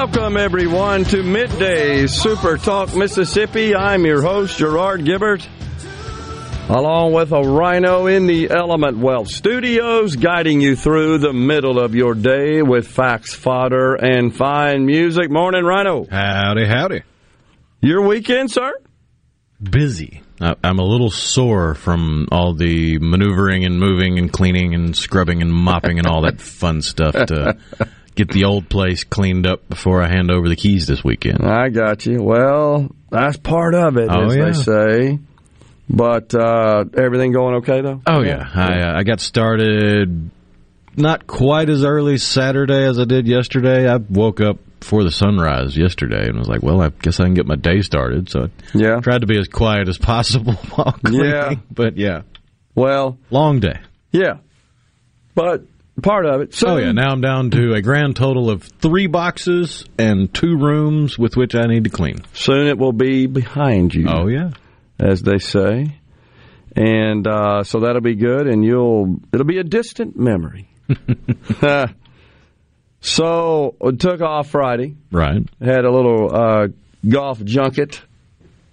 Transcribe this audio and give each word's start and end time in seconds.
Welcome 0.00 0.38
everyone 0.38 1.04
to 1.04 1.22
Midday 1.22 2.06
Super 2.06 2.56
Talk 2.56 2.96
Mississippi. 2.96 3.74
I'm 3.74 4.06
your 4.06 4.22
host, 4.22 4.56
Gerard 4.56 5.04
Gibert, 5.04 5.46
along 6.70 7.12
with 7.12 7.32
a 7.32 7.42
rhino 7.42 8.06
in 8.06 8.26
the 8.26 8.48
Element 8.50 8.96
Wealth 8.96 9.28
Studios, 9.28 10.16
guiding 10.16 10.62
you 10.62 10.74
through 10.74 11.18
the 11.18 11.34
middle 11.34 11.78
of 11.78 11.94
your 11.94 12.14
day 12.14 12.62
with 12.62 12.88
facts, 12.88 13.34
fodder, 13.34 13.94
and 13.94 14.34
fine 14.34 14.86
music. 14.86 15.30
Morning, 15.30 15.64
Rhino. 15.64 16.06
Howdy, 16.10 16.64
howdy. 16.64 17.02
Your 17.82 18.00
weekend, 18.06 18.50
sir? 18.50 18.72
Busy. 19.62 20.22
I'm 20.40 20.78
a 20.78 20.82
little 20.82 21.10
sore 21.10 21.74
from 21.74 22.26
all 22.32 22.54
the 22.54 22.98
maneuvering 22.98 23.66
and 23.66 23.78
moving 23.78 24.18
and 24.18 24.32
cleaning 24.32 24.74
and 24.74 24.96
scrubbing 24.96 25.42
and 25.42 25.52
mopping 25.52 25.98
and 25.98 26.06
all 26.06 26.22
that 26.22 26.40
fun 26.40 26.80
stuff 26.80 27.12
to 27.12 27.58
get 28.24 28.32
the 28.32 28.44
old 28.44 28.68
place 28.68 29.04
cleaned 29.04 29.46
up 29.46 29.68
before 29.68 30.02
I 30.02 30.08
hand 30.08 30.30
over 30.30 30.48
the 30.48 30.56
keys 30.56 30.86
this 30.86 31.02
weekend. 31.02 31.42
I 31.42 31.68
got 31.70 32.06
you. 32.06 32.22
Well, 32.22 32.94
that's 33.10 33.36
part 33.36 33.74
of 33.74 33.96
it, 33.96 34.08
oh, 34.10 34.26
as 34.26 34.36
yeah. 34.36 34.44
they 34.44 34.52
say. 34.52 35.18
But 35.88 36.34
uh, 36.34 36.84
everything 36.96 37.32
going 37.32 37.56
okay 37.56 37.80
though? 37.80 38.00
Oh 38.06 38.22
yeah, 38.22 38.48
yeah. 38.54 38.62
I 38.62 38.80
uh, 38.82 38.98
I 38.98 39.02
got 39.02 39.20
started 39.20 40.30
not 40.96 41.26
quite 41.26 41.68
as 41.68 41.82
early 41.82 42.18
Saturday 42.18 42.84
as 42.84 42.98
I 42.98 43.04
did 43.04 43.26
yesterday. 43.26 43.90
I 43.90 43.96
woke 43.96 44.40
up 44.40 44.58
before 44.78 45.02
the 45.02 45.10
sunrise 45.10 45.76
yesterday 45.76 46.28
and 46.28 46.38
was 46.38 46.48
like, 46.48 46.62
well, 46.62 46.80
I 46.80 46.90
guess 46.90 47.18
I 47.18 47.24
can 47.24 47.34
get 47.34 47.46
my 47.46 47.56
day 47.56 47.82
started. 47.82 48.30
So 48.30 48.44
I 48.44 48.48
yeah. 48.72 49.00
tried 49.00 49.22
to 49.22 49.26
be 49.26 49.38
as 49.38 49.48
quiet 49.48 49.88
as 49.88 49.98
possible 49.98 50.52
while 50.74 50.92
cleaning. 50.92 51.30
Yeah. 51.30 51.54
But 51.72 51.96
yeah. 51.96 52.22
Well, 52.74 53.18
long 53.30 53.58
day. 53.58 53.80
Yeah. 54.12 54.38
But 55.34 55.64
part 56.00 56.26
of 56.26 56.40
it. 56.40 56.54
So, 56.54 56.68
oh 56.68 56.76
yeah, 56.76 56.92
now 56.92 57.10
I'm 57.10 57.20
down 57.20 57.50
to 57.50 57.74
a 57.74 57.82
grand 57.82 58.16
total 58.16 58.50
of 58.50 58.62
three 58.62 59.06
boxes 59.06 59.84
and 59.98 60.32
two 60.32 60.56
rooms 60.56 61.18
with 61.18 61.36
which 61.36 61.54
I 61.54 61.66
need 61.66 61.84
to 61.84 61.90
clean. 61.90 62.22
Soon 62.32 62.66
it 62.66 62.78
will 62.78 62.92
be 62.92 63.26
behind 63.26 63.94
you. 63.94 64.06
Oh 64.08 64.26
yeah, 64.26 64.50
as 64.98 65.22
they 65.22 65.38
say, 65.38 65.98
and 66.74 67.26
uh, 67.26 67.64
so 67.64 67.80
that'll 67.80 68.00
be 68.00 68.14
good, 68.14 68.46
and 68.46 68.64
you'll 68.64 69.20
it'll 69.32 69.46
be 69.46 69.58
a 69.58 69.64
distant 69.64 70.18
memory. 70.18 70.68
so 73.00 73.76
took 73.98 74.20
off 74.20 74.48
Friday. 74.48 74.96
Right. 75.10 75.42
Had 75.60 75.84
a 75.84 75.90
little 75.90 76.34
uh, 76.34 76.68
golf 77.08 77.42
junket 77.44 78.00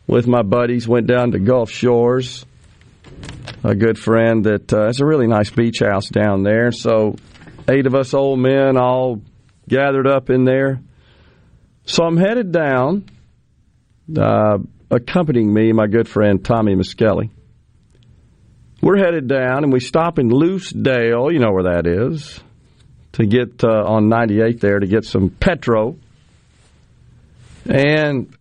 with 0.08 0.28
my 0.28 0.42
buddies. 0.42 0.88
Went 0.88 1.08
down 1.08 1.32
to 1.32 1.40
Gulf 1.40 1.70
Shores 1.70 2.46
a 3.64 3.76
good 3.76 3.98
friend 3.98 4.46
that 4.46 4.72
uh, 4.74 4.86
has 4.86 5.00
a 5.00 5.06
really 5.06 5.28
nice 5.28 5.50
beach 5.50 5.80
house 5.80 6.10
down 6.10 6.44
there. 6.44 6.72
So, 6.72 7.16
eight 7.70 7.86
of 7.86 7.96
us 7.96 8.14
old 8.14 8.40
men 8.40 8.78
all 8.78 9.22
gathered 9.68 10.08
up 10.08 10.30
in 10.30 10.46
there. 10.46 10.80
So 11.86 12.04
I'm 12.04 12.18
headed 12.18 12.52
down. 12.52 13.06
Uh, 14.16 14.60
accompanying 14.90 15.54
me, 15.54 15.74
my 15.74 15.88
good 15.88 16.08
friend 16.08 16.44
Tommy 16.44 16.76
Miskelly. 16.76 17.30
We're 18.82 18.98
headed 18.98 19.28
down, 19.28 19.64
and 19.64 19.74
we 19.74 19.80
stop 19.80 20.20
in 20.20 20.30
Lucedale. 20.30 21.32
You 21.32 21.40
know 21.40 21.52
where 21.52 21.74
that 21.74 21.88
is 21.88 22.40
to 23.14 23.26
get 23.26 23.64
uh, 23.64 23.84
on 23.86 24.10
98 24.10 24.62
there 24.62 24.80
to 24.80 24.86
get 24.86 25.04
some 25.04 25.30
petrol. 25.30 25.98
And 27.66 28.34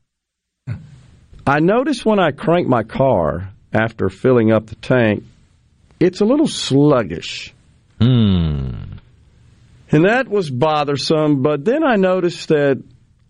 I 1.47 1.61
noticed 1.61 2.05
when 2.05 2.21
I 2.21 2.33
crank 2.33 2.69
my 2.69 2.83
car 2.83 3.51
after 3.73 4.09
filling 4.09 4.53
up 4.53 4.67
the 4.67 4.77
tank, 4.77 5.25
it's 5.99 6.21
a 6.21 6.25
little 6.25 6.49
sluggish. 6.49 7.55
Hmm. 8.01 8.71
And 9.91 10.05
that 10.05 10.29
was 10.29 10.51
bothersome, 10.51 11.43
but 11.43 11.65
then 11.65 11.85
I 11.85 11.97
noticed 11.97 12.49
that 12.49 12.83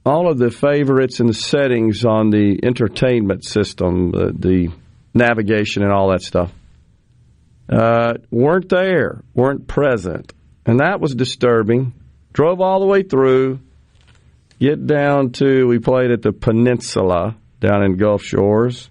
all 0.05 0.31
of 0.31 0.39
the 0.39 0.51
favorites 0.51 1.21
and 1.21 1.29
the 1.29 1.35
settings 1.35 2.05
on 2.05 2.31
the 2.31 2.61
entertainment 2.63 3.45
system, 3.45 4.13
the, 4.13 4.33
the 4.33 4.69
navigation 5.13 5.83
and 5.83 5.93
all 5.93 6.11
that 6.11 6.23
stuff, 6.23 6.53
uh, 7.69 8.15
weren't 8.31 8.69
there, 8.69 9.23
weren't 9.35 9.67
present. 9.67 10.33
And 10.65 10.81
that 10.81 11.01
was 11.01 11.15
disturbing. 11.15 11.93
Drove 12.33 12.61
all 12.61 12.81
the 12.81 12.87
way 12.87 13.03
through, 13.03 13.61
get 14.59 14.87
down 14.87 15.33
to, 15.33 15.67
we 15.67 15.79
played 15.79 16.11
at 16.11 16.23
the 16.23 16.33
Peninsula 16.33 17.37
down 17.61 17.83
in 17.83 17.97
Gulf 17.97 18.23
Shores 18.23 18.89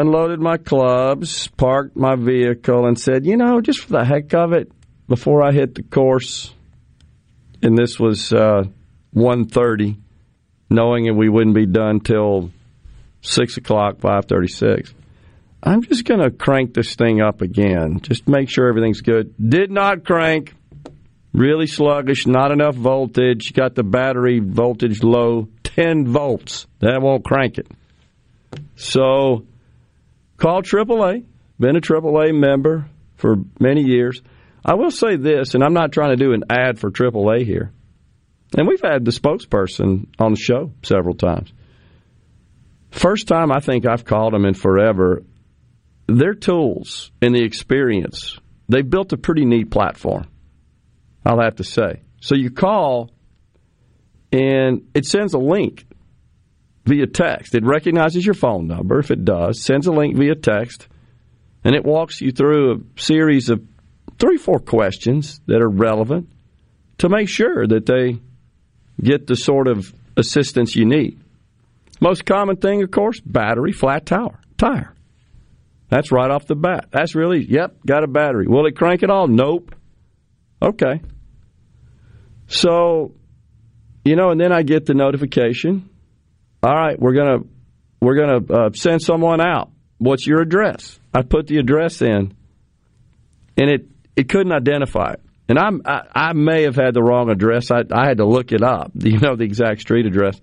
unloaded 0.00 0.40
my 0.40 0.58
clubs, 0.58 1.48
parked 1.48 1.96
my 1.96 2.16
vehicle, 2.16 2.86
and 2.86 2.98
said, 2.98 3.24
you 3.24 3.36
know, 3.36 3.60
just 3.60 3.80
for 3.80 3.92
the 3.92 4.04
heck 4.04 4.34
of 4.34 4.52
it, 4.52 4.70
before 5.08 5.42
I 5.42 5.52
hit 5.52 5.74
the 5.74 5.82
course, 5.82 6.52
and 7.62 7.76
this 7.76 7.98
was 7.98 8.32
uh, 8.32 8.64
1.30, 9.14 9.96
knowing 10.68 11.06
that 11.06 11.14
we 11.14 11.28
wouldn't 11.28 11.54
be 11.54 11.66
done 11.66 12.00
till 12.00 12.50
6 13.22 13.56
o'clock, 13.56 13.98
5.36, 13.98 14.92
I'm 15.62 15.82
just 15.82 16.04
going 16.04 16.20
to 16.20 16.30
crank 16.30 16.74
this 16.74 16.94
thing 16.94 17.20
up 17.20 17.40
again. 17.40 18.00
Just 18.00 18.28
make 18.28 18.50
sure 18.50 18.68
everything's 18.68 19.00
good. 19.00 19.34
Did 19.36 19.70
not 19.70 20.04
crank. 20.04 20.54
Really 21.32 21.66
sluggish, 21.66 22.26
not 22.26 22.50
enough 22.50 22.74
voltage. 22.74 23.52
Got 23.52 23.74
the 23.74 23.82
battery 23.82 24.38
voltage 24.40 25.02
low, 25.02 25.48
10 25.64 26.06
volts. 26.06 26.66
That 26.78 27.02
won't 27.02 27.24
crank 27.24 27.58
it. 27.58 27.66
So 28.76 29.44
Call 30.36 30.62
AAA. 30.62 31.24
Been 31.58 31.76
a 31.76 31.80
AAA 31.80 32.38
member 32.38 32.86
for 33.16 33.36
many 33.58 33.82
years. 33.82 34.20
I 34.64 34.74
will 34.74 34.90
say 34.90 35.16
this, 35.16 35.54
and 35.54 35.64
I'm 35.64 35.72
not 35.72 35.92
trying 35.92 36.10
to 36.10 36.22
do 36.22 36.32
an 36.32 36.44
ad 36.50 36.78
for 36.78 36.90
AAA 36.90 37.46
here. 37.46 37.72
And 38.56 38.66
we've 38.66 38.82
had 38.82 39.04
the 39.04 39.10
spokesperson 39.10 40.08
on 40.18 40.32
the 40.32 40.38
show 40.38 40.72
several 40.82 41.14
times. 41.14 41.52
First 42.90 43.28
time 43.28 43.50
I 43.50 43.60
think 43.60 43.86
I've 43.86 44.04
called 44.04 44.32
them 44.32 44.44
in 44.44 44.54
forever. 44.54 45.22
Their 46.06 46.34
tools 46.34 47.10
and 47.20 47.34
the 47.34 47.42
experience, 47.42 48.38
they've 48.68 48.88
built 48.88 49.12
a 49.12 49.16
pretty 49.16 49.44
neat 49.44 49.70
platform, 49.70 50.26
I'll 51.24 51.40
have 51.40 51.56
to 51.56 51.64
say. 51.64 52.02
So 52.20 52.34
you 52.34 52.50
call, 52.50 53.10
and 54.32 54.88
it 54.94 55.06
sends 55.06 55.34
a 55.34 55.38
link 55.38 55.85
via 56.86 57.06
text. 57.06 57.54
It 57.54 57.64
recognizes 57.64 58.24
your 58.24 58.34
phone 58.34 58.68
number. 58.68 58.98
If 58.98 59.10
it 59.10 59.24
does, 59.24 59.62
sends 59.62 59.86
a 59.86 59.92
link 59.92 60.16
via 60.16 60.36
text, 60.36 60.88
and 61.64 61.74
it 61.74 61.84
walks 61.84 62.20
you 62.20 62.30
through 62.30 62.72
a 62.72 63.00
series 63.00 63.50
of 63.50 63.62
three, 64.18 64.38
four 64.38 64.60
questions 64.60 65.40
that 65.46 65.60
are 65.60 65.68
relevant 65.68 66.30
to 66.98 67.08
make 67.08 67.28
sure 67.28 67.66
that 67.66 67.86
they 67.86 68.18
get 69.02 69.26
the 69.26 69.36
sort 69.36 69.68
of 69.68 69.92
assistance 70.16 70.74
you 70.74 70.86
need. 70.86 71.20
Most 72.00 72.24
common 72.24 72.56
thing, 72.56 72.82
of 72.82 72.90
course, 72.90 73.20
battery, 73.20 73.72
flat 73.72 74.06
tower, 74.06 74.40
tire. 74.56 74.94
That's 75.88 76.10
right 76.12 76.30
off 76.30 76.46
the 76.46 76.54
bat. 76.54 76.86
That's 76.90 77.14
really, 77.14 77.44
yep, 77.44 77.76
got 77.84 78.04
a 78.04 78.08
battery. 78.08 78.46
Will 78.46 78.66
it 78.66 78.76
crank 78.76 79.02
at 79.02 79.10
all? 79.10 79.28
Nope. 79.28 79.74
Okay. 80.60 81.00
So, 82.48 83.14
you 84.04 84.16
know, 84.16 84.30
and 84.30 84.40
then 84.40 84.52
I 84.52 84.62
get 84.62 84.86
the 84.86 84.94
notification 84.94 85.88
all 86.62 86.74
right, 86.74 86.98
we're 86.98 87.14
gonna 87.14 87.38
we're 88.00 88.16
gonna 88.16 88.66
uh, 88.66 88.70
send 88.72 89.02
someone 89.02 89.40
out. 89.40 89.70
What's 89.98 90.26
your 90.26 90.42
address? 90.42 90.98
I 91.14 91.22
put 91.22 91.46
the 91.46 91.58
address 91.58 92.02
in, 92.02 92.34
and 93.56 93.70
it 93.70 93.88
it 94.16 94.28
couldn't 94.28 94.52
identify 94.52 95.12
it. 95.12 95.20
And 95.48 95.58
I'm, 95.58 95.82
I, 95.84 96.02
I 96.12 96.32
may 96.32 96.62
have 96.62 96.74
had 96.74 96.94
the 96.94 97.02
wrong 97.02 97.30
address. 97.30 97.70
I, 97.70 97.82
I 97.92 98.06
had 98.08 98.16
to 98.18 98.26
look 98.26 98.52
it 98.52 98.62
up. 98.62 98.90
Do 98.96 99.10
you 99.10 99.18
know 99.18 99.36
the 99.36 99.44
exact 99.44 99.80
street 99.80 100.06
address. 100.06 100.40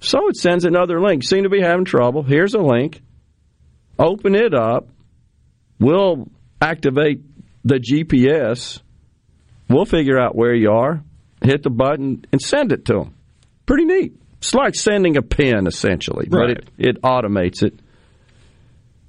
So 0.00 0.28
it 0.28 0.36
sends 0.36 0.64
another 0.64 1.00
link. 1.00 1.24
Seem 1.24 1.42
to 1.42 1.48
be 1.48 1.60
having 1.60 1.84
trouble. 1.84 2.22
Here's 2.22 2.54
a 2.54 2.60
link. 2.60 3.00
Open 3.98 4.34
it 4.34 4.54
up. 4.54 4.88
We'll 5.78 6.28
activate 6.60 7.22
the 7.64 7.76
GPS. 7.76 8.80
We'll 9.68 9.84
figure 9.84 10.18
out 10.18 10.36
where 10.36 10.54
you 10.54 10.70
are, 10.70 11.02
hit 11.42 11.62
the 11.62 11.70
button, 11.70 12.24
and 12.30 12.40
send 12.40 12.72
it 12.72 12.84
to 12.86 12.92
them. 12.94 13.14
Pretty 13.66 13.84
neat. 13.84 14.20
It's 14.38 14.54
like 14.54 14.74
sending 14.74 15.16
a 15.16 15.22
pin, 15.22 15.66
essentially, 15.66 16.28
right. 16.30 16.56
but 16.56 16.78
it, 16.78 16.96
it 16.96 17.02
automates 17.02 17.62
it. 17.62 17.78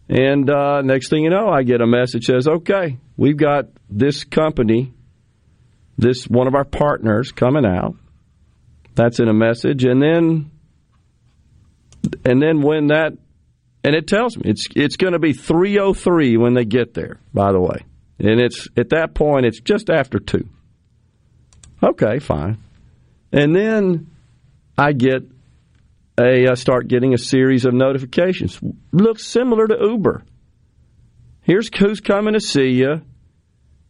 And 0.09 0.50
uh, 0.50 0.81
next 0.81 1.09
thing 1.09 1.24
you 1.24 1.29
know, 1.29 1.50
I 1.50 1.63
get 1.63 1.81
a 1.81 1.88
message 1.88 2.27
that 2.27 2.44
says, 2.44 2.47
okay, 2.47 2.97
we've 3.18 3.35
got 3.35 3.65
this 3.89 4.24
company, 4.24 4.94
this 5.97 6.25
one 6.25 6.47
of 6.47 6.56
our 6.56 6.63
partners 6.63 7.31
coming 7.31 7.65
out. 7.65 7.95
That's 8.95 9.19
in 9.19 9.27
a 9.27 9.33
message. 9.33 9.83
And 9.83 10.01
then 10.01 10.51
and 12.23 12.41
then 12.41 12.62
when 12.62 12.88
that 12.88 13.13
and 13.83 13.95
it 13.95 14.07
tells 14.07 14.38
me 14.38 14.44
it's 14.50 14.68
it's 14.75 14.97
going 14.97 15.13
to 15.13 15.19
be 15.19 15.33
303 15.33 16.38
when 16.38 16.53
they 16.53 16.65
get 16.65 16.94
there, 16.94 17.19
by 17.33 17.51
the 17.51 17.59
way. 17.59 17.85
And 18.19 18.39
it's 18.39 18.68
at 18.77 18.89
that 18.89 19.13
point 19.13 19.45
it's 19.45 19.59
just 19.59 19.89
after 19.89 20.19
2. 20.19 20.47
Okay, 21.83 22.19
fine. 22.19 22.57
And 23.31 23.56
then 23.56 24.07
I 24.77 24.94
get 24.94 25.24
a 26.19 26.47
I 26.47 26.53
start 26.56 26.88
getting 26.88 27.13
a 27.13 27.18
series 27.18 27.65
of 27.65 27.74
notifications. 27.74 28.59
Looks 28.91 29.25
similar 29.25 29.68
to 29.68 29.77
Uber. 29.79 30.24
Here's 31.41 31.69
who's 31.77 32.00
coming 32.00 32.33
to 32.33 32.39
see 32.39 32.71
you. 32.71 33.01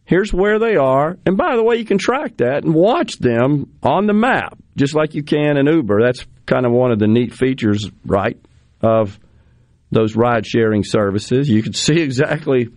Here's 0.04 0.32
where 0.32 0.58
they 0.58 0.76
are. 0.76 1.18
And 1.26 1.36
by 1.36 1.56
the 1.56 1.62
way, 1.62 1.76
you 1.76 1.84
can 1.84 1.98
track 1.98 2.38
that 2.38 2.64
and 2.64 2.72
watch 2.72 3.18
them 3.18 3.74
on 3.82 4.06
the 4.06 4.14
map, 4.14 4.56
just 4.74 4.94
like 4.94 5.14
you 5.14 5.22
can 5.22 5.58
in 5.58 5.66
Uber. 5.66 6.00
That's 6.02 6.24
kind 6.46 6.64
of 6.64 6.72
one 6.72 6.92
of 6.92 6.98
the 6.98 7.06
neat 7.06 7.34
features, 7.34 7.90
right, 8.06 8.38
of 8.80 9.18
those 9.90 10.16
ride 10.16 10.46
sharing 10.46 10.82
services. 10.82 11.48
You 11.50 11.62
can 11.62 11.72
see 11.74 12.00
exactly 12.00 12.68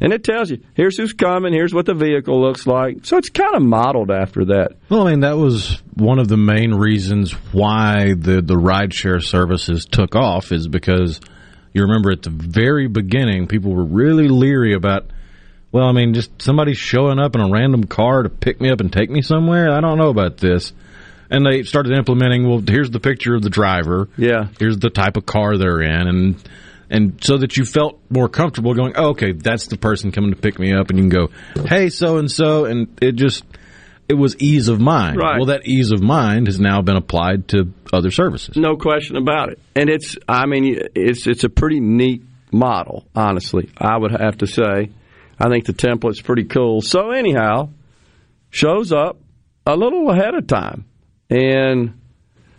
and 0.00 0.12
it 0.12 0.24
tells 0.24 0.50
you, 0.50 0.58
here's 0.74 0.96
who's 0.96 1.12
coming, 1.12 1.52
here's 1.52 1.72
what 1.72 1.86
the 1.86 1.94
vehicle 1.94 2.40
looks 2.40 2.66
like. 2.66 3.04
So 3.06 3.16
it's 3.16 3.28
kind 3.30 3.54
of 3.54 3.62
modeled 3.62 4.10
after 4.10 4.44
that. 4.46 4.72
Well, 4.88 5.06
I 5.06 5.10
mean, 5.10 5.20
that 5.20 5.36
was 5.36 5.82
one 5.94 6.18
of 6.18 6.28
the 6.28 6.36
main 6.36 6.74
reasons 6.74 7.32
why 7.52 8.14
the, 8.14 8.42
the 8.42 8.56
rideshare 8.56 9.22
services 9.22 9.84
took 9.84 10.16
off, 10.16 10.50
is 10.52 10.66
because 10.66 11.20
you 11.72 11.82
remember 11.82 12.10
at 12.10 12.22
the 12.22 12.30
very 12.30 12.88
beginning, 12.88 13.46
people 13.46 13.72
were 13.72 13.84
really 13.84 14.28
leery 14.28 14.74
about, 14.74 15.10
well, 15.72 15.86
I 15.86 15.92
mean, 15.92 16.14
just 16.14 16.42
somebody 16.42 16.74
showing 16.74 17.18
up 17.18 17.34
in 17.34 17.40
a 17.40 17.50
random 17.50 17.84
car 17.84 18.22
to 18.22 18.28
pick 18.28 18.60
me 18.60 18.70
up 18.70 18.80
and 18.80 18.92
take 18.92 19.10
me 19.10 19.22
somewhere. 19.22 19.70
I 19.72 19.80
don't 19.80 19.98
know 19.98 20.10
about 20.10 20.36
this. 20.36 20.72
And 21.30 21.44
they 21.44 21.62
started 21.62 21.96
implementing, 21.96 22.48
well, 22.48 22.62
here's 22.64 22.90
the 22.90 23.00
picture 23.00 23.34
of 23.34 23.42
the 23.42 23.50
driver. 23.50 24.08
Yeah. 24.16 24.48
Here's 24.58 24.78
the 24.78 24.90
type 24.90 25.16
of 25.16 25.26
car 25.26 25.56
they're 25.56 25.80
in. 25.80 26.06
And 26.06 26.48
and 26.94 27.18
so 27.24 27.38
that 27.38 27.56
you 27.56 27.64
felt 27.64 28.00
more 28.08 28.28
comfortable 28.28 28.72
going, 28.72 28.92
oh, 28.94 29.08
okay, 29.08 29.32
that's 29.32 29.66
the 29.66 29.76
person 29.76 30.12
coming 30.12 30.32
to 30.32 30.40
pick 30.40 30.60
me 30.60 30.72
up, 30.72 30.90
and 30.90 30.98
you 30.98 31.08
can 31.08 31.08
go, 31.08 31.64
hey, 31.66 31.88
so 31.88 32.18
and 32.18 32.30
so, 32.30 32.66
and 32.66 32.96
it 33.02 33.16
just 33.16 33.44
it 34.08 34.14
was 34.14 34.36
ease 34.38 34.68
of 34.68 34.80
mind. 34.80 35.16
Right. 35.16 35.36
Well, 35.36 35.46
that 35.46 35.66
ease 35.66 35.90
of 35.90 36.00
mind 36.00 36.46
has 36.46 36.60
now 36.60 36.82
been 36.82 36.96
applied 36.96 37.48
to 37.48 37.72
other 37.92 38.12
services. 38.12 38.56
No 38.56 38.76
question 38.76 39.16
about 39.16 39.50
it, 39.50 39.58
and 39.74 39.90
it's 39.90 40.16
I 40.28 40.46
mean 40.46 40.78
it's 40.94 41.26
it's 41.26 41.42
a 41.42 41.48
pretty 41.48 41.80
neat 41.80 42.22
model, 42.52 43.04
honestly. 43.14 43.70
I 43.76 43.98
would 43.98 44.12
have 44.12 44.38
to 44.38 44.46
say, 44.46 44.90
I 45.38 45.48
think 45.48 45.66
the 45.66 45.72
template's 45.72 46.22
pretty 46.22 46.44
cool. 46.44 46.80
So 46.80 47.10
anyhow, 47.10 47.70
shows 48.50 48.92
up 48.92 49.18
a 49.66 49.74
little 49.74 50.10
ahead 50.10 50.34
of 50.36 50.46
time, 50.46 50.84
and 51.28 52.00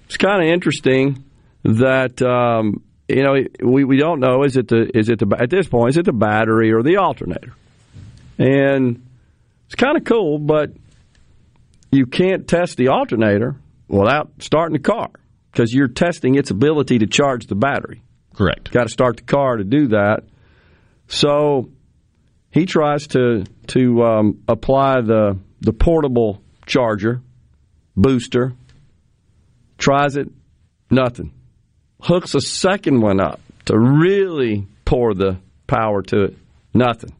it's 0.05 0.17
kind 0.17 0.43
of 0.43 0.53
interesting 0.53 1.23
that. 1.63 2.21
Um, 2.21 2.81
you 3.07 3.23
know, 3.23 3.35
we, 3.61 3.83
we 3.83 3.97
don't 3.97 4.19
know 4.19 4.43
is 4.43 4.57
it 4.57 4.67
the 4.67 4.89
is 4.97 5.09
it 5.09 5.19
the 5.19 5.37
at 5.39 5.49
this 5.49 5.67
point 5.67 5.89
is 5.89 5.97
it 5.97 6.05
the 6.05 6.13
battery 6.13 6.71
or 6.71 6.81
the 6.81 6.97
alternator, 6.97 7.53
and 8.37 9.05
it's 9.67 9.75
kind 9.75 9.97
of 9.97 10.03
cool, 10.03 10.39
but 10.39 10.71
you 11.91 12.07
can't 12.07 12.47
test 12.47 12.77
the 12.77 12.87
alternator 12.87 13.55
without 13.87 14.31
starting 14.39 14.73
the 14.73 14.81
car 14.83 15.09
because 15.51 15.71
you're 15.71 15.87
testing 15.87 16.35
its 16.35 16.49
ability 16.49 16.99
to 16.99 17.05
charge 17.05 17.45
the 17.45 17.55
battery. 17.55 18.01
Correct. 18.33 18.71
Got 18.71 18.83
to 18.83 18.89
start 18.89 19.17
the 19.17 19.23
car 19.23 19.57
to 19.57 19.63
do 19.63 19.87
that. 19.89 20.23
So 21.07 21.69
he 22.49 22.65
tries 22.65 23.07
to 23.07 23.43
to 23.67 24.03
um, 24.03 24.43
apply 24.47 25.01
the 25.01 25.37
the 25.61 25.73
portable 25.73 26.41
charger 26.65 27.21
booster. 27.95 28.53
Tries 29.77 30.15
it, 30.15 30.29
nothing 30.89 31.34
hooks 32.05 32.35
a 32.35 32.41
second 32.41 33.01
one 33.01 33.19
up 33.19 33.41
to 33.65 33.77
really 33.77 34.67
pour 34.85 35.13
the 35.13 35.37
power 35.65 36.03
to 36.03 36.25
it. 36.25 36.37
Nothing. 36.73 37.15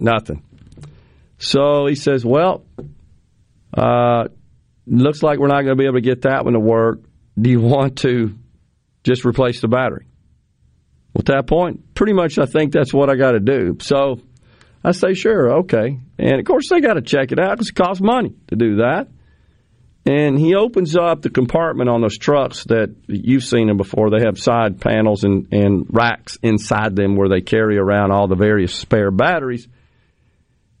Nothing. 0.00 0.42
So 1.38 1.86
he 1.86 1.94
says, 1.94 2.24
well, 2.24 2.64
uh, 3.76 4.24
looks 4.86 5.22
like 5.22 5.38
we're 5.38 5.48
not 5.48 5.62
going 5.62 5.76
to 5.76 5.80
be 5.80 5.84
able 5.84 5.96
to 5.96 6.00
get 6.00 6.22
that 6.22 6.44
one 6.44 6.54
to 6.54 6.60
work. 6.60 7.00
Do 7.38 7.50
you 7.50 7.60
want 7.60 7.98
to 7.98 8.34
just 9.02 9.24
replace 9.24 9.60
the 9.60 9.68
battery? 9.68 10.06
Well, 11.12 11.20
at 11.20 11.26
that 11.26 11.46
point, 11.46 11.94
pretty 11.94 12.12
much 12.12 12.38
I 12.38 12.46
think 12.46 12.72
that's 12.72 12.94
what 12.94 13.10
I 13.10 13.16
got 13.16 13.32
to 13.32 13.40
do. 13.40 13.76
So 13.80 14.20
I 14.82 14.92
say, 14.92 15.14
sure, 15.14 15.58
okay. 15.60 15.98
And 16.18 16.40
of 16.40 16.46
course, 16.46 16.68
they 16.70 16.80
got 16.80 16.94
to 16.94 17.02
check 17.02 17.32
it 17.32 17.38
out 17.38 17.50
because 17.52 17.68
it 17.68 17.74
costs 17.74 18.02
money 18.02 18.34
to 18.48 18.56
do 18.56 18.76
that. 18.76 19.08
And 20.06 20.38
he 20.38 20.54
opens 20.54 20.96
up 20.96 21.22
the 21.22 21.30
compartment 21.30 21.88
on 21.88 22.02
those 22.02 22.18
trucks 22.18 22.64
that 22.64 22.94
you've 23.06 23.44
seen 23.44 23.68
them 23.68 23.78
before. 23.78 24.10
They 24.10 24.24
have 24.24 24.38
side 24.38 24.80
panels 24.80 25.24
and, 25.24 25.48
and 25.50 25.86
racks 25.88 26.36
inside 26.42 26.94
them 26.94 27.16
where 27.16 27.30
they 27.30 27.40
carry 27.40 27.78
around 27.78 28.12
all 28.12 28.28
the 28.28 28.34
various 28.34 28.74
spare 28.74 29.10
batteries. 29.10 29.66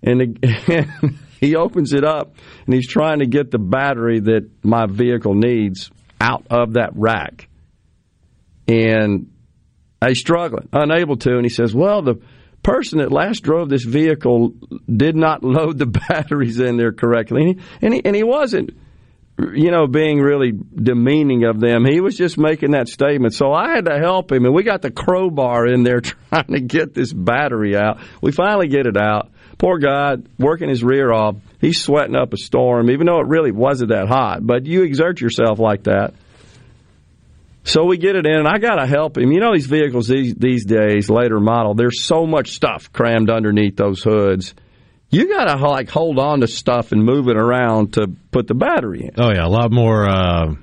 And, 0.02 0.44
and 0.68 1.18
he 1.40 1.56
opens 1.56 1.94
it 1.94 2.04
up 2.04 2.36
and 2.66 2.74
he's 2.74 2.86
trying 2.86 3.20
to 3.20 3.26
get 3.26 3.50
the 3.50 3.58
battery 3.58 4.20
that 4.20 4.50
my 4.62 4.84
vehicle 4.86 5.34
needs 5.34 5.90
out 6.20 6.46
of 6.50 6.74
that 6.74 6.90
rack. 6.94 7.48
And 8.68 9.32
he's 10.06 10.20
struggling, 10.20 10.68
unable 10.72 11.16
to. 11.16 11.36
And 11.36 11.44
he 11.44 11.50
says, 11.50 11.74
Well, 11.74 12.02
the 12.02 12.20
person 12.62 12.98
that 12.98 13.10
last 13.12 13.42
drove 13.42 13.70
this 13.70 13.84
vehicle 13.84 14.52
did 14.86 15.16
not 15.16 15.42
load 15.44 15.78
the 15.78 15.86
batteries 16.08 16.60
in 16.60 16.76
there 16.76 16.92
correctly. 16.92 17.58
And 17.80 17.94
he, 17.94 18.04
and 18.04 18.14
he 18.14 18.22
wasn't 18.22 18.70
you 19.38 19.72
know, 19.72 19.86
being 19.86 20.20
really 20.20 20.52
demeaning 20.52 21.44
of 21.44 21.58
them. 21.58 21.84
He 21.84 22.00
was 22.00 22.16
just 22.16 22.38
making 22.38 22.70
that 22.70 22.88
statement. 22.88 23.34
So 23.34 23.52
I 23.52 23.74
had 23.74 23.86
to 23.86 23.98
help 23.98 24.30
him, 24.30 24.44
and 24.44 24.54
we 24.54 24.62
got 24.62 24.82
the 24.82 24.92
crowbar 24.92 25.66
in 25.66 25.82
there 25.82 26.00
trying 26.30 26.46
to 26.48 26.60
get 26.60 26.94
this 26.94 27.12
battery 27.12 27.76
out. 27.76 27.98
We 28.22 28.32
finally 28.32 28.68
get 28.68 28.86
it 28.86 28.96
out. 28.96 29.30
Poor 29.58 29.78
guy, 29.78 30.16
working 30.38 30.68
his 30.68 30.84
rear 30.84 31.12
off. 31.12 31.36
He's 31.60 31.80
sweating 31.80 32.16
up 32.16 32.32
a 32.32 32.36
storm, 32.36 32.90
even 32.90 33.06
though 33.06 33.20
it 33.20 33.26
really 33.26 33.52
wasn't 33.52 33.90
that 33.90 34.08
hot. 34.08 34.44
But 34.44 34.66
you 34.66 34.82
exert 34.82 35.20
yourself 35.20 35.58
like 35.58 35.84
that. 35.84 36.14
So 37.64 37.84
we 37.84 37.96
get 37.96 38.14
it 38.14 38.26
in, 38.26 38.34
and 38.34 38.48
I 38.48 38.58
got 38.58 38.76
to 38.76 38.86
help 38.86 39.16
him. 39.16 39.32
You 39.32 39.40
know, 39.40 39.54
these 39.54 39.66
vehicles 39.66 40.06
these, 40.06 40.34
these 40.34 40.64
days, 40.64 41.08
later 41.08 41.40
model, 41.40 41.74
there's 41.74 42.04
so 42.04 42.26
much 42.26 42.50
stuff 42.50 42.92
crammed 42.92 43.30
underneath 43.30 43.76
those 43.76 44.02
hoods 44.02 44.54
you 45.14 45.28
got 45.28 45.44
to 45.44 45.68
like 45.68 45.88
hold 45.88 46.18
on 46.18 46.40
to 46.40 46.46
stuff 46.46 46.92
and 46.92 47.04
move 47.04 47.28
it 47.28 47.36
around 47.36 47.94
to 47.94 48.08
put 48.30 48.46
the 48.46 48.54
battery 48.54 49.04
in. 49.04 49.12
Oh 49.16 49.30
yeah, 49.30 49.46
a 49.46 49.48
lot 49.48 49.70
more 49.70 50.08
uh, 50.08 50.54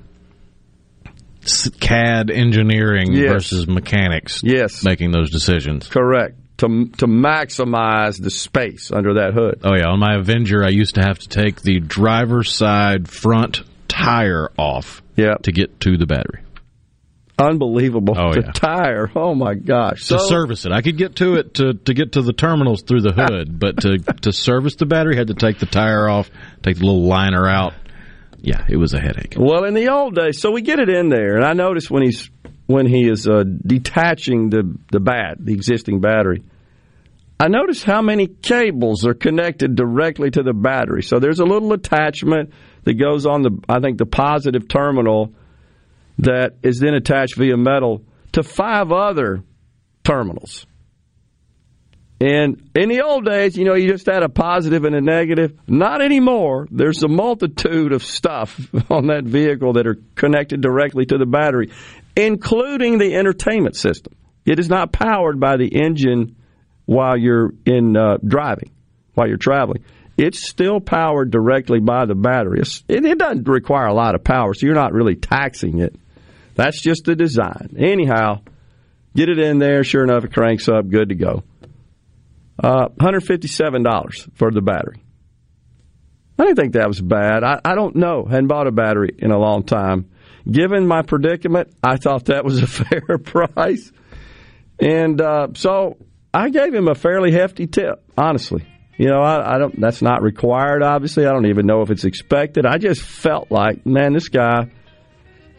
CAD 1.80 2.30
engineering 2.30 3.12
yes. 3.12 3.32
versus 3.32 3.66
mechanics. 3.66 4.42
Yes, 4.44 4.84
making 4.84 5.12
those 5.12 5.30
decisions. 5.30 5.88
Correct. 5.88 6.36
To, 6.58 6.68
to 6.68 7.06
maximize 7.08 8.22
the 8.22 8.30
space 8.30 8.92
under 8.92 9.14
that 9.14 9.32
hood. 9.34 9.62
Oh 9.64 9.74
yeah, 9.74 9.88
on 9.88 9.98
my 9.98 10.14
Avenger, 10.16 10.64
I 10.64 10.68
used 10.68 10.94
to 10.94 11.00
have 11.00 11.18
to 11.18 11.28
take 11.28 11.60
the 11.60 11.80
driver's 11.80 12.54
side 12.54 13.08
front 13.08 13.62
tire 13.88 14.48
off 14.56 15.02
yep. 15.16 15.42
to 15.42 15.52
get 15.52 15.80
to 15.80 15.96
the 15.96 16.06
battery 16.06 16.42
unbelievable. 17.42 18.14
Oh, 18.16 18.32
the 18.32 18.42
yeah. 18.42 18.52
tire. 18.52 19.10
Oh 19.14 19.34
my 19.34 19.54
gosh. 19.54 20.04
So, 20.04 20.16
to 20.16 20.24
service 20.24 20.64
it, 20.64 20.72
I 20.72 20.82
could 20.82 20.96
get 20.96 21.16
to 21.16 21.34
it 21.34 21.54
to, 21.54 21.74
to 21.74 21.94
get 21.94 22.12
to 22.12 22.22
the 22.22 22.32
terminals 22.32 22.82
through 22.82 23.02
the 23.02 23.12
hood, 23.12 23.58
but 23.58 23.80
to 23.82 23.98
to 23.98 24.32
service 24.32 24.76
the 24.76 24.86
battery, 24.86 25.16
had 25.16 25.28
to 25.28 25.34
take 25.34 25.58
the 25.58 25.66
tire 25.66 26.08
off, 26.08 26.30
take 26.62 26.76
the 26.76 26.84
little 26.84 27.06
liner 27.06 27.48
out. 27.48 27.74
Yeah, 28.40 28.64
it 28.68 28.76
was 28.76 28.92
a 28.92 29.00
headache. 29.00 29.34
Well, 29.38 29.64
in 29.64 29.74
the 29.74 29.88
old 29.88 30.16
days, 30.16 30.40
so 30.40 30.50
we 30.50 30.62
get 30.62 30.80
it 30.80 30.88
in 30.88 31.08
there, 31.08 31.36
and 31.36 31.44
I 31.44 31.52
notice 31.52 31.90
when 31.90 32.02
he's 32.02 32.28
when 32.66 32.86
he 32.86 33.08
is 33.08 33.28
uh, 33.28 33.44
detaching 33.44 34.50
the 34.50 34.76
the 34.90 35.00
bat, 35.00 35.36
the 35.38 35.52
existing 35.52 36.00
battery. 36.00 36.42
I 37.38 37.48
notice 37.48 37.82
how 37.82 38.02
many 38.02 38.28
cables 38.28 39.04
are 39.04 39.14
connected 39.14 39.74
directly 39.74 40.30
to 40.30 40.44
the 40.44 40.52
battery. 40.52 41.02
So 41.02 41.18
there's 41.18 41.40
a 41.40 41.44
little 41.44 41.72
attachment 41.72 42.52
that 42.84 42.94
goes 42.94 43.26
on 43.26 43.42
the 43.42 43.58
I 43.68 43.80
think 43.80 43.98
the 43.98 44.06
positive 44.06 44.68
terminal 44.68 45.34
that 46.18 46.56
is 46.62 46.78
then 46.78 46.94
attached 46.94 47.36
via 47.36 47.56
metal 47.56 48.04
to 48.32 48.42
five 48.42 48.92
other 48.92 49.42
terminals. 50.04 50.66
And 52.22 52.70
in 52.76 52.88
the 52.88 53.02
old 53.02 53.24
days, 53.24 53.56
you 53.56 53.64
know, 53.64 53.74
you 53.74 53.88
just 53.88 54.06
had 54.06 54.22
a 54.22 54.28
positive 54.28 54.84
and 54.84 54.94
a 54.94 55.00
negative. 55.00 55.58
Not 55.66 56.00
anymore. 56.00 56.68
There's 56.70 57.02
a 57.02 57.08
multitude 57.08 57.92
of 57.92 58.04
stuff 58.04 58.60
on 58.90 59.08
that 59.08 59.24
vehicle 59.24 59.72
that 59.72 59.88
are 59.88 59.98
connected 60.14 60.60
directly 60.60 61.04
to 61.06 61.18
the 61.18 61.26
battery, 61.26 61.72
including 62.14 62.98
the 62.98 63.16
entertainment 63.16 63.74
system. 63.74 64.14
It 64.44 64.60
is 64.60 64.68
not 64.68 64.92
powered 64.92 65.40
by 65.40 65.56
the 65.56 65.66
engine 65.66 66.36
while 66.86 67.16
you're 67.16 67.54
in 67.66 67.96
uh, 67.96 68.18
driving, 68.24 68.70
while 69.14 69.26
you're 69.26 69.36
traveling. 69.36 69.84
It's 70.16 70.46
still 70.46 70.80
powered 70.80 71.32
directly 71.32 71.80
by 71.80 72.06
the 72.06 72.14
battery. 72.14 72.60
It, 72.60 73.04
it 73.04 73.18
doesn't 73.18 73.48
require 73.48 73.86
a 73.86 73.94
lot 73.94 74.14
of 74.14 74.22
power, 74.22 74.54
so 74.54 74.66
you're 74.66 74.76
not 74.76 74.92
really 74.92 75.16
taxing 75.16 75.80
it. 75.80 75.96
That's 76.54 76.80
just 76.80 77.04
the 77.04 77.16
design. 77.16 77.74
Anyhow, 77.78 78.40
get 79.14 79.28
it 79.28 79.38
in 79.38 79.58
there. 79.58 79.84
Sure 79.84 80.04
enough, 80.04 80.24
it 80.24 80.32
cranks 80.32 80.68
up. 80.68 80.88
Good 80.88 81.10
to 81.10 81.14
go. 81.14 81.42
Uh, 82.62 82.88
$157 83.00 84.36
for 84.36 84.50
the 84.50 84.60
battery. 84.60 85.02
I 86.38 86.44
didn't 86.44 86.56
think 86.56 86.72
that 86.74 86.88
was 86.88 87.00
bad. 87.00 87.44
I, 87.44 87.60
I 87.64 87.74
don't 87.74 87.96
know. 87.96 88.24
Hadn't 88.24 88.48
bought 88.48 88.66
a 88.66 88.72
battery 88.72 89.14
in 89.18 89.30
a 89.30 89.38
long 89.38 89.64
time. 89.64 90.10
Given 90.50 90.86
my 90.86 91.02
predicament, 91.02 91.72
I 91.82 91.96
thought 91.96 92.26
that 92.26 92.44
was 92.44 92.62
a 92.62 92.66
fair 92.66 93.18
price. 93.18 93.92
And 94.80 95.20
uh, 95.20 95.48
so 95.54 95.98
I 96.34 96.48
gave 96.48 96.74
him 96.74 96.88
a 96.88 96.94
fairly 96.94 97.32
hefty 97.32 97.66
tip, 97.66 98.02
honestly. 98.16 98.66
You 98.98 99.08
know, 99.08 99.20
I, 99.20 99.54
I, 99.54 99.58
don't. 99.58 99.80
That's 99.80 100.02
not 100.02 100.22
required. 100.22 100.82
Obviously, 100.82 101.26
I 101.26 101.30
don't 101.30 101.46
even 101.46 101.66
know 101.66 101.82
if 101.82 101.90
it's 101.90 102.04
expected. 102.04 102.66
I 102.66 102.78
just 102.78 103.02
felt 103.02 103.50
like, 103.50 103.86
man, 103.86 104.12
this 104.12 104.28
guy. 104.28 104.70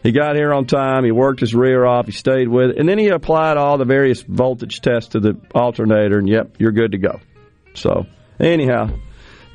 He 0.04 0.12
got 0.12 0.36
here 0.36 0.52
on 0.52 0.66
time. 0.66 1.02
He 1.04 1.10
worked 1.10 1.40
his 1.40 1.54
rear 1.54 1.86
off. 1.86 2.04
He 2.04 2.12
stayed 2.12 2.46
with 2.46 2.70
it, 2.70 2.78
and 2.78 2.86
then 2.86 2.98
he 2.98 3.08
applied 3.08 3.56
all 3.56 3.78
the 3.78 3.86
various 3.86 4.22
voltage 4.22 4.82
tests 4.82 5.12
to 5.12 5.20
the 5.20 5.40
alternator. 5.54 6.18
And 6.18 6.28
yep, 6.28 6.56
you're 6.58 6.72
good 6.72 6.92
to 6.92 6.98
go. 6.98 7.20
So 7.72 8.04
anyhow, 8.38 8.98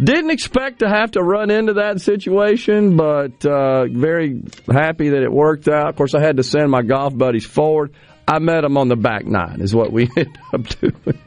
didn't 0.04 0.32
expect 0.32 0.80
to 0.80 0.90
have 0.90 1.12
to 1.12 1.22
run 1.22 1.52
into 1.52 1.74
that 1.74 2.02
situation, 2.02 2.98
but 2.98 3.46
uh, 3.46 3.86
very 3.86 4.42
happy 4.68 5.10
that 5.10 5.22
it 5.22 5.32
worked 5.32 5.68
out. 5.68 5.90
Of 5.90 5.96
course, 5.96 6.16
I 6.16 6.20
had 6.20 6.38
to 6.38 6.44
send 6.44 6.72
my 6.72 6.82
golf 6.82 7.16
buddies 7.16 7.46
forward. 7.46 7.94
I 8.28 8.40
met 8.40 8.62
them 8.62 8.76
on 8.76 8.88
the 8.88 8.96
back 8.96 9.26
nine, 9.26 9.62
is 9.62 9.76
what 9.76 9.92
we 9.92 10.10
ended 10.18 10.38
up 10.52 10.68
doing. 10.80 11.20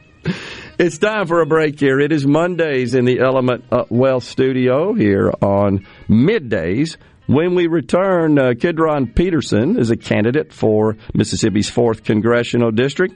It's 0.77 0.97
time 0.97 1.27
for 1.27 1.41
a 1.41 1.45
break 1.45 1.79
here. 1.79 1.99
It 1.99 2.11
is 2.11 2.25
Mondays 2.25 2.93
in 2.93 3.05
the 3.05 3.19
Element 3.19 3.63
uh, 3.71 3.85
Wealth 3.89 4.23
studio 4.25 4.93
here 4.93 5.31
on 5.41 5.85
middays. 6.09 6.97
When 7.27 7.55
we 7.55 7.67
return, 7.67 8.37
uh, 8.37 8.53
Kidron 8.59 9.07
Peterson 9.07 9.79
is 9.79 9.91
a 9.91 9.95
candidate 9.95 10.51
for 10.51 10.97
Mississippi's 11.13 11.71
4th 11.71 12.03
Congressional 12.03 12.71
District. 12.71 13.15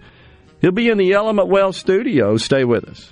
He'll 0.61 0.71
be 0.71 0.89
in 0.89 0.97
the 0.97 1.11
Element 1.11 1.49
Wealth 1.49 1.75
studio. 1.75 2.37
Stay 2.37 2.63
with 2.63 2.85
us. 2.85 3.11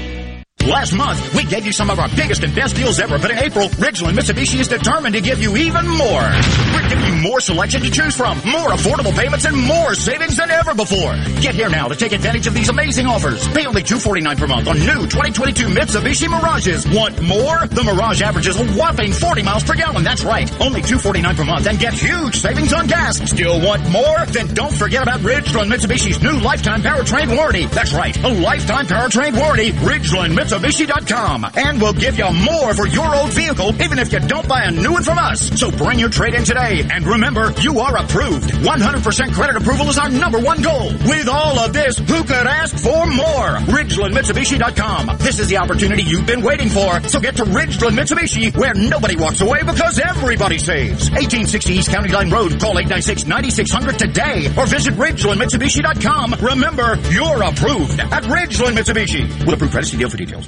Last 0.67 0.93
month, 0.93 1.33
we 1.35 1.43
gave 1.43 1.65
you 1.65 1.71
some 1.71 1.89
of 1.89 1.97
our 1.97 2.07
biggest 2.09 2.43
and 2.43 2.53
best 2.53 2.75
deals 2.75 2.99
ever, 2.99 3.17
but 3.17 3.31
in 3.31 3.39
April, 3.39 3.67
Ridgeland 3.81 4.13
Mitsubishi 4.13 4.59
is 4.59 4.67
determined 4.67 5.15
to 5.15 5.21
give 5.21 5.41
you 5.41 5.57
even 5.57 5.87
more. 5.87 6.21
We're 6.21 6.87
giving 6.87 7.05
you 7.05 7.10
more 7.21 7.39
selection 7.39 7.81
to 7.81 7.91
choose 7.91 8.15
from, 8.15 8.37
more 8.39 8.69
affordable 8.69 9.15
payments, 9.15 9.45
and 9.45 9.55
more 9.55 9.93
savings 9.93 10.37
than 10.37 10.49
ever 10.49 10.73
before. 10.73 11.15
Get 11.41 11.55
here 11.55 11.69
now 11.69 11.87
to 11.87 11.95
take 11.95 12.11
advantage 12.11 12.47
of 12.47 12.53
these 12.53 12.69
amazing 12.69 13.05
offers. 13.05 13.47
Pay 13.49 13.65
only 13.65 13.83
249 13.83 14.37
per 14.37 14.47
month 14.47 14.67
on 14.67 14.79
new 14.79 15.07
2022 15.07 15.67
Mitsubishi 15.67 16.29
Mirages. 16.29 16.87
Want 16.87 17.21
more? 17.21 17.67
The 17.67 17.83
Mirage 17.83 18.21
averages 18.21 18.59
a 18.59 18.65
whopping 18.73 19.13
40 19.13 19.43
miles 19.43 19.63
per 19.63 19.75
gallon. 19.75 20.03
That's 20.03 20.23
right. 20.23 20.49
Only 20.61 20.81
249 20.81 21.35
per 21.35 21.45
month 21.45 21.67
and 21.67 21.79
get 21.79 21.93
huge 21.93 22.35
savings 22.35 22.73
on 22.73 22.87
gas. 22.87 23.17
Still 23.29 23.61
want 23.61 23.87
more? 23.89 24.25
Then 24.27 24.47
don't 24.53 24.73
forget 24.73 25.03
about 25.03 25.19
Ridgeland 25.21 25.71
Mitsubishi's 25.71 26.21
new 26.21 26.39
lifetime 26.39 26.81
powertrain 26.81 27.35
warranty. 27.35 27.65
That's 27.67 27.93
right. 27.93 28.17
A 28.23 28.29
lifetime 28.29 28.87
powertrain 28.87 29.37
warranty. 29.37 29.71
Ridgeland 29.71 30.37
Mitsubishi 30.37 30.71
Mitsubishi.com. 30.71 31.45
And 31.55 31.81
we'll 31.81 31.93
give 31.93 32.17
you 32.17 32.31
more 32.31 32.73
for 32.73 32.87
your 32.87 33.15
old 33.15 33.31
vehicle, 33.31 33.69
even 33.81 33.99
if 33.99 34.11
you 34.11 34.19
don't 34.19 34.47
buy 34.47 34.63
a 34.63 34.71
new 34.71 34.93
one 34.93 35.03
from 35.03 35.17
us. 35.17 35.59
So 35.59 35.71
bring 35.71 35.99
your 35.99 36.09
trade 36.09 36.33
in 36.33 36.43
today. 36.43 36.83
And 36.89 37.05
remember, 37.11 37.51
you 37.59 37.79
are 37.79 37.97
approved. 37.97 38.49
100% 38.51 39.33
credit 39.33 39.57
approval 39.57 39.89
is 39.89 39.97
our 39.97 40.09
number 40.09 40.39
one 40.39 40.61
goal. 40.61 40.91
With 41.05 41.27
all 41.27 41.59
of 41.59 41.73
this, 41.73 41.97
who 41.97 42.23
could 42.23 42.47
ask 42.47 42.77
for 42.77 43.05
more? 43.05 43.49
RidgelandMitsubishi.com. 43.67 45.17
This 45.17 45.39
is 45.39 45.47
the 45.49 45.57
opportunity 45.57 46.03
you've 46.03 46.25
been 46.25 46.41
waiting 46.41 46.69
for. 46.69 47.01
So 47.09 47.19
get 47.19 47.35
to 47.37 47.43
Ridgeland 47.43 47.99
Mitsubishi, 47.99 48.55
where 48.57 48.73
nobody 48.73 49.15
walks 49.15 49.41
away 49.41 49.59
because 49.63 49.99
everybody 49.99 50.57
saves. 50.57 51.09
1860 51.11 51.73
East 51.73 51.91
County 51.91 52.09
Line 52.09 52.31
Road. 52.31 52.59
Call 52.59 52.75
896-9600 52.75 53.97
today 53.97 54.47
or 54.57 54.65
visit 54.65 54.93
RidgelandMitsubishi.com. 54.93 56.35
Remember, 56.41 56.97
you're 57.11 57.43
approved 57.43 57.99
at 57.99 58.23
Ridgeland 58.23 58.77
Mitsubishi. 58.77 59.27
With 59.45 59.55
approved 59.55 59.73
credit, 59.73 59.89
to 59.91 59.97
deal 59.97 60.09
for 60.09 60.17
details 60.17 60.47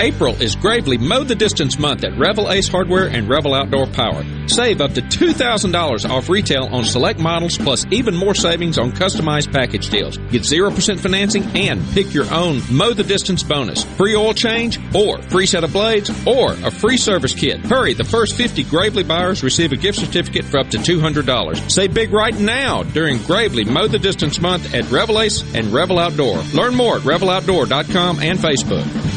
April 0.00 0.40
is 0.40 0.54
Gravely 0.54 0.96
Mow 0.96 1.24
the 1.24 1.34
Distance 1.34 1.76
month 1.76 2.04
at 2.04 2.16
Revell 2.16 2.52
Ace 2.52 2.68
Hardware 2.68 3.08
and 3.08 3.28
Revell 3.28 3.52
Outdoor 3.52 3.88
Power. 3.88 4.22
Save 4.46 4.80
up 4.80 4.92
to 4.92 5.02
$2,000 5.02 6.08
off 6.08 6.28
retail 6.28 6.68
on 6.70 6.84
select 6.84 7.18
models 7.18 7.58
plus 7.58 7.84
even 7.90 8.14
more 8.14 8.36
savings 8.36 8.78
on 8.78 8.92
customized 8.92 9.52
package 9.52 9.90
deals. 9.90 10.16
Get 10.30 10.42
0% 10.42 11.00
financing 11.00 11.42
and 11.56 11.84
pick 11.90 12.14
your 12.14 12.32
own 12.32 12.62
Mow 12.70 12.92
the 12.92 13.02
Distance 13.02 13.42
bonus. 13.42 13.82
Free 13.96 14.14
oil 14.14 14.34
change 14.34 14.78
or 14.94 15.20
free 15.22 15.46
set 15.46 15.64
of 15.64 15.72
blades 15.72 16.10
or 16.24 16.52
a 16.52 16.70
free 16.70 16.96
service 16.96 17.34
kit. 17.34 17.58
Hurry, 17.58 17.94
the 17.94 18.04
first 18.04 18.36
50 18.36 18.62
Gravely 18.64 19.02
buyers 19.02 19.42
receive 19.42 19.72
a 19.72 19.76
gift 19.76 19.98
certificate 19.98 20.44
for 20.44 20.58
up 20.58 20.68
to 20.68 20.78
$200. 20.78 21.70
Save 21.72 21.92
big 21.92 22.12
right 22.12 22.38
now 22.38 22.84
during 22.84 23.20
Gravely 23.24 23.64
Mow 23.64 23.88
the 23.88 23.98
Distance 23.98 24.40
month 24.40 24.74
at 24.74 24.88
Revell 24.92 25.20
Ace 25.22 25.42
and 25.56 25.72
Revell 25.72 25.98
Outdoor. 25.98 26.38
Learn 26.54 26.76
more 26.76 26.98
at 26.98 27.02
revelloutdoor.com 27.02 28.20
and 28.20 28.38
Facebook. 28.38 29.07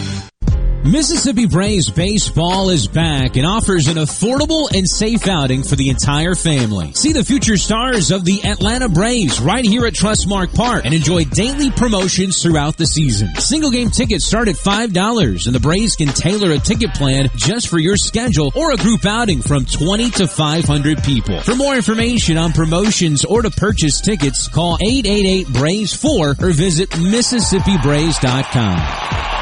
Mississippi 0.83 1.45
Braves 1.45 1.91
baseball 1.91 2.71
is 2.71 2.87
back 2.87 3.37
and 3.37 3.45
offers 3.45 3.87
an 3.87 3.97
affordable 3.97 4.67
and 4.75 4.89
safe 4.89 5.27
outing 5.27 5.61
for 5.61 5.75
the 5.75 5.89
entire 5.89 6.33
family. 6.33 6.91
See 6.93 7.13
the 7.13 7.23
future 7.23 7.57
stars 7.57 8.09
of 8.09 8.25
the 8.25 8.43
Atlanta 8.43 8.89
Braves 8.89 9.39
right 9.39 9.63
here 9.63 9.85
at 9.85 9.93
Trustmark 9.93 10.55
Park 10.55 10.85
and 10.85 10.95
enjoy 10.95 11.25
daily 11.25 11.69
promotions 11.69 12.41
throughout 12.41 12.77
the 12.77 12.87
season. 12.87 13.35
Single 13.35 13.69
game 13.69 13.91
tickets 13.91 14.25
start 14.25 14.47
at 14.47 14.55
$5 14.55 15.45
and 15.45 15.53
the 15.53 15.59
Braves 15.59 15.95
can 15.95 16.07
tailor 16.07 16.49
a 16.51 16.57
ticket 16.57 16.95
plan 16.95 17.29
just 17.35 17.67
for 17.67 17.77
your 17.77 17.95
schedule 17.95 18.51
or 18.55 18.71
a 18.71 18.77
group 18.77 19.05
outing 19.05 19.43
from 19.43 19.65
20 19.65 20.09
to 20.09 20.27
500 20.27 21.03
people. 21.03 21.41
For 21.41 21.53
more 21.53 21.75
information 21.75 22.37
on 22.37 22.53
promotions 22.53 23.23
or 23.23 23.43
to 23.43 23.51
purchase 23.51 24.01
tickets, 24.01 24.47
call 24.47 24.79
888-BRAVES4 24.79 26.41
or 26.41 26.53
visit 26.53 26.89
MississippiBraves.com 26.89 29.40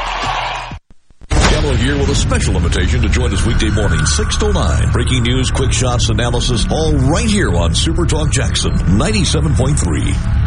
here 1.77 1.97
with 1.97 2.09
a 2.09 2.15
special 2.15 2.55
invitation 2.55 3.01
to 3.01 3.09
join 3.09 3.33
us 3.33 3.45
weekday 3.45 3.69
morning, 3.69 4.03
6 4.05 4.37
to 4.37 4.53
9. 4.53 4.91
Breaking 4.91 5.23
news, 5.23 5.51
quick 5.51 5.73
shots, 5.73 6.09
analysis, 6.09 6.65
all 6.71 6.93
right 6.93 7.29
here 7.29 7.53
on 7.53 7.75
Super 7.75 8.05
Talk 8.05 8.31
Jackson 8.31 8.71
97.3. 8.71 10.39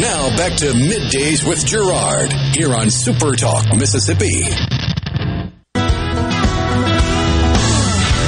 Now 0.00 0.36
back 0.36 0.56
to 0.58 0.72
middays 0.72 1.46
with 1.46 1.64
Gerard 1.66 2.32
here 2.54 2.72
on 2.74 2.90
Super 2.90 3.36
Talk 3.36 3.66
Mississippi. 3.76 4.40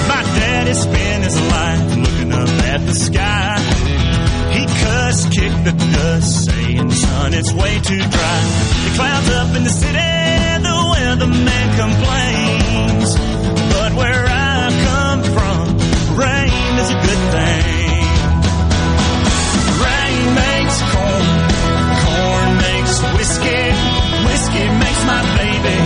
My 0.06 0.22
daddy 0.38 0.74
spent 0.74 1.24
his 1.24 1.40
life 1.40 1.96
looking 1.96 2.32
up 2.32 2.48
at 2.48 2.86
the 2.86 2.94
sky. 2.94 3.58
He 4.52 4.66
cussed, 4.66 5.32
kicked 5.32 5.64
the 5.64 5.72
dust, 5.72 6.44
saying, 6.44 6.90
son, 6.90 7.34
it's 7.34 7.52
way 7.52 7.78
too 7.80 7.98
dry. 7.98 8.42
The 8.84 8.92
clouds 8.94 9.30
up 9.30 9.56
in 9.56 9.64
the 9.64 9.70
city 9.70 10.25
the 11.18 11.26
man 11.26 11.68
complains. 11.80 13.14
But 13.72 13.92
where 13.94 14.26
I 14.28 14.68
come 14.84 15.22
from, 15.32 15.78
rain 16.18 16.78
is 16.78 16.90
a 16.90 16.98
good 17.00 17.22
thing. 17.32 18.04
Rain 19.80 20.34
makes 20.34 20.76
corn, 20.92 21.26
corn 22.04 22.50
makes 22.60 23.00
whiskey, 23.16 23.64
whiskey 24.28 24.66
makes 24.76 25.02
my 25.06 25.22
baby. 25.38 25.78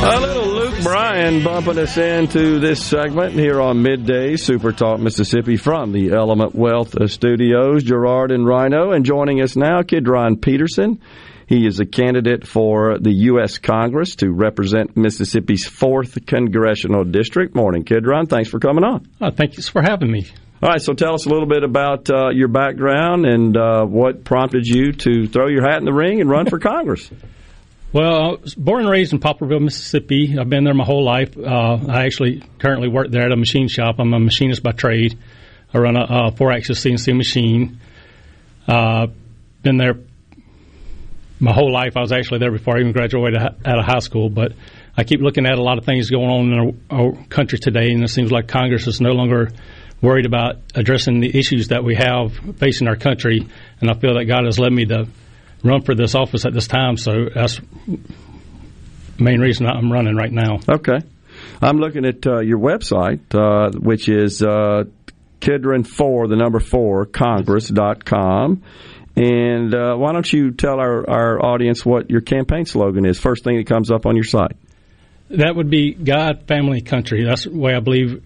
A 0.00 0.20
little 0.20 0.46
Luke 0.46 0.82
Bryan 0.82 1.42
bumping 1.42 1.78
us 1.78 1.96
into 1.96 2.60
this 2.60 2.84
segment 2.84 3.32
here 3.32 3.60
on 3.62 3.82
Midday 3.82 4.36
Super 4.36 4.72
Talk 4.72 5.00
Mississippi 5.00 5.56
from 5.56 5.92
the 5.92 6.12
Element 6.12 6.54
Wealth 6.54 6.94
Studios. 7.10 7.82
Gerard 7.82 8.30
and 8.30 8.46
Rhino, 8.46 8.92
and 8.92 9.06
joining 9.06 9.40
us 9.40 9.56
now, 9.56 9.80
Kidron 9.82 10.36
Peterson. 10.36 11.00
He 11.48 11.66
is 11.66 11.80
a 11.80 11.86
candidate 11.86 12.46
for 12.46 12.98
the 12.98 13.10
U.S. 13.10 13.56
Congress 13.56 14.16
to 14.16 14.30
represent 14.30 14.98
Mississippi's 14.98 15.66
4th 15.66 16.26
Congressional 16.26 17.04
District. 17.04 17.54
Morning, 17.54 17.84
Kidron. 17.84 18.26
Thanks 18.26 18.50
for 18.50 18.58
coming 18.58 18.84
on. 18.84 19.08
Oh, 19.18 19.30
thank 19.30 19.56
you 19.56 19.62
for 19.62 19.80
having 19.80 20.10
me. 20.10 20.26
All 20.62 20.68
right, 20.68 20.82
so 20.82 20.92
tell 20.92 21.14
us 21.14 21.24
a 21.24 21.30
little 21.30 21.48
bit 21.48 21.64
about 21.64 22.10
uh, 22.10 22.28
your 22.30 22.48
background 22.48 23.24
and 23.24 23.56
uh, 23.56 23.86
what 23.86 24.24
prompted 24.24 24.66
you 24.66 24.92
to 24.92 25.26
throw 25.26 25.48
your 25.48 25.62
hat 25.62 25.78
in 25.78 25.86
the 25.86 25.92
ring 25.92 26.20
and 26.20 26.28
run 26.28 26.50
for 26.50 26.58
Congress. 26.58 27.10
Well, 27.94 28.14
I 28.14 28.42
was 28.42 28.54
born 28.54 28.82
and 28.82 28.90
raised 28.90 29.14
in 29.14 29.18
Poplarville, 29.20 29.62
Mississippi. 29.62 30.36
I've 30.38 30.50
been 30.50 30.64
there 30.64 30.74
my 30.74 30.84
whole 30.84 31.02
life. 31.02 31.34
Uh, 31.38 31.78
I 31.88 32.04
actually 32.04 32.42
currently 32.58 32.88
work 32.88 33.10
there 33.10 33.24
at 33.24 33.32
a 33.32 33.36
machine 33.36 33.68
shop. 33.68 33.96
I'm 33.98 34.12
a 34.12 34.20
machinist 34.20 34.62
by 34.62 34.72
trade. 34.72 35.18
I 35.72 35.78
run 35.78 35.96
a, 35.96 36.06
a 36.10 36.32
four-axis 36.32 36.84
CNC 36.84 37.16
machine. 37.16 37.80
Uh, 38.66 39.06
been 39.62 39.78
there 39.78 39.94
my 41.40 41.52
whole 41.52 41.72
life. 41.72 41.96
I 41.96 42.00
was 42.00 42.12
actually 42.12 42.38
there 42.38 42.50
before 42.50 42.76
I 42.76 42.80
even 42.80 42.92
graduated 42.92 43.40
out 43.40 43.78
of 43.78 43.84
high 43.84 44.00
school. 44.00 44.28
But 44.28 44.52
I 44.96 45.04
keep 45.04 45.20
looking 45.20 45.46
at 45.46 45.58
a 45.58 45.62
lot 45.62 45.78
of 45.78 45.84
things 45.84 46.10
going 46.10 46.28
on 46.28 46.52
in 46.52 46.76
our, 46.90 46.98
our 46.98 47.24
country 47.26 47.58
today, 47.58 47.90
and 47.92 48.02
it 48.02 48.08
seems 48.08 48.32
like 48.32 48.48
Congress 48.48 48.86
is 48.86 49.00
no 49.00 49.10
longer 49.10 49.50
worried 50.00 50.26
about 50.26 50.56
addressing 50.74 51.20
the 51.20 51.38
issues 51.38 51.68
that 51.68 51.84
we 51.84 51.94
have 51.94 52.32
facing 52.58 52.88
our 52.88 52.96
country. 52.96 53.46
And 53.80 53.90
I 53.90 53.94
feel 53.94 54.14
that 54.14 54.24
God 54.24 54.44
has 54.44 54.58
led 54.58 54.72
me 54.72 54.86
to 54.86 55.08
run 55.62 55.82
for 55.82 55.94
this 55.94 56.14
office 56.14 56.46
at 56.46 56.54
this 56.54 56.68
time. 56.68 56.96
So 56.96 57.28
that's 57.34 57.60
main 59.18 59.40
reason 59.40 59.66
I'm 59.66 59.92
running 59.92 60.16
right 60.16 60.32
now. 60.32 60.58
Okay. 60.68 60.98
I'm 61.60 61.78
looking 61.78 62.04
at 62.04 62.26
uh, 62.26 62.40
your 62.40 62.58
website, 62.58 63.34
uh, 63.34 63.76
which 63.78 64.08
is 64.08 64.42
uh, 64.42 64.84
Kidron4, 65.40 66.28
the 66.28 66.36
number 66.36 66.60
4, 66.60 67.06
Congress.com. 67.06 68.62
And 69.18 69.74
uh, 69.74 69.96
why 69.96 70.12
don't 70.12 70.32
you 70.32 70.52
tell 70.52 70.78
our, 70.78 71.10
our 71.10 71.44
audience 71.44 71.84
what 71.84 72.08
your 72.08 72.20
campaign 72.20 72.66
slogan 72.66 73.04
is? 73.04 73.18
First 73.18 73.42
thing 73.42 73.56
that 73.56 73.66
comes 73.66 73.90
up 73.90 74.06
on 74.06 74.14
your 74.14 74.24
site. 74.24 74.56
That 75.30 75.56
would 75.56 75.68
be 75.68 75.92
God, 75.92 76.46
family, 76.46 76.82
country. 76.82 77.24
That's 77.24 77.42
the 77.42 77.50
way 77.50 77.74
I 77.74 77.80
believe 77.80 78.24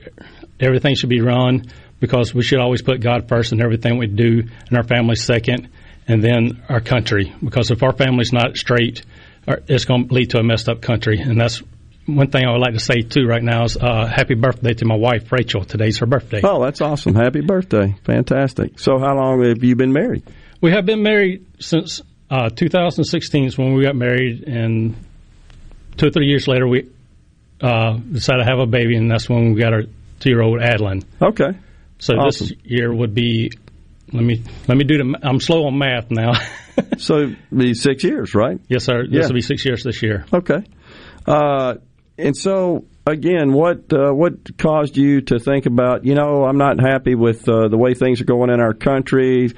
everything 0.61 0.95
should 0.95 1.09
be 1.09 1.23
run 1.23 1.65
because 1.99 2.35
we 2.35 2.43
should 2.43 2.59
always 2.59 2.83
put 2.83 3.01
God 3.01 3.27
first 3.27 3.53
in 3.53 3.63
everything 3.63 3.97
we 3.97 4.07
do 4.07 4.43
and 4.69 4.77
our 4.77 4.85
family 4.85 5.17
second 5.17 5.71
and 6.07 6.23
then 6.23 6.63
our 6.69 6.83
country. 6.83 7.33
Because 7.43 7.71
if 7.71 7.83
our 7.83 7.95
family's 7.95 8.35
not 8.35 8.59
straight, 8.59 9.03
it's 9.47 9.87
going 9.87 10.09
to 10.09 10.15
lead 10.15 10.31
to 10.31 10.41
a 10.41 10.43
messed 10.43 10.69
up 10.69 10.83
country. 10.83 11.19
And 11.19 11.41
that's 11.41 11.63
one 12.05 12.31
thing 12.31 12.45
I 12.45 12.53
would 12.53 12.61
like 12.61 12.75
to 12.75 12.81
say 12.81 13.01
too 13.01 13.27
right 13.27 13.43
now 13.43 13.65
is 13.65 13.79
uh, 13.79 14.07
happy 14.07 14.35
birthday 14.35 14.75
to 14.75 14.85
my 14.85 14.97
wife 14.97 15.33
Rachel. 15.33 15.65
Today's 15.65 15.99
her 16.01 16.07
birthday. 16.07 16.43
Oh, 16.45 16.63
that's 16.63 16.83
awesome! 16.83 17.15
happy 17.15 17.41
birthday, 17.41 17.95
fantastic. 18.05 18.79
So, 18.79 18.99
how 18.99 19.15
long 19.17 19.43
have 19.45 19.63
you 19.65 19.77
been 19.77 19.93
married? 19.93 20.25
We 20.63 20.71
have 20.71 20.87
been 20.87 21.03
married 21.03 21.45
since 21.59 22.03
uh, 22.31 22.49
2016 22.49 23.45
is 23.47 23.59
when 23.59 23.75
we 23.75 23.83
got 23.83 23.97
married, 23.97 24.45
and 24.45 24.95
two 25.97 26.07
or 26.07 26.11
three 26.11 26.27
years 26.27 26.47
later 26.47 26.69
we 26.69 26.89
uh, 27.61 27.95
decided 27.95 28.45
to 28.45 28.49
have 28.49 28.61
a 28.61 28.67
baby, 28.67 28.97
and 28.97 29.11
that's 29.11 29.29
when 29.29 29.55
we 29.55 29.61
got 29.61 29.73
our 29.73 29.83
two-year-old 30.21 30.63
Adeline. 30.63 31.03
Okay. 31.21 31.59
So 31.99 32.15
awesome. 32.15 32.47
this 32.47 32.57
year 32.63 32.95
would 32.95 33.13
be 33.13 33.51
let 34.13 34.23
me 34.23 34.45
let 34.69 34.79
me 34.79 34.85
do 34.85 34.99
the. 34.99 35.19
I'm 35.25 35.41
slow 35.41 35.67
on 35.67 35.77
math 35.79 36.13
now. 36.13 36.35
so 36.97 37.35
be 37.55 37.75
six 37.75 38.05
years, 38.05 38.33
right? 38.33 38.61
Yes, 38.69 38.85
sir. 38.85 39.05
This 39.05 39.23
yeah. 39.23 39.27
will 39.27 39.35
be 39.35 39.41
six 39.41 39.65
years 39.65 39.83
this 39.83 40.01
year. 40.01 40.25
Okay. 40.33 40.65
Uh, 41.27 41.75
and 42.17 42.37
so 42.37 42.85
again, 43.07 43.53
what 43.53 43.93
uh, 43.93 44.13
what 44.13 44.57
caused 44.59 44.97
you 44.97 45.23
to 45.23 45.39
think 45.39 45.67
about? 45.67 46.05
You 46.05 46.15
know, 46.15 46.45
I'm 46.45 46.59
not 46.59 46.81
happy 46.81 47.15
with 47.15 47.49
uh, 47.49 47.69
the 47.69 47.79
way 47.79 47.95
things 47.95 48.21
are 48.21 48.27
going 48.27 48.51
in 48.51 48.61
our 48.61 48.75
country. 48.75 49.51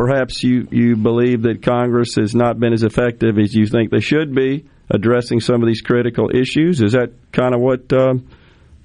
Perhaps 0.00 0.42
you 0.42 0.66
you 0.70 0.96
believe 0.96 1.42
that 1.42 1.62
Congress 1.62 2.14
has 2.14 2.34
not 2.34 2.58
been 2.58 2.72
as 2.72 2.84
effective 2.84 3.38
as 3.38 3.54
you 3.54 3.66
think 3.66 3.90
they 3.90 4.00
should 4.00 4.34
be 4.34 4.64
addressing 4.88 5.40
some 5.40 5.62
of 5.62 5.68
these 5.68 5.82
critical 5.82 6.30
issues. 6.34 6.80
Is 6.80 6.92
that 6.92 7.12
kind 7.32 7.54
of 7.54 7.60
what? 7.60 7.92
Um, 7.92 8.26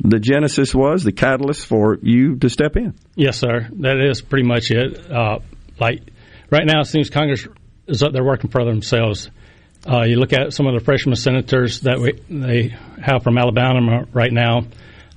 the 0.04 0.20
genesis 0.20 0.76
was, 0.76 1.06
the 1.06 1.14
catalyst 1.14 1.68
for 1.68 1.98
you 2.02 2.36
to 2.40 2.50
step 2.50 2.76
in. 2.76 2.96
Yes, 3.16 3.38
sir. 3.38 3.70
That 3.80 3.98
is 3.98 4.22
pretty 4.22 4.46
much 4.46 4.72
it. 4.72 5.10
Uh, 5.10 5.40
like 5.80 6.02
right 6.50 6.66
now, 6.66 6.82
it 6.82 6.88
seems 6.88 7.10
Congress 7.10 7.48
is 7.88 8.04
up 8.04 8.12
there 8.12 8.26
working 8.26 8.50
for 8.50 8.66
themselves. 8.66 9.30
Uh, 9.90 10.02
you 10.02 10.18
look 10.18 10.34
at 10.34 10.52
some 10.52 10.68
of 10.68 10.78
the 10.78 10.84
freshman 10.84 11.16
senators 11.16 11.80
that 11.82 11.98
we, 11.98 12.20
they 12.30 12.76
have 13.02 13.24
from 13.24 13.38
Alabama 13.38 14.06
right 14.12 14.34
now. 14.34 14.66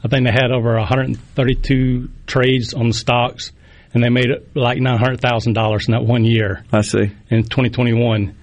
I 0.05 0.07
think 0.07 0.25
they 0.25 0.31
had 0.31 0.53
over 0.53 0.77
132 0.77 2.09
trades 2.25 2.73
on 2.73 2.87
the 2.87 2.95
stocks, 2.95 3.51
and 3.95 4.03
they 4.03 4.09
made 4.09 4.31
it 4.31 4.55
like 4.55 4.79
$900,000 4.79 5.87
in 5.87 5.93
that 5.93 6.05
one 6.05 6.25
year. 6.25 6.65
I 6.73 6.83
see. 6.83 7.11
In 7.31 7.43
2021. 7.43 8.37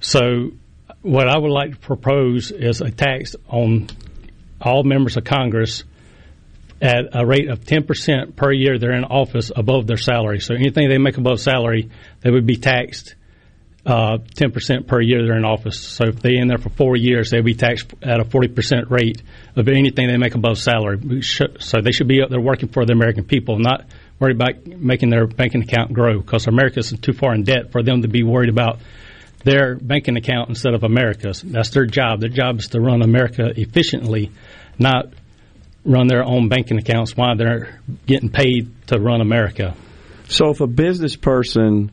So, 0.00 0.52
what 1.02 1.28
I 1.28 1.38
would 1.38 1.50
like 1.50 1.72
to 1.72 1.76
propose 1.76 2.50
is 2.50 2.80
a 2.80 2.90
tax 2.90 3.36
on 3.48 3.88
all 4.60 4.82
members 4.82 5.16
of 5.16 5.24
Congress 5.24 5.84
at 6.82 7.04
a 7.12 7.24
rate 7.24 7.48
of 7.48 7.60
10% 7.60 8.36
per 8.36 8.52
year 8.52 8.78
they're 8.78 8.92
in 8.92 9.04
office 9.04 9.50
above 9.54 9.86
their 9.86 9.96
salary. 9.96 10.40
So 10.40 10.54
anything 10.54 10.88
they 10.88 10.98
make 10.98 11.16
above 11.16 11.40
salary, 11.40 11.90
they 12.20 12.30
would 12.30 12.46
be 12.46 12.56
taxed 12.56 13.14
uh, 13.86 14.18
10% 14.18 14.88
per 14.88 15.00
year 15.00 15.24
they're 15.24 15.38
in 15.38 15.44
office. 15.44 15.78
So 15.78 16.06
if 16.08 16.20
they're 16.20 16.40
in 16.40 16.48
there 16.48 16.58
for 16.58 16.70
four 16.70 16.96
years, 16.96 17.30
they'll 17.30 17.42
be 17.42 17.54
taxed 17.54 17.94
at 18.02 18.18
a 18.18 18.24
40% 18.24 18.90
rate 18.90 19.22
of 19.54 19.68
anything 19.68 20.08
they 20.08 20.16
make 20.16 20.34
above 20.34 20.58
salary. 20.58 21.22
So 21.22 21.80
they 21.80 21.92
should 21.92 22.08
be 22.08 22.20
up 22.20 22.30
there 22.30 22.40
working 22.40 22.68
for 22.68 22.84
the 22.84 22.92
American 22.92 23.24
people, 23.24 23.60
not 23.60 23.86
worried 24.18 24.36
about 24.36 24.66
making 24.66 25.10
their 25.10 25.26
banking 25.26 25.62
account 25.62 25.92
grow 25.92 26.20
because 26.20 26.46
America's 26.46 26.92
too 27.00 27.12
far 27.12 27.34
in 27.34 27.42
debt 27.44 27.72
for 27.72 27.82
them 27.82 28.02
to 28.02 28.08
be 28.08 28.22
worried 28.22 28.48
about 28.48 28.78
their 29.44 29.76
banking 29.76 30.16
account 30.16 30.48
instead 30.48 30.74
of 30.74 30.82
America's. 30.82 31.42
That's 31.42 31.70
their 31.70 31.86
job. 31.86 32.20
Their 32.20 32.30
job 32.30 32.58
is 32.58 32.68
to 32.68 32.80
run 32.80 33.02
America 33.02 33.52
efficiently, 33.56 34.32
not 34.78 35.06
run 35.84 36.08
their 36.08 36.24
own 36.24 36.48
banking 36.48 36.78
accounts 36.78 37.16
while 37.16 37.36
they're 37.36 37.80
getting 38.06 38.28
paid 38.28 38.88
to 38.88 38.98
run 38.98 39.20
America. 39.20 39.76
So 40.28 40.50
if 40.50 40.60
a 40.60 40.66
business 40.66 41.14
person, 41.14 41.92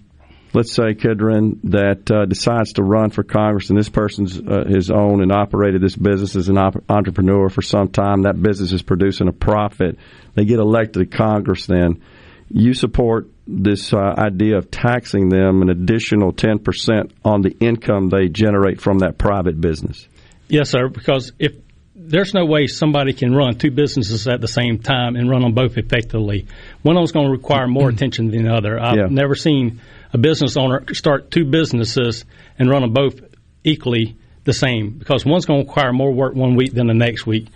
let's 0.53 0.73
say 0.73 0.93
Kidron, 0.93 1.59
that 1.65 2.09
uh, 2.11 2.25
decides 2.25 2.73
to 2.73 2.83
run 2.83 3.09
for 3.09 3.23
Congress 3.23 3.69
and 3.69 3.77
this 3.77 3.89
person's 3.89 4.39
uh, 4.39 4.65
his 4.67 4.91
own 4.91 5.21
and 5.21 5.31
operated 5.31 5.81
this 5.81 5.95
business 5.95 6.35
as 6.35 6.49
an 6.49 6.57
op- 6.57 6.83
entrepreneur 6.89 7.49
for 7.49 7.61
some 7.61 7.89
time, 7.89 8.23
that 8.23 8.41
business 8.41 8.71
is 8.71 8.81
producing 8.81 9.27
a 9.27 9.33
profit, 9.33 9.97
they 10.35 10.45
get 10.45 10.59
elected 10.59 11.11
to 11.11 11.17
Congress 11.17 11.65
then, 11.65 12.01
you 12.49 12.73
support 12.73 13.29
this 13.47 13.93
uh, 13.93 13.97
idea 14.17 14.57
of 14.57 14.69
taxing 14.71 15.29
them 15.29 15.61
an 15.61 15.69
additional 15.69 16.31
10% 16.31 17.11
on 17.25 17.41
the 17.41 17.51
income 17.59 18.09
they 18.09 18.27
generate 18.29 18.79
from 18.79 18.99
that 18.99 19.17
private 19.17 19.59
business. 19.59 20.07
Yes, 20.47 20.69
sir, 20.69 20.87
because 20.87 21.31
if 21.39 21.53
there's 21.95 22.33
no 22.33 22.45
way 22.45 22.67
somebody 22.67 23.13
can 23.13 23.33
run 23.33 23.57
two 23.57 23.71
businesses 23.71 24.27
at 24.27 24.41
the 24.41 24.47
same 24.47 24.79
time 24.79 25.15
and 25.15 25.29
run 25.29 25.41
them 25.41 25.53
both 25.53 25.77
effectively. 25.77 26.47
One 26.81 26.95
of 26.95 27.01
them's 27.01 27.11
going 27.11 27.27
to 27.27 27.31
require 27.31 27.67
more 27.67 27.87
mm-hmm. 27.87 27.95
attention 27.95 28.31
than 28.31 28.43
the 28.43 28.53
other. 28.53 28.79
I've 28.79 28.97
yeah. 28.97 29.07
never 29.09 29.35
seen 29.35 29.81
a 30.13 30.17
business 30.17 30.55
owner 30.55 30.83
start 30.93 31.31
two 31.31 31.45
businesses 31.45 32.23
and 32.57 32.69
run 32.69 32.81
them 32.81 32.93
both 32.93 33.19
equally 33.63 34.15
the 34.43 34.53
same 34.53 34.91
because 34.91 35.25
one's 35.25 35.45
going 35.45 35.63
to 35.63 35.67
require 35.67 35.91
more 35.91 36.11
work 36.11 36.35
one 36.35 36.55
week 36.55 36.73
than 36.73 36.87
the 36.87 36.93
next 36.93 37.25
week. 37.25 37.47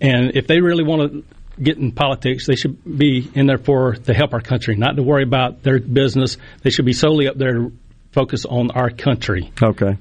And 0.00 0.32
if 0.34 0.46
they 0.46 0.60
really 0.60 0.84
want 0.84 1.12
to 1.12 1.24
get 1.62 1.78
in 1.78 1.92
politics, 1.92 2.46
they 2.46 2.56
should 2.56 2.82
be 2.84 3.30
in 3.34 3.46
there 3.46 3.58
for 3.58 3.94
to 3.94 4.14
help 4.14 4.32
our 4.32 4.40
country, 4.40 4.74
not 4.74 4.96
to 4.96 5.02
worry 5.02 5.22
about 5.22 5.62
their 5.62 5.78
business. 5.78 6.38
They 6.62 6.70
should 6.70 6.86
be 6.86 6.92
solely 6.92 7.28
up 7.28 7.36
there 7.36 7.52
to 7.52 7.72
focus 8.10 8.44
on 8.44 8.70
our 8.72 8.90
country. 8.90 9.52
Okay. 9.62 9.96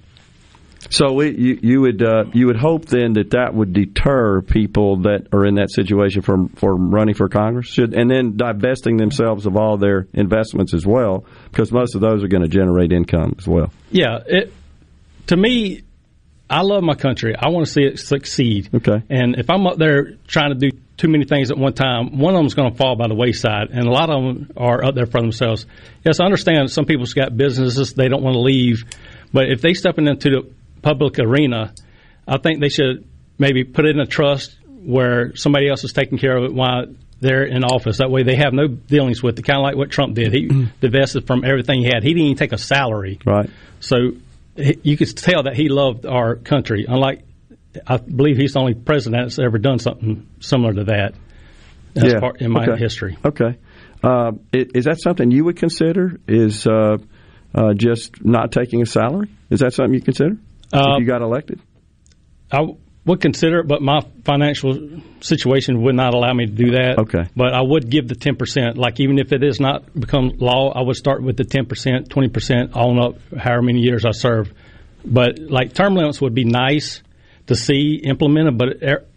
So 0.92 1.14
we, 1.14 1.32
you, 1.38 1.60
you, 1.62 1.82
would 1.82 2.04
uh, 2.04 2.26
you 2.34 2.48
would 2.48 2.58
hope 2.58 2.86
then 2.86 3.14
that 3.14 3.32
that 3.32 3.54
would 3.54 3.72
deter 3.72 4.42
people 4.42 5.04
that 5.04 5.28
are 5.32 5.46
in 5.46 5.56
that 5.56 5.72
situation 5.72 6.22
from 6.22 6.50
from 6.50 6.94
running 6.94 7.16
for 7.16 7.30
Congress, 7.30 7.68
Should, 7.68 7.94
and 7.94 8.12
then 8.12 8.36
divesting 8.36 8.98
themselves 8.98 9.46
of 9.46 9.56
all 9.56 9.78
their 9.78 10.08
investments 10.14 10.74
as 10.74 10.86
well, 10.86 11.24
because 11.50 11.72
most 11.72 11.96
of 11.96 12.02
those 12.02 12.26
are 12.26 12.28
going 12.28 12.44
to 12.44 12.50
generate 12.50 12.92
income 12.92 13.36
as 13.40 13.48
well. 13.48 13.72
Yeah, 13.90 14.20
it, 14.26 14.54
to 15.28 15.38
me, 15.38 15.84
I 16.50 16.62
love 16.64 16.84
my 16.84 16.96
country. 16.96 17.36
I 17.38 17.48
want 17.48 17.68
to 17.68 17.72
see 17.72 17.84
it 17.84 17.98
succeed. 17.98 18.70
Okay. 18.74 19.02
And 19.10 19.40
if 19.40 19.50
I'm 19.50 19.66
up 19.68 19.78
there 19.78 20.16
trying 20.28 20.50
to 20.54 20.70
do 20.72 20.78
too 20.98 21.08
many 21.08 21.24
things 21.24 21.52
at 21.52 21.58
one 21.58 21.74
time, 21.74 22.20
one 22.20 22.36
of 22.36 22.40
them 22.40 22.48
is 22.48 22.54
going 22.54 22.70
to 22.70 22.78
fall 22.78 22.98
by 22.98 23.08
the 23.08 23.16
wayside, 23.16 23.70
and 23.72 23.88
a 23.88 23.92
lot 23.92 24.10
of 24.10 24.22
them 24.22 24.52
are 24.58 24.84
up 24.84 24.94
there 24.94 25.06
for 25.06 25.22
themselves. 25.22 25.66
Yes, 26.04 26.20
I 26.20 26.26
understand 26.26 26.70
some 26.70 26.84
people's 26.84 27.14
got 27.14 27.38
businesses 27.38 27.94
they 27.94 28.10
don't 28.10 28.22
want 28.22 28.34
to 28.34 28.42
leave, 28.42 28.84
but 29.32 29.50
if 29.50 29.62
they 29.62 29.74
step 29.74 29.98
into 29.98 30.30
the 30.30 30.52
public 30.82 31.20
arena, 31.20 31.74
I 32.28 32.38
think 32.38 32.60
they 32.60 32.70
should 32.70 33.08
maybe 33.38 33.64
put 33.64 33.86
it 33.86 33.96
in 33.96 34.00
a 34.00 34.06
trust 34.06 34.58
where 34.66 35.36
somebody 35.36 35.70
else 35.70 35.84
is 35.84 35.94
taking 35.94 36.18
care 36.18 36.36
of 36.36 36.46
it 36.46 36.54
while 36.54 36.86
they're 37.20 37.44
in 37.44 37.64
office. 37.64 37.98
That 37.98 38.10
way, 38.10 38.24
they 38.24 38.36
have 38.36 38.54
no 38.54 38.68
dealings 38.68 39.22
with 39.22 39.38
it. 39.38 39.44
Kind 39.44 39.58
of 39.58 39.64
like 39.64 39.76
what 39.76 39.92
Trump 39.92 40.16
did. 40.16 40.34
He 40.34 40.48
divested 40.82 41.28
from 41.28 41.44
everything 41.46 41.82
he 41.82 41.86
had. 41.86 42.04
He 42.04 42.14
didn't 42.14 42.26
even 42.26 42.38
take 42.38 42.52
a 42.52 42.58
salary. 42.58 43.20
Right. 43.26 43.50
So 43.80 44.14
you 44.56 44.98
could 44.98 45.16
tell 45.16 45.44
that 45.44 45.56
he 45.56 45.70
loved 45.70 46.06
our 46.06 46.36
country. 46.36 46.86
Unlike 46.88 47.24
I 47.88 47.98
believe 47.98 48.38
he's 48.38 48.54
the 48.54 48.60
only 48.60 48.74
president 48.74 49.24
that's 49.24 49.40
ever 49.40 49.58
done 49.58 49.80
something 49.80 50.28
similar 50.40 50.74
to 50.74 50.84
that. 50.86 51.14
That's 51.94 52.14
yeah. 52.14 52.20
part 52.20 52.42
in 52.42 52.52
my 52.52 52.66
okay. 52.66 52.78
history. 52.78 53.18
Okay. 53.24 53.58
Uh, 54.04 54.32
is 54.52 54.86
that 54.86 55.00
something 55.00 55.32
you 55.32 55.46
would 55.46 55.58
consider? 55.58 56.20
Is 56.28 56.66
uh, 56.66 56.98
uh, 57.54 57.74
just 57.74 58.24
not 58.26 58.52
taking 58.52 58.82
a 58.82 58.86
salary? 58.86 59.30
Is 59.50 59.60
that 59.60 59.74
something 59.74 59.94
you 59.94 60.02
consider 60.02 60.38
Uh, 60.74 60.96
if 60.96 61.02
you 61.02 61.06
got 61.06 61.22
elected? 61.22 61.60
I 62.52 62.62
would 63.06 63.22
consider 63.22 63.60
it, 63.60 63.68
but 63.68 63.82
my 63.82 64.02
financial 64.26 65.02
situation 65.22 65.82
would 65.84 65.96
not 65.96 66.14
allow 66.14 66.34
me 66.34 66.46
to 66.46 66.52
do 66.52 66.72
that. 66.72 67.00
Okay. 67.00 67.30
But 67.36 67.54
I 67.54 67.62
would 67.62 67.90
give 67.90 68.08
the 68.08 68.16
10%. 68.16 68.78
Like, 68.78 69.00
even 69.00 69.18
if 69.18 69.32
it 69.32 69.44
is 69.44 69.60
not 69.60 69.94
become 70.00 70.34
law, 70.38 70.72
I 70.74 70.82
would 70.84 70.96
start 70.96 71.24
with 71.24 71.38
the 71.38 71.44
10%, 71.44 72.08
20% 72.08 72.76
on 72.76 73.00
up, 73.00 73.16
however 73.38 73.64
many 73.64 73.80
years 73.80 74.06
I 74.06 74.12
serve. 74.12 74.54
But, 75.04 75.40
like, 75.40 75.74
term 75.74 75.96
limits 75.96 76.22
would 76.22 76.36
be 76.36 76.46
nice 76.46 77.02
to 77.48 77.56
see 77.56 77.96
implemented, 78.04 78.58
but 78.58 78.68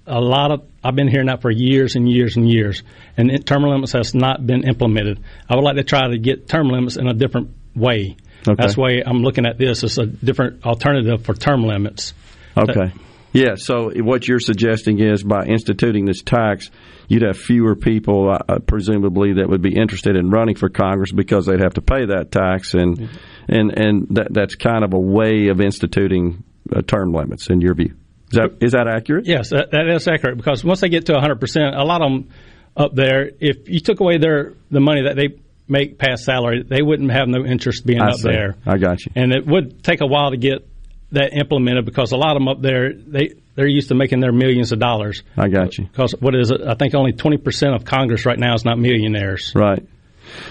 a 0.07 0.21
lot 0.21 0.51
of, 0.51 0.63
I've 0.83 0.97
been 0.97 1.09
hearing 1.09 1.27
that 1.27 1.43
for 1.43 1.51
years 1.51 1.95
and 1.95 2.11
years 2.11 2.37
and 2.37 2.51
years, 2.51 2.83
and 3.17 3.47
term 3.47 3.63
limits 3.65 3.93
has 3.93 4.15
not 4.15 4.47
been 4.47 4.67
implemented. 4.67 5.21
I 5.49 5.57
would 5.57 5.65
like 5.65 5.77
to 5.77 5.85
try 5.85 6.09
to 6.09 6.19
get 6.19 6.49
term 6.49 6.69
limits 6.69 6.97
in 6.97 7.07
a 7.07 7.15
different 7.15 7.51
way. 7.75 8.17
Okay. 8.47 8.55
That's 8.59 8.77
why 8.77 9.03
I'm 9.05 9.23
looking 9.23 9.47
at 9.47 9.59
this 9.59 9.85
as 9.85 9.99
a 9.99 10.07
different 10.07 10.65
alternative 10.65 11.25
for 11.25 11.35
term 11.35 11.65
limits. 11.65 12.15
Okay. 12.57 12.73
That- 12.73 12.93
yeah, 13.33 13.57
so 13.57 13.91
what 13.97 14.29
you're 14.29 14.39
suggesting 14.39 15.01
is 15.01 15.25
by 15.25 15.47
instituting 15.47 16.05
this 16.05 16.23
tax, 16.23 16.71
you'd 17.09 17.23
have 17.23 17.37
fewer 17.37 17.75
people, 17.75 18.31
uh, 18.31 18.61
presumably, 18.61 19.33
that 19.35 19.49
would 19.49 19.61
be 19.61 19.75
interested 19.75 20.15
in 20.15 20.31
running 20.31 20.55
for 20.55 20.69
Congress 20.69 21.11
because 21.11 21.47
they'd 21.47 21.59
have 21.59 21.75
to 21.75 21.83
pay 21.83 22.07
that 22.07 22.31
tax, 22.31 22.75
and 22.75 22.97
Mm-hmm. 22.97 23.17
and 23.49 23.79
and 23.79 24.07
that, 24.11 24.29
that's 24.31 24.55
kind 24.55 24.85
of 24.85 24.95
a 24.95 24.99
way 25.01 25.49
of 25.49 25.61
instituting 25.61 26.45
uh, 26.73 26.83
term 26.83 27.13
limits, 27.13 27.51
in 27.51 27.61
your 27.61 27.75
view. 27.75 27.97
Is 28.31 28.39
that 28.39 28.51
is 28.61 28.73
that 28.73 28.87
accurate? 28.87 29.27
Yes, 29.27 29.51
that, 29.51 29.73
that 29.73 29.89
is 29.89 30.07
accurate 30.07 30.37
because 30.37 30.65
once 30.65 30.81
they 30.81 30.89
get 30.89 31.07
to 31.07 31.15
100 31.15 31.41
percent, 31.41 31.75
a 31.75 31.83
lot 31.83 32.03
of 32.03 32.13
them 32.13 32.29
up 32.77 32.95
there, 32.95 33.33
if 33.41 33.69
you 33.69 33.81
took 33.81 33.99
away 33.99 34.19
their 34.19 34.53
the 34.71 34.81
money 34.81 35.03
that 35.09 35.17
they 35.17 35.31
make 35.69 35.99
past 35.99 36.25
salary, 36.25 36.63
they 36.63 36.83
wouldn't 36.83 37.11
have 37.13 37.29
no 37.29 37.45
interest 37.45 37.87
being 37.87 38.01
I 38.01 38.09
up 38.09 38.17
see. 38.17 38.29
there. 38.31 38.57
I 38.67 38.79
got 38.79 39.05
you. 39.07 39.13
And 39.15 39.33
it 39.33 39.47
would 39.47 39.83
take 39.83 40.01
a 40.01 40.07
while 40.07 40.31
to 40.31 40.37
get 40.37 40.67
that 41.13 41.33
implemented 41.33 41.85
because 41.85 42.13
a 42.13 42.17
lot 42.17 42.37
of 42.37 42.41
them 42.41 42.49
up 42.49 42.61
there 42.61 42.93
they 42.93 43.35
they're 43.55 43.69
used 43.69 43.89
to 43.89 43.95
making 43.95 44.19
their 44.21 44.33
millions 44.33 44.73
of 44.73 44.81
dollars. 44.81 45.23
I 45.37 45.49
got 45.49 45.79
you. 45.79 45.85
Because 45.85 46.13
what 46.19 46.35
is 46.35 46.51
it? 46.51 46.61
I 46.67 46.75
think 46.75 46.95
only 46.95 47.13
20 47.13 47.37
percent 47.39 47.75
of 47.75 47.85
Congress 47.85 48.27
right 48.27 48.39
now 48.39 48.55
is 48.55 48.65
not 48.65 48.79
millionaires. 48.79 49.53
Right. 49.55 49.87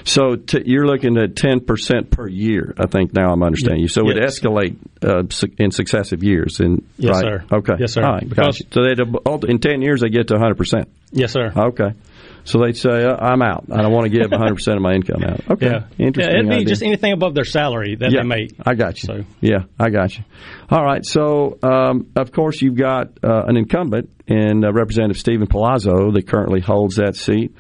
So 0.06 0.36
t- 0.36 0.62
you're 0.66 0.86
looking 0.86 1.18
at 1.18 1.34
10% 1.36 2.10
per 2.12 2.28
year, 2.28 2.74
I 2.78 2.86
think 2.86 3.14
now 3.14 3.34
I'm 3.34 3.42
understanding 3.44 3.82
you. 3.82 3.88
So 3.88 4.02
it 4.02 4.06
would 4.06 4.18
Yes. 4.18 4.40
escalate 4.40 4.78
uh, 5.02 5.24
su- 5.30 5.52
in 5.58 5.72
successive 5.72 6.24
years. 6.24 6.60
In, 6.60 6.86
Yes, 6.98 7.16
right? 7.16 7.22
sir. 7.22 7.44
Okay. 7.52 7.74
Yes, 7.80 7.94
sir. 7.94 8.04
All 8.04 8.14
right. 8.14 8.30
Because- 8.30 8.60
gotcha. 8.60 8.72
So 8.72 8.84
they'd, 8.84 9.50
in 9.50 9.60
10 9.60 9.82
years, 9.82 10.02
they 10.02 10.10
get 10.10 10.28
to 10.28 10.36
100%. 10.36 10.86
Yes, 11.12 11.32
sir. 11.32 11.52
Okay. 11.56 11.92
So 12.46 12.60
they'd 12.60 12.76
say, 12.76 13.06
uh, 13.06 13.16
I'm 13.16 13.42
out. 13.42 13.66
I 13.72 13.82
don't 13.82 13.94
want 13.94 14.06
to 14.06 14.10
give 14.10 14.30
100% 14.30 14.76
of 14.76 14.82
my 14.82 14.94
income 14.94 15.24
out. 15.24 15.50
Okay. 15.52 15.68
Yeah. 15.68 15.84
Interesting. 15.98 16.34
Yeah, 16.34 16.40
it'd 16.40 16.50
be 16.50 16.56
idea. 16.56 16.68
just 16.68 16.84
anything 16.84 17.14
above 17.14 17.34
their 17.36 17.46
salary 17.46 17.96
that 17.96 18.12
yeah, 18.12 18.22
they 18.22 18.28
make. 18.28 18.52
I 18.66 18.76
got 18.76 19.02
you. 19.02 19.08
So- 19.08 19.24
Yeah, 19.40 19.64
I 19.80 19.90
got 19.90 20.18
you. 20.18 20.26
All 20.70 20.84
right. 20.84 21.06
So, 21.06 21.58
um, 21.64 22.12
of 22.18 22.32
course, 22.34 22.62
you've 22.62 22.76
got 22.76 23.08
uh, 23.24 23.44
an 23.48 23.56
incumbent 23.56 24.10
in 24.28 24.66
uh, 24.66 24.74
Representative 24.74 25.18
Steven 25.18 25.48
Palazzo 25.48 26.12
that 26.12 26.28
currently 26.28 26.60
holds 26.60 26.98
that 26.98 27.16
seat. 27.16 27.56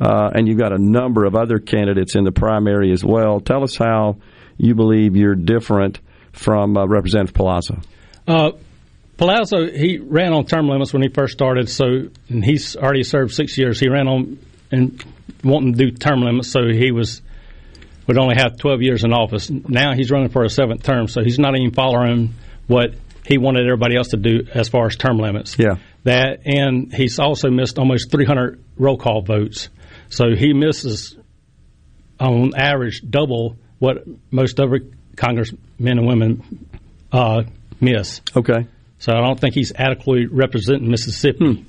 Uh, 0.00 0.30
and 0.34 0.48
you've 0.48 0.58
got 0.58 0.72
a 0.72 0.78
number 0.78 1.24
of 1.24 1.36
other 1.36 1.58
candidates 1.60 2.16
in 2.16 2.24
the 2.24 2.32
primary 2.32 2.90
as 2.92 3.04
well. 3.04 3.38
Tell 3.38 3.62
us 3.62 3.76
how 3.76 4.16
you 4.58 4.74
believe 4.74 5.14
you're 5.14 5.36
different 5.36 6.00
from 6.32 6.76
uh, 6.76 6.86
Representative 6.86 7.34
Palazzo. 7.34 7.78
Palazzo, 9.16 9.70
he 9.70 9.98
ran 9.98 10.32
on 10.32 10.44
term 10.44 10.68
limits 10.68 10.92
when 10.92 11.02
he 11.02 11.08
first 11.08 11.32
started, 11.34 11.68
so 11.68 12.08
and 12.28 12.44
he's 12.44 12.76
already 12.76 13.04
served 13.04 13.32
six 13.32 13.56
years. 13.56 13.78
He 13.78 13.88
ran 13.88 14.08
on 14.08 14.38
and 14.72 15.04
wanting 15.42 15.74
to 15.74 15.90
do 15.90 15.90
term 15.92 16.20
limits, 16.20 16.48
so 16.48 16.68
he 16.68 16.90
was 16.90 17.22
would 18.06 18.18
only 18.18 18.34
have 18.36 18.58
12 18.58 18.82
years 18.82 19.04
in 19.04 19.12
office. 19.12 19.50
Now 19.50 19.94
he's 19.94 20.10
running 20.10 20.28
for 20.28 20.44
a 20.44 20.50
seventh 20.50 20.82
term, 20.82 21.08
so 21.08 21.22
he's 21.22 21.38
not 21.38 21.56
even 21.56 21.72
following 21.72 22.34
what 22.66 22.94
he 23.26 23.38
wanted 23.38 23.64
everybody 23.66 23.96
else 23.96 24.08
to 24.08 24.16
do 24.16 24.46
as 24.52 24.68
far 24.68 24.86
as 24.86 24.96
term 24.96 25.18
limits. 25.18 25.56
Yeah. 25.58 25.76
That 26.02 26.40
and 26.44 26.92
he's 26.92 27.18
also 27.18 27.50
missed 27.50 27.78
almost 27.78 28.10
300 28.10 28.62
roll 28.76 28.98
call 28.98 29.22
votes, 29.22 29.68
so 30.10 30.34
he 30.36 30.52
misses 30.52 31.16
on 32.20 32.52
average 32.56 33.02
double 33.08 33.56
what 33.78 34.04
most 34.30 34.60
other 34.60 34.80
congressmen 35.16 35.60
and 35.98 36.06
women 36.06 36.68
uh, 37.12 37.44
miss. 37.80 38.20
Okay. 38.36 38.66
So 39.04 39.12
I 39.12 39.20
don't 39.20 39.38
think 39.38 39.54
he's 39.54 39.70
adequately 39.76 40.24
representing 40.24 40.90
Mississippi. 40.90 41.66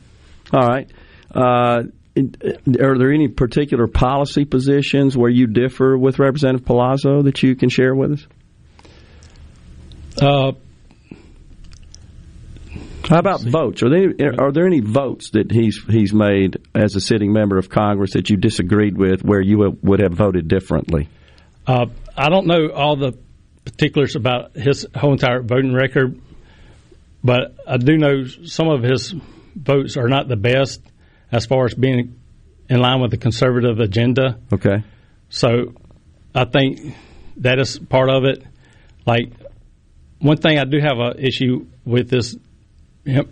All 0.54 0.65
right. 0.65 0.89
Uh, 1.30 1.84
are 2.17 2.98
there 2.98 3.12
any 3.12 3.28
particular 3.28 3.88
policy 3.88 4.45
positions 4.45 5.17
where 5.17 5.30
you 5.30 5.45
differ 5.45 5.98
with 5.98 6.17
Representative 6.17 6.65
Palazzo 6.65 7.24
that 7.24 7.43
you 7.43 7.58
can 7.58 7.67
share 7.67 7.93
with 7.93 8.13
us? 8.13 8.28
Uh, 10.21 10.52
How 13.10 13.19
about 13.19 13.41
votes? 13.41 13.84
Are 13.84 13.89
there 13.89 14.34
are 14.39 14.54
there 14.54 14.65
any 14.65 14.80
votes 14.80 15.32
that 15.32 15.52
he's 15.52 15.84
he's 15.89 16.13
made 16.13 16.60
as 16.74 16.95
a 16.95 17.02
sitting 17.02 17.34
member 17.34 17.58
of 17.58 17.67
Congress 17.69 18.13
that 18.13 18.30
you 18.30 18.38
disagreed 18.38 18.98
with, 18.98 19.26
where 19.26 19.41
you 19.41 19.78
would 19.82 20.00
have 20.00 20.13
voted 20.13 20.48
differently? 20.48 21.10
uh, 21.67 21.88
I 22.15 22.30
don't 22.30 22.48
know 22.48 22.69
all 22.74 22.95
the 22.95 23.12
particulars 23.65 24.15
about 24.15 24.56
his 24.56 24.88
whole 24.95 25.12
entire 25.12 25.41
voting 25.41 25.74
record, 25.74 26.17
but 27.26 27.56
I 27.68 27.78
do 27.78 27.98
know 27.98 28.26
some 28.26 28.70
of 28.70 28.84
his 28.84 29.16
votes 29.56 29.98
are 29.98 30.08
not 30.08 30.28
the 30.28 30.36
best 30.36 30.80
as 31.32 31.48
far 31.48 31.66
as 31.66 31.74
being 31.74 32.20
in 32.70 32.80
line 32.80 33.02
with 33.02 33.10
the 33.10 33.18
conservative 33.18 33.80
agenda. 33.80 34.40
Okay. 34.54 34.84
So 35.30 35.74
I 36.36 36.46
think 36.46 36.96
that 37.38 37.58
is 37.58 37.80
part 37.80 38.10
of 38.10 38.26
it. 38.26 38.44
Like 39.08 39.34
one 40.20 40.38
thing 40.38 40.60
I 40.60 40.66
do 40.66 40.78
have 40.80 41.00
an 41.00 41.18
issue 41.18 41.66
with 41.84 42.14
is 42.14 42.38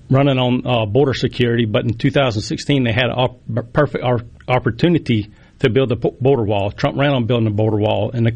running 0.09 0.39
on 0.39 0.65
uh, 0.65 0.85
border 0.87 1.13
security, 1.13 1.65
but 1.65 1.85
in 1.85 1.93
2016 1.93 2.83
they 2.83 2.91
had 2.91 3.09
a 3.11 3.13
op- 3.13 3.41
perfect 3.73 4.03
or- 4.03 4.25
opportunity 4.47 5.31
to 5.59 5.69
build 5.69 5.91
a 5.91 5.95
border 5.95 6.43
wall. 6.43 6.71
Trump 6.71 6.97
ran 6.97 7.11
on 7.11 7.27
building 7.27 7.47
a 7.47 7.51
border 7.51 7.77
wall, 7.77 8.09
and 8.11 8.25
the, 8.25 8.35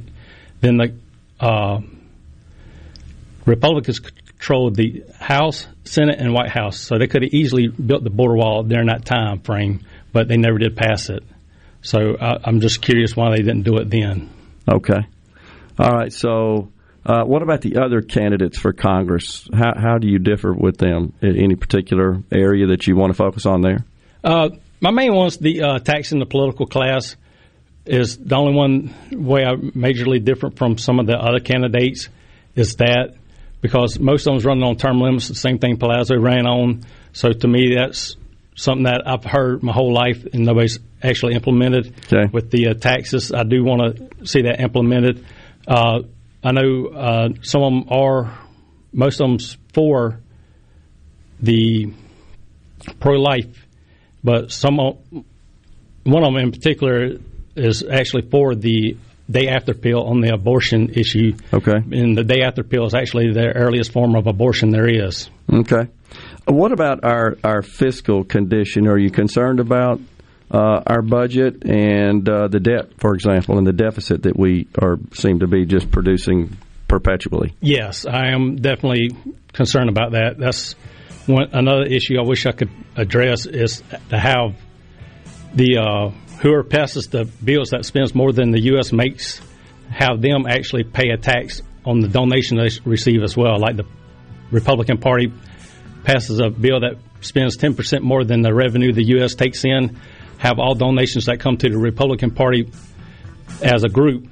then 0.62 0.78
the 0.78 0.96
uh, 1.40 1.82
Republicans 3.46 4.00
controlled 4.38 4.76
the 4.76 5.04
House, 5.20 5.68
Senate, 5.84 6.20
and 6.20 6.34
White 6.34 6.50
House, 6.50 6.80
so 6.80 6.98
they 6.98 7.08
could 7.08 7.24
have 7.24 7.34
easily 7.34 7.68
built 7.68 8.04
the 8.04 8.10
border 8.10 8.36
wall 8.36 8.64
during 8.64 8.88
that 8.88 9.06
time 9.06 9.40
frame, 9.40 9.82
but 10.14 10.28
they 10.28 10.38
never 10.38 10.58
did 10.58 10.76
pass 10.76 11.10
it. 11.10 11.24
So 11.82 12.16
I, 12.20 12.38
I'm 12.44 12.62
just 12.62 12.82
curious 12.82 13.16
why 13.16 13.32
they 13.32 13.42
didn't 13.42 13.64
do 13.64 13.78
it 13.78 13.90
then. 13.90 14.30
Okay. 14.72 15.08
All 15.80 15.92
right. 15.92 16.12
So, 16.12 16.72
uh, 17.06 17.24
what 17.24 17.42
about 17.42 17.62
the 17.62 17.78
other 17.78 18.02
candidates 18.02 18.58
for 18.58 18.74
Congress? 18.74 19.48
How 19.54 19.74
how 19.78 19.98
do 19.98 20.08
you 20.08 20.20
differ 20.20 20.54
with 20.54 20.78
them 20.78 21.14
in 21.22 21.38
any 21.38 21.56
particular 21.56 22.22
area 22.32 22.68
that 22.68 22.88
you 22.88 22.96
want 22.96 23.12
to 23.12 23.18
focus 23.18 23.46
on 23.46 23.62
there? 23.62 23.86
Uh, 24.24 24.50
my 24.82 24.92
main 24.92 25.14
one's 25.14 25.38
the 25.38 25.62
uh, 25.62 25.80
taxing 25.80 26.20
the 26.20 26.26
political 26.26 26.66
class 26.66 27.16
is 27.86 28.18
the 28.18 28.36
only 28.36 28.54
one 28.54 28.94
way 29.12 29.46
I'm 29.46 29.72
majorly 29.72 30.24
different 30.24 30.58
from 30.58 30.78
some 30.78 31.00
of 31.00 31.08
the 31.08 31.18
other 31.18 31.40
candidates 31.40 32.10
is 32.56 32.76
that 32.76 33.16
because 33.62 34.00
most 34.00 34.28
of 34.28 34.34
them's 34.34 34.46
running 34.46 34.64
on 34.64 34.78
term 34.78 35.00
limits, 35.00 35.28
the 35.28 35.36
same 35.36 35.58
thing 35.60 35.78
Palazzo 35.78 36.18
ran 36.18 36.46
on. 36.46 36.84
So 37.14 37.32
to 37.32 37.48
me, 37.48 37.76
that's 37.76 38.16
something 38.56 38.84
that 38.84 39.04
I've 39.06 39.24
heard 39.24 39.64
my 39.64 39.72
whole 39.72 39.94
life 39.94 40.26
and 40.34 40.46
nobody's 40.46 40.80
actually 41.02 41.34
implemented. 41.34 41.94
Okay. 42.12 42.30
With 42.32 42.52
the 42.52 42.70
uh, 42.70 42.74
taxes, 42.74 43.32
I 43.32 43.44
do 43.44 43.64
want 43.64 43.98
to 44.20 44.26
see 44.28 44.44
that 44.44 44.60
implemented. 44.60 45.26
Uh, 45.68 46.02
I 46.44 46.52
know 46.52 46.88
uh, 46.88 47.30
some 47.42 47.64
of 47.64 47.72
them 47.72 47.86
are, 47.90 48.40
most 48.94 49.20
of 49.20 49.28
them's 49.30 49.58
for 49.74 50.20
the 51.40 51.94
pro-life, 53.00 53.68
but 54.24 54.52
some 54.52 54.78
one 54.78 56.24
of 56.24 56.34
them 56.34 56.38
in 56.38 56.52
particular 56.52 57.18
is 57.56 57.84
actually 57.84 58.30
for 58.30 58.56
the 58.56 58.98
day 59.30 59.48
after 59.50 59.74
pill 59.74 60.04
on 60.04 60.22
the 60.22 60.34
abortion 60.34 60.90
issue. 60.94 61.36
Okay. 61.54 61.76
And 61.76 62.18
the 62.18 62.24
day 62.24 62.42
after 62.44 62.64
pill 62.64 62.86
is 62.86 62.94
actually 62.94 63.34
the 63.34 63.52
earliest 63.56 63.92
form 63.92 64.16
of 64.16 64.28
abortion 64.28 64.70
there 64.70 64.88
is. 64.88 65.30
Okay. 65.52 65.90
What 66.46 66.72
about 66.72 67.04
our, 67.04 67.38
our 67.44 67.62
fiscal 67.62 68.24
condition? 68.24 68.88
Are 68.88 68.98
you 68.98 69.12
concerned 69.12 69.60
about 69.60 70.00
uh, 70.50 70.82
our 70.88 71.02
budget 71.02 71.66
and 71.66 72.28
uh, 72.28 72.48
the 72.48 72.60
debt, 72.60 73.00
for 73.00 73.14
example, 73.14 73.58
and 73.58 73.68
the 73.68 73.74
deficit 73.74 74.24
that 74.24 74.38
we 74.38 74.68
are 74.82 74.98
seem 75.14 75.40
to 75.40 75.48
be 75.48 75.66
just 75.66 75.92
producing 75.92 76.56
perpetually? 76.88 77.54
Yes, 77.60 78.06
I 78.06 78.30
am 78.30 78.56
definitely 78.56 79.12
concerned 79.52 79.90
about 79.90 80.14
that. 80.14 80.38
That's 80.38 80.74
one, 81.26 81.50
another 81.52 81.84
issue 81.84 82.18
I 82.18 82.26
wish 82.26 82.46
I 82.46 82.54
could 82.54 82.70
address 82.96 83.46
is 83.46 83.84
to 84.10 84.18
have 84.18 84.56
the 85.54 85.80
uh, 85.80 86.12
whoever 86.40 86.64
passes 86.64 87.08
the 87.08 87.26
bills 87.44 87.70
that 87.72 87.86
spends 87.86 88.14
more 88.14 88.32
than 88.32 88.52
the 88.52 88.62
U.S. 88.74 88.92
makes, 88.92 89.42
have 89.90 90.22
them 90.22 90.46
actually 90.48 90.84
pay 90.84 91.10
a 91.10 91.18
tax 91.18 91.62
on 91.86 92.00
the 92.00 92.08
donation 92.08 92.58
they 92.58 92.70
receive 92.86 93.24
as 93.24 93.36
well. 93.36 93.60
Like 93.60 93.78
the 93.78 93.86
Republican 94.52 94.98
Party 94.98 95.32
passes 96.04 96.40
a 96.40 96.50
bill 96.50 96.82
that 96.82 96.98
spends 97.22 97.58
10% 97.58 98.02
more 98.02 98.24
than 98.24 98.42
the 98.42 98.54
revenue 98.54 98.94
the 98.94 99.08
U.S. 99.18 99.36
takes 99.36 99.66
in, 99.66 100.00
have 100.38 100.60
all 100.60 100.76
donations 100.76 101.26
that 101.26 101.40
come 101.40 101.58
to 101.58 101.70
the 101.70 101.78
Republican 101.78 102.32
Party 102.32 102.72
as 103.62 103.84
a 103.84 103.90
group 103.90 104.28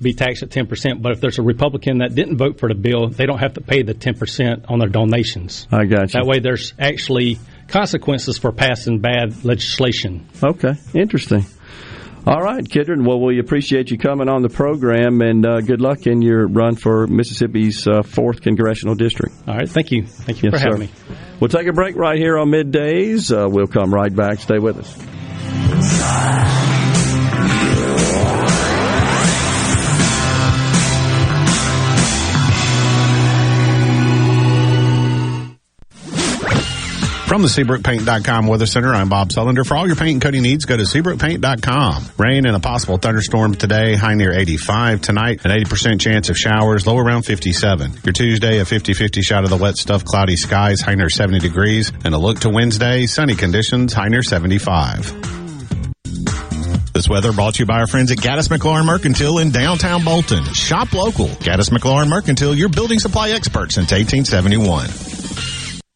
be 0.00 0.14
taxed 0.14 0.42
at 0.42 0.48
10%. 0.48 1.02
But 1.02 1.12
if 1.12 1.20
there's 1.20 1.38
a 1.38 1.42
Republican 1.42 1.98
that 1.98 2.14
didn't 2.14 2.38
vote 2.38 2.58
for 2.58 2.68
the 2.68 2.74
bill, 2.74 3.08
they 3.08 3.26
don't 3.26 3.38
have 3.38 3.54
to 3.54 3.60
pay 3.60 3.82
the 3.82 3.94
10% 3.94 4.70
on 4.70 4.78
their 4.78 4.88
donations. 4.88 5.68
I 5.70 5.84
got 5.84 6.14
you. 6.14 6.20
That 6.20 6.26
way 6.26 6.38
there's 6.38 6.72
actually 6.78 7.38
consequences 7.70 8.38
for 8.38 8.52
passing 8.52 8.98
bad 9.00 9.44
legislation. 9.44 10.26
Okay, 10.42 10.74
interesting. 10.94 11.44
All 12.26 12.42
right, 12.42 12.68
Kidron. 12.68 13.04
Well, 13.04 13.18
we 13.18 13.38
appreciate 13.38 13.90
you 13.90 13.96
coming 13.96 14.28
on 14.28 14.42
the 14.42 14.50
program, 14.50 15.22
and 15.22 15.46
uh, 15.46 15.60
good 15.62 15.80
luck 15.80 16.06
in 16.06 16.20
your 16.20 16.46
run 16.46 16.76
for 16.76 17.06
Mississippi's 17.06 17.86
uh, 17.88 18.02
fourth 18.02 18.42
congressional 18.42 18.94
district. 18.94 19.34
All 19.48 19.56
right, 19.56 19.68
thank 19.68 19.90
you. 19.90 20.04
Thank 20.04 20.42
you 20.42 20.50
yes, 20.52 20.60
for 20.60 20.68
having 20.68 20.88
sir. 20.88 21.12
me. 21.14 21.18
We'll 21.40 21.48
take 21.48 21.66
a 21.66 21.72
break 21.72 21.96
right 21.96 22.18
here 22.18 22.36
on 22.38 22.48
middays. 22.48 23.34
Uh, 23.34 23.48
we'll 23.48 23.68
come 23.68 23.92
right 23.92 24.14
back. 24.14 24.40
Stay 24.40 24.58
with 24.58 24.76
us. 24.76 26.69
From 37.30 37.42
the 37.42 37.48
SeabrookPaint.com 37.48 38.48
Weather 38.48 38.66
Center, 38.66 38.92
I'm 38.92 39.08
Bob 39.08 39.28
Sullender. 39.28 39.64
For 39.64 39.76
all 39.76 39.86
your 39.86 39.94
paint 39.94 40.14
and 40.14 40.20
coating 40.20 40.42
needs, 40.42 40.64
go 40.64 40.76
to 40.76 40.82
SeabrookPaint.com. 40.82 42.06
Rain 42.18 42.44
and 42.44 42.56
a 42.56 42.58
possible 42.58 42.98
thunderstorm 42.98 43.54
today, 43.54 43.94
high 43.94 44.14
near 44.14 44.32
85. 44.32 45.00
Tonight, 45.00 45.44
an 45.44 45.52
80% 45.52 46.00
chance 46.00 46.28
of 46.28 46.36
showers, 46.36 46.88
low 46.88 46.98
around 46.98 47.22
57. 47.22 47.92
Your 48.02 48.12
Tuesday, 48.12 48.58
a 48.58 48.64
50-50 48.64 49.22
shot 49.22 49.44
of 49.44 49.50
the 49.50 49.56
wet 49.56 49.76
stuff, 49.76 50.04
cloudy 50.04 50.34
skies, 50.34 50.80
high 50.80 50.96
near 50.96 51.08
70 51.08 51.38
degrees. 51.38 51.92
And 52.04 52.14
a 52.14 52.18
look 52.18 52.40
to 52.40 52.50
Wednesday, 52.50 53.06
sunny 53.06 53.36
conditions, 53.36 53.92
high 53.92 54.08
near 54.08 54.24
75. 54.24 55.12
This 56.92 57.08
weather 57.08 57.32
brought 57.32 57.54
to 57.54 57.58
you 57.60 57.66
by 57.66 57.78
our 57.78 57.86
friends 57.86 58.10
at 58.10 58.18
Gaddis 58.18 58.48
McLaurin 58.48 58.86
Mercantile 58.86 59.38
in 59.38 59.52
downtown 59.52 60.04
Bolton. 60.04 60.42
Shop 60.52 60.92
local. 60.92 61.28
Gaddis 61.28 61.70
McLaurin 61.70 62.08
Mercantile, 62.08 62.56
your 62.56 62.70
building 62.70 62.98
supply 62.98 63.30
expert 63.30 63.70
since 63.70 63.92
1871. 63.92 65.19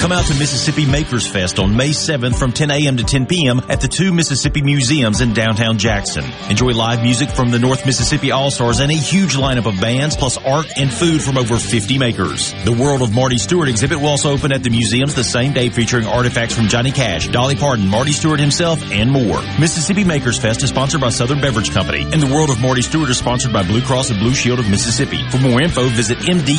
Come 0.00 0.12
out 0.12 0.26
to 0.26 0.38
Mississippi 0.38 0.86
Makers 0.86 1.26
Fest 1.26 1.58
on 1.58 1.76
May 1.76 1.90
7th 1.90 2.38
from 2.38 2.52
10 2.52 2.70
a.m. 2.70 2.96
to 2.98 3.04
10 3.04 3.26
p.m. 3.26 3.60
at 3.68 3.80
the 3.80 3.88
two 3.88 4.12
Mississippi 4.12 4.62
Museums 4.62 5.20
in 5.20 5.34
downtown 5.34 5.76
Jackson. 5.76 6.24
Enjoy 6.48 6.72
live 6.72 7.02
music 7.02 7.28
from 7.30 7.50
the 7.50 7.58
North 7.58 7.84
Mississippi 7.84 8.30
All-Stars 8.30 8.78
and 8.80 8.92
a 8.92 8.94
huge 8.94 9.36
lineup 9.36 9.66
of 9.66 9.80
bands 9.80 10.16
plus 10.16 10.38
art 10.38 10.66
and 10.76 10.92
food 10.92 11.20
from 11.20 11.36
over 11.36 11.58
50 11.58 11.98
makers. 11.98 12.54
The 12.64 12.72
World 12.72 13.02
of 13.02 13.12
Marty 13.12 13.38
Stuart 13.38 13.68
exhibit 13.68 13.98
will 13.98 14.06
also 14.08 14.30
open 14.30 14.52
at 14.52 14.62
the 14.62 14.70
museums 14.70 15.14
the 15.14 15.24
same 15.24 15.52
day 15.52 15.68
featuring 15.68 16.06
artifacts 16.06 16.54
from 16.54 16.68
Johnny 16.68 16.92
Cash, 16.92 17.28
Dolly 17.28 17.56
Parton, 17.56 17.88
Marty 17.88 18.12
Stuart 18.12 18.38
himself, 18.40 18.80
and 18.92 19.10
more. 19.10 19.42
Mississippi 19.58 20.04
Makers 20.04 20.38
Fest 20.38 20.62
is 20.62 20.70
sponsored 20.70 21.00
by 21.00 21.10
Southern 21.10 21.40
Beverage 21.40 21.72
Company 21.72 22.02
and 22.02 22.22
the 22.22 22.32
World 22.32 22.50
of 22.50 22.60
Marty 22.60 22.82
Stuart 22.82 23.10
is 23.10 23.18
sponsored 23.18 23.52
by 23.52 23.64
Blue 23.64 23.82
Cross 23.82 24.10
and 24.10 24.20
Blue 24.20 24.34
Shield 24.34 24.60
of 24.60 24.70
Mississippi. 24.70 25.28
For 25.30 25.38
more 25.38 25.60
info, 25.60 25.88
visit 25.88 26.18
mdah.ms.gov. 26.18 26.58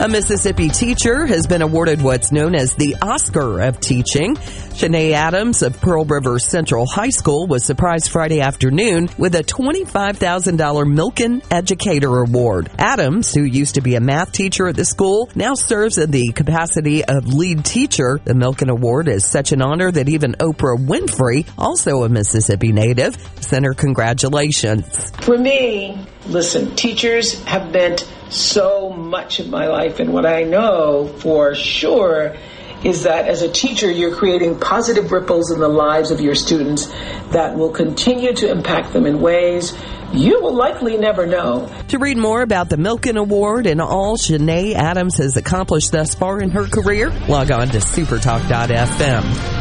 A 0.00 0.06
Mississippi 0.06 0.68
teacher 0.68 1.26
has 1.26 1.48
been 1.48 1.60
awarded 1.60 2.00
what's 2.00 2.30
known 2.30 2.54
as 2.54 2.72
the 2.74 2.94
Oscar 3.02 3.62
of 3.62 3.80
Teaching. 3.80 4.36
Shanae 4.36 5.10
Adams 5.10 5.62
of 5.62 5.80
Pearl 5.80 6.04
River 6.04 6.38
Central 6.38 6.86
High 6.86 7.10
School 7.10 7.48
was 7.48 7.64
surprised 7.64 8.08
Friday 8.08 8.40
afternoon 8.40 9.08
with 9.18 9.34
a 9.34 9.42
$25,000 9.42 10.56
Milken 10.56 11.44
Educator 11.50 12.16
Award. 12.20 12.70
Adams, 12.78 13.34
who 13.34 13.42
used 13.42 13.74
to 13.74 13.80
be 13.80 13.96
a 13.96 14.00
math 14.00 14.30
teacher 14.30 14.68
at 14.68 14.76
the 14.76 14.84
school, 14.84 15.28
now 15.34 15.54
serves 15.54 15.98
in 15.98 16.12
the 16.12 16.30
capacity 16.30 17.04
of 17.04 17.26
lead 17.34 17.64
teacher. 17.64 18.20
The 18.22 18.34
Milken 18.34 18.70
Award 18.70 19.08
is 19.08 19.26
such 19.26 19.50
an 19.50 19.62
honor 19.62 19.90
that 19.90 20.08
even 20.08 20.34
Oprah 20.34 20.78
Winfrey, 20.78 21.44
also 21.58 22.04
a 22.04 22.08
Mississippi 22.08 22.70
native, 22.70 23.16
sent 23.40 23.64
her 23.64 23.74
congratulations. 23.74 25.10
For 25.22 25.36
me, 25.36 26.06
listen, 26.28 26.74
teachers 26.76 27.42
have 27.44 27.72
meant 27.72 28.08
so 28.30 28.90
much 28.90 29.40
of 29.40 29.48
my 29.48 29.66
life. 29.66 30.00
And 30.00 30.12
what 30.12 30.26
I 30.26 30.42
know 30.42 31.08
for 31.18 31.54
sure 31.54 32.36
is 32.84 33.02
that 33.04 33.26
as 33.26 33.42
a 33.42 33.50
teacher, 33.50 33.90
you're 33.90 34.14
creating 34.14 34.60
positive 34.60 35.10
ripples 35.10 35.50
in 35.50 35.60
the 35.60 35.68
lives 35.68 36.10
of 36.10 36.20
your 36.20 36.34
students 36.34 36.86
that 37.32 37.56
will 37.56 37.70
continue 37.70 38.32
to 38.34 38.50
impact 38.50 38.92
them 38.92 39.06
in 39.06 39.20
ways 39.20 39.76
you 40.12 40.40
will 40.40 40.54
likely 40.54 40.96
never 40.96 41.26
know. 41.26 41.70
To 41.88 41.98
read 41.98 42.16
more 42.16 42.40
about 42.42 42.70
the 42.70 42.76
Milken 42.76 43.18
Award 43.18 43.66
and 43.66 43.80
all 43.80 44.16
Shanae 44.16 44.74
Adams 44.74 45.18
has 45.18 45.36
accomplished 45.36 45.92
thus 45.92 46.14
far 46.14 46.40
in 46.40 46.50
her 46.50 46.66
career, 46.66 47.10
log 47.28 47.50
on 47.50 47.68
to 47.68 47.78
supertalk.fm. 47.78 49.58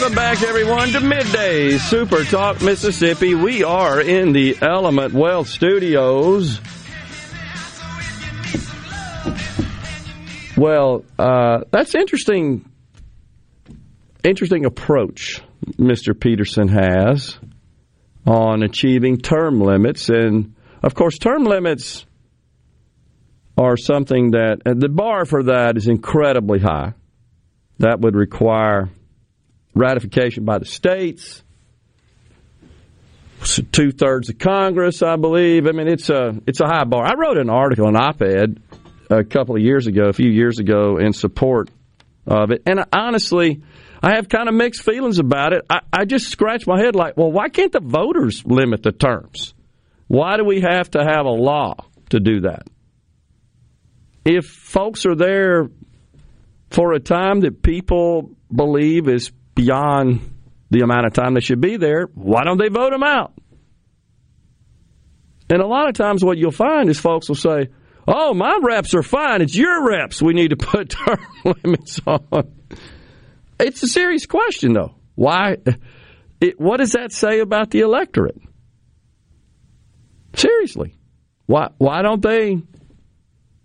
Welcome 0.00 0.16
back, 0.16 0.42
everyone, 0.42 0.88
to 0.92 1.00
Midday 1.00 1.76
Super 1.76 2.24
Talk 2.24 2.62
Mississippi. 2.62 3.34
We 3.34 3.64
are 3.64 4.00
in 4.00 4.32
the 4.32 4.56
Element 4.62 5.12
Wealth 5.12 5.46
Studios. 5.46 6.58
Well, 10.56 11.04
uh, 11.18 11.64
that's 11.70 11.94
interesting. 11.94 12.64
Interesting 14.24 14.64
approach 14.64 15.42
Mr. 15.76 16.18
Peterson 16.18 16.68
has 16.68 17.38
on 18.26 18.62
achieving 18.62 19.18
term 19.18 19.60
limits, 19.60 20.08
and 20.08 20.54
of 20.82 20.94
course, 20.94 21.18
term 21.18 21.44
limits 21.44 22.06
are 23.58 23.76
something 23.76 24.30
that 24.30 24.62
the 24.64 24.88
bar 24.88 25.26
for 25.26 25.42
that 25.42 25.76
is 25.76 25.88
incredibly 25.88 26.58
high. 26.58 26.94
That 27.80 28.00
would 28.00 28.14
require 28.14 28.88
ratification 29.74 30.44
by 30.44 30.58
the 30.58 30.64
states, 30.64 31.42
two 33.72 33.92
thirds 33.92 34.28
of 34.28 34.38
Congress, 34.38 35.02
I 35.02 35.16
believe. 35.16 35.66
I 35.66 35.72
mean, 35.72 35.88
it's 35.88 36.10
a 36.10 36.38
it's 36.46 36.60
a 36.60 36.66
high 36.66 36.84
bar. 36.84 37.04
I 37.04 37.14
wrote 37.14 37.38
an 37.38 37.50
article, 37.50 37.88
an 37.88 37.96
op-ed, 37.96 38.60
a 39.10 39.24
couple 39.24 39.56
of 39.56 39.62
years 39.62 39.86
ago, 39.86 40.08
a 40.08 40.12
few 40.12 40.30
years 40.30 40.58
ago, 40.58 40.98
in 40.98 41.12
support 41.12 41.70
of 42.26 42.50
it. 42.50 42.62
And 42.66 42.84
honestly, 42.92 43.62
I 44.02 44.14
have 44.14 44.28
kind 44.28 44.48
of 44.48 44.54
mixed 44.54 44.82
feelings 44.82 45.18
about 45.18 45.52
it. 45.52 45.62
I, 45.68 45.80
I 45.92 46.04
just 46.04 46.28
scratch 46.28 46.66
my 46.66 46.80
head 46.80 46.94
like, 46.94 47.16
well, 47.16 47.32
why 47.32 47.48
can't 47.48 47.72
the 47.72 47.80
voters 47.80 48.44
limit 48.46 48.82
the 48.82 48.92
terms? 48.92 49.54
Why 50.06 50.36
do 50.36 50.44
we 50.44 50.60
have 50.60 50.90
to 50.92 51.04
have 51.04 51.26
a 51.26 51.30
law 51.30 51.74
to 52.10 52.20
do 52.20 52.40
that? 52.42 52.66
If 54.24 54.46
folks 54.46 55.06
are 55.06 55.14
there 55.14 55.68
for 56.70 56.92
a 56.92 57.00
time 57.00 57.40
that 57.40 57.62
people 57.62 58.30
believe 58.54 59.08
is 59.08 59.32
beyond 59.54 60.20
the 60.70 60.80
amount 60.80 61.06
of 61.06 61.12
time 61.12 61.34
they 61.34 61.40
should 61.40 61.60
be 61.60 61.76
there, 61.76 62.08
why 62.14 62.44
don't 62.44 62.58
they 62.58 62.68
vote 62.68 62.90
them 62.90 63.02
out? 63.02 63.32
And 65.48 65.60
a 65.60 65.66
lot 65.66 65.88
of 65.88 65.94
times, 65.94 66.24
what 66.24 66.38
you'll 66.38 66.52
find 66.52 66.88
is 66.88 66.98
folks 66.98 67.28
will 67.28 67.34
say, 67.34 67.70
Oh, 68.06 68.34
my 68.34 68.58
reps 68.62 68.94
are 68.94 69.02
fine. 69.02 69.42
It's 69.42 69.54
your 69.54 69.88
reps 69.88 70.22
we 70.22 70.32
need 70.32 70.50
to 70.50 70.56
put 70.56 70.90
term 71.06 71.18
limits 71.44 72.00
on. 72.06 72.52
It's 73.58 73.82
a 73.82 73.88
serious 73.88 74.26
question, 74.26 74.72
though. 74.72 74.94
Why? 75.16 75.58
It, 76.40 76.58
what 76.58 76.78
does 76.78 76.92
that 76.92 77.12
say 77.12 77.40
about 77.40 77.70
the 77.70 77.80
electorate? 77.80 78.40
Seriously. 80.34 80.94
Why, 81.46 81.70
why 81.78 82.02
don't 82.02 82.22
they? 82.22 82.58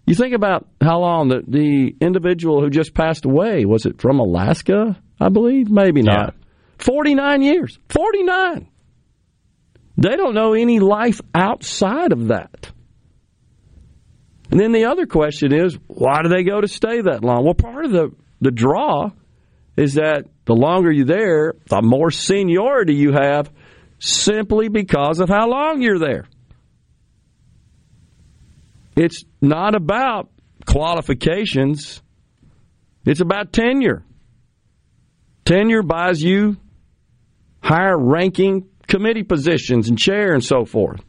You 0.07 0.15
think 0.15 0.35
about 0.35 0.67
how 0.81 0.99
long 0.99 1.29
the, 1.29 1.43
the 1.47 1.95
individual 2.01 2.61
who 2.61 2.69
just 2.69 2.93
passed 2.93 3.25
away 3.25 3.65
was 3.65 3.85
it 3.85 4.01
from 4.01 4.19
Alaska? 4.19 4.99
I 5.19 5.29
believe. 5.29 5.69
Maybe 5.69 6.01
not. 6.01 6.35
49 6.79 7.41
years. 7.41 7.79
49. 7.89 8.67
They 9.97 10.15
don't 10.15 10.35
know 10.35 10.53
any 10.53 10.79
life 10.79 11.21
outside 11.33 12.11
of 12.11 12.27
that. 12.27 12.71
And 14.51 14.59
then 14.59 14.71
the 14.71 14.85
other 14.85 15.05
question 15.05 15.53
is, 15.53 15.77
why 15.87 16.21
do 16.21 16.29
they 16.29 16.43
go 16.43 16.61
to 16.61 16.67
stay 16.67 17.01
that 17.01 17.23
long? 17.23 17.43
Well, 17.43 17.55
part 17.55 17.85
of 17.85 17.91
the, 17.91 18.11
the 18.41 18.51
draw 18.51 19.11
is 19.75 19.95
that 19.95 20.25
the 20.45 20.53
longer 20.53 20.91
you're 20.91 21.05
there, 21.05 21.53
the 21.67 21.81
more 21.81 22.11
seniority 22.11 22.93
you 22.93 23.13
have 23.13 23.51
simply 23.99 24.69
because 24.69 25.19
of 25.19 25.29
how 25.29 25.49
long 25.49 25.81
you're 25.81 25.99
there. 25.99 26.25
It's 28.95 29.25
not 29.41 29.75
about 29.75 30.29
qualifications, 30.65 32.01
it's 33.05 33.19
about 33.21 33.51
tenure. 33.51 34.04
Tenure 35.45 35.83
buys 35.83 36.21
you 36.21 36.57
higher 37.61 37.97
ranking 37.97 38.67
committee 38.87 39.23
positions 39.23 39.89
and 39.89 39.97
chair 39.97 40.33
and 40.33 40.43
so 40.43 40.65
forth. 40.65 41.01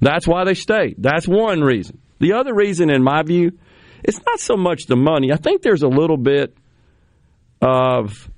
That's 0.00 0.26
why 0.26 0.44
they 0.44 0.54
stay. 0.54 0.94
That's 0.98 1.26
one 1.26 1.60
reason. 1.60 2.00
The 2.18 2.34
other 2.34 2.54
reason, 2.54 2.90
in 2.90 3.02
my 3.02 3.22
view, 3.22 3.58
it's 4.02 4.20
not 4.24 4.40
so 4.40 4.56
much 4.56 4.86
the 4.86 4.96
money. 4.96 5.32
I 5.32 5.36
think 5.36 5.62
there's 5.62 5.82
a 5.82 5.88
little 5.88 6.16
bit 6.16 6.56
of 7.60 8.28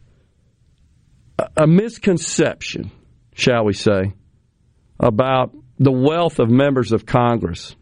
a 1.56 1.66
misconception, 1.66 2.90
shall 3.34 3.64
we 3.64 3.72
say, 3.72 4.12
about 4.98 5.54
the 5.78 5.92
wealth 5.92 6.38
of 6.38 6.50
members 6.50 6.92
of 6.92 7.06
Congress 7.06 7.74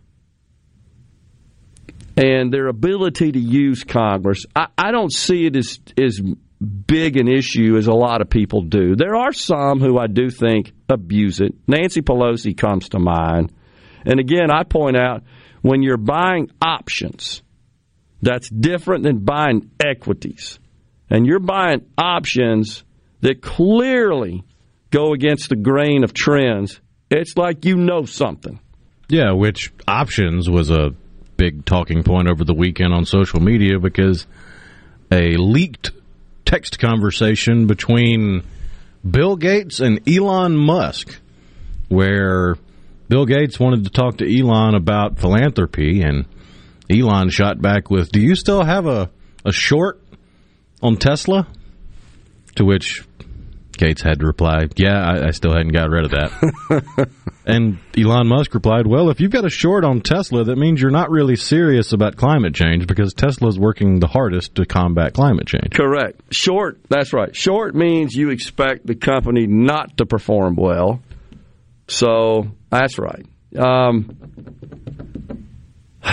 and 2.16 2.52
their 2.52 2.66
ability 2.66 3.32
to 3.32 3.38
use 3.38 3.84
Congress. 3.84 4.46
I, 4.54 4.66
I 4.76 4.90
don't 4.90 5.12
see 5.12 5.46
it 5.46 5.56
as, 5.56 5.80
as 5.98 6.20
big 6.60 7.16
an 7.16 7.26
issue 7.26 7.76
as 7.76 7.86
a 7.86 7.92
lot 7.92 8.20
of 8.20 8.28
people 8.28 8.62
do. 8.62 8.94
There 8.94 9.16
are 9.16 9.32
some 9.32 9.80
who 9.80 9.98
I 9.98 10.06
do 10.06 10.30
think 10.30 10.72
abuse 10.88 11.40
it. 11.40 11.54
Nancy 11.66 12.02
Pelosi 12.02 12.56
comes 12.56 12.90
to 12.90 12.98
mind. 12.98 13.52
And 14.04 14.20
again, 14.20 14.50
I 14.50 14.64
point 14.64 14.96
out 14.96 15.22
when 15.62 15.82
you're 15.82 15.96
buying 15.96 16.50
options, 16.60 17.42
that's 18.22 18.48
different 18.50 19.04
than 19.04 19.24
buying 19.24 19.70
equities. 19.82 20.58
And 21.08 21.26
you're 21.26 21.40
buying 21.40 21.86
options 21.96 22.84
that 23.20 23.42
clearly 23.42 24.44
go 24.90 25.12
against 25.12 25.48
the 25.48 25.56
grain 25.56 26.04
of 26.04 26.12
trends. 26.12 26.80
It's 27.10 27.36
like 27.36 27.64
you 27.64 27.76
know 27.76 28.04
something. 28.04 28.60
Yeah, 29.08 29.32
which 29.32 29.72
options 29.88 30.48
was 30.48 30.70
a 30.70 30.90
big 31.36 31.64
talking 31.64 32.02
point 32.02 32.28
over 32.28 32.44
the 32.44 32.54
weekend 32.54 32.92
on 32.92 33.06
social 33.06 33.40
media 33.40 33.78
because 33.80 34.26
a 35.10 35.36
leaked 35.36 35.90
text 36.50 36.80
conversation 36.80 37.68
between 37.68 38.42
Bill 39.08 39.36
Gates 39.36 39.78
and 39.78 40.00
Elon 40.08 40.56
Musk, 40.56 41.20
where 41.88 42.56
Bill 43.08 43.24
Gates 43.24 43.60
wanted 43.60 43.84
to 43.84 43.90
talk 43.90 44.18
to 44.18 44.26
Elon 44.26 44.74
about 44.74 45.20
philanthropy, 45.20 46.02
and 46.02 46.24
Elon 46.90 47.30
shot 47.30 47.62
back 47.62 47.88
with, 47.88 48.10
"Do 48.10 48.18
you 48.20 48.34
still 48.34 48.64
have 48.64 48.88
a 48.88 49.10
a 49.44 49.52
short 49.52 50.02
on 50.82 50.96
Tesla?" 50.96 51.46
To 52.56 52.64
which 52.64 53.04
Gates 53.80 54.02
had 54.02 54.20
to 54.20 54.26
reply, 54.26 54.66
"Yeah, 54.76 55.00
I, 55.00 55.28
I 55.28 55.30
still 55.30 55.52
hadn't 55.52 55.72
got 55.72 55.88
rid 55.88 56.04
of 56.04 56.10
that." 56.10 57.08
and 57.46 57.78
Elon 57.96 58.28
Musk 58.28 58.52
replied, 58.52 58.86
"Well, 58.86 59.08
if 59.08 59.20
you've 59.20 59.30
got 59.30 59.46
a 59.46 59.50
short 59.50 59.84
on 59.84 60.02
Tesla, 60.02 60.44
that 60.44 60.56
means 60.56 60.82
you're 60.82 60.90
not 60.90 61.10
really 61.10 61.36
serious 61.36 61.94
about 61.94 62.16
climate 62.16 62.54
change 62.54 62.86
because 62.86 63.14
Tesla's 63.14 63.58
working 63.58 63.98
the 63.98 64.06
hardest 64.06 64.56
to 64.56 64.66
combat 64.66 65.14
climate 65.14 65.46
change." 65.46 65.70
Correct. 65.72 66.20
Short, 66.30 66.78
that's 66.90 67.14
right. 67.14 67.34
Short 67.34 67.74
means 67.74 68.14
you 68.14 68.28
expect 68.28 68.86
the 68.86 68.94
company 68.94 69.46
not 69.46 69.96
to 69.96 70.04
perform 70.04 70.56
well. 70.56 71.00
So 71.88 72.48
that's 72.68 72.98
right. 72.98 73.26
Um, 73.58 74.16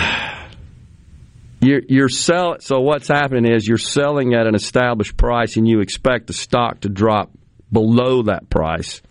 you're, 1.60 1.82
you're 1.86 2.08
selling. 2.08 2.60
So 2.60 2.80
what's 2.80 3.08
happening 3.08 3.52
is 3.52 3.68
you're 3.68 3.76
selling 3.76 4.32
at 4.32 4.46
an 4.46 4.54
established 4.54 5.18
price, 5.18 5.56
and 5.56 5.68
you 5.68 5.80
expect 5.80 6.28
the 6.28 6.32
stock 6.32 6.80
to 6.80 6.88
drop 6.88 7.30
below 7.70 8.22
that 8.22 8.48
price, 8.50 9.02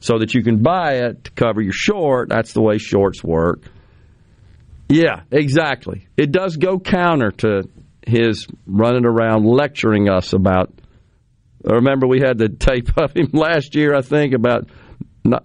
so 0.00 0.18
that 0.18 0.34
you 0.34 0.42
can 0.42 0.62
buy 0.62 0.94
it 0.94 1.24
to 1.24 1.30
cover 1.32 1.60
your 1.60 1.72
short. 1.72 2.28
That's 2.28 2.52
the 2.52 2.62
way 2.62 2.78
shorts 2.78 3.22
work. 3.22 3.62
Yeah, 4.88 5.22
exactly. 5.30 6.08
It 6.16 6.32
does 6.32 6.56
go 6.56 6.78
counter 6.78 7.30
to 7.30 7.68
his 8.06 8.46
running 8.66 9.04
around 9.04 9.44
lecturing 9.44 10.08
us 10.08 10.32
about. 10.32 10.72
Remember, 11.62 12.06
we 12.06 12.20
had 12.20 12.38
the 12.38 12.48
tape 12.48 12.96
of 12.96 13.12
him 13.14 13.30
last 13.32 13.74
year, 13.74 13.94
I 13.94 14.00
think, 14.00 14.32
about 14.32 14.68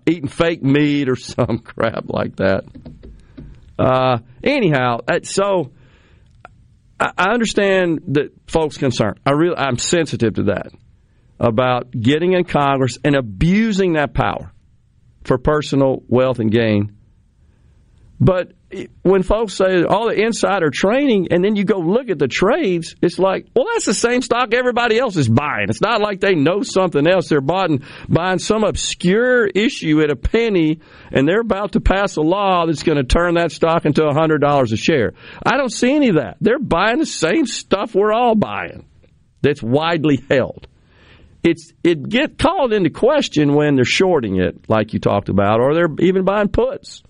eating 0.05 0.27
fake 0.29 0.63
meat 0.63 1.09
or 1.09 1.15
some 1.17 1.59
crap 1.59 2.05
like 2.07 2.37
that. 2.37 2.63
Uh, 3.77 4.19
anyhow, 4.43 4.99
so 5.23 5.71
I 6.99 7.31
understand 7.33 8.01
that 8.09 8.31
folks' 8.47 8.77
concern. 8.77 9.15
I 9.25 9.31
really, 9.31 9.57
I'm 9.57 9.79
sensitive 9.79 10.35
to 10.35 10.43
that 10.43 10.71
about 11.43 11.91
getting 11.91 12.31
in 12.31 12.45
Congress 12.45 12.97
and 13.03 13.15
abusing 13.15 13.93
that 13.93 14.13
power 14.13 14.51
for 15.25 15.37
personal 15.37 16.01
wealth 16.07 16.39
and 16.39 16.49
gain. 16.49 16.95
But 18.19 18.53
when 19.01 19.23
folks 19.23 19.55
say 19.55 19.83
all 19.83 20.07
the 20.07 20.15
insider 20.15 20.69
trading, 20.73 21.27
and 21.31 21.43
then 21.43 21.57
you 21.57 21.65
go 21.65 21.79
look 21.79 22.09
at 22.09 22.17
the 22.17 22.29
trades, 22.29 22.95
it's 23.01 23.19
like, 23.19 23.47
well, 23.53 23.65
that's 23.73 23.85
the 23.85 23.93
same 23.93 24.21
stock 24.21 24.53
everybody 24.53 24.97
else 24.97 25.17
is 25.17 25.27
buying. 25.27 25.67
It's 25.67 25.81
not 25.81 25.99
like 25.99 26.21
they 26.21 26.33
know 26.33 26.61
something 26.63 27.05
else. 27.05 27.27
They're 27.27 27.41
buying, 27.41 27.83
buying 28.07 28.39
some 28.39 28.63
obscure 28.63 29.45
issue 29.45 29.99
at 30.01 30.09
a 30.09 30.15
penny, 30.15 30.79
and 31.11 31.27
they're 31.27 31.41
about 31.41 31.73
to 31.73 31.81
pass 31.81 32.15
a 32.15 32.21
law 32.21 32.65
that's 32.65 32.83
going 32.83 32.97
to 32.97 33.03
turn 33.03 33.35
that 33.35 33.51
stock 33.51 33.85
into 33.85 34.01
$100 34.01 34.71
a 34.71 34.77
share. 34.77 35.13
I 35.45 35.57
don't 35.57 35.71
see 35.71 35.93
any 35.93 36.09
of 36.09 36.15
that. 36.15 36.37
They're 36.39 36.59
buying 36.59 36.99
the 36.99 37.05
same 37.05 37.45
stuff 37.45 37.93
we're 37.93 38.13
all 38.13 38.35
buying 38.35 38.85
that's 39.41 39.61
widely 39.61 40.23
held. 40.29 40.67
It's 41.43 41.73
it 41.83 42.07
get 42.07 42.37
called 42.37 42.71
into 42.71 42.89
question 42.89 43.53
when 43.53 43.75
they're 43.75 43.83
shorting 43.83 44.37
it, 44.37 44.69
like 44.69 44.93
you 44.93 44.99
talked 44.99 45.27
about, 45.29 45.59
or 45.59 45.73
they're 45.75 45.93
even 45.99 46.23
buying 46.23 46.47
puts 46.47 47.03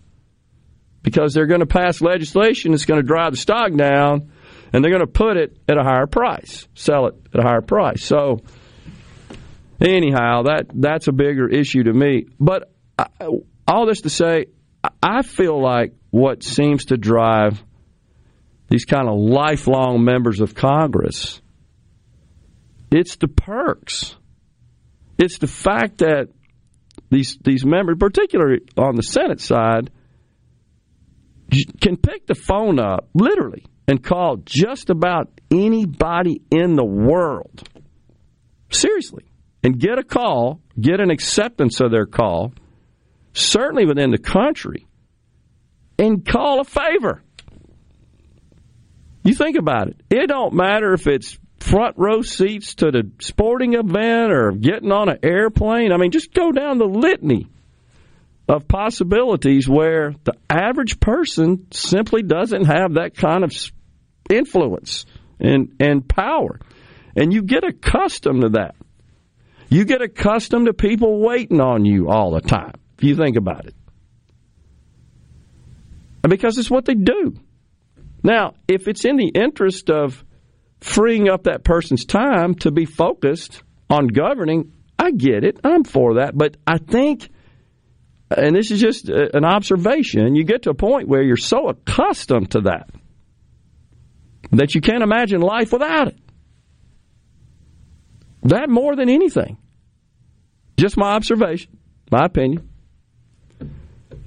because 1.03 1.33
they're 1.33 1.45
going 1.45 1.59
to 1.59 1.67
pass 1.67 2.01
legislation 2.01 2.71
that's 2.71 2.85
going 2.85 2.99
to 2.99 3.05
drive 3.05 3.33
the 3.33 3.37
stock 3.37 3.73
down 3.75 4.31
and 4.71 4.83
they're 4.83 4.91
going 4.91 5.05
to 5.05 5.07
put 5.07 5.37
it 5.37 5.57
at 5.69 5.77
a 5.77 5.83
higher 5.83 6.07
price, 6.07 6.67
sell 6.73 7.07
it 7.07 7.15
at 7.33 7.39
a 7.39 7.43
higher 7.43 7.61
price. 7.61 8.03
So, 8.03 8.39
anyhow, 9.79 10.43
that 10.43 10.67
that's 10.73 11.07
a 11.07 11.11
bigger 11.11 11.47
issue 11.47 11.83
to 11.83 11.93
me. 11.93 12.25
But 12.39 12.71
I, 12.97 13.07
all 13.67 13.85
this 13.85 14.01
to 14.01 14.09
say, 14.09 14.47
I 15.01 15.21
feel 15.21 15.61
like 15.61 15.93
what 16.09 16.41
seems 16.43 16.85
to 16.85 16.97
drive 16.97 17.63
these 18.69 18.85
kind 18.85 19.07
of 19.07 19.19
lifelong 19.19 20.03
members 20.03 20.39
of 20.39 20.55
Congress, 20.55 21.41
it's 22.91 23.17
the 23.17 23.27
perks. 23.27 24.15
It's 25.23 25.37
the 25.37 25.47
fact 25.47 25.99
that 25.99 26.27
these 27.09 27.37
these 27.41 27.65
members, 27.65 27.95
particularly 27.97 28.59
on 28.77 28.97
the 28.97 29.03
Senate 29.03 29.39
side, 29.39 29.89
can 31.79 31.95
pick 31.95 32.27
the 32.27 32.35
phone 32.35 32.77
up, 32.77 33.07
literally, 33.13 33.65
and 33.87 34.03
call 34.03 34.37
just 34.43 34.89
about 34.89 35.29
anybody 35.49 36.41
in 36.51 36.75
the 36.75 36.83
world. 36.83 37.63
Seriously. 38.69 39.23
And 39.63 39.79
get 39.79 39.97
a 39.97 40.03
call, 40.03 40.59
get 40.77 40.99
an 40.99 41.09
acceptance 41.09 41.79
of 41.79 41.89
their 41.89 42.05
call, 42.05 42.51
certainly 43.31 43.85
within 43.85 44.11
the 44.11 44.17
country, 44.17 44.87
and 45.97 46.25
call 46.25 46.59
a 46.59 46.65
favor. 46.65 47.23
You 49.23 49.33
think 49.33 49.57
about 49.57 49.87
it. 49.87 50.01
It 50.09 50.27
don't 50.27 50.53
matter 50.53 50.93
if 50.93 51.07
it's 51.07 51.37
front 51.63 51.97
row 51.97 52.21
seats 52.21 52.75
to 52.75 52.91
the 52.91 53.09
sporting 53.19 53.73
event 53.73 54.31
or 54.31 54.51
getting 54.51 54.91
on 54.91 55.09
an 55.09 55.19
airplane. 55.23 55.93
I 55.93 55.97
mean, 55.97 56.11
just 56.11 56.33
go 56.33 56.51
down 56.51 56.77
the 56.77 56.85
litany 56.85 57.47
of 58.49 58.67
possibilities 58.67 59.67
where 59.67 60.13
the 60.25 60.33
average 60.49 60.99
person 60.99 61.67
simply 61.71 62.21
doesn't 62.21 62.65
have 62.65 62.95
that 62.95 63.15
kind 63.15 63.45
of 63.45 63.53
influence 64.29 65.05
and, 65.39 65.75
and 65.79 66.07
power. 66.07 66.59
And 67.15 67.31
you 67.31 67.43
get 67.43 67.63
accustomed 67.63 68.41
to 68.41 68.49
that. 68.49 68.75
You 69.69 69.85
get 69.85 70.01
accustomed 70.01 70.65
to 70.65 70.73
people 70.73 71.21
waiting 71.21 71.61
on 71.61 71.85
you 71.85 72.09
all 72.09 72.31
the 72.31 72.41
time, 72.41 72.73
if 72.97 73.03
you 73.03 73.15
think 73.15 73.37
about 73.37 73.65
it. 73.65 73.75
And 76.23 76.29
because 76.29 76.57
it's 76.57 76.69
what 76.69 76.85
they 76.85 76.93
do. 76.93 77.35
Now, 78.21 78.53
if 78.67 78.87
it's 78.87 79.05
in 79.05 79.15
the 79.15 79.29
interest 79.29 79.89
of 79.89 80.23
freeing 80.83 81.29
up 81.29 81.43
that 81.43 81.63
person's 81.63 82.05
time 82.05 82.55
to 82.55 82.71
be 82.71 82.85
focused 82.85 83.63
on 83.89 84.07
governing, 84.07 84.73
I 84.99 85.11
get 85.11 85.43
it. 85.43 85.59
I'm 85.63 85.83
for 85.83 86.15
that. 86.15 86.37
But 86.37 86.57
I 86.67 86.77
think 86.77 87.29
and 88.37 88.55
this 88.55 88.71
is 88.71 88.79
just 88.79 89.09
an 89.09 89.45
observation, 89.45 90.35
you 90.35 90.43
get 90.43 90.63
to 90.63 90.71
a 90.71 90.75
point 90.75 91.07
where 91.07 91.21
you're 91.21 91.37
so 91.37 91.69
accustomed 91.69 92.51
to 92.51 92.61
that 92.61 92.89
that 94.51 94.75
you 94.75 94.81
can't 94.81 95.03
imagine 95.03 95.41
life 95.41 95.71
without 95.71 96.09
it. 96.09 96.19
That 98.43 98.69
more 98.69 98.95
than 98.95 99.09
anything. 99.09 99.57
Just 100.77 100.97
my 100.97 101.13
observation, 101.13 101.77
my 102.11 102.25
opinion. 102.25 102.69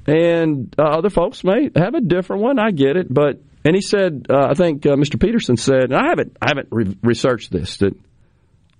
And 0.06 0.74
uh, 0.78 0.82
other 0.82 1.10
folks 1.10 1.44
may 1.44 1.70
have 1.74 1.94
a 1.94 2.00
different 2.00 2.42
one. 2.42 2.58
I 2.58 2.70
get 2.70 2.96
it, 2.96 3.12
but 3.12 3.40
and 3.66 3.74
he 3.74 3.82
said, 3.82 4.26
uh, 4.30 4.46
I 4.50 4.54
think 4.54 4.86
uh, 4.86 4.90
Mr. 4.96 5.20
Peterson 5.20 5.56
said, 5.56 5.92
I 5.92 6.08
haven't 6.08 6.36
I 6.40 6.46
haven't 6.48 6.68
re- 6.70 6.96
researched 7.02 7.50
this 7.50 7.78
that 7.78 7.94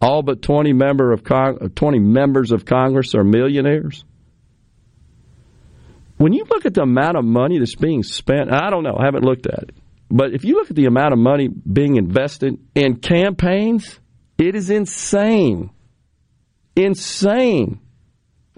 all 0.01 0.23
but 0.23 0.41
twenty 0.41 0.73
member 0.73 1.13
of 1.13 1.25
Con- 1.25 1.59
twenty 1.75 1.99
members 1.99 2.53
of 2.53 2.65
Congress 2.65 3.15
are 3.15 3.25
millionaires 3.25 4.05
when 6.19 6.33
you 6.33 6.45
look 6.49 6.65
at 6.65 6.75
the 6.75 6.83
amount 6.83 7.17
of 7.17 7.25
money 7.25 7.59
that's 7.59 7.75
being 7.75 8.03
spent, 8.03 8.53
I 8.53 8.71
don't 8.71 8.83
know, 8.83 8.97
I 8.99 9.05
haven't 9.05 9.25
looked 9.25 9.47
at 9.47 9.65
it, 9.65 9.77
but 10.11 10.33
if 10.33 10.45
you 10.45 10.55
look 10.55 10.71
at 10.71 10.77
the 10.77 10.87
amount 10.87 11.13
of 11.13 11.19
money 11.19 11.49
being 11.49 11.97
invested 11.97 12.59
in 12.75 12.97
campaigns, 12.97 13.99
it 14.39 14.55
is 14.55 14.71
insane. 14.71 15.71
Insane. 16.75 17.81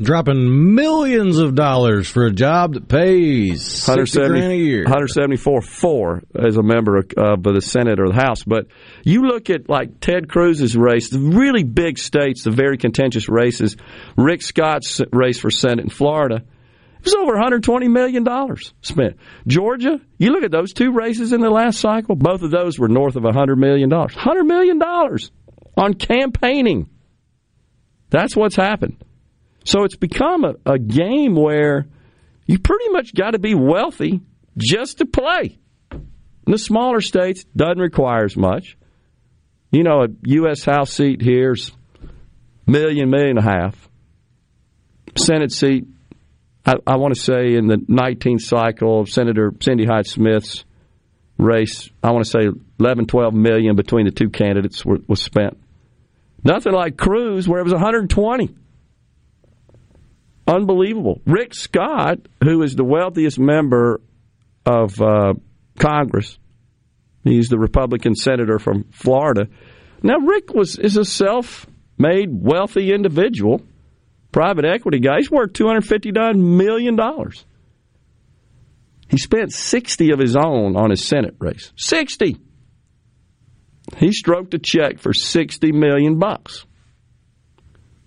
Dropping 0.01 0.75
millions 0.75 1.39
of 1.39 1.55
dollars 1.55 2.09
for 2.09 2.27
a 2.27 2.31
job 2.31 2.75
that 2.75 2.87
pays 2.87 3.87
170 3.87 4.41
grand 4.41 4.53
a 4.53 4.57
year. 4.57 4.85
174 4.85 5.61
for 5.61 6.23
as 6.39 6.57
a 6.57 6.63
member 6.63 6.99
of, 6.99 7.11
uh, 7.17 7.33
of 7.33 7.43
the 7.43 7.61
Senate 7.61 7.99
or 7.99 8.09
the 8.09 8.15
House. 8.15 8.45
But 8.45 8.67
you 9.03 9.23
look 9.23 9.51
at 9.51 9.69
like 9.69 9.99
Ted 10.01 10.29
Cruz's 10.29 10.77
race, 10.77 11.11
the 11.11 11.19
really 11.19 11.65
big 11.65 11.99
states, 11.99 12.45
the 12.45 12.53
very 12.53 12.79
contentious 12.79 13.29
races, 13.29 13.77
Rick 14.17 14.43
Scott's 14.43 15.01
race 15.13 15.41
for 15.41 15.51
Senate 15.51 15.85
in 15.85 15.91
Florida– 15.91 16.43
it 16.99 17.05
was 17.05 17.15
over 17.15 17.37
$120 17.37 17.89
million 17.89 18.27
spent. 18.83 19.17
Georgia, 19.47 20.01
you 20.19 20.31
look 20.31 20.43
at 20.43 20.51
those 20.51 20.73
two 20.73 20.91
races 20.93 21.33
in 21.33 21.41
the 21.41 21.51
last 21.51 21.79
cycle, 21.79 22.17
both 22.17 22.43
of 22.43 22.51
those 22.51 22.77
were 22.77 22.89
north 22.89 23.15
of 23.15 23.23
$100 23.23 23.57
million. 23.57 23.89
$100 23.89 24.47
million 24.47 24.83
on 24.83 25.95
campaigning. 25.95 26.91
That's 28.11 28.35
what's 28.35 28.57
happened. 28.57 29.05
So 29.65 29.85
it's 29.85 29.97
become 29.97 30.45
a, 30.45 30.55
a 30.65 30.79
game 30.79 31.35
where 31.35 31.87
you 32.47 32.59
pretty 32.59 32.89
much 32.89 33.15
got 33.15 33.33
to 33.33 33.39
be 33.39 33.55
wealthy 33.55 34.23
just 34.57 34.99
to 34.99 35.07
play. 35.07 35.59
In 35.93 36.53
the 36.53 36.59
smaller 36.59 37.01
states, 37.01 37.45
doesn't 37.55 37.79
require 37.79 38.25
as 38.25 38.37
much. 38.37 38.77
You 39.71 39.83
know, 39.83 40.05
a 40.05 40.09
U.S. 40.23 40.65
House 40.65 40.91
seat 40.93 41.21
here's 41.21 41.73
million, 42.67 43.11
million 43.11 43.37
and 43.37 43.39
a 43.39 43.43
half. 43.43 43.89
Senate 45.17 45.53
seat, 45.53 45.87
I, 46.65 46.75
I 46.87 46.97
want 46.97 47.15
to 47.15 47.21
say 47.21 47.55
in 47.55 47.67
the 47.67 47.77
19th 47.77 48.41
cycle 48.41 49.01
of 49.01 49.11
Senator 49.11 49.53
Cindy 49.61 49.85
Hyde 49.85 50.07
Smith's 50.07 50.65
race. 51.39 51.91
I 52.03 52.13
want 52.13 52.25
to 52.25 52.31
say 52.31 52.61
11, 52.81 53.07
12 53.07 53.35
million 53.35 53.77
between 53.77 54.07
the 54.07 54.13
two 54.13 54.31
candidates 54.31 54.85
were, 54.85 54.99
was 55.07 55.23
spent. 55.23 55.59
Nothing 56.45 56.73
like 56.73 56.97
Cruz, 56.97 57.49
where 57.49 57.61
it 57.61 57.65
was 57.65 57.73
120. 57.73 58.55
Unbelievable. 60.49 61.21
Rick 61.27 61.55
Scott, 61.55 62.21
who 62.43 62.63
is 62.63 62.75
the 62.75 62.85
wealthiest 62.85 63.39
member 63.39 64.01
of 64.65 64.99
uh, 65.01 65.35
Congress, 65.79 66.39
he's 67.23 67.49
the 67.49 67.59
Republican 67.59 68.15
senator 68.15 68.59
from 68.59 68.85
Florida. 68.91 69.49
Now, 70.03 70.19
Rick 70.19 70.55
was 70.55 70.79
is 70.79 70.97
a 70.97 71.05
self-made 71.05 72.31
wealthy 72.33 72.93
individual, 72.93 73.61
private 74.33 74.65
equity 74.65 75.01
guy. 75.01 75.19
He's 75.19 75.31
worth 75.31 75.53
259 75.53 76.57
million 76.57 76.97
dollars. 76.97 77.45
He 79.11 79.19
spent 79.19 79.53
60 79.53 80.13
of 80.13 80.19
his 80.19 80.35
own 80.37 80.77
on 80.77 80.91
his 80.91 81.05
Senate 81.05 81.35
race. 81.39 81.73
60. 81.77 82.39
He 83.97 84.13
stroked 84.13 84.53
a 84.55 84.59
check 84.59 84.99
for 84.99 85.15
60 85.15 85.73
million 85.73 86.19
bucks. 86.19 86.67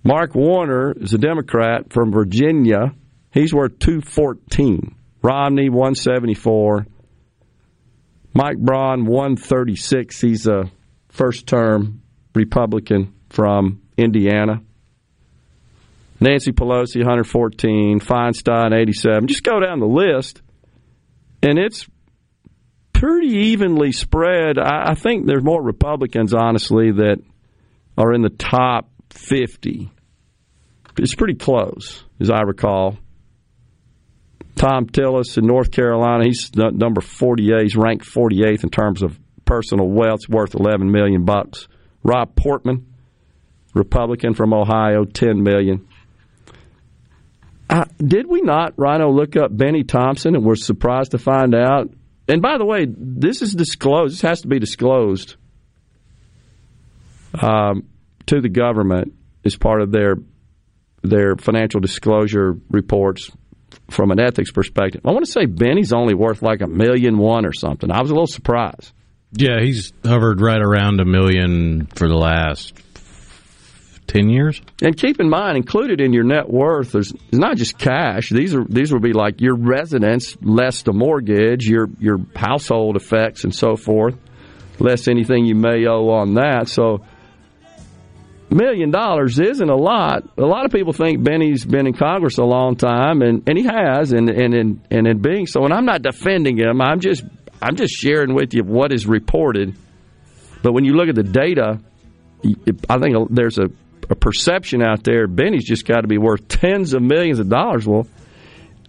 Mark 0.04 0.34
Warner 0.34 0.94
is 0.94 1.14
a 1.14 1.20
Democrat 1.20 1.94
from 1.94 2.12
Virginia. 2.12 2.94
He's 3.32 3.54
worth 3.54 3.78
214. 3.80 4.96
Romney 5.22 5.70
174. 5.70 6.88
Mike 8.34 8.58
Braun 8.58 9.06
136. 9.06 10.20
He's 10.20 10.48
a 10.48 10.72
first 11.10 11.46
term 11.46 12.02
Republican 12.34 13.14
from 13.30 13.82
Indiana. 13.96 14.62
Nancy 16.20 16.52
Pelosi 16.52 16.98
114, 16.98 18.00
Feinstein 18.00 18.80
87. 18.80 19.28
Just 19.28 19.44
go 19.44 19.60
down 19.60 19.80
the 19.80 19.88
list 19.88 20.42
and 21.42 21.58
it's 21.58 21.88
pretty 22.94 23.48
evenly 23.48 23.92
spread. 23.92 24.60
I, 24.60 24.92
I 24.92 24.96
think 24.96 25.26
there's 25.26 25.44
more 25.44 25.62
Republicans, 25.62 26.34
honestly, 26.34 26.92
that 26.92 27.18
are 27.98 28.14
in 28.14 28.22
the 28.22 28.30
top 28.30 28.91
50. 29.14 29.92
It's 30.98 31.16
pretty 31.16 31.36
close, 31.36 32.04
as 32.20 32.30
I 32.30 32.42
recall. 32.42 32.98
Thom 34.56 34.88
Tillis 34.88 35.38
in 35.38 35.48
North 35.48 35.72
Carolina, 35.72 36.26
he's 36.26 36.52
number 36.56 37.02
48. 37.02 37.62
He's 37.62 37.76
ranked 37.76 38.06
48th 38.06 38.64
in 38.64 38.70
terms 38.70 39.02
of 39.02 39.18
personal 39.46 39.88
wealth, 39.88 40.22
worth 40.30 40.54
11 40.56 40.92
million 40.92 41.26
bucks. 41.26 41.68
Rob 42.04 42.36
Portman, 42.36 42.86
Republican 43.74 44.34
from 44.34 44.54
Ohio, 44.54 45.06
10 45.06 45.42
million. 45.42 45.88
Uh, 47.70 47.86
did 47.98 48.28
we 48.28 48.42
not, 48.42 48.74
Rhino, 48.76 49.10
look 49.12 49.38
up 49.38 49.56
Bennie 49.56 49.86
Thompson 49.86 50.36
and 50.36 50.44
we're 50.44 50.56
surprised 50.56 51.12
to 51.12 51.18
find 51.18 51.56
out? 51.56 51.90
And 52.28 52.42
by 52.42 52.58
the 52.58 52.66
way, 52.66 52.86
this 52.86 53.42
is 53.42 53.56
disclosed. 53.56 54.16
This 54.16 54.22
has 54.22 54.42
to 54.42 54.48
be 54.48 54.60
disclosed 54.60 55.38
um, 57.40 57.88
to 58.32 58.40
the 58.40 58.50
government 58.50 59.14
as 59.44 59.58
part 59.58 59.82
of 59.82 59.92
their 59.92 60.16
their 61.04 61.36
financial 61.36 61.82
disclosure 61.82 62.56
reports 62.70 63.30
from 63.90 64.12
an 64.12 64.20
ethics 64.20 64.52
perspective. 64.52 65.02
I 65.04 65.12
want 65.12 65.26
to 65.26 65.32
say 65.32 65.46
Bennie's 65.46 65.92
only 65.92 66.14
worth 66.14 66.42
like 66.42 66.62
a 66.62 66.68
million 66.68 67.18
one 67.18 67.46
or 67.46 67.54
something. 67.54 67.92
I 67.92 68.02
was 68.02 68.10
a 68.10 68.14
little 68.14 68.28
surprised. 68.28 68.94
Yeah, 69.34 69.60
he's 69.62 69.92
hovered 70.06 70.40
right 70.40 70.62
around 70.62 71.02
a 71.02 71.06
million 71.06 71.88
for 71.88 72.08
the 72.08 72.16
last 72.16 72.74
10 74.08 74.30
years. 74.30 74.62
And 74.82 74.96
keep 74.96 75.20
in 75.20 75.30
mind, 75.30 75.58
included 75.58 76.00
in 76.00 76.14
your 76.14 76.24
net 76.24 76.50
worth 76.50 76.96
is, 76.96 77.14
is 77.32 77.40
not 77.40 77.58
just 77.58 77.78
cash. 77.78 78.30
These 78.30 78.54
are 78.56 78.64
these 78.64 78.94
would 78.94 79.02
be 79.02 79.14
like 79.14 79.42
your 79.42 79.56
residence 79.56 80.38
less 80.42 80.84
the 80.84 80.94
mortgage, 80.94 81.66
your 81.66 81.90
your 82.00 82.20
household 82.36 82.96
effects 82.96 83.44
and 83.44 83.54
so 83.54 83.76
forth, 83.76 84.16
less 84.80 85.08
anything 85.08 85.46
you 85.46 85.56
may 85.56 85.86
owe 85.88 86.10
on 86.10 86.36
that. 86.36 86.70
So 86.70 87.06
million 88.52 88.92
dollars 88.92 89.40
isn't 89.40 89.70
a 89.70 89.76
lot. 89.76 90.24
A 90.38 90.46
lot 90.46 90.66
of 90.66 90.72
people 90.72 90.94
think 90.94 91.24
Bennie's 91.24 91.66
been 91.66 91.88
in 91.88 91.94
Congress 91.94 92.38
a 92.38 92.44
long 92.44 92.76
time 92.76 93.22
and, 93.22 93.48
and 93.48 93.58
he 93.58 93.64
has 93.64 94.12
and 94.12 94.30
and 94.30 94.54
and 94.54 94.82
and 94.92 95.08
in 95.08 95.22
being 95.22 95.48
so 95.48 95.64
and 95.64 95.74
I'm 95.74 95.86
not 95.86 96.02
defending 96.02 96.58
him. 96.58 96.82
I'm 96.82 97.00
just 97.00 97.24
I'm 97.62 97.76
just 97.76 97.94
sharing 97.94 98.34
with 98.34 98.54
you 98.54 98.64
what 98.64 98.92
is 98.92 99.06
reported. 99.08 99.76
But 100.64 100.74
when 100.74 100.86
you 100.86 100.94
look 100.94 101.10
at 101.10 101.16
the 101.16 101.24
data, 101.24 101.80
I 102.90 102.98
think 103.00 103.16
there's 103.30 103.58
a 103.58 103.70
a 104.10 104.16
perception 104.16 104.84
out 104.84 105.04
there 105.04 105.28
Bennie's 105.28 105.66
just 105.66 105.86
got 105.86 106.02
to 106.02 106.08
be 106.08 106.18
worth 106.18 106.48
tens 106.48 106.94
of 106.94 107.02
millions 107.02 107.40
of 107.40 107.50
dollars. 107.50 107.88
Well, 107.88 108.08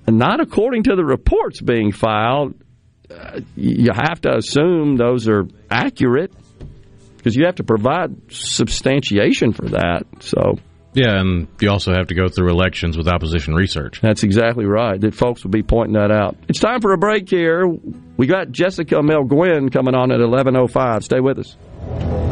not 0.09 0.41
according 0.41 0.85
to 0.85 0.97
the 0.97 1.05
reports 1.05 1.61
being 1.61 1.93
filed. 1.93 2.55
Uh, 3.09 3.41
you 3.57 3.91
have 3.95 4.21
to 4.23 4.37
assume 4.37 4.97
those 4.97 5.29
are 5.29 5.47
accurate 5.71 6.33
because 7.23 7.37
you 7.37 7.47
have 7.47 7.55
to 7.55 7.65
provide 7.65 8.33
substantiation 8.33 9.53
for 9.53 9.69
that. 9.69 10.03
So. 10.19 10.57
Yeah, 10.95 11.21
and 11.21 11.49
you 11.61 11.71
also 11.71 11.95
have 11.95 12.09
to 12.09 12.15
go 12.15 12.29
through 12.29 12.51
elections 12.51 12.99
with 12.99 13.09
opposition 13.09 13.55
research. 13.55 14.01
That's 14.03 14.25
exactly 14.25 14.67
right. 14.67 15.01
That 15.01 15.15
folks 15.15 15.43
will 15.45 15.51
be 15.51 15.63
pointing 15.63 15.95
that 15.95 16.11
out. 16.11 16.37
It's 16.49 16.61
time 16.61 16.83
for 16.83 16.93
a 16.93 16.99
break 16.99 17.31
here. 17.31 17.65
We 18.19 18.27
got 18.27 18.51
Jessica 18.51 18.97
Melugin 18.97 19.73
coming 19.73 19.95
on 19.95 20.13
at 20.13 20.21
eleven 20.21 20.55
oh 20.55 20.67
five. 20.67 21.03
Stay 21.03 21.21
with 21.21 21.39
us. 21.39 22.32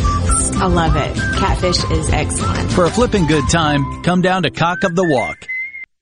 I 0.61 0.67
love 0.67 0.95
it. 0.95 1.15
Catfish 1.39 1.83
is 1.91 2.09
excellent. 2.11 2.71
For 2.71 2.85
a 2.85 2.89
flipping 2.89 3.25
good 3.25 3.49
time, 3.49 4.03
come 4.03 4.21
down 4.21 4.43
to 4.43 4.51
Cock 4.51 4.83
of 4.83 4.95
the 4.95 5.03
Walk. 5.03 5.47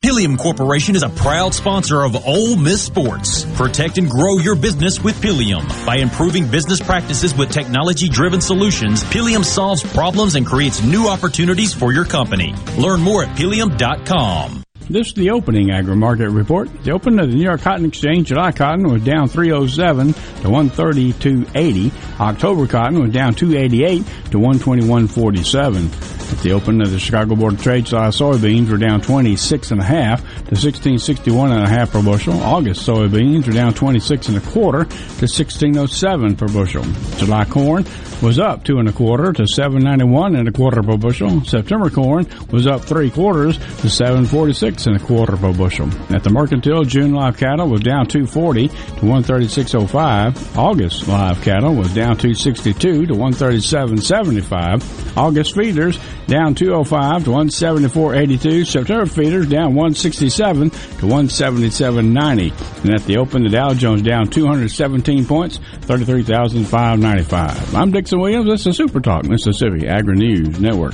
Pilium 0.03 0.37
Corporation 0.37 0.95
is 0.95 1.03
a 1.03 1.09
proud 1.09 1.53
sponsor 1.53 2.03
of 2.03 2.15
Ole 2.25 2.55
Miss 2.55 2.81
Sports. 2.81 3.45
Protect 3.55 3.97
and 3.97 4.09
grow 4.09 4.37
your 4.37 4.55
business 4.55 5.01
with 5.03 5.15
Pilium. 5.21 5.67
By 5.85 5.97
improving 5.97 6.47
business 6.47 6.81
practices 6.81 7.35
with 7.35 7.51
technology-driven 7.51 8.39
solutions, 8.41 9.03
Pilium 9.05 9.43
solves 9.43 9.83
problems 9.83 10.35
and 10.35 10.45
creates 10.45 10.83
new 10.83 11.07
opportunities 11.07 11.73
for 11.73 11.91
your 11.91 12.05
company. 12.05 12.53
Learn 12.77 13.01
more 13.01 13.23
at 13.23 13.37
Pilium.com. 13.37 14.63
This 14.89 15.09
is 15.09 15.13
the 15.13 15.29
opening 15.29 15.69
agri 15.69 15.95
market 15.95 16.31
report. 16.31 16.67
The 16.83 16.89
opening 16.91 17.19
of 17.19 17.29
the 17.29 17.35
New 17.35 17.43
York 17.43 17.61
Cotton 17.61 17.85
Exchange, 17.85 18.29
July 18.29 18.51
cotton 18.51 18.91
was 18.91 19.03
down 19.03 19.27
307 19.27 20.13
to 20.13 20.47
132.80. 20.47 22.19
October 22.19 22.65
cotton 22.65 22.99
was 22.99 23.11
down 23.11 23.35
288 23.35 24.03
to 24.31 24.39
121.47. 24.39 26.31
At 26.31 26.39
the 26.39 26.53
open 26.53 26.81
of 26.81 26.89
the 26.89 26.97
Chicago 26.97 27.35
Board 27.35 27.53
of 27.53 27.61
Trade, 27.61 27.87
saw 27.87 28.09
soybeans 28.09 28.69
were 28.71 28.77
down 28.77 29.01
26 29.01 29.69
and 29.69 29.79
a 29.79 29.83
half 29.83 30.21
to 30.21 30.55
1661 30.55 31.51
and 31.51 31.63
a 31.63 31.69
half 31.69 31.91
per 31.91 32.01
bushel. 32.01 32.41
August 32.41 32.87
soybeans 32.87 33.45
were 33.45 33.53
down 33.53 33.75
26 33.75 34.29
and 34.29 34.37
a 34.37 34.41
quarter 34.41 34.85
to 34.85 35.25
1607 35.27 36.35
per 36.35 36.47
bushel. 36.47 36.83
July 37.17 37.45
corn 37.45 37.83
was 38.21 38.37
up 38.37 38.65
two 38.65 38.79
and 38.79 38.89
a 38.89 38.91
quarter 38.91 39.31
to 39.31 39.47
791 39.47 40.35
and 40.35 40.47
a 40.47 40.51
quarter 40.51 40.83
per 40.83 40.97
bushel. 40.97 41.43
September 41.45 41.89
corn 41.89 42.27
was 42.51 42.67
up 42.67 42.81
three 42.81 43.09
quarters 43.09 43.57
to 43.77 43.89
746 43.89 44.87
and 44.87 44.97
a 44.97 44.99
quarter 44.99 45.37
per 45.37 45.53
bushel. 45.53 45.87
At 46.13 46.23
the 46.23 46.29
mercantile, 46.29 46.83
June 46.83 47.13
live 47.13 47.37
cattle 47.37 47.69
was 47.69 47.79
down 47.81 48.07
240 48.07 48.67
to 48.67 48.73
136.05. 48.73 50.57
August 50.57 51.07
live 51.07 51.41
cattle 51.41 51.73
was 51.73 51.93
down 51.93 52.17
262 52.17 53.05
to 53.05 53.13
137.75. 53.13 55.17
August 55.17 55.55
feeders 55.55 55.97
down 56.27 56.55
205 56.55 57.23
to 57.25 57.29
174.82. 57.31 58.65
September 58.65 59.05
feeders 59.05 59.47
down 59.47 59.75
167 59.75 60.69
to 60.69 60.77
177.90. 60.77 62.83
And 62.83 62.93
at 62.93 63.03
the 63.05 63.17
open, 63.17 63.43
the 63.43 63.49
Dow 63.49 63.73
Jones 63.73 64.01
down 64.01 64.29
217 64.29 65.25
points, 65.25 65.59
33,595. 65.81 67.75
I'm 67.75 67.91
Dixon 67.91 68.08
Williams. 68.17 68.47
This 68.47 68.65
is 68.65 68.77
Super 68.77 68.99
Talk 68.99 69.25
Mississippi 69.25 69.87
Agri 69.87 70.15
News 70.15 70.59
Network. 70.59 70.93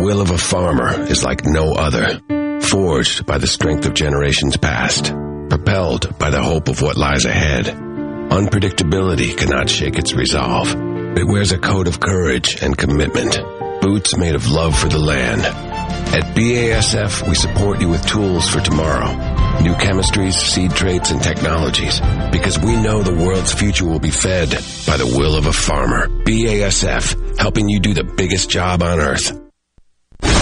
The 0.00 0.06
will 0.06 0.22
of 0.22 0.30
a 0.30 0.38
farmer 0.38 0.98
is 1.10 1.22
like 1.22 1.44
no 1.44 1.74
other, 1.74 2.22
forged 2.62 3.26
by 3.26 3.36
the 3.36 3.46
strength 3.46 3.84
of 3.84 3.92
generations 3.92 4.56
past, 4.56 5.12
propelled 5.50 6.18
by 6.18 6.30
the 6.30 6.42
hope 6.42 6.68
of 6.68 6.80
what 6.80 6.96
lies 6.96 7.26
ahead. 7.26 7.66
Unpredictability 7.66 9.36
cannot 9.36 9.68
shake 9.68 9.98
its 9.98 10.14
resolve. 10.14 10.74
It 11.18 11.26
wears 11.26 11.52
a 11.52 11.58
coat 11.58 11.86
of 11.86 12.00
courage 12.00 12.62
and 12.62 12.78
commitment, 12.78 13.38
boots 13.82 14.16
made 14.16 14.34
of 14.34 14.50
love 14.50 14.74
for 14.74 14.88
the 14.88 14.98
land. 14.98 15.42
At 15.42 16.34
BASF, 16.34 17.28
we 17.28 17.34
support 17.34 17.82
you 17.82 17.90
with 17.90 18.06
tools 18.06 18.48
for 18.48 18.60
tomorrow, 18.60 19.12
new 19.60 19.74
chemistries, 19.74 20.32
seed 20.32 20.70
traits, 20.70 21.10
and 21.10 21.22
technologies, 21.22 22.00
because 22.32 22.58
we 22.58 22.74
know 22.74 23.02
the 23.02 23.22
world's 23.22 23.52
future 23.52 23.84
will 23.84 24.00
be 24.00 24.10
fed 24.10 24.48
by 24.86 24.96
the 24.96 25.12
will 25.18 25.36
of 25.36 25.44
a 25.44 25.52
farmer. 25.52 26.08
BASF, 26.24 27.38
helping 27.38 27.68
you 27.68 27.80
do 27.80 27.92
the 27.92 28.04
biggest 28.04 28.48
job 28.48 28.82
on 28.82 28.98
earth. 28.98 29.38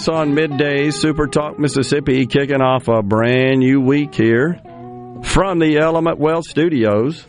Us 0.00 0.08
on 0.08 0.32
Middays 0.32 0.94
Super 0.94 1.26
Talk 1.26 1.58
Mississippi, 1.58 2.24
kicking 2.24 2.62
off 2.62 2.88
a 2.88 3.02
brand 3.02 3.58
new 3.58 3.82
week 3.82 4.14
here 4.14 4.58
from 5.24 5.58
the 5.58 5.76
Element 5.78 6.18
Wealth 6.18 6.46
Studios. 6.46 7.26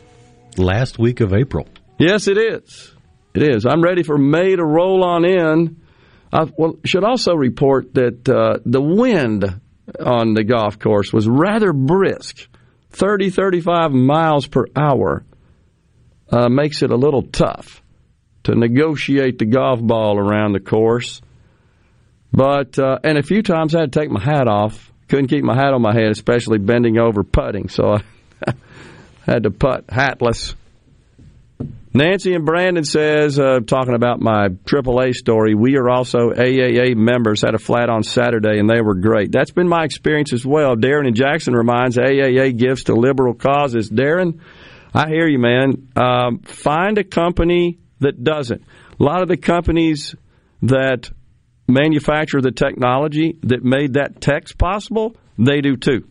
Last 0.55 0.97
week 0.97 1.19
of 1.19 1.34
April. 1.34 1.67
Yes, 1.97 2.30
it 2.30 2.38
is. 2.38 2.95
It 3.34 3.43
is. 3.43 3.65
I'm 3.65 3.82
ready 3.82 4.03
for 4.03 4.17
May 4.17 4.55
to 4.55 4.63
roll 4.63 5.03
on 5.03 5.26
in. 5.26 5.82
I 6.32 6.45
well, 6.57 6.78
should 6.86 7.03
also 7.03 7.34
report 7.34 7.93
that 7.95 8.30
uh, 8.30 8.59
the 8.65 8.82
wind 8.82 9.59
on 9.99 10.34
the 10.34 10.45
golf 10.45 10.80
course 10.80 11.11
was 11.11 11.28
rather 11.28 11.74
brisk 11.74 12.47
30, 12.91 13.32
35 13.32 13.91
miles 13.91 14.47
per 14.47 14.65
hour. 14.78 15.26
Uh, 16.30 16.47
makes 16.47 16.84
it 16.84 16.91
a 16.91 16.95
little 16.95 17.24
tough 17.24 17.84
to 18.43 18.55
negotiate 18.55 19.39
the 19.39 19.45
golf 19.45 19.82
ball 19.82 20.17
around 20.17 20.53
the 20.53 20.61
course. 20.61 21.22
But 22.32 22.79
uh, 22.79 22.99
and 23.03 23.17
a 23.17 23.23
few 23.23 23.43
times 23.43 23.75
I 23.75 23.82
had 23.82 23.91
to 23.91 23.99
take 23.99 24.09
my 24.09 24.23
hat 24.23 24.47
off. 24.47 24.91
Couldn't 25.07 25.27
keep 25.27 25.43
my 25.43 25.55
hat 25.55 25.73
on 25.73 25.82
my 25.82 25.93
head, 25.93 26.11
especially 26.11 26.57
bending 26.57 26.97
over 26.97 27.23
putting. 27.23 27.67
So 27.67 27.97
I 28.45 28.53
had 29.25 29.43
to 29.43 29.51
putt 29.51 29.88
hatless. 29.88 30.55
Nancy 31.93 32.34
and 32.34 32.45
Brandon 32.45 32.86
says, 32.86 33.38
uh, 33.38 33.59
talking 33.67 33.95
about 33.95 34.21
my 34.21 34.47
AAA 34.47 35.13
story, 35.13 35.55
we 35.55 35.75
are 35.75 35.89
also 35.89 36.29
AAA 36.29 36.95
members. 36.95 37.41
Had 37.41 37.53
a 37.53 37.59
flat 37.59 37.89
on 37.89 38.03
Saturday, 38.03 38.59
and 38.59 38.69
they 38.69 38.79
were 38.79 38.95
great. 38.95 39.29
That's 39.29 39.51
been 39.51 39.67
my 39.67 39.84
experience 39.84 40.32
as 40.32 40.45
well. 40.45 40.77
Darren 40.77 41.05
and 41.05 41.17
Jackson 41.17 41.53
reminds 41.53 41.97
AAA 41.97 42.57
gives 42.57 42.86
to 42.86 42.95
liberal 42.95 43.34
causes. 43.34 43.89
Darren, 43.89 44.39
I 44.93 45.09
hear 45.09 45.27
you, 45.27 45.38
man. 45.38 45.89
Um, 45.97 46.39
find 46.39 46.97
a 46.97 47.03
company 47.03 47.79
that 47.99 48.23
doesn't. 48.23 48.63
A 48.97 49.03
lot 49.03 49.21
of 49.21 49.27
the 49.27 49.38
companies 49.38 50.15
that 50.61 51.09
manufacture 51.72 52.41
the 52.41 52.51
technology 52.51 53.38
that 53.43 53.63
made 53.63 53.93
that 53.93 54.22
text 54.22 54.57
possible, 54.57 55.15
they 55.38 55.61
do 55.61 55.76
too. 55.78 56.07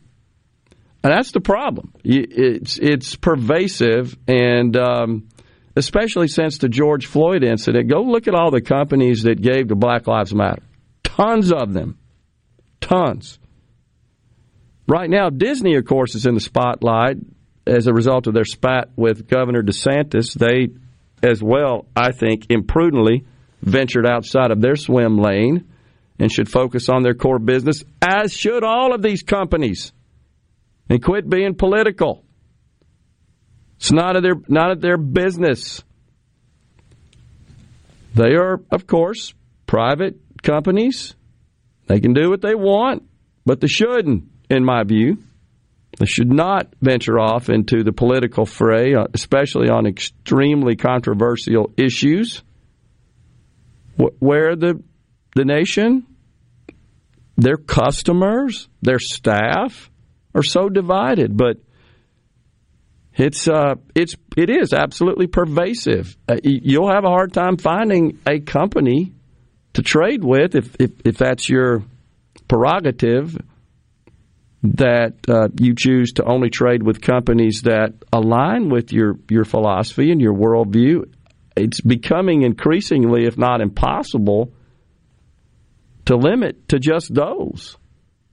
And 1.03 1.13
that's 1.13 1.33
the 1.33 1.41
problem. 1.41 1.93
It's 2.05 2.79
it's 2.79 3.17
pervasive, 3.17 4.19
and 4.29 4.77
um, 4.77 5.29
especially 5.75 6.29
since 6.29 6.59
the 6.59 6.69
George 6.69 7.07
Floyd 7.07 7.43
incident. 7.43 7.89
Go 7.89 8.03
look 8.03 8.29
at 8.29 8.35
all 8.35 8.51
the 8.51 8.61
companies 8.61 9.23
that 9.23 9.41
gave 9.41 9.69
to 9.69 9.75
Black 9.75 10.07
Lives 10.07 10.35
Matter. 10.35 10.63
Tons 11.03 11.53
of 11.53 11.73
them, 11.73 11.99
tons. 12.81 13.39
Right 14.87 15.09
now, 15.09 15.31
Disney, 15.31 15.77
of 15.77 15.85
course, 15.87 16.15
is 16.15 16.27
in 16.27 16.35
the 16.35 16.41
spotlight 16.41 17.17
as 17.67 17.87
a 17.87 17.95
result 17.95 18.27
of 18.27 18.35
their 18.35 18.45
spat 18.45 18.91
with 18.97 19.29
Governor 19.29 19.63
DeSantis. 19.63 20.35
They, 20.35 20.69
as 21.27 21.43
well, 21.43 21.87
I 21.95 22.13
think, 22.13 22.47
imprudently 22.51 23.25
ventured 23.63 24.07
outside 24.07 24.51
of 24.51 24.61
their 24.61 24.77
swim 24.77 25.19
lane 25.19 25.69
and 26.19 26.31
should 26.31 26.51
focus 26.51 26.89
on 26.89 27.03
their 27.03 27.15
core 27.15 27.39
business, 27.39 27.83
as 28.03 28.33
should 28.33 28.63
all 28.63 28.95
of 28.95 29.03
these 29.03 29.23
companies, 29.23 29.93
and 30.89 31.03
quit 31.03 31.29
being 31.29 31.55
political. 31.55 32.25
It's 33.77 33.91
not 33.91 34.17
of 34.17 34.23
their 34.23 34.35
not 34.49 34.71
of 34.71 34.81
their 34.81 34.99
business. 34.99 35.83
They 38.15 38.35
are, 38.35 38.61
of 38.71 38.87
course, 38.87 39.33
private 39.67 40.17
companies. 40.43 41.15
They 41.87 42.01
can 42.01 42.13
do 42.13 42.29
what 42.29 42.43
they 42.43 42.55
want, 42.55 43.05
but 43.47 43.61
they 43.61 43.69
shouldn't, 43.69 44.25
in 44.51 44.65
my 44.65 44.85
view. 44.85 45.23
They 45.99 46.07
should 46.07 46.31
not 46.31 46.75
venture 46.81 47.19
off 47.19 47.49
into 47.49 47.83
the 47.83 47.93
political 47.93 48.47
fray, 48.47 48.95
uh, 48.95 49.07
especially 49.15 49.69
on 49.71 49.87
extremely 49.87 50.77
controversial 50.77 51.73
issues 51.77 52.43
where 54.19 54.57
the 54.57 54.83
the 55.37 55.45
nation, 55.45 56.07
their 57.37 57.57
customers, 57.57 58.69
their 58.83 58.99
staff 58.99 59.91
are 60.35 60.43
so 60.43 60.69
divided. 60.69 61.37
But 61.37 61.59
it's 63.15 63.49
uh, 63.49 63.75
it's 63.95 64.15
it 64.37 64.51
is 64.51 64.73
absolutely 64.73 65.27
pervasive. 65.27 66.17
Uh, 66.29 66.37
you'll 66.43 66.91
have 66.91 67.05
a 67.05 67.09
hard 67.09 67.33
time 67.33 67.57
finding 67.57 68.19
a 68.27 68.41
company 68.41 69.13
to 69.75 69.83
trade 69.83 70.25
with 70.25 70.55
if, 70.55 70.75
if, 70.79 70.91
if 71.05 71.17
that's 71.17 71.49
your 71.49 71.83
prerogative 72.49 73.37
that 74.63 75.15
uh, 75.29 75.49
you 75.59 75.75
choose 75.75 76.13
to 76.13 76.25
only 76.25 76.51
trade 76.51 76.83
with 76.83 77.01
companies 77.01 77.63
that 77.63 77.95
align 78.13 78.69
with 78.69 78.93
your, 78.93 79.17
your 79.31 79.45
philosophy 79.45 80.11
and 80.11 80.21
your 80.21 80.35
worldview. 80.35 81.11
It's 81.57 81.81
becoming 81.81 82.43
increasingly, 82.43 83.27
if 83.27 83.37
not 83.37 83.61
impossible, 83.61 84.53
to 86.07 86.17
limit 86.17 86.69
to 86.69 86.79
just 86.79 87.13
those 87.13 87.77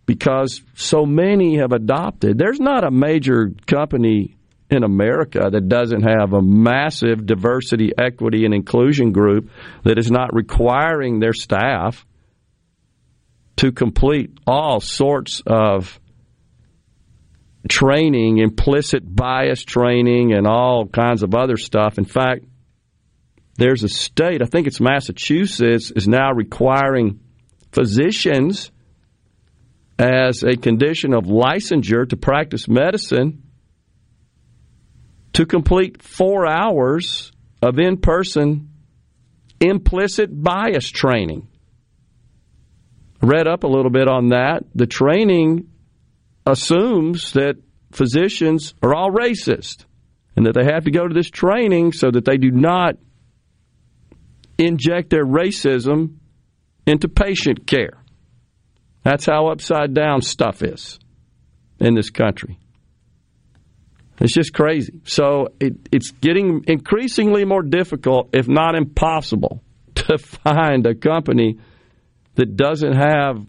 because 0.05 0.61
so 0.75 1.05
many 1.05 1.57
have 1.57 1.73
adopted. 1.73 2.37
There's 2.37 2.59
not 2.59 2.83
a 2.83 2.91
major 2.91 3.51
company 3.65 4.37
in 4.69 4.83
America 4.83 5.49
that 5.51 5.69
doesn't 5.69 6.01
have 6.01 6.33
a 6.33 6.41
massive 6.41 7.25
diversity, 7.25 7.91
equity, 7.97 8.45
and 8.45 8.53
inclusion 8.53 9.11
group 9.11 9.49
that 9.83 9.97
is 9.97 10.11
not 10.11 10.33
requiring 10.33 11.19
their 11.19 11.33
staff 11.33 12.05
to 13.57 13.71
complete 13.71 14.37
all 14.45 14.79
sorts 14.79 15.41
of 15.45 15.99
training, 17.67 18.37
implicit 18.37 19.03
bias 19.03 19.63
training, 19.63 20.33
and 20.33 20.47
all 20.47 20.87
kinds 20.87 21.23
of 21.23 21.33
other 21.33 21.57
stuff. 21.57 21.97
In 21.97 22.05
fact, 22.05 22.45
there's 23.57 23.83
a 23.83 23.89
state, 23.89 24.41
I 24.41 24.45
think 24.45 24.67
it's 24.67 24.79
Massachusetts, 24.79 25.91
is 25.91 26.07
now 26.07 26.31
requiring 26.31 27.19
physicians 27.71 28.71
as 29.99 30.43
a 30.43 30.55
condition 30.55 31.13
of 31.13 31.25
licensure 31.25 32.07
to 32.07 32.17
practice 32.17 32.67
medicine 32.67 33.43
to 35.33 35.45
complete 35.45 36.03
four 36.03 36.45
hours 36.45 37.31
of 37.61 37.79
in 37.79 37.97
person 37.97 38.69
implicit 39.59 40.29
bias 40.31 40.89
training. 40.89 41.47
Read 43.21 43.47
up 43.47 43.63
a 43.63 43.67
little 43.67 43.89
bit 43.89 44.07
on 44.07 44.29
that. 44.29 44.63
The 44.75 44.85
training 44.85 45.67
assumes 46.45 47.33
that 47.33 47.55
physicians 47.91 48.75
are 48.83 48.93
all 48.93 49.09
racist 49.09 49.85
and 50.35 50.45
that 50.45 50.53
they 50.53 50.65
have 50.65 50.83
to 50.83 50.91
go 50.91 51.07
to 51.07 51.13
this 51.13 51.31
training 51.31 51.93
so 51.93 52.11
that 52.11 52.25
they 52.25 52.37
do 52.37 52.51
not 52.51 52.97
inject 54.57 55.09
their 55.09 55.25
racism 55.25 56.17
into 56.85 57.07
patient 57.07 57.67
care. 57.67 58.01
That's 59.03 59.25
how 59.25 59.47
upside 59.47 59.93
down 59.93 60.21
stuff 60.21 60.61
is 60.63 60.99
in 61.79 61.95
this 61.95 62.09
country. 62.09 62.59
It's 64.19 64.33
just 64.33 64.53
crazy. 64.53 65.01
So 65.03 65.49
it, 65.59 65.73
it's 65.91 66.11
getting 66.11 66.63
increasingly 66.67 67.45
more 67.45 67.61
difficult, 67.61 68.29
if 68.33 68.47
not 68.47 68.75
impossible, 68.75 69.63
to 69.95 70.17
find 70.17 70.85
a 70.87 70.95
company 70.95 71.59
that 72.35 72.55
doesn't 72.55 72.95
have 72.95 73.45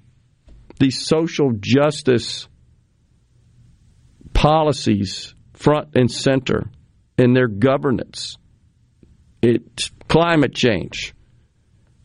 these 0.78 1.04
social 1.06 1.52
justice 1.59 2.48
policies 4.32 5.34
front 5.54 5.88
and 5.96 6.11
center 6.11 6.70
in 7.16 7.32
their 7.32 7.48
governance. 7.48 8.36
It's 9.42 9.90
climate 10.09 10.54
change. 10.54 11.14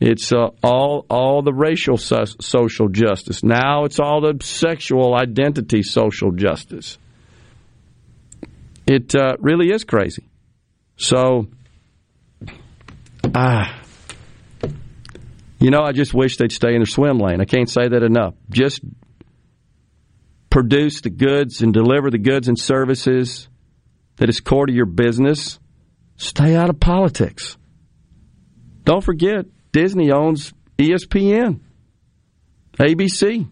It's 0.00 0.32
uh, 0.32 0.48
all 0.62 1.06
all 1.08 1.42
the 1.42 1.52
racial 1.52 1.96
so- 1.96 2.24
social 2.40 2.88
justice. 2.88 3.42
Now 3.42 3.84
it's 3.84 3.98
all 3.98 4.20
the 4.20 4.44
sexual 4.44 5.14
identity 5.14 5.82
social 5.82 6.32
justice. 6.32 6.98
It 8.86 9.14
uh, 9.14 9.36
really 9.38 9.70
is 9.70 9.84
crazy. 9.84 10.28
So, 10.96 11.48
ah, 13.34 13.82
you 15.58 15.70
know, 15.70 15.82
I 15.82 15.92
just 15.92 16.12
wish 16.12 16.36
they'd 16.36 16.52
stay 16.52 16.74
in 16.74 16.80
their 16.80 16.86
swim 16.86 17.18
lane. 17.18 17.40
I 17.40 17.46
can't 17.46 17.70
say 17.70 17.88
that 17.88 18.02
enough. 18.02 18.34
Just 18.50 18.82
produce 20.50 21.00
the 21.00 21.10
goods 21.10 21.62
and 21.62 21.72
deliver 21.72 22.10
the 22.10 22.18
goods 22.18 22.48
and 22.48 22.58
services 22.58 23.48
that 24.16 24.28
is 24.28 24.40
core 24.40 24.66
to 24.66 24.72
your 24.72 24.86
business. 24.86 25.58
Stay 26.16 26.54
out 26.54 26.68
of 26.68 26.78
politics. 26.78 27.56
Don't 28.84 29.02
forget, 29.02 29.46
Disney 29.72 30.12
owns 30.12 30.52
ESPN, 30.78 31.60
ABC. 32.78 33.48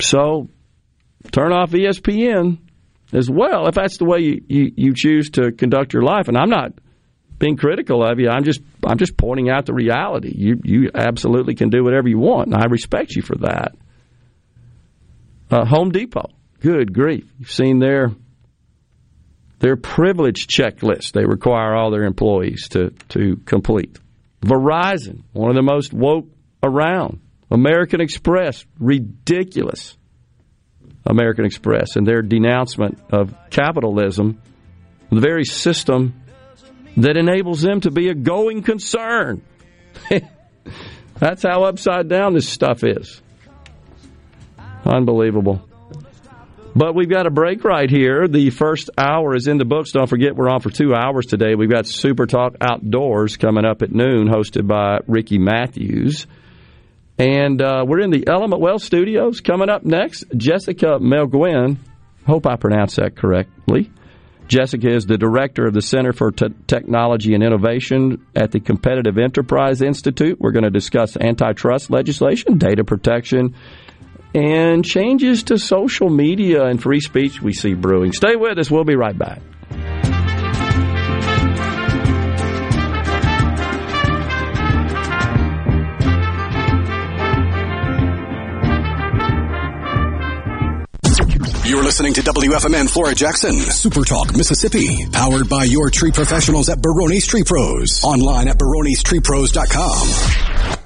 So 0.00 0.48
turn 1.30 1.52
off 1.52 1.70
ESPN 1.70 2.58
as 3.12 3.30
well 3.30 3.68
if 3.68 3.74
that's 3.74 3.98
the 3.98 4.04
way 4.04 4.20
you, 4.20 4.44
you, 4.48 4.72
you 4.76 4.94
choose 4.94 5.30
to 5.30 5.52
conduct 5.52 5.92
your 5.92 6.02
life. 6.02 6.28
And 6.28 6.36
I'm 6.36 6.50
not 6.50 6.72
being 7.42 7.56
critical 7.56 8.04
of 8.04 8.20
you. 8.20 8.28
I'm 8.28 8.44
just 8.44 8.62
I'm 8.84 8.98
just 8.98 9.16
pointing 9.16 9.50
out 9.50 9.66
the 9.66 9.74
reality. 9.74 10.32
You 10.32 10.60
you 10.62 10.90
absolutely 10.94 11.56
can 11.56 11.70
do 11.70 11.82
whatever 11.82 12.08
you 12.08 12.18
want, 12.18 12.52
and 12.52 12.56
I 12.56 12.66
respect 12.66 13.16
you 13.16 13.22
for 13.22 13.36
that. 13.38 13.74
Uh, 15.50 15.64
Home 15.66 15.90
Depot, 15.90 16.30
good 16.60 16.94
grief! 16.94 17.24
You've 17.38 17.50
seen 17.50 17.80
their 17.80 18.12
their 19.62 19.76
privilege 19.76 20.48
checklist. 20.48 21.12
They 21.12 21.24
require 21.24 21.74
all 21.74 21.92
their 21.92 22.02
employees 22.02 22.68
to 22.70 22.90
to 23.10 23.36
complete. 23.46 23.96
Verizon, 24.40 25.22
one 25.32 25.50
of 25.50 25.54
the 25.54 25.62
most 25.62 25.92
woke 25.92 26.26
around. 26.62 27.20
American 27.48 28.00
Express, 28.00 28.66
ridiculous. 28.80 29.96
American 31.06 31.44
Express 31.44 31.94
and 31.96 32.06
their 32.06 32.22
denouncement 32.22 32.98
of 33.12 33.34
capitalism, 33.50 34.40
the 35.10 35.20
very 35.20 35.44
system 35.44 36.22
that 36.96 37.16
enables 37.16 37.60
them 37.62 37.80
to 37.82 37.90
be 37.90 38.08
a 38.08 38.14
going 38.14 38.62
concern. 38.62 39.42
That's 41.18 41.44
how 41.44 41.64
upside 41.64 42.08
down 42.08 42.34
this 42.34 42.48
stuff 42.48 42.82
is. 42.82 43.22
Unbelievable. 44.84 45.62
But 46.74 46.94
we've 46.94 47.08
got 47.08 47.26
a 47.26 47.30
break 47.30 47.64
right 47.64 47.88
here. 47.88 48.26
The 48.26 48.48
first 48.50 48.88
hour 48.96 49.34
is 49.34 49.46
in 49.46 49.58
the 49.58 49.66
books. 49.66 49.92
Don't 49.92 50.08
forget, 50.08 50.34
we're 50.34 50.48
on 50.48 50.60
for 50.60 50.70
two 50.70 50.94
hours 50.94 51.26
today. 51.26 51.54
We've 51.54 51.70
got 51.70 51.86
Super 51.86 52.26
Talk 52.26 52.54
Outdoors 52.62 53.36
coming 53.36 53.66
up 53.66 53.82
at 53.82 53.92
noon, 53.92 54.26
hosted 54.26 54.66
by 54.66 55.00
Ricky 55.06 55.38
Matthews. 55.38 56.26
And 57.18 57.60
uh, 57.60 57.84
we're 57.86 58.00
in 58.00 58.10
the 58.10 58.26
Element 58.26 58.62
Wealth 58.62 58.82
studios. 58.82 59.40
Coming 59.40 59.68
up 59.68 59.84
next, 59.84 60.24
Jessica 60.34 60.98
Melugin. 60.98 61.76
Hope 62.26 62.46
I 62.46 62.56
pronounced 62.56 62.96
that 62.96 63.16
correctly. 63.16 63.90
Jessica 64.48 64.88
is 64.88 65.06
the 65.06 65.18
director 65.18 65.66
of 65.66 65.74
the 65.74 65.82
Center 65.82 66.12
for 66.12 66.30
T- 66.30 66.46
Technology 66.66 67.34
and 67.34 67.42
Innovation 67.42 68.26
at 68.34 68.50
the 68.50 68.60
Competitive 68.60 69.18
Enterprise 69.18 69.82
Institute. 69.82 70.40
We're 70.40 70.52
going 70.52 70.64
to 70.64 70.70
discuss 70.70 71.16
antitrust 71.16 71.90
legislation, 71.90 72.58
data 72.58 72.82
protection, 72.82 73.56
and 74.34 74.84
changes 74.84 75.44
to 75.44 75.58
social 75.58 76.10
media 76.10 76.64
and 76.64 76.82
free 76.82 77.00
speech 77.00 77.40
we 77.42 77.52
see 77.52 77.74
brewing. 77.74 78.12
Stay 78.12 78.34
with 78.36 78.58
us. 78.58 78.70
We'll 78.70 78.84
be 78.84 78.96
right 78.96 79.16
back. 79.16 79.40
You're 91.64 91.84
listening 91.84 92.12
to 92.14 92.22
WFMN 92.22 92.90
Flora 92.90 93.14
Jackson, 93.14 93.54
Super 93.54 94.02
Talk, 94.04 94.36
Mississippi, 94.36 95.06
powered 95.10 95.48
by 95.48 95.64
your 95.64 95.88
tree 95.90 96.10
professionals 96.12 96.68
at 96.68 96.82
Barone's 96.82 97.26
Tree 97.26 97.44
Pros. 97.44 98.02
Online 98.04 98.48
at 98.48 98.58
baronestreepros.com. 98.58 100.81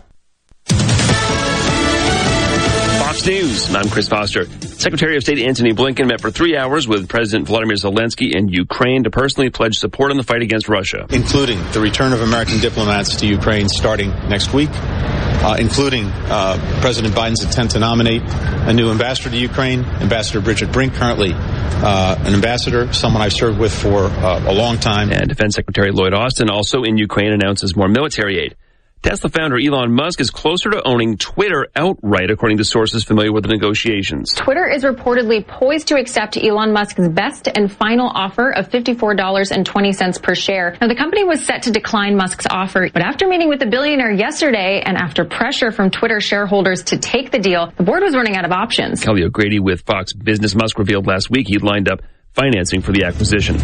Fox 3.27 3.43
News. 3.43 3.74
I'm 3.74 3.91
Chris 3.91 4.09
Foster. 4.09 4.45
Secretary 4.61 5.16
of 5.16 5.22
State 5.22 5.41
Antony 5.41 5.72
Blinken 5.72 6.07
met 6.07 6.20
for 6.20 6.31
three 6.31 6.57
hours 6.57 6.87
with 6.87 7.09
President 7.09 7.49
Vladimir 7.49 7.74
Zelensky 7.74 8.35
in 8.35 8.49
Ukraine 8.49 9.03
to 9.03 9.11
personally 9.11 9.51
pledge 9.51 9.79
support 9.79 10.12
in 10.12 10.16
the 10.16 10.22
fight 10.22 10.43
against 10.43 10.68
Russia. 10.68 11.07
Including 11.11 11.59
the 11.72 11.81
return 11.81 12.12
of 12.12 12.20
American 12.20 12.61
diplomats 12.61 13.16
to 13.16 13.27
Ukraine 13.27 13.68
starting 13.68 14.11
next 14.29 14.53
week, 14.53 14.70
uh, 14.72 15.57
including 15.59 16.07
uh, 16.07 16.79
President 16.81 17.14
Biden's 17.14 17.43
intent 17.43 17.72
to 17.72 17.81
nominate 17.81 18.22
a 18.22 18.72
new 18.72 18.91
ambassador 18.91 19.31
to 19.31 19.37
Ukraine, 19.37 19.85
Ambassador 19.85 20.41
Bridget 20.41 20.70
Brink, 20.70 20.95
currently 20.95 21.33
uh, 21.35 22.16
an 22.20 22.33
ambassador, 22.33 22.93
someone 22.93 23.22
I've 23.22 23.33
served 23.33 23.59
with 23.59 23.74
for 23.74 24.05
uh, 24.05 24.53
a 24.53 24.55
long 24.55 24.79
time. 24.79 25.11
And 25.11 25.29
Defense 25.29 25.57
Secretary 25.57 25.91
Lloyd 25.91 26.14
Austin 26.14 26.49
also 26.49 26.85
in 26.85 26.97
Ukraine 26.97 27.33
announces 27.33 27.74
more 27.74 27.89
military 27.89 28.39
aid. 28.39 28.57
Tesla 29.03 29.30
founder 29.30 29.57
Elon 29.57 29.92
Musk 29.92 30.20
is 30.20 30.30
closer 30.30 30.70
to 30.70 30.82
owning 30.84 31.16
Twitter 31.16 31.68
outright, 31.76 32.30
according 32.30 32.59
to 32.59 32.64
sources 32.64 33.05
familiar 33.05 33.32
with 33.32 33.44
the 33.44 33.49
negotiations. 33.49 34.32
Twitter 34.34 34.68
is 34.68 34.82
reportedly 34.82 35.47
poised 35.47 35.88
to 35.88 35.97
accept 35.97 36.36
Elon 36.36 36.72
Musk's 36.72 37.07
best 37.09 37.47
and 37.47 37.70
final 37.70 38.11
offer 38.12 38.51
of 38.51 38.68
$54.20 38.68 40.22
per 40.22 40.34
share. 40.34 40.76
Now, 40.80 40.88
the 40.88 40.97
company 40.97 41.22
was 41.22 41.44
set 41.44 41.62
to 41.62 41.70
decline 41.70 42.16
Musk's 42.16 42.47
offer, 42.51 42.88
but 42.92 43.03
after 43.03 43.28
meeting 43.28 43.49
with 43.49 43.61
the 43.61 43.66
billionaire 43.66 44.11
yesterday 44.11 44.82
and 44.84 44.97
after 44.97 45.24
pressure 45.24 45.70
from 45.70 45.90
Twitter 45.90 46.20
shareholders 46.20 46.82
to 46.84 46.99
take 46.99 47.30
the 47.30 47.38
deal, 47.38 47.72
the 47.76 47.84
board 47.84 48.03
was 48.03 48.16
running 48.16 48.34
out 48.34 48.44
of 48.44 48.51
options. 48.51 49.05
Kelly 49.05 49.22
O'Grady 49.22 49.61
with 49.61 49.82
Fox 49.82 50.12
Business 50.14 50.57
Musk 50.57 50.78
revealed 50.78 51.07
last 51.07 51.30
week 51.30 51.47
he'd 51.47 51.62
lined 51.62 51.88
up 51.88 52.01
financing 52.32 52.80
for 52.80 52.90
the 52.90 53.05
acquisition. 53.05 53.57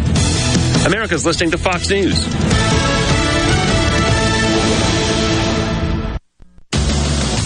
America's 0.85 1.25
listening 1.25 1.51
to 1.51 1.57
Fox 1.57 1.89
News. 1.89 3.02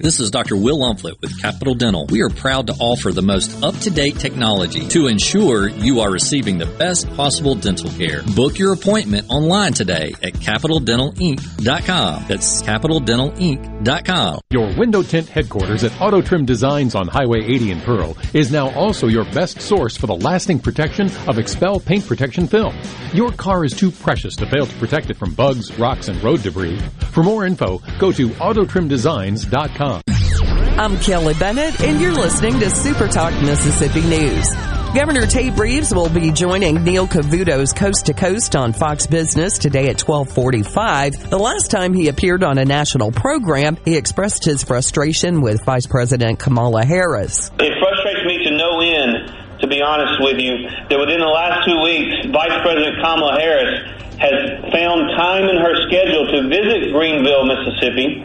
This 0.00 0.18
is 0.18 0.32
Dr. 0.32 0.56
Will 0.56 0.80
Umflett 0.80 1.20
with 1.20 1.40
Capital 1.40 1.76
Dental. 1.76 2.04
We 2.06 2.22
are 2.22 2.28
proud 2.28 2.66
to 2.66 2.72
offer 2.80 3.12
the 3.12 3.22
most 3.22 3.62
up-to-date 3.62 4.18
technology 4.18 4.88
to 4.88 5.06
ensure 5.06 5.68
you 5.68 6.00
are 6.00 6.10
receiving 6.10 6.58
the 6.58 6.66
best 6.66 7.08
possible 7.14 7.54
dental 7.54 7.90
care. 7.90 8.24
Book 8.34 8.58
your 8.58 8.72
appointment 8.72 9.30
online 9.30 9.72
today 9.72 10.12
at 10.20 10.32
capitaldentalinc.com. 10.32 12.24
That's 12.26 12.62
capitaldentalinc.com. 12.62 14.40
Your 14.50 14.76
window 14.76 15.02
tint 15.04 15.28
headquarters 15.28 15.84
at 15.84 16.00
Auto 16.00 16.20
Trim 16.20 16.44
Designs 16.44 16.96
on 16.96 17.06
Highway 17.06 17.44
80 17.44 17.70
in 17.70 17.80
Pearl 17.82 18.16
is 18.32 18.50
now 18.50 18.70
also 18.70 19.06
your 19.06 19.24
best 19.26 19.60
source 19.60 19.96
for 19.96 20.08
the 20.08 20.16
lasting 20.16 20.58
protection 20.58 21.06
of 21.06 21.36
XPEL 21.36 21.84
paint 21.84 22.04
protection 22.04 22.48
film. 22.48 22.76
Your 23.12 23.30
car 23.30 23.64
is 23.64 23.72
too 23.72 23.92
precious 23.92 24.34
to 24.36 24.46
fail 24.46 24.66
to 24.66 24.76
protect 24.78 25.10
it 25.10 25.16
from 25.16 25.34
bugs, 25.34 25.78
rocks, 25.78 26.08
and 26.08 26.20
road 26.24 26.42
debris. 26.42 26.80
For 27.12 27.22
more 27.22 27.46
info, 27.46 27.78
go 28.00 28.10
to 28.10 28.30
autotrimdesigns.com. 28.30 29.83
I'm 29.84 30.98
Kelly 30.98 31.34
Bennett, 31.34 31.78
and 31.80 32.00
you're 32.00 32.14
listening 32.14 32.58
to 32.60 32.70
Super 32.70 33.06
Talk 33.06 33.34
Mississippi 33.42 34.00
News. 34.00 34.48
Governor 34.94 35.26
Tate 35.26 35.58
Reeves 35.58 35.94
will 35.94 36.08
be 36.08 36.30
joining 36.30 36.84
Neil 36.84 37.06
Cavuto's 37.06 37.72
Coast 37.72 38.06
to 38.06 38.14
Coast 38.14 38.56
on 38.56 38.72
Fox 38.72 39.06
Business 39.06 39.58
today 39.58 39.88
at 39.88 40.00
1245. 40.00 41.28
The 41.28 41.38
last 41.38 41.70
time 41.70 41.92
he 41.92 42.08
appeared 42.08 42.42
on 42.42 42.56
a 42.56 42.64
national 42.64 43.12
program, 43.12 43.76
he 43.84 43.96
expressed 43.96 44.44
his 44.44 44.64
frustration 44.64 45.42
with 45.42 45.62
Vice 45.64 45.86
President 45.86 46.38
Kamala 46.38 46.86
Harris. 46.86 47.50
It 47.58 47.72
frustrates 47.78 48.24
me 48.24 48.44
to 48.44 48.56
no 48.56 48.80
end, 48.80 49.60
to 49.60 49.66
be 49.66 49.82
honest 49.82 50.22
with 50.22 50.40
you, 50.40 50.64
that 50.88 50.98
within 50.98 51.20
the 51.20 51.26
last 51.26 51.66
two 51.66 51.76
weeks, 51.82 52.32
Vice 52.32 52.56
President 52.62 52.96
Kamala 53.02 53.38
Harris 53.38 53.90
has 54.16 54.72
found 54.72 55.10
time 55.18 55.44
in 55.44 55.58
her 55.58 55.74
schedule 55.90 56.24
to 56.32 56.48
visit 56.48 56.92
Greenville, 56.94 57.44
Mississippi, 57.44 58.22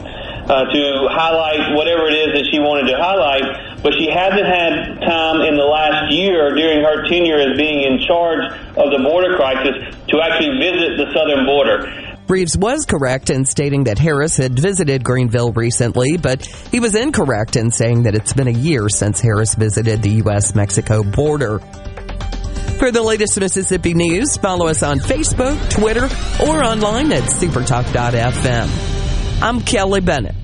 uh, 0.50 0.66
to 0.66 1.08
highlight 1.14 1.78
whatever 1.78 2.10
it 2.10 2.18
is 2.18 2.34
that 2.34 2.46
she 2.50 2.58
wanted 2.58 2.90
to 2.90 2.98
highlight, 2.98 3.84
but 3.84 3.94
she 3.94 4.10
hasn't 4.10 4.50
had 4.50 4.98
time 5.06 5.46
in 5.46 5.56
the 5.56 5.64
last 5.64 6.12
year 6.12 6.56
during 6.56 6.82
her 6.82 7.06
tenure 7.08 7.38
as 7.38 7.56
being 7.56 7.86
in 7.86 8.02
charge 8.02 8.50
of 8.74 8.90
the 8.90 9.00
border 9.06 9.38
crisis 9.38 9.78
to 10.10 10.18
actually 10.20 10.58
visit 10.58 10.98
the 10.98 11.14
southern 11.14 11.46
border. 11.46 11.86
Reeves 12.28 12.58
was 12.58 12.86
correct 12.86 13.30
in 13.30 13.46
stating 13.46 13.86
that 13.86 13.98
Harris 13.98 14.38
had 14.38 14.58
visited 14.58 15.04
Greenville 15.04 15.52
recently, 15.52 16.18
but 16.18 16.46
he 16.46 16.80
was 16.80 16.94
incorrect 16.94 17.56
in 17.56 17.72
saying 17.72 18.04
that 18.04 18.16
it's 18.16 18.34
been 18.34 18.48
a 18.48 18.52
year 18.52 18.90
since 18.90 19.20
Harris 19.20 19.56
visited 19.56 20.02
the 20.02 20.22
U.S. 20.26 20.54
Mexico 20.54 21.04
border. 21.04 21.60
For 22.78 22.92
the 22.92 23.02
latest 23.02 23.40
Mississippi 23.40 23.94
news, 23.94 24.38
follow 24.38 24.68
us 24.68 24.84
on 24.84 25.00
Facebook, 25.00 25.70
Twitter, 25.70 26.06
or 26.42 26.64
online 26.64 27.12
at 27.12 27.24
supertalk.fm. 27.24 28.99
I'm 29.42 29.62
Kelly 29.62 30.02
Bennett. 30.02 30.36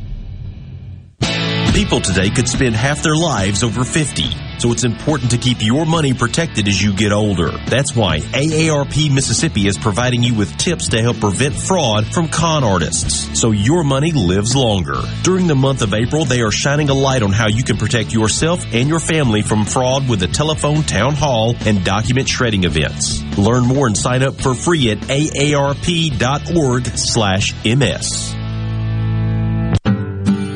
People 1.74 2.00
today 2.00 2.30
could 2.30 2.48
spend 2.48 2.74
half 2.74 3.04
their 3.04 3.16
lives 3.16 3.62
over 3.62 3.84
50. 3.84 4.24
So 4.60 4.72
it's 4.72 4.86
important 4.86 5.32
to 5.32 5.38
keep 5.38 5.58
your 5.60 5.86
money 5.86 6.14
protected 6.14 6.70
as 6.70 6.82
you 6.82 6.94
get 6.94 7.12
older. 7.12 7.52
That's 7.68 7.94
why 7.94 8.20
AARP 8.20 9.14
Mississippi 9.14 9.68
is 9.68 9.78
providing 9.78 10.24
you 10.24 10.34
with 10.34 10.56
tips 10.56 10.88
to 10.90 11.02
help 11.02 11.20
prevent 11.20 11.54
fraud 11.54 12.06
from 12.06 12.30
con 12.30 12.64
artists 12.64 13.38
so 13.38 13.52
your 13.52 13.84
money 13.84 14.14
lives 14.14 14.56
longer. 14.56 15.02
During 15.24 15.48
the 15.48 15.56
month 15.56 15.82
of 15.82 15.94
April, 15.94 16.24
they 16.24 16.40
are 16.40 16.52
shining 16.52 16.90
a 16.90 16.94
light 16.94 17.22
on 17.22 17.34
how 17.34 17.50
you 17.50 17.66
can 17.66 17.76
protect 17.76 18.14
yourself 18.14 18.64
and 18.74 18.88
your 18.88 19.02
family 19.02 19.42
from 19.42 19.66
fraud 19.66 20.08
with 20.08 20.22
the 20.22 20.28
telephone 20.28 20.84
town 20.84 21.16
hall 21.16 21.54
and 21.66 21.84
document 21.84 22.30
shredding 22.30 22.64
events. 22.64 23.22
Learn 23.38 23.66
more 23.66 23.88
and 23.88 23.98
sign 23.98 24.24
up 24.24 24.36
for 24.36 24.56
free 24.56 24.90
at 24.92 25.00
aarp.org 25.00 26.86
slash 26.98 27.54
MS. 27.66 28.45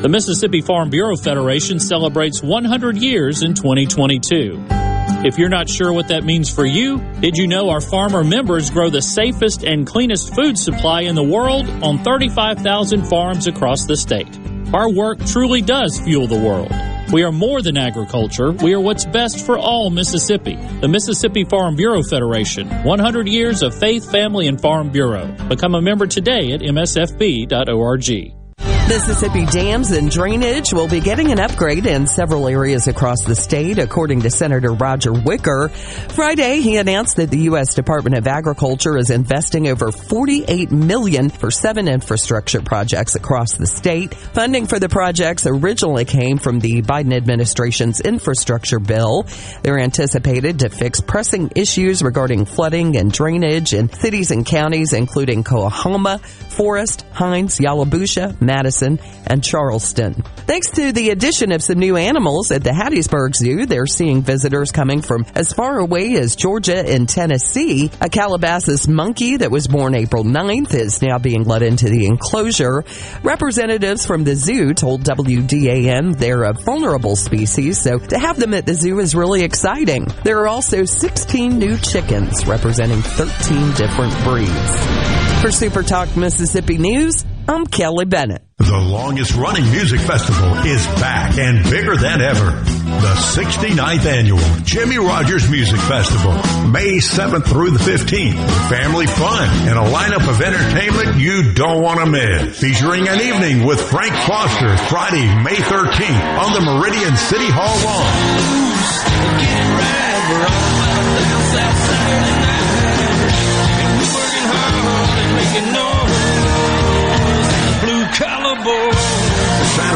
The 0.00 0.08
Mississippi 0.08 0.62
Farm 0.62 0.88
Bureau 0.88 1.14
Federation 1.14 1.78
celebrates 1.78 2.42
100 2.42 2.96
years 2.96 3.42
in 3.42 3.52
2022. 3.52 4.64
If 5.26 5.36
you're 5.36 5.50
not 5.50 5.68
sure 5.68 5.92
what 5.92 6.08
that 6.08 6.24
means 6.24 6.48
for 6.48 6.64
you, 6.64 7.00
did 7.20 7.36
you 7.36 7.46
know 7.46 7.68
our 7.68 7.82
farmer 7.82 8.24
members 8.24 8.70
grow 8.70 8.88
the 8.88 9.02
safest 9.02 9.62
and 9.62 9.86
cleanest 9.86 10.34
food 10.34 10.56
supply 10.56 11.02
in 11.02 11.14
the 11.14 11.22
world 11.22 11.68
on 11.84 12.02
35,000 12.02 13.08
farms 13.08 13.46
across 13.46 13.84
the 13.84 13.94
state? 13.94 14.40
Our 14.72 14.90
work 14.90 15.22
truly 15.26 15.60
does 15.60 16.00
fuel 16.00 16.26
the 16.26 16.40
world. 16.40 16.72
We 17.12 17.22
are 17.22 17.32
more 17.32 17.60
than 17.60 17.76
agriculture. 17.76 18.52
We 18.52 18.72
are 18.72 18.80
what's 18.80 19.04
best 19.04 19.44
for 19.44 19.58
all 19.58 19.90
Mississippi. 19.90 20.56
The 20.80 20.88
Mississippi 20.88 21.44
Farm 21.44 21.76
Bureau 21.76 22.02
Federation. 22.02 22.70
100 22.84 23.28
years 23.28 23.62
of 23.62 23.74
faith, 23.74 24.10
family, 24.10 24.46
and 24.46 24.58
farm 24.58 24.88
bureau. 24.88 25.26
Become 25.50 25.74
a 25.74 25.82
member 25.82 26.06
today 26.06 26.52
at 26.52 26.62
msfb.org. 26.62 28.39
Mississippi 28.90 29.46
dams 29.46 29.92
and 29.92 30.10
drainage 30.10 30.72
will 30.72 30.88
be 30.88 30.98
getting 30.98 31.30
an 31.30 31.38
upgrade 31.38 31.86
in 31.86 32.08
several 32.08 32.48
areas 32.48 32.88
across 32.88 33.22
the 33.22 33.36
state, 33.36 33.78
according 33.78 34.22
to 34.22 34.30
Senator 34.30 34.72
Roger 34.72 35.12
Wicker. 35.12 35.68
Friday, 35.68 36.60
he 36.60 36.76
announced 36.76 37.14
that 37.14 37.30
the 37.30 37.38
U.S. 37.42 37.76
Department 37.76 38.16
of 38.16 38.26
Agriculture 38.26 38.98
is 38.98 39.10
investing 39.10 39.68
over 39.68 39.92
48 39.92 40.72
million 40.72 41.30
for 41.30 41.52
seven 41.52 41.86
infrastructure 41.86 42.62
projects 42.62 43.14
across 43.14 43.52
the 43.52 43.68
state. 43.68 44.12
Funding 44.12 44.66
for 44.66 44.80
the 44.80 44.88
projects 44.88 45.46
originally 45.46 46.04
came 46.04 46.38
from 46.38 46.58
the 46.58 46.82
Biden 46.82 47.14
administration's 47.14 48.00
infrastructure 48.00 48.80
bill. 48.80 49.24
They're 49.62 49.78
anticipated 49.78 50.58
to 50.58 50.68
fix 50.68 51.00
pressing 51.00 51.52
issues 51.54 52.02
regarding 52.02 52.44
flooding 52.44 52.96
and 52.96 53.12
drainage 53.12 53.72
in 53.72 53.88
cities 53.92 54.32
and 54.32 54.44
counties, 54.44 54.92
including 54.92 55.44
Coahoma, 55.44 56.18
Forest, 56.20 57.04
Hinds, 57.12 57.60
Yalobusha, 57.60 58.40
Madison, 58.40 58.79
and 58.82 59.42
Charleston. 59.42 60.22
Thanks 60.46 60.70
to 60.70 60.92
the 60.92 61.10
addition 61.10 61.52
of 61.52 61.62
some 61.62 61.78
new 61.78 61.96
animals 61.96 62.50
at 62.50 62.64
the 62.64 62.70
Hattiesburg 62.70 63.34
Zoo, 63.36 63.66
they're 63.66 63.86
seeing 63.86 64.22
visitors 64.22 64.72
coming 64.72 65.02
from 65.02 65.24
as 65.34 65.52
far 65.52 65.78
away 65.78 66.14
as 66.14 66.36
Georgia 66.36 66.84
and 66.84 67.08
Tennessee. 67.08 67.86
A 68.00 68.08
colobus 68.08 68.88
monkey 68.88 69.36
that 69.36 69.50
was 69.50 69.68
born 69.68 69.94
April 69.94 70.24
9th 70.24 70.74
is 70.74 71.02
now 71.02 71.18
being 71.18 71.44
let 71.44 71.62
into 71.62 71.88
the 71.88 72.06
enclosure. 72.06 72.84
Representatives 73.22 74.06
from 74.06 74.24
the 74.24 74.34
zoo 74.34 74.74
told 74.74 75.02
WDAM 75.04 76.16
they're 76.18 76.44
a 76.44 76.52
vulnerable 76.52 77.16
species, 77.16 77.80
so 77.80 77.98
to 77.98 78.18
have 78.18 78.38
them 78.38 78.54
at 78.54 78.66
the 78.66 78.74
zoo 78.74 78.98
is 78.98 79.14
really 79.14 79.42
exciting. 79.42 80.06
There 80.24 80.40
are 80.40 80.48
also 80.48 80.84
16 80.84 81.58
new 81.58 81.76
chickens 81.78 82.46
representing 82.46 83.02
13 83.02 83.72
different 83.74 84.14
breeds. 84.24 85.40
For 85.42 85.50
Super 85.50 85.82
Talk 85.82 86.16
Mississippi 86.16 86.76
News, 86.76 87.24
I'm 87.48 87.66
Kelly 87.66 88.04
Bennett. 88.04 88.42
The 88.58 88.76
longest 88.78 89.34
running 89.34 89.68
music 89.70 90.00
festival 90.00 90.52
is 90.66 90.84
back 91.00 91.36
and 91.38 91.64
bigger 91.68 91.96
than 91.96 92.20
ever. 92.20 92.50
The 92.50 93.14
69th 93.34 94.04
annual 94.06 94.38
Jimmie 94.62 94.98
Rodgers 94.98 95.50
Music 95.50 95.80
Festival, 95.80 96.32
May 96.68 96.98
7th 96.98 97.46
through 97.46 97.70
the 97.70 97.78
15th. 97.78 98.68
Family 98.68 99.06
fun 99.06 99.48
and 99.68 99.78
a 99.78 99.82
lineup 99.90 100.28
of 100.28 100.40
entertainment 100.40 101.18
you 101.18 101.52
don't 101.54 101.82
want 101.82 102.00
to 102.00 102.06
miss. 102.06 102.60
Featuring 102.60 103.08
an 103.08 103.20
evening 103.20 103.66
with 103.66 103.80
Frank 103.90 104.12
Foster, 104.26 104.76
Friday, 104.76 105.26
May 105.42 105.56
13th 105.56 106.38
on 106.38 106.52
the 106.52 106.60
Meridian 106.60 107.16
City 107.16 107.48
Hall 107.50 107.76
lawn. 107.84 108.60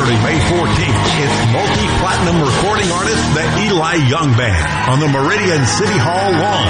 Saturday, 0.04 0.22
May 0.22 0.38
14th, 0.38 1.00
it's 1.24 1.52
multi-platinum 1.52 2.42
recording 2.42 2.90
artist, 2.92 3.24
the 3.32 3.44
Eli 3.64 3.94
Young 4.06 4.36
Band, 4.36 4.90
on 4.90 5.00
the 5.00 5.08
Meridian 5.08 5.64
City 5.64 5.96
Hall 5.96 6.30
lawn. 6.30 6.68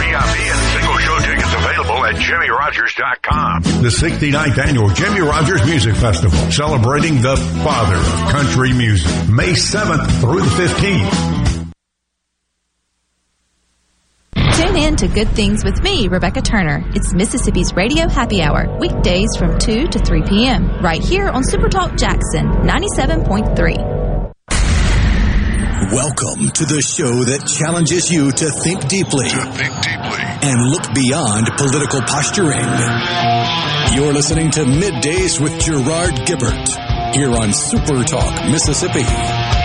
VIP 0.00 0.38
and 0.48 0.62
single 0.72 0.98
show 0.98 1.18
tickets 1.20 1.52
available 1.52 2.04
at 2.06 2.14
JimmieRodgers.com. 2.16 3.62
The 3.82 3.90
69th 3.90 4.66
annual 4.66 4.88
Jimmie 4.90 5.20
Rodgers 5.20 5.62
Music 5.66 5.94
Festival, 5.96 6.38
celebrating 6.50 7.20
the 7.20 7.36
father 7.62 7.96
of 7.96 8.32
country 8.32 8.72
music. 8.72 9.12
May 9.28 9.52
7th 9.52 10.20
through 10.20 10.40
the 10.40 10.50
15th. 10.56 11.47
In 14.60 14.96
to 14.96 15.06
Good 15.06 15.28
Things 15.28 15.62
with 15.62 15.80
me, 15.82 16.08
Rebecca 16.08 16.42
Turner. 16.42 16.82
It's 16.92 17.14
Mississippi's 17.14 17.74
Radio 17.74 18.08
Happy 18.08 18.42
Hour, 18.42 18.76
weekdays 18.80 19.28
from 19.38 19.56
2 19.56 19.86
to 19.86 19.98
3 20.00 20.22
p.m., 20.22 20.68
right 20.82 21.00
here 21.00 21.28
on 21.28 21.44
Supertalk 21.44 21.96
Jackson 21.96 22.46
97.3. 22.66 23.54
Welcome 25.92 26.50
to 26.50 26.64
the 26.64 26.82
show 26.82 27.22
that 27.22 27.46
challenges 27.46 28.10
you 28.10 28.32
to 28.32 28.50
think 28.50 28.88
deeply, 28.88 29.28
to 29.28 29.46
think 29.52 29.74
deeply, 29.80 30.24
and 30.42 30.70
look 30.70 30.92
beyond 30.92 31.46
political 31.56 32.00
posturing. 32.00 32.66
You're 33.94 34.12
listening 34.12 34.50
to 34.52 34.64
Middays 34.64 35.40
with 35.40 35.56
Gerard 35.60 36.14
Gibert 36.26 37.14
here 37.14 37.30
on 37.30 37.52
Super 37.52 38.02
Talk, 38.02 38.50
Mississippi. 38.50 39.57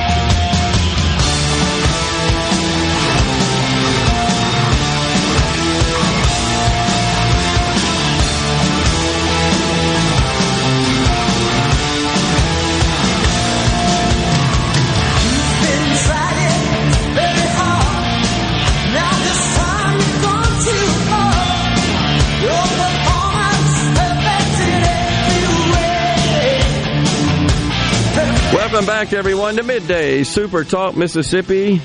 Back, 29.04 29.12
everyone, 29.12 29.58
to 29.58 29.64
Midday 29.64 30.24
Super 30.24 30.64
Talk 30.64 30.96
Mississippi. 30.96 31.82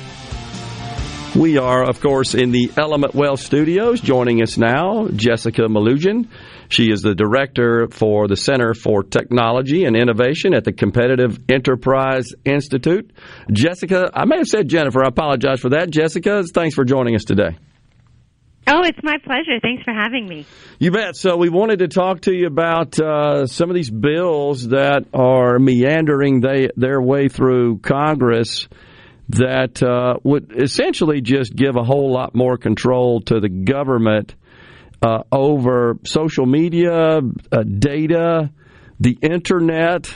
We 1.34 1.58
are, 1.58 1.82
of 1.82 2.00
course, 2.00 2.36
in 2.36 2.52
the 2.52 2.70
Element 2.76 3.12
Wealth 3.12 3.40
Studios. 3.40 4.00
Joining 4.00 4.40
us 4.40 4.56
now, 4.56 5.08
Jessica 5.08 5.62
Melugin. 5.62 6.28
She 6.68 6.92
is 6.92 7.02
the 7.02 7.16
director 7.16 7.88
for 7.90 8.28
the 8.28 8.36
Center 8.36 8.72
for 8.72 9.02
Technology 9.02 9.84
and 9.84 9.96
Innovation 9.96 10.54
at 10.54 10.62
the 10.62 10.72
Competitive 10.72 11.40
Enterprise 11.48 12.28
Institute. 12.44 13.10
Jessica, 13.50 14.12
I 14.14 14.24
may 14.24 14.36
have 14.36 14.46
said 14.46 14.68
Jennifer. 14.68 15.02
I 15.02 15.08
apologize 15.08 15.58
for 15.58 15.70
that. 15.70 15.90
Jessica, 15.90 16.44
thanks 16.44 16.76
for 16.76 16.84
joining 16.84 17.16
us 17.16 17.24
today. 17.24 17.58
Oh, 18.70 18.82
it's 18.84 19.02
my 19.02 19.16
pleasure. 19.24 19.58
Thanks 19.62 19.82
for 19.82 19.94
having 19.94 20.28
me. 20.28 20.44
You 20.78 20.90
bet. 20.90 21.16
So 21.16 21.36
we 21.36 21.48
wanted 21.48 21.78
to 21.78 21.88
talk 21.88 22.22
to 22.22 22.34
you 22.34 22.46
about 22.46 23.00
uh, 23.00 23.46
some 23.46 23.70
of 23.70 23.74
these 23.74 23.90
bills 23.90 24.68
that 24.68 25.06
are 25.14 25.58
meandering 25.58 26.40
they, 26.40 26.68
their 26.76 27.00
way 27.00 27.28
through 27.28 27.78
Congress 27.78 28.68
that 29.30 29.82
uh, 29.82 30.18
would 30.22 30.52
essentially 30.54 31.22
just 31.22 31.54
give 31.54 31.76
a 31.76 31.82
whole 31.82 32.12
lot 32.12 32.34
more 32.34 32.58
control 32.58 33.22
to 33.22 33.40
the 33.40 33.48
government 33.48 34.34
uh, 35.00 35.22
over 35.32 35.98
social 36.04 36.44
media, 36.44 37.20
uh, 37.52 37.62
data, 37.62 38.50
the 39.00 39.16
internet 39.22 40.12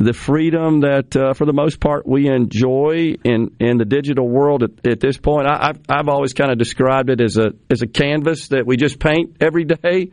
the 0.00 0.14
freedom 0.14 0.80
that, 0.80 1.14
uh, 1.14 1.34
for 1.34 1.44
the 1.44 1.52
most 1.52 1.78
part, 1.78 2.06
we 2.06 2.26
enjoy 2.26 3.16
in, 3.22 3.54
in 3.60 3.76
the 3.76 3.84
digital 3.84 4.26
world 4.26 4.62
at, 4.62 4.88
at 4.90 4.98
this 4.98 5.18
point. 5.18 5.46
I, 5.46 5.66
have 5.66 5.80
I've 5.90 6.08
always 6.08 6.32
kind 6.32 6.50
of 6.50 6.56
described 6.56 7.10
it 7.10 7.20
as 7.20 7.36
a 7.36 7.50
as 7.68 7.82
a 7.82 7.86
canvas 7.86 8.48
that 8.48 8.66
we 8.66 8.78
just 8.78 8.98
paint 8.98 9.36
every 9.40 9.64
day. 9.64 10.10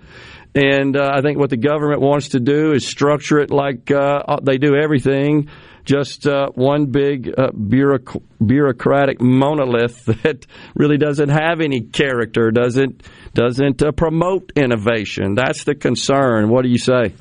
And 0.54 0.98
uh, 0.98 1.12
I 1.14 1.22
think 1.22 1.38
what 1.38 1.50
the 1.50 1.58
government 1.58 2.02
wants 2.02 2.30
to 2.30 2.42
do 2.42 2.74
is 2.74 2.86
structure 2.86 3.40
it 3.40 3.50
like 3.50 3.90
uh, 3.90 4.38
they 4.44 4.58
do 4.58 4.76
everything, 4.76 5.50
just 5.86 6.28
uh, 6.28 6.50
one 6.54 6.88
big 6.88 7.30
uh, 7.30 7.52
bureauc- 7.52 8.22
bureaucratic 8.46 9.22
monolith 9.22 10.04
that 10.24 10.46
really 10.76 10.98
doesn't 10.98 11.30
have 11.30 11.62
any 11.62 11.80
character, 11.80 12.52
doesn't 12.52 13.04
doesn't 13.34 13.82
uh, 13.82 13.94
promote 13.94 14.52
innovation. 14.58 15.36
That's 15.36 15.64
the 15.64 15.76
concern. 15.76 16.50
What 16.50 16.64
do 16.64 16.70
you 16.70 16.78
say? 16.78 17.14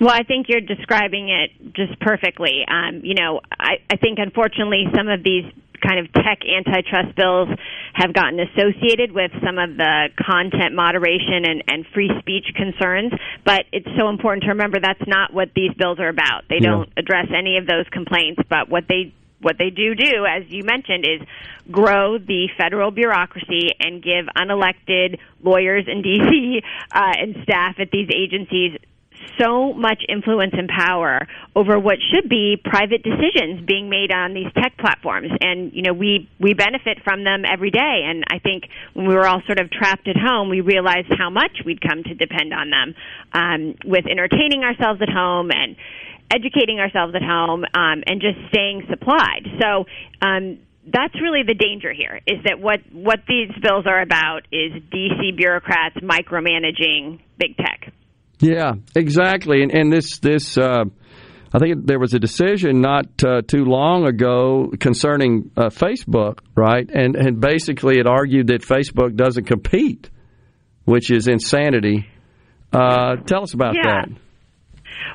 Well, 0.00 0.10
I 0.10 0.22
think 0.22 0.46
you're 0.48 0.60
describing 0.60 1.28
it 1.28 1.74
just 1.74 1.98
perfectly. 2.00 2.64
Um, 2.68 3.00
you 3.02 3.14
know, 3.14 3.40
I, 3.58 3.76
I 3.90 3.96
think 3.96 4.18
unfortunately 4.18 4.86
some 4.94 5.08
of 5.08 5.22
these 5.22 5.44
kind 5.84 5.98
of 6.00 6.12
tech 6.12 6.40
antitrust 6.48 7.14
bills 7.14 7.48
have 7.92 8.12
gotten 8.14 8.40
associated 8.40 9.12
with 9.12 9.30
some 9.44 9.58
of 9.58 9.76
the 9.76 10.08
content 10.18 10.74
moderation 10.74 11.44
and, 11.44 11.64
and 11.68 11.86
free 11.92 12.10
speech 12.20 12.46
concerns. 12.56 13.12
But 13.44 13.66
it's 13.72 13.88
so 13.98 14.08
important 14.08 14.44
to 14.44 14.50
remember 14.50 14.80
that's 14.80 15.06
not 15.06 15.32
what 15.32 15.50
these 15.54 15.72
bills 15.76 16.00
are 16.00 16.08
about. 16.08 16.44
They 16.48 16.58
don't 16.58 16.88
address 16.96 17.26
any 17.36 17.58
of 17.58 17.66
those 17.66 17.86
complaints, 17.90 18.40
but 18.48 18.68
what 18.68 18.84
they 18.88 19.12
what 19.40 19.58
they 19.58 19.68
do 19.68 19.94
do, 19.94 20.24
as 20.24 20.44
you 20.48 20.64
mentioned, 20.64 21.04
is 21.04 21.20
grow 21.70 22.16
the 22.16 22.48
federal 22.56 22.90
bureaucracy 22.90 23.68
and 23.78 24.02
give 24.02 24.24
unelected 24.34 25.18
lawyers 25.42 25.84
in 25.86 26.00
D.C. 26.00 26.62
Uh, 26.90 27.12
and 27.18 27.36
staff 27.42 27.74
at 27.78 27.90
these 27.90 28.08
agencies 28.14 28.78
so 29.38 29.72
much 29.72 30.02
influence 30.08 30.54
and 30.56 30.68
power 30.68 31.26
over 31.56 31.78
what 31.78 31.98
should 32.12 32.28
be 32.28 32.56
private 32.62 33.02
decisions 33.02 33.64
being 33.66 33.88
made 33.88 34.12
on 34.12 34.34
these 34.34 34.52
tech 34.54 34.76
platforms. 34.78 35.30
And 35.40 35.72
you 35.72 35.82
know 35.82 35.92
we 35.92 36.28
we 36.40 36.54
benefit 36.54 37.02
from 37.04 37.24
them 37.24 37.44
every 37.44 37.70
day. 37.70 38.02
And 38.06 38.24
i 38.28 38.38
think 38.38 38.64
when 38.94 39.06
we 39.06 39.14
were 39.14 39.26
all 39.26 39.42
sort 39.46 39.58
of 39.58 39.70
trapped 39.70 40.08
at 40.08 40.16
home 40.16 40.48
we 40.48 40.60
realized 40.60 41.08
how 41.16 41.30
much 41.30 41.62
we'd 41.64 41.80
come 41.80 42.02
to 42.02 42.14
depend 42.14 42.52
on 42.52 42.70
them 42.70 42.94
um, 43.32 43.74
with 43.84 44.06
entertaining 44.06 44.62
ourselves 44.62 45.00
at 45.02 45.08
home 45.08 45.50
and 45.50 45.76
educating 46.30 46.80
ourselves 46.80 47.14
at 47.14 47.22
home 47.22 47.64
um, 47.74 48.02
and 48.06 48.20
just 48.20 48.38
staying 48.48 48.86
supplied. 48.90 49.46
So 49.60 49.84
um, 50.22 50.58
that's 50.86 51.14
really 51.20 51.42
the 51.42 51.54
danger 51.54 51.92
here 51.92 52.20
is 52.26 52.42
that 52.44 52.60
what 52.60 52.80
what 52.92 53.20
these 53.28 53.50
bills 53.62 53.86
are 53.86 54.00
about 54.00 54.42
is 54.52 54.72
DC 54.92 55.36
bureaucrats 55.36 55.96
micromanaging 55.96 57.20
big 57.38 57.56
tech. 57.56 57.92
Yeah, 58.44 58.72
exactly. 58.94 59.62
And, 59.62 59.72
and 59.72 59.92
this 59.92 60.18
this 60.18 60.58
uh, 60.58 60.84
I 61.52 61.58
think 61.58 61.86
there 61.86 61.98
was 61.98 62.12
a 62.12 62.18
decision 62.18 62.80
not 62.80 63.06
uh, 63.24 63.40
too 63.42 63.64
long 63.64 64.06
ago 64.06 64.70
concerning 64.78 65.50
uh, 65.56 65.70
Facebook, 65.70 66.40
right? 66.54 66.88
And 66.92 67.16
and 67.16 67.40
basically 67.40 67.98
it 67.98 68.06
argued 68.06 68.48
that 68.48 68.62
Facebook 68.62 69.16
doesn't 69.16 69.44
compete, 69.44 70.10
which 70.84 71.10
is 71.10 71.26
insanity. 71.26 72.06
Uh, 72.72 73.16
tell 73.16 73.44
us 73.44 73.54
about 73.54 73.74
Yeah. 73.76 73.82
that. 73.84 74.08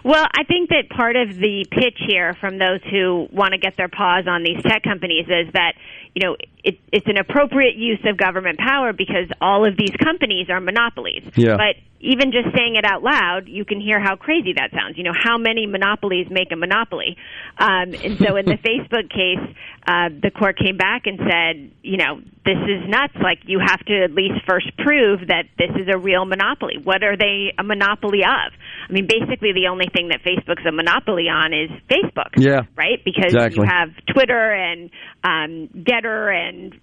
Well, 0.04 0.24
I 0.26 0.44
think 0.46 0.70
that 0.70 0.90
part 0.96 1.16
of 1.16 1.36
the 1.36 1.66
pitch 1.70 1.98
here 2.08 2.34
from 2.40 2.58
those 2.58 2.80
who 2.90 3.28
want 3.32 3.52
to 3.52 3.58
get 3.58 3.76
their 3.76 3.90
paws 3.90 4.26
on 4.28 4.44
these 4.44 4.62
tech 4.64 4.84
companies 4.84 5.26
is 5.26 5.52
that, 5.54 5.74
you 6.16 6.26
know, 6.26 6.36
it, 6.64 6.80
it's 6.92 7.08
an 7.08 7.18
appropriate 7.18 7.76
use 7.76 8.00
of 8.06 8.18
government 8.18 8.60
power 8.60 8.94
because 8.94 9.28
all 9.42 9.68
of 9.68 9.76
these 9.78 9.92
companies 10.02 10.48
are 10.50 10.60
monopolies. 10.62 11.24
Yeah. 11.36 11.58
But 11.58 11.76
even 12.00 12.32
just 12.32 12.56
saying 12.56 12.76
it 12.76 12.86
out 12.86 13.04
loud, 13.04 13.48
you 13.48 13.66
can 13.66 13.82
hear 13.82 14.00
how 14.00 14.16
crazy 14.16 14.54
that 14.54 14.72
sounds. 14.72 14.98
You 14.98 15.04
know, 15.04 15.14
how 15.14 15.38
many 15.38 15.68
monopolies 15.68 16.28
make 16.30 16.52
a 16.52 16.56
monopoly? 16.56 17.18
Um, 17.58 17.94
and 17.94 18.18
so 18.18 18.36
in 18.38 18.46
the 18.46 18.58
Facebook 18.66 19.10
case, 19.10 19.56
uh, 19.86 20.10
the 20.22 20.32
court 20.32 20.58
came 20.58 20.78
back 20.78 21.04
and 21.06 21.20
said, 21.20 21.72
you 21.84 21.98
know, 21.98 22.22
this 22.46 22.58
is 22.58 22.88
nuts. 22.88 23.14
Like, 23.22 23.40
you 23.46 23.60
have 23.60 23.84
to 23.86 24.04
at 24.04 24.12
least 24.12 24.46
first 24.48 24.72
prove 24.78 25.28
that 25.28 25.44
this 25.58 25.72
is 25.76 25.88
a 25.94 25.98
real 25.98 26.26
monopoly. 26.26 26.76
What 26.82 27.04
are 27.04 27.18
they 27.18 27.54
a 27.58 27.64
monopoly 27.64 28.24
of? 28.24 28.54
I 28.90 28.92
mean, 28.92 29.08
basically, 29.08 29.52
the 29.54 29.68
only 29.70 29.88
thing 29.94 30.10
that 30.10 30.22
Facebook's 30.24 30.66
a 30.66 30.72
monopoly 30.72 31.28
on 31.28 31.54
is 31.54 31.70
Facebook. 31.92 32.32
Yeah. 32.38 32.62
Right? 32.76 33.04
Because 33.04 33.34
Exactly. 33.34 33.62
you 33.62 33.70
have 33.70 33.90
Twitter 34.14 34.54
and 34.54 34.90
um, 35.24 35.70
Gettr 35.84 36.34
and 36.34 36.80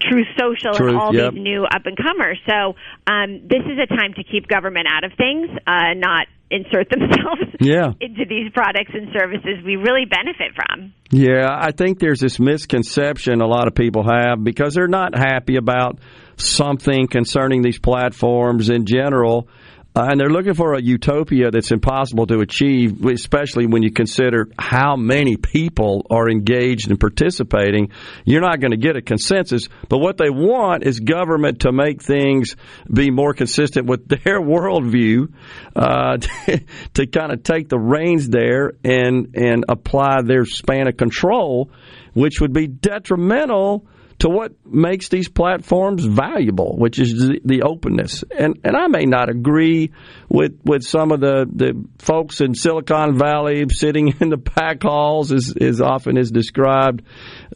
Truth 0.00 0.26
Social 0.38 0.74
Truth, 0.74 0.90
and 0.90 0.98
all 0.98 1.14
yep. 1.14 1.32
these 1.32 1.42
new 1.42 1.64
up 1.64 1.86
and 1.86 1.96
comers. 1.96 2.38
So 2.48 2.74
um, 3.06 3.46
this 3.48 3.62
is 3.64 3.78
a 3.82 3.86
time 3.86 4.14
to 4.14 4.24
keep 4.24 4.48
government 4.48 4.86
out 4.88 5.04
of 5.04 5.12
things, 5.16 5.48
uh, 5.66 5.94
not 5.96 6.26
insert 6.50 6.88
themselves 6.90 7.56
Yeah. 7.60 7.92
into 8.00 8.24
these 8.28 8.52
products 8.52 8.90
and 8.94 9.08
services 9.18 9.64
we 9.64 9.76
really 9.76 10.04
benefit 10.04 10.54
from. 10.54 10.92
Yeah, 11.10 11.48
I 11.50 11.72
think 11.72 11.98
there's 11.98 12.20
this 12.20 12.38
misconception 12.38 13.40
a 13.40 13.46
lot 13.46 13.68
of 13.68 13.74
people 13.74 14.04
have 14.04 14.42
because 14.44 14.74
they're 14.74 14.88
not 14.88 15.16
happy 15.16 15.56
about 15.56 15.98
something 16.36 17.06
concerning 17.08 17.62
these 17.62 17.78
platforms 17.78 18.70
in 18.70 18.86
general. 18.86 19.48
Uh, 19.94 20.06
and 20.10 20.18
they're 20.18 20.30
looking 20.30 20.54
for 20.54 20.72
a 20.74 20.80
utopia 20.80 21.50
that's 21.50 21.70
impossible 21.70 22.26
to 22.26 22.40
achieve, 22.40 23.04
especially 23.04 23.66
when 23.66 23.82
you 23.82 23.92
consider 23.92 24.48
how 24.58 24.96
many 24.96 25.36
people 25.36 26.06
are 26.08 26.30
engaged 26.30 26.88
and 26.88 26.98
participating. 26.98 27.90
You're 28.24 28.40
not 28.40 28.58
going 28.60 28.70
to 28.70 28.78
get 28.78 28.96
a 28.96 29.02
consensus, 29.02 29.68
but 29.90 29.98
what 29.98 30.16
they 30.16 30.30
want 30.30 30.84
is 30.84 31.00
government 31.00 31.60
to 31.60 31.72
make 31.72 32.02
things 32.02 32.56
be 32.90 33.10
more 33.10 33.34
consistent 33.34 33.86
with 33.86 34.08
their 34.24 34.40
worldview, 34.40 35.30
uh, 35.76 36.16
to 36.94 37.06
kind 37.06 37.32
of 37.32 37.42
take 37.42 37.68
the 37.68 37.78
reins 37.78 38.30
there 38.30 38.72
and 38.82 39.34
and 39.34 39.66
apply 39.68 40.22
their 40.22 40.46
span 40.46 40.88
of 40.88 40.96
control, 40.96 41.70
which 42.14 42.40
would 42.40 42.54
be 42.54 42.66
detrimental 42.66 43.86
to 44.22 44.28
what 44.28 44.52
makes 44.64 45.08
these 45.08 45.28
platforms 45.28 46.04
valuable, 46.04 46.76
which 46.78 47.00
is 47.00 47.28
the, 47.44 47.62
openness. 47.62 48.22
And 48.30 48.60
and 48.62 48.76
I 48.76 48.86
may 48.86 49.04
not 49.04 49.28
agree 49.28 49.90
with 50.28 50.60
with 50.64 50.84
some 50.84 51.10
of 51.10 51.18
the, 51.18 51.44
the 51.52 51.84
folks 51.98 52.40
in 52.40 52.54
Silicon 52.54 53.18
Valley 53.18 53.64
sitting 53.70 54.14
in 54.20 54.28
the 54.28 54.38
pack 54.38 54.84
halls, 54.84 55.32
as, 55.32 55.52
as 55.60 55.80
often 55.80 56.16
is 56.16 56.30
described, 56.30 57.02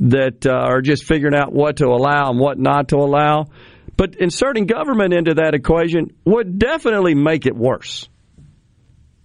that 0.00 0.44
uh, 0.44 0.50
are 0.50 0.80
just 0.80 1.04
figuring 1.04 1.36
out 1.36 1.52
what 1.52 1.76
to 1.76 1.86
allow 1.86 2.30
and 2.30 2.40
what 2.40 2.58
not 2.58 2.88
to 2.88 2.96
allow. 2.96 3.46
But 3.96 4.16
inserting 4.16 4.66
government 4.66 5.14
into 5.14 5.34
that 5.34 5.54
equation 5.54 6.16
would 6.24 6.58
definitely 6.58 7.14
make 7.14 7.46
it 7.46 7.54
worse. 7.54 8.08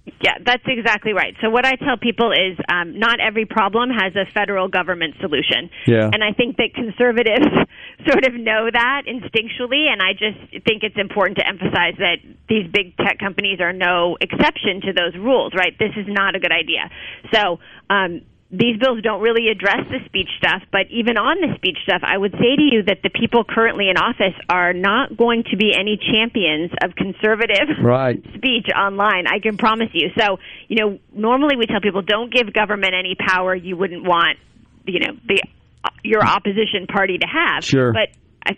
Yeah, 0.05 0.37
that's 0.43 0.63
exactly 0.65 1.13
right. 1.13 1.35
So 1.41 1.49
what 1.49 1.65
I 1.65 1.75
tell 1.75 1.97
people 1.97 2.31
is 2.31 2.57
um, 2.69 2.97
not 2.97 3.19
every 3.19 3.45
problem 3.45 3.89
has 3.89 4.15
a 4.15 4.25
federal 4.33 4.67
government 4.67 5.15
solution. 5.21 5.69
Yeah. 5.85 6.09
And 6.11 6.23
I 6.23 6.33
think 6.33 6.57
that 6.57 6.73
conservatives 6.73 7.45
sort 8.09 8.25
of 8.25 8.33
know 8.33 8.69
that 8.71 9.03
instinctually, 9.05 9.89
and 9.89 10.01
I 10.01 10.13
just 10.13 10.65
think 10.65 10.81
it's 10.81 10.97
important 10.97 11.37
to 11.37 11.47
emphasize 11.47 11.97
that 11.97 12.17
these 12.49 12.65
big 12.71 12.97
tech 12.97 13.19
companies 13.19 13.59
are 13.61 13.73
no 13.73 14.17
exception 14.19 14.81
to 14.85 14.93
those 14.93 15.13
rules, 15.15 15.53
right? 15.55 15.77
This 15.77 15.93
is 15.95 16.05
not 16.07 16.35
a 16.35 16.39
good 16.39 16.53
idea. 16.53 16.89
So 17.33 17.59
um, 17.89 18.21
these 18.51 18.77
bills 18.77 19.01
don't 19.01 19.21
really 19.21 19.47
address 19.47 19.87
the 19.89 19.99
speech 20.05 20.27
stuff, 20.37 20.61
but 20.71 20.87
even 20.89 21.15
on 21.15 21.39
the 21.39 21.55
speech 21.55 21.77
stuff, 21.83 22.01
I 22.03 22.17
would 22.17 22.33
say 22.33 22.55
to 22.57 22.61
you 22.61 22.83
that 22.83 22.99
the 23.01 23.09
people 23.09 23.45
currently 23.45 23.89
in 23.89 23.95
office 23.95 24.35
are 24.49 24.73
not 24.73 25.15
going 25.15 25.43
to 25.51 25.57
be 25.57 25.71
any 25.73 25.95
champions 25.95 26.69
of 26.83 26.93
conservative 26.95 27.69
right. 27.81 28.21
speech 28.35 28.67
online. 28.75 29.25
I 29.25 29.39
can 29.39 29.55
promise 29.55 29.87
you. 29.93 30.09
So, 30.19 30.39
you 30.67 30.75
know, 30.75 30.99
normally 31.13 31.55
we 31.55 31.65
tell 31.65 31.79
people 31.79 32.01
don't 32.01 32.31
give 32.31 32.51
government 32.51 32.93
any 32.93 33.15
power 33.15 33.55
you 33.55 33.77
wouldn't 33.77 34.03
want, 34.03 34.37
you 34.85 34.99
know, 34.99 35.13
the 35.25 35.41
your 36.03 36.25
opposition 36.25 36.87
party 36.87 37.17
to 37.19 37.27
have. 37.27 37.63
Sure. 37.63 37.93
But 37.93 38.09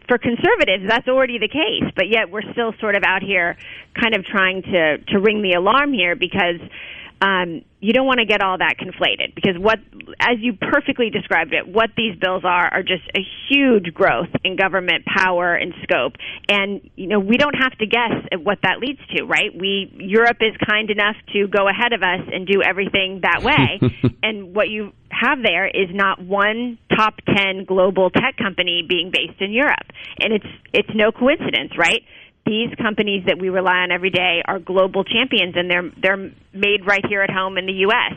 for 0.07 0.17
conservatives, 0.17 0.85
that's 0.87 1.07
already 1.07 1.37
the 1.37 1.47
case. 1.47 1.91
But 1.95 2.09
yet 2.09 2.31
we're 2.31 2.51
still 2.51 2.73
sort 2.79 2.95
of 2.95 3.03
out 3.05 3.21
here, 3.21 3.57
kind 3.99 4.15
of 4.15 4.25
trying 4.25 4.63
to 4.63 4.97
to 4.97 5.19
ring 5.19 5.43
the 5.43 5.53
alarm 5.53 5.93
here 5.93 6.15
because 6.15 6.59
um, 7.23 7.63
you 7.79 7.93
don't 7.93 8.05
want 8.05 8.19
to 8.19 8.25
get 8.25 8.41
all 8.41 8.57
that 8.57 8.75
conflated 8.75 9.33
because 9.33 9.55
what, 9.57 9.79
as 10.19 10.37
you 10.39 10.53
perfectly 10.53 11.09
described 11.09 11.53
it, 11.53 11.65
what 11.65 11.89
these 11.95 12.17
bills 12.19 12.43
are 12.43 12.67
are 12.67 12.83
just 12.83 13.03
a 13.15 13.21
huge 13.47 13.93
growth 13.93 14.27
in 14.43 14.57
government 14.57 15.05
power 15.05 15.55
and 15.55 15.73
scope. 15.83 16.13
And 16.49 16.89
you 16.95 17.07
know 17.07 17.19
we 17.19 17.37
don't 17.37 17.55
have 17.55 17.77
to 17.77 17.85
guess 17.85 18.11
at 18.31 18.43
what 18.43 18.59
that 18.63 18.79
leads 18.79 18.99
to, 19.15 19.23
right? 19.23 19.55
We 19.57 19.89
Europe 19.97 20.37
is 20.41 20.53
kind 20.69 20.89
enough 20.89 21.15
to 21.31 21.47
go 21.47 21.69
ahead 21.69 21.93
of 21.93 22.03
us 22.03 22.27
and 22.31 22.45
do 22.45 22.61
everything 22.61 23.21
that 23.23 23.41
way. 23.41 23.79
and 24.23 24.53
what 24.53 24.67
you 24.67 24.91
have 25.09 25.39
there 25.41 25.67
is 25.67 25.87
not 25.93 26.21
one 26.21 26.77
top 26.95 27.15
ten 27.25 27.63
global 27.65 28.09
tech 28.09 28.35
company 28.35 28.83
being 28.87 29.11
based 29.11 29.39
in 29.39 29.53
Europe, 29.53 29.87
and 30.19 30.33
it's 30.33 30.51
it's 30.73 30.89
no 30.93 31.13
coincidence, 31.13 31.71
right? 31.77 32.03
These 32.45 32.69
companies 32.81 33.23
that 33.27 33.39
we 33.39 33.49
rely 33.49 33.77
on 33.77 33.91
every 33.91 34.09
day 34.09 34.41
are 34.45 34.59
global 34.59 35.03
champions 35.03 35.55
and 35.55 35.69
they're 35.69 35.89
they're 36.01 36.31
made 36.53 36.85
right 36.85 37.05
here 37.07 37.21
at 37.21 37.29
home 37.29 37.57
in 37.57 37.65
the 37.65 37.85
US 37.87 38.13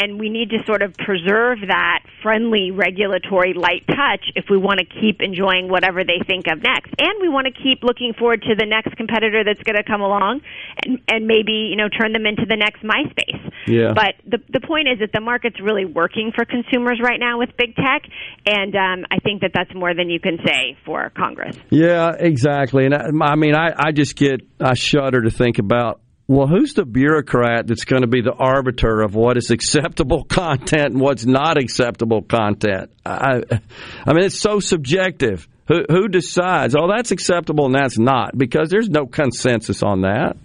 and 0.00 0.18
we 0.18 0.30
need 0.30 0.50
to 0.50 0.58
sort 0.66 0.82
of 0.82 0.94
preserve 0.94 1.58
that 1.68 2.00
friendly 2.22 2.70
regulatory 2.70 3.52
light 3.52 3.84
touch 3.86 4.24
if 4.34 4.46
we 4.48 4.56
want 4.56 4.80
to 4.80 4.86
keep 4.86 5.20
enjoying 5.20 5.68
whatever 5.68 6.02
they 6.02 6.24
think 6.26 6.46
of 6.50 6.62
next. 6.62 6.88
And 6.98 7.20
we 7.20 7.28
want 7.28 7.46
to 7.46 7.52
keep 7.52 7.82
looking 7.82 8.14
forward 8.18 8.40
to 8.48 8.54
the 8.56 8.64
next 8.64 8.96
competitor 8.96 9.44
that's 9.44 9.62
going 9.62 9.76
to 9.76 9.84
come 9.84 10.00
along 10.00 10.40
and 10.84 10.98
and 11.08 11.26
maybe 11.26 11.68
you 11.68 11.76
know 11.76 11.88
turn 11.88 12.12
them 12.12 12.24
into 12.24 12.46
the 12.48 12.56
next 12.56 12.82
MySpace. 12.82 13.52
Yeah. 13.66 13.92
but 13.94 14.14
the 14.24 14.38
the 14.48 14.66
point 14.66 14.88
is 14.88 15.00
that 15.00 15.12
the 15.12 15.20
market's 15.20 15.60
really 15.60 15.84
working 15.84 16.32
for 16.34 16.46
consumers 16.46 16.98
right 17.02 17.20
now 17.20 17.38
with 17.38 17.50
big 17.58 17.76
tech 17.76 18.02
and 18.46 18.74
um, 18.74 19.06
I 19.10 19.18
think 19.18 19.42
that 19.42 19.50
that's 19.52 19.74
more 19.74 19.94
than 19.94 20.08
you 20.08 20.18
can 20.18 20.38
say 20.44 20.78
for 20.86 21.10
Congress. 21.10 21.56
Yeah 21.68 22.12
exactly. 22.18 22.86
And 22.86 22.94
I, 22.94 23.10
I 23.20 23.36
mean 23.36 23.54
I 23.76 23.88
I, 23.88 23.92
just 23.92 24.16
get 24.16 24.40
I 24.60 24.74
shudder 24.74 25.22
to 25.22 25.30
think 25.30 25.58
about 25.58 26.00
well, 26.30 26.46
who's 26.46 26.74
the 26.74 26.84
bureaucrat 26.84 27.66
that's 27.66 27.84
going 27.84 28.02
to 28.02 28.08
be 28.08 28.20
the 28.20 28.32
arbiter 28.32 29.00
of 29.00 29.16
what 29.16 29.36
is 29.36 29.50
acceptable 29.50 30.22
content 30.28 30.92
and 30.92 31.00
what's 31.00 31.26
not 31.26 31.58
acceptable 31.58 32.22
content? 32.22 32.92
I, 33.04 33.42
I 34.06 34.12
mean, 34.12 34.24
it's 34.24 34.38
so 34.38 34.60
subjective. 34.60 35.48
Who, 35.66 35.82
who 35.90 36.06
decides? 36.06 36.76
Oh, 36.76 36.86
that's 36.88 37.10
acceptable 37.10 37.66
and 37.66 37.74
that's 37.74 37.98
not 37.98 38.38
because 38.38 38.70
there's 38.70 38.88
no 38.88 39.06
consensus 39.06 39.82
on 39.82 40.02
that. 40.02 40.36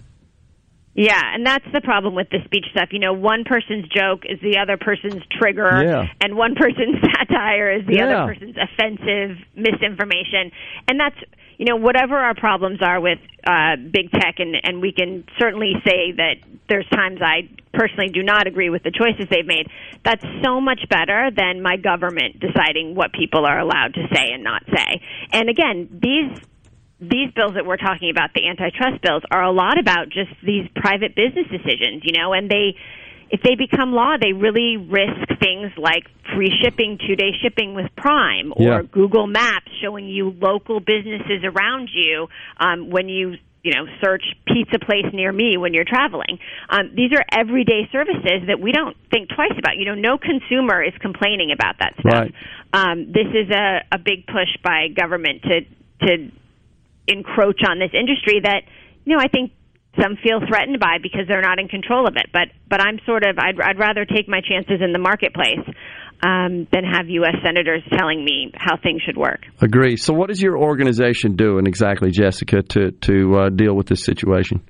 Yeah, 0.95 1.21
and 1.21 1.45
that's 1.45 1.65
the 1.73 1.81
problem 1.81 2.15
with 2.15 2.29
the 2.31 2.39
speech 2.45 2.65
stuff. 2.71 2.89
You 2.91 2.99
know, 2.99 3.13
one 3.13 3.43
person's 3.43 3.85
joke 3.89 4.23
is 4.23 4.39
the 4.39 4.59
other 4.63 4.77
person's 4.77 5.21
trigger, 5.37 5.83
yeah. 5.83 6.05
and 6.23 6.37
one 6.37 6.55
person's 6.55 6.97
satire 7.03 7.77
is 7.77 7.85
the 7.85 7.97
yeah. 7.97 8.05
other 8.05 8.33
person's 8.33 8.55
offensive 8.55 9.37
misinformation. 9.53 10.55
And 10.87 10.97
that's 10.97 11.19
you 11.57 11.65
know, 11.65 11.75
whatever 11.75 12.17
our 12.17 12.35
problems 12.35 12.79
are 12.81 12.99
with 12.99 13.19
uh, 13.45 13.75
big 13.75 14.11
tech, 14.11 14.35
and, 14.39 14.55
and 14.63 14.81
we 14.81 14.91
can 14.91 15.23
certainly 15.39 15.73
say 15.85 16.11
that 16.11 16.35
there's 16.69 16.87
times 16.89 17.19
I 17.21 17.49
personally 17.73 18.09
do 18.09 18.23
not 18.23 18.47
agree 18.47 18.69
with 18.69 18.83
the 18.83 18.91
choices 18.91 19.27
they've 19.29 19.45
made. 19.45 19.67
That's 20.03 20.23
so 20.43 20.59
much 20.59 20.81
better 20.89 21.29
than 21.35 21.61
my 21.61 21.77
government 21.77 22.39
deciding 22.39 22.95
what 22.95 23.13
people 23.13 23.45
are 23.45 23.59
allowed 23.59 23.93
to 23.93 24.07
say 24.13 24.31
and 24.33 24.43
not 24.43 24.63
say. 24.65 25.01
And 25.31 25.49
again, 25.49 25.99
these 26.01 26.39
these 26.99 27.29
bills 27.35 27.55
that 27.55 27.65
we're 27.65 27.77
talking 27.77 28.09
about, 28.09 28.33
the 28.33 28.47
antitrust 28.47 29.01
bills, 29.01 29.21
are 29.29 29.43
a 29.43 29.51
lot 29.51 29.77
about 29.77 30.07
just 30.09 30.31
these 30.43 30.65
private 30.75 31.13
business 31.13 31.45
decisions, 31.51 32.03
you 32.03 32.13
know, 32.17 32.31
and 32.31 32.49
they 32.49 32.77
if 33.29 33.41
they 33.41 33.55
become 33.55 33.93
law, 33.93 34.15
they 34.19 34.33
really 34.33 34.77
risk 34.77 35.39
things 35.39 35.71
like 35.77 36.05
free 36.35 36.51
shipping, 36.61 36.97
two 37.07 37.15
day 37.15 37.31
shipping 37.41 37.73
with 37.73 37.89
Prime, 37.95 38.53
or 38.55 38.63
Yeah. 38.63 38.81
Google 38.83 39.27
Maps 39.27 39.71
showing 39.81 40.07
you 40.07 40.29
local 40.39 40.79
businesses 40.79 41.43
around 41.43 41.89
you 41.93 42.27
um, 42.59 42.89
when 42.89 43.09
you 43.09 43.35
you 43.63 43.73
know 43.73 43.85
search 44.03 44.23
pizza 44.47 44.77
place 44.77 45.05
near 45.11 45.31
me 45.31 45.57
when 45.57 45.73
you're 45.73 45.85
traveling. 45.85 46.37
Um, 46.69 46.91
these 46.95 47.11
are 47.13 47.25
everyday 47.31 47.89
services 47.91 48.45
that 48.47 48.59
we 48.61 48.71
don't 48.71 48.95
think 49.09 49.29
twice 49.29 49.57
about. 49.57 49.77
You 49.77 49.85
know, 49.85 49.95
no 49.95 50.17
consumer 50.17 50.83
is 50.83 50.93
complaining 51.01 51.51
about 51.51 51.79
that 51.79 51.93
stuff. 51.99 52.13
Right. 52.13 52.33
Um, 52.73 53.11
this 53.11 53.27
is 53.33 53.49
a, 53.49 53.81
a 53.91 53.97
big 53.97 54.27
push 54.27 54.53
by 54.63 54.89
government 54.89 55.41
to 55.43 55.61
to 56.07 56.31
encroach 57.07 57.61
on 57.67 57.79
this 57.79 57.91
industry 57.93 58.39
that 58.43 58.63
you 59.03 59.15
know 59.15 59.21
I 59.21 59.27
think 59.27 59.51
some 60.01 60.17
feel 60.23 60.39
threatened 60.47 60.79
by 60.79 60.97
because 61.01 61.27
they're 61.27 61.41
not 61.41 61.59
in 61.59 61.67
control 61.67 62.07
of 62.07 62.15
it. 62.15 62.27
But 62.33 62.49
but 62.69 62.81
I'm 62.81 62.99
sort 63.05 63.23
of 63.25 63.37
I'd, 63.39 63.59
I'd 63.61 63.79
rather 63.79 64.05
take 64.05 64.27
my 64.27 64.41
chances 64.41 64.81
in 64.81 64.91
the 64.91 64.99
marketplace 64.99 65.63
um, 66.23 66.67
than 66.71 66.83
have 66.83 67.09
U.S. 67.09 67.35
senators 67.43 67.83
telling 67.97 68.23
me 68.23 68.51
how 68.55 68.77
things 68.81 69.01
should 69.05 69.17
work. 69.17 69.41
Agree. 69.61 69.97
So, 69.97 70.13
what 70.13 70.31
is 70.31 70.41
your 70.41 70.57
organization 70.57 71.35
doing 71.35 71.67
exactly, 71.67 72.11
Jessica, 72.11 72.61
to 72.61 72.91
to 72.91 73.35
uh, 73.35 73.49
deal 73.49 73.75
with 73.75 73.87
this 73.87 74.03
situation? 74.03 74.61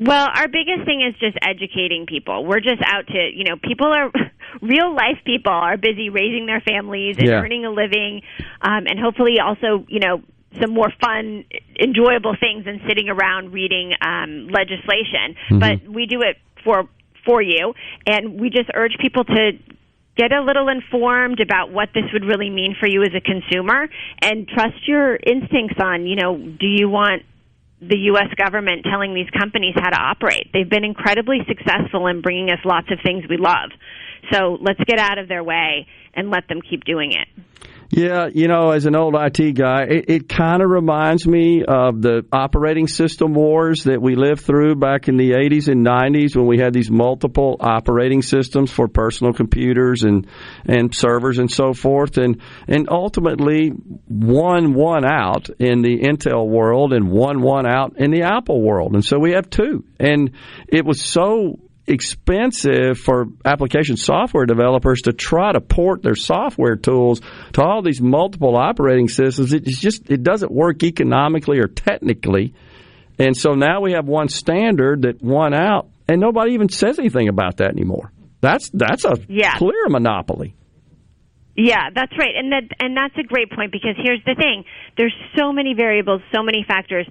Well, 0.00 0.28
our 0.32 0.46
biggest 0.46 0.86
thing 0.86 1.02
is 1.02 1.18
just 1.18 1.36
educating 1.42 2.06
people. 2.06 2.44
We're 2.46 2.60
just 2.60 2.80
out 2.84 3.08
to, 3.08 3.30
you 3.34 3.42
know, 3.42 3.56
people 3.56 3.88
are 3.88 4.12
real 4.62 4.94
life 4.94 5.18
people 5.24 5.52
are 5.52 5.76
busy 5.76 6.08
raising 6.08 6.46
their 6.46 6.60
families 6.60 7.16
and 7.18 7.26
Yeah. 7.26 7.40
earning 7.42 7.64
a 7.64 7.70
living, 7.70 8.22
um, 8.62 8.86
and 8.86 8.98
hopefully 8.98 9.40
also, 9.44 9.84
you 9.88 9.98
know, 9.98 10.22
some 10.60 10.72
more 10.72 10.92
fun, 11.00 11.44
enjoyable 11.78 12.34
things 12.38 12.64
than 12.64 12.80
sitting 12.88 13.08
around 13.08 13.52
reading 13.52 13.92
um, 14.00 14.48
legislation. 14.48 15.36
Mhm. 15.50 15.60
But 15.60 15.88
we 15.88 16.06
do 16.06 16.22
it 16.22 16.38
for 16.64 16.88
for 17.24 17.42
you, 17.42 17.74
and 18.06 18.40
we 18.40 18.48
just 18.48 18.70
urge 18.74 18.96
people 18.98 19.24
to 19.24 19.52
get 20.16 20.32
a 20.32 20.40
little 20.40 20.68
informed 20.68 21.40
about 21.40 21.70
what 21.70 21.90
this 21.94 22.04
would 22.12 22.24
really 22.24 22.50
mean 22.50 22.74
for 22.80 22.86
you 22.88 23.02
as 23.02 23.14
a 23.14 23.20
consumer, 23.20 23.88
and 24.22 24.48
trust 24.48 24.88
your 24.88 25.16
instincts 25.16 25.78
on, 25.80 26.06
you 26.06 26.16
know, 26.16 26.36
do 26.36 26.66
you 26.66 26.88
want 26.88 27.22
the 27.80 27.96
U.S. 28.10 28.28
government 28.36 28.84
telling 28.90 29.14
these 29.14 29.30
companies 29.30 29.74
how 29.76 29.90
to 29.90 29.96
operate. 29.96 30.50
They've 30.52 30.68
been 30.68 30.84
incredibly 30.84 31.38
successful 31.46 32.08
in 32.08 32.20
bringing 32.20 32.50
us 32.50 32.58
lots 32.64 32.90
of 32.90 32.98
things 33.04 33.24
we 33.28 33.36
love. 33.36 33.70
So 34.32 34.58
let's 34.60 34.80
get 34.84 34.98
out 34.98 35.18
of 35.18 35.28
their 35.28 35.44
way 35.44 35.86
and 36.14 36.30
let 36.30 36.48
them 36.48 36.60
keep 36.60 36.84
doing 36.84 37.12
it. 37.12 37.28
Yeah, 37.90 38.28
you 38.32 38.48
know, 38.48 38.72
as 38.72 38.84
an 38.84 38.94
old 38.94 39.14
IT 39.18 39.54
guy, 39.54 39.84
it, 39.84 40.04
it 40.08 40.28
kind 40.28 40.62
of 40.62 40.68
reminds 40.68 41.26
me 41.26 41.64
of 41.66 42.02
the 42.02 42.26
operating 42.30 42.86
system 42.86 43.32
wars 43.32 43.84
that 43.84 44.02
we 44.02 44.14
lived 44.14 44.42
through 44.42 44.74
back 44.74 45.08
in 45.08 45.16
the 45.16 45.30
80s 45.30 45.68
and 45.68 45.86
90s 45.86 46.36
when 46.36 46.46
we 46.46 46.58
had 46.58 46.74
these 46.74 46.90
multiple 46.90 47.56
operating 47.60 48.20
systems 48.20 48.70
for 48.70 48.88
personal 48.88 49.32
computers 49.32 50.02
and 50.02 50.26
and 50.66 50.94
servers 50.94 51.38
and 51.38 51.50
so 51.50 51.72
forth 51.72 52.18
and 52.18 52.42
and 52.66 52.90
ultimately 52.90 53.70
one 53.70 54.74
won 54.74 55.06
out 55.06 55.48
in 55.58 55.80
the 55.80 56.00
Intel 56.00 56.46
world 56.46 56.92
and 56.92 57.10
one 57.10 57.40
won 57.40 57.66
out 57.66 57.94
in 57.96 58.10
the 58.10 58.22
Apple 58.24 58.60
world. 58.60 58.92
And 58.94 59.04
so 59.04 59.18
we 59.18 59.32
have 59.32 59.48
two. 59.48 59.84
And 59.98 60.32
it 60.68 60.84
was 60.84 61.00
so 61.00 61.58
expensive 61.88 62.98
for 62.98 63.26
application 63.44 63.96
software 63.96 64.46
developers 64.46 65.02
to 65.02 65.12
try 65.12 65.52
to 65.52 65.60
port 65.60 66.02
their 66.02 66.14
software 66.14 66.76
tools 66.76 67.20
to 67.54 67.62
all 67.62 67.82
these 67.82 68.00
multiple 68.00 68.56
operating 68.56 69.08
systems. 69.08 69.52
It 69.52 69.64
just 69.64 70.10
it 70.10 70.22
doesn't 70.22 70.52
work 70.52 70.82
economically 70.82 71.58
or 71.58 71.66
technically. 71.66 72.54
And 73.18 73.36
so 73.36 73.54
now 73.54 73.80
we 73.80 73.92
have 73.92 74.06
one 74.06 74.28
standard 74.28 75.02
that 75.02 75.20
won 75.22 75.52
out, 75.52 75.88
and 76.06 76.20
nobody 76.20 76.52
even 76.52 76.68
says 76.68 76.98
anything 76.98 77.28
about 77.28 77.56
that 77.56 77.70
anymore. 77.70 78.12
That's 78.40 78.70
that's 78.70 79.04
a 79.04 79.16
Yeah. 79.28 79.54
clear 79.54 79.88
monopoly. 79.88 80.54
Yeah, 81.56 81.90
that's 81.92 82.12
right. 82.16 82.34
And 82.36 82.52
that 82.52 82.62
and 82.78 82.96
that's 82.96 83.16
a 83.18 83.24
great 83.24 83.50
point 83.50 83.72
because 83.72 83.96
here's 83.96 84.22
the 84.24 84.36
thing. 84.36 84.64
There's 84.96 85.14
so 85.36 85.52
many 85.52 85.74
variables, 85.74 86.20
so 86.32 86.44
many 86.44 86.64
factors. 86.66 87.08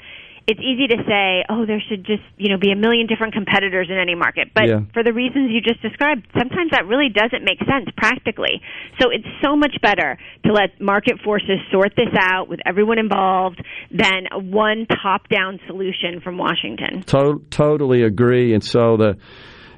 It's 0.48 0.62
easy 0.62 0.88
to 0.88 1.04
say, 1.06 1.44
"Oh, 1.50 1.66
there 1.66 1.82
should 1.90 2.06
just, 2.06 2.24
you 2.38 2.50
know, 2.50 2.58
be 2.58 2.72
a 2.72 2.76
million 2.76 3.06
different 3.06 3.34
competitors 3.34 3.90
in 3.90 3.98
any 3.98 4.16
market." 4.16 4.52
But 4.54 4.68
Yeah. 4.68 4.80
for 4.94 5.04
the 5.04 5.12
reasons 5.12 5.52
you 5.52 5.60
just 5.60 5.82
described, 5.82 6.26
sometimes 6.38 6.72
that 6.72 6.88
really 6.88 7.10
doesn't 7.10 7.44
make 7.44 7.60
sense 7.66 7.90
practically. 7.98 8.62
So 9.00 9.10
it's 9.10 9.28
so 9.44 9.58
much 9.58 9.76
better 9.82 10.18
to 10.46 10.54
let 10.54 10.80
market 10.80 11.20
forces 11.20 11.60
sort 11.70 11.98
this 11.98 12.14
out 12.18 12.48
with 12.48 12.62
everyone 12.66 12.98
involved 12.98 13.62
than 13.92 14.28
one 14.50 14.86
top-down 14.86 15.60
solution 15.68 16.22
from 16.22 16.38
Washington. 16.38 17.02
To- 17.08 17.42
totally 17.50 18.04
agree. 18.04 18.54
And 18.54 18.64
so 18.64 18.96
the, 18.96 19.18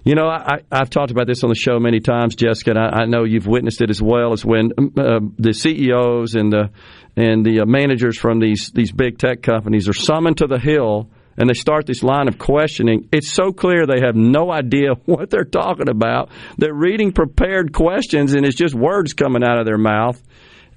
you 0.09 0.15
know, 0.15 0.27
I, 0.27 0.61
I've 0.71 0.89
talked 0.89 1.11
about 1.11 1.27
this 1.27 1.43
on 1.43 1.49
the 1.49 1.55
show 1.55 1.79
many 1.79 1.99
times, 1.99 2.35
Jessica, 2.35 2.71
and 2.71 2.79
I, 2.79 3.01
I 3.01 3.05
know 3.05 3.25
you've 3.25 3.45
witnessed 3.45 3.79
it 3.79 3.91
as 3.91 4.01
well. 4.01 4.33
As 4.33 4.43
when 4.43 4.71
uh, 4.97 5.19
the 5.37 5.53
CEOs 5.53 6.33
and 6.33 6.51
the 6.51 6.71
and 7.15 7.45
the 7.45 7.59
uh, 7.59 7.65
managers 7.67 8.17
from 8.17 8.39
these 8.39 8.71
these 8.73 8.91
big 8.91 9.19
tech 9.19 9.43
companies 9.43 9.87
are 9.87 9.93
summoned 9.93 10.37
to 10.37 10.47
the 10.47 10.57
hill. 10.57 11.11
And 11.37 11.47
they 11.47 11.53
start 11.53 11.85
this 11.85 12.03
line 12.03 12.27
of 12.27 12.37
questioning. 12.37 13.07
It's 13.13 13.31
so 13.31 13.53
clear 13.53 13.85
they 13.85 14.01
have 14.03 14.15
no 14.15 14.51
idea 14.51 14.95
what 15.05 15.29
they're 15.29 15.45
talking 15.45 15.87
about. 15.87 16.31
They're 16.57 16.73
reading 16.73 17.13
prepared 17.13 17.71
questions, 17.71 18.33
and 18.33 18.45
it's 18.45 18.57
just 18.57 18.73
words 18.73 19.13
coming 19.13 19.43
out 19.43 19.59
of 19.59 19.65
their 19.65 19.77
mouth. 19.77 20.21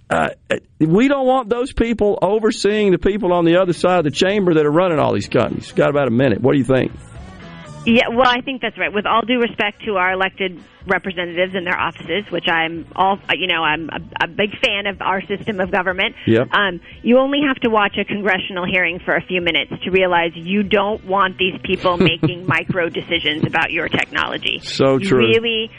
Uh, 0.09 0.29
we 0.79 1.09
don't 1.09 1.27
want 1.27 1.49
those 1.49 1.73
people 1.73 2.19
overseeing 2.21 2.93
the 2.93 2.99
people 2.99 3.33
on 3.33 3.47
the 3.47 3.57
other 3.57 3.73
side 3.73 3.99
of 3.99 4.05
the 4.05 4.13
chamber 4.13 4.55
that 4.55 4.67
are 4.67 4.71
running 4.71 5.01
all 5.01 5.15
these 5.15 5.29
companies. 5.29 5.73
Got 5.73 5.89
about 5.89 6.07
a 6.07 6.13
minute. 6.13 6.41
What 6.41 6.53
do 6.53 6.59
you 6.59 6.65
think? 6.65 6.93
Yeah, 7.85 8.09
well, 8.11 8.29
I 8.29 8.41
think 8.43 8.63
that's 8.63 8.79
right. 8.79 8.93
With 8.93 9.07
all 9.07 9.23
due 9.23 9.41
respect 9.41 9.85
to 9.87 9.97
our 9.97 10.13
elected 10.13 10.63
representatives 10.87 11.55
and 11.55 11.67
their 11.67 11.79
offices, 11.79 12.31
which 12.31 12.49
I'm 12.49 12.87
all, 12.95 13.19
you 13.35 13.49
know, 13.49 13.63
I'm 13.63 13.89
a, 13.91 14.25
a 14.25 14.29
big 14.29 14.51
fan 14.59 14.87
of 14.87 15.01
our 15.01 15.21
system 15.27 15.61
of 15.61 15.73
government. 15.73 16.15
Yep. 16.27 16.53
Um, 16.53 16.81
you 17.03 17.19
only 17.19 17.41
have 17.47 17.57
to 17.63 17.71
watch 17.71 17.97
a 17.99 18.05
congressional 18.05 18.67
hearing 18.67 19.01
for 19.05 19.17
a 19.17 19.23
few 19.23 19.41
minutes 19.41 19.73
to 19.85 19.91
realize 19.91 20.31
you 20.35 20.63
don't 20.63 21.05
want 21.05 21.39
these 21.39 21.59
people 21.65 21.97
making 21.99 22.47
micro 22.47 22.89
decisions 22.89 23.45
about 23.47 23.73
your 23.73 23.89
technology. 23.89 24.61
So 24.61 24.99
you 24.99 25.09
true. 25.09 25.19
really 25.19 25.71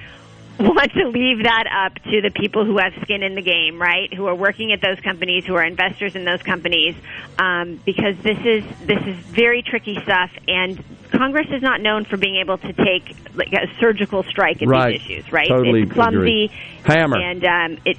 want 0.60 0.92
to 0.94 1.08
leave 1.10 1.44
that 1.44 1.66
up 1.68 1.96
to 2.04 2.22
the 2.22 2.30
people 2.30 2.66
who 2.66 2.78
have 2.78 2.94
skin 3.02 3.24
in 3.24 3.36
the 3.36 3.42
game, 3.42 3.80
right? 3.82 4.14
Who 4.14 4.28
are 4.28 4.36
working 4.36 4.72
at 4.72 4.82
those 4.82 5.00
companies, 5.00 5.46
who 5.46 5.56
are 5.56 5.64
investors 5.66 6.16
in 6.16 6.26
those 6.26 6.42
companies, 6.44 6.96
um, 7.40 7.80
because 7.86 8.16
this 8.24 8.38
is 8.46 8.64
this 8.86 9.02
is 9.06 9.16
very 9.26 9.62
tricky 9.64 9.98
stuff, 10.04 10.32
and 10.48 10.84
Congress 11.12 11.48
is 11.52 11.62
not 11.62 11.82
known 11.82 12.06
for 12.06 12.18
being 12.18 12.36
able 12.38 12.58
to 12.58 12.74
take 12.74 13.16
like 13.36 13.52
a 13.54 13.68
surgical 13.80 14.24
strike 14.24 14.62
at 14.62 14.68
Right. 14.68 15.00
these 15.00 15.02
issues, 15.20 15.32
right? 15.32 15.48
Totally 15.50 15.82
it's 15.84 15.92
clumsy, 15.92 16.18
agree. 16.18 16.52
Hammer. 16.86 17.18
and 17.18 17.44
um, 17.46 17.78
it. 17.86 17.98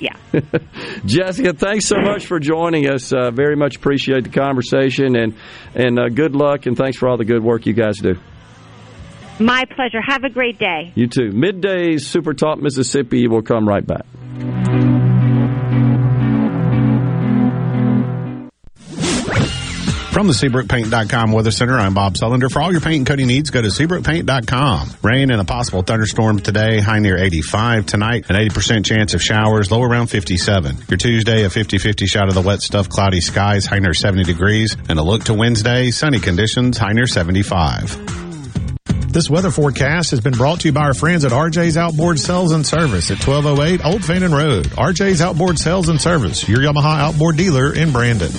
Yeah. 0.00 0.14
Jessica, 1.04 1.54
thanks 1.54 1.86
so 1.86 1.96
much 2.00 2.26
for 2.26 2.38
joining 2.38 2.88
us. 2.88 3.12
Uh, 3.12 3.32
very 3.32 3.56
much 3.56 3.74
appreciate 3.76 4.22
the 4.22 4.30
conversation 4.30 5.16
and 5.16 5.34
and 5.74 5.98
uh, 5.98 6.08
good 6.08 6.36
luck 6.36 6.66
and 6.66 6.76
thanks 6.76 6.96
for 6.96 7.08
all 7.08 7.16
the 7.16 7.24
good 7.24 7.42
work 7.42 7.66
you 7.66 7.72
guys 7.72 7.98
do. 7.98 8.14
My 9.40 9.64
pleasure. 9.64 10.00
Have 10.00 10.24
a 10.24 10.30
great 10.30 10.58
day. 10.58 10.92
You 10.94 11.06
too. 11.06 11.30
Middays 11.30 12.02
Super 12.02 12.34
Talk 12.34 12.60
Mississippi 12.60 13.28
We'll 13.28 13.42
come 13.42 13.68
right 13.68 13.86
back. 13.86 14.04
From 20.18 20.26
the 20.26 20.32
SeabrookPaint.com 20.32 21.30
Weather 21.30 21.52
Center, 21.52 21.78
I'm 21.78 21.94
Bob 21.94 22.14
Sullender. 22.14 22.50
For 22.50 22.60
all 22.60 22.72
your 22.72 22.80
paint 22.80 22.96
and 22.96 23.06
coating 23.06 23.28
needs, 23.28 23.50
go 23.50 23.62
to 23.62 23.68
SeabrookPaint.com. 23.68 24.90
Rain 25.00 25.30
and 25.30 25.40
a 25.40 25.44
possible 25.44 25.82
thunderstorm 25.82 26.40
today, 26.40 26.80
high 26.80 26.98
near 26.98 27.16
85. 27.16 27.86
Tonight, 27.86 28.28
an 28.28 28.34
80% 28.34 28.84
chance 28.84 29.14
of 29.14 29.22
showers, 29.22 29.70
low 29.70 29.80
around 29.80 30.08
57. 30.08 30.76
Your 30.88 30.96
Tuesday, 30.96 31.44
a 31.44 31.48
50-50 31.48 32.06
shot 32.08 32.26
of 32.26 32.34
the 32.34 32.40
wet 32.40 32.62
stuff, 32.62 32.88
cloudy 32.88 33.20
skies, 33.20 33.64
high 33.64 33.78
near 33.78 33.94
70 33.94 34.24
degrees. 34.24 34.76
And 34.88 34.98
a 34.98 35.04
look 35.04 35.22
to 35.24 35.34
Wednesday, 35.34 35.92
sunny 35.92 36.18
conditions, 36.18 36.78
high 36.78 36.94
near 36.94 37.06
75. 37.06 38.17
This 39.10 39.30
weather 39.30 39.50
forecast 39.50 40.10
has 40.10 40.20
been 40.20 40.34
brought 40.34 40.60
to 40.60 40.68
you 40.68 40.72
by 40.72 40.82
our 40.82 40.92
friends 40.92 41.24
at 41.24 41.32
RJ's 41.32 41.78
Outboard 41.78 42.18
Sales 42.18 42.52
and 42.52 42.64
Service 42.64 43.10
at 43.10 43.26
1208 43.26 43.82
Old 43.82 44.04
Fannin 44.04 44.32
Road. 44.32 44.66
RJ's 44.66 45.22
Outboard 45.22 45.58
Sales 45.58 45.88
and 45.88 45.98
Service, 45.98 46.46
your 46.46 46.58
Yamaha 46.58 47.00
outboard 47.00 47.38
dealer 47.38 47.74
in 47.74 47.90
Brandon. 47.90 48.30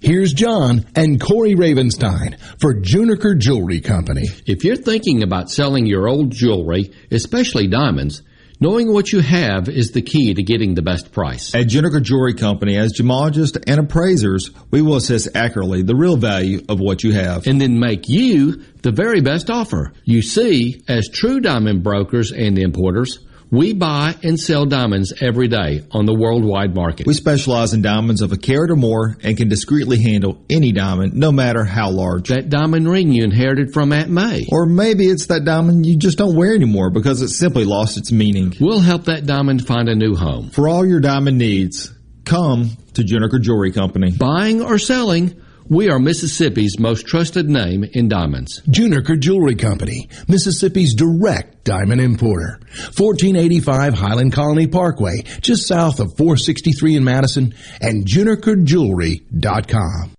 Here's 0.00 0.32
John 0.32 0.86
and 0.96 1.20
Corey 1.20 1.54
Ravenstein 1.54 2.40
for 2.58 2.74
Juniker 2.74 3.38
Jewelry 3.38 3.82
Company. 3.82 4.24
If 4.46 4.64
you're 4.64 4.76
thinking 4.76 5.22
about 5.22 5.50
selling 5.50 5.84
your 5.84 6.08
old 6.08 6.30
jewelry, 6.30 6.94
especially 7.10 7.66
diamonds, 7.66 8.22
knowing 8.60 8.92
what 8.92 9.12
you 9.12 9.20
have 9.20 9.68
is 9.68 9.90
the 9.90 10.02
key 10.02 10.34
to 10.34 10.42
getting 10.42 10.74
the 10.74 10.82
best 10.82 11.12
price. 11.12 11.54
At 11.54 11.66
Juniker 11.66 12.02
Jewelry 12.02 12.34
Company, 12.34 12.76
as 12.76 12.92
gemologists 12.92 13.62
and 13.66 13.80
appraisers, 13.80 14.50
we 14.70 14.82
will 14.82 14.96
assess 14.96 15.28
accurately 15.34 15.82
the 15.82 15.96
real 15.96 16.16
value 16.16 16.62
of 16.68 16.80
what 16.80 17.04
you 17.04 17.12
have. 17.12 17.46
And 17.46 17.60
then 17.60 17.78
make 17.78 18.08
you 18.08 18.62
the 18.82 18.92
very 18.92 19.20
best 19.20 19.50
offer. 19.50 19.92
You 20.04 20.22
see, 20.22 20.82
as 20.88 21.08
true 21.08 21.40
diamond 21.40 21.82
brokers 21.82 22.32
and 22.32 22.58
importers, 22.58 23.18
we 23.50 23.72
buy 23.72 24.14
and 24.22 24.38
sell 24.38 24.66
diamonds 24.66 25.12
every 25.20 25.48
day 25.48 25.84
on 25.92 26.04
the 26.06 26.14
worldwide 26.14 26.74
market. 26.74 27.06
We 27.06 27.14
specialize 27.14 27.72
in 27.72 27.82
diamonds 27.82 28.22
of 28.22 28.32
a 28.32 28.36
carat 28.36 28.70
or 28.70 28.76
more 28.76 29.16
and 29.22 29.36
can 29.36 29.48
discreetly 29.48 30.02
handle 30.02 30.42
any 30.50 30.72
diamond, 30.72 31.14
no 31.14 31.30
matter 31.30 31.64
how 31.64 31.90
large. 31.90 32.28
That 32.28 32.48
diamond 32.48 32.88
ring 32.88 33.12
you 33.12 33.22
inherited 33.22 33.72
from 33.72 33.92
Aunt 33.92 34.10
May. 34.10 34.46
Or 34.50 34.66
maybe 34.66 35.06
it's 35.06 35.26
that 35.26 35.44
diamond 35.44 35.86
you 35.86 35.96
just 35.96 36.18
don't 36.18 36.36
wear 36.36 36.54
anymore 36.54 36.90
because 36.90 37.22
it 37.22 37.28
simply 37.28 37.64
lost 37.64 37.96
its 37.96 38.10
meaning. 38.10 38.54
We'll 38.60 38.80
help 38.80 39.04
that 39.04 39.26
diamond 39.26 39.66
find 39.66 39.88
a 39.88 39.94
new 39.94 40.16
home. 40.16 40.50
For 40.50 40.68
all 40.68 40.84
your 40.84 41.00
diamond 41.00 41.38
needs, 41.38 41.92
come 42.24 42.70
to 42.94 43.02
Juniker 43.02 43.40
Jewelry 43.40 43.72
Company. 43.72 44.10
Buying 44.10 44.62
or 44.62 44.78
selling, 44.78 45.40
we 45.68 45.90
are 45.90 45.98
Mississippi's 45.98 46.78
most 46.78 47.06
trusted 47.06 47.48
name 47.48 47.84
in 47.84 48.08
diamonds. 48.08 48.62
Juniker 48.62 49.18
Jewelry 49.18 49.56
Company, 49.56 50.08
Mississippi's 50.28 50.94
direct 50.94 51.64
diamond 51.64 52.00
importer. 52.00 52.60
1485 52.96 53.94
Highland 53.94 54.32
Colony 54.32 54.66
Parkway, 54.66 55.22
just 55.40 55.66
south 55.66 56.00
of 56.00 56.16
463 56.16 56.96
in 56.96 57.04
Madison, 57.04 57.54
and 57.80 58.06
junikerjewelry.com. 58.06 60.12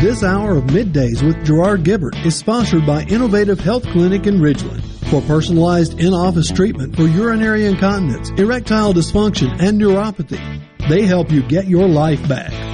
This 0.00 0.22
hour 0.22 0.58
of 0.58 0.64
middays 0.64 1.22
with 1.22 1.44
Gerard 1.44 1.84
Gibert 1.84 2.26
is 2.26 2.36
sponsored 2.36 2.84
by 2.84 3.04
Innovative 3.04 3.60
Health 3.60 3.84
Clinic 3.84 4.26
in 4.26 4.38
Ridgeland. 4.38 4.82
For 5.10 5.22
personalized 5.22 6.00
in-office 6.00 6.50
treatment 6.50 6.96
for 6.96 7.04
urinary 7.04 7.66
incontinence, 7.66 8.30
erectile 8.38 8.92
dysfunction, 8.92 9.50
and 9.60 9.80
neuropathy, 9.80 10.60
they 10.88 11.02
help 11.02 11.30
you 11.30 11.42
get 11.42 11.66
your 11.66 11.88
life 11.88 12.26
back. 12.28 12.73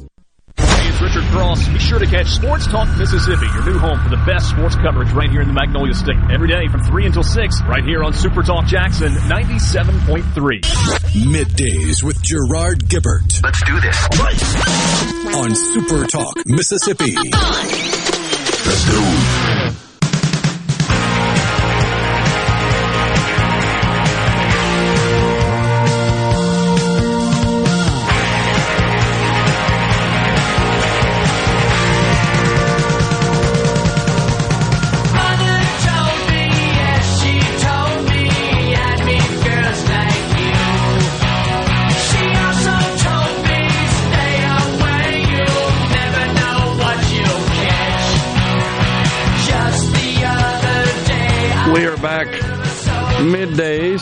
Hey, 1.31 1.37
it's 1.37 1.37
Richard 1.37 1.37
Cross. 1.37 1.67
Be 1.69 1.79
sure 1.79 1.99
to 1.99 2.05
catch 2.05 2.27
Sports 2.27 2.67
Talk 2.67 2.87
Mississippi, 2.97 3.45
your 3.45 3.65
new 3.65 3.79
home 3.79 3.99
for 3.99 4.09
the 4.09 4.23
best 4.25 4.49
sports 4.49 4.75
coverage 4.75 5.11
right 5.11 5.29
here 5.29 5.41
in 5.41 5.47
the 5.47 5.53
Magnolia 5.53 5.93
State. 5.93 6.17
Every 6.29 6.47
day 6.47 6.67
from 6.67 6.83
3 6.83 7.05
until 7.05 7.23
6, 7.23 7.61
right 7.63 7.83
here 7.83 8.03
on 8.03 8.13
Super 8.13 8.43
Talk 8.43 8.65
Jackson 8.65 9.13
97.3. 9.13 10.61
Middays 11.25 12.03
with 12.03 12.21
Gerard 12.21 12.87
Gibert. 12.87 13.41
Let's 13.43 13.63
do 13.63 13.79
this. 13.79 13.97
On 15.35 15.55
Super 15.55 16.05
Talk 16.07 16.35
Mississippi. 16.45 17.15
Let's 18.65 18.89
go. 18.89 19.90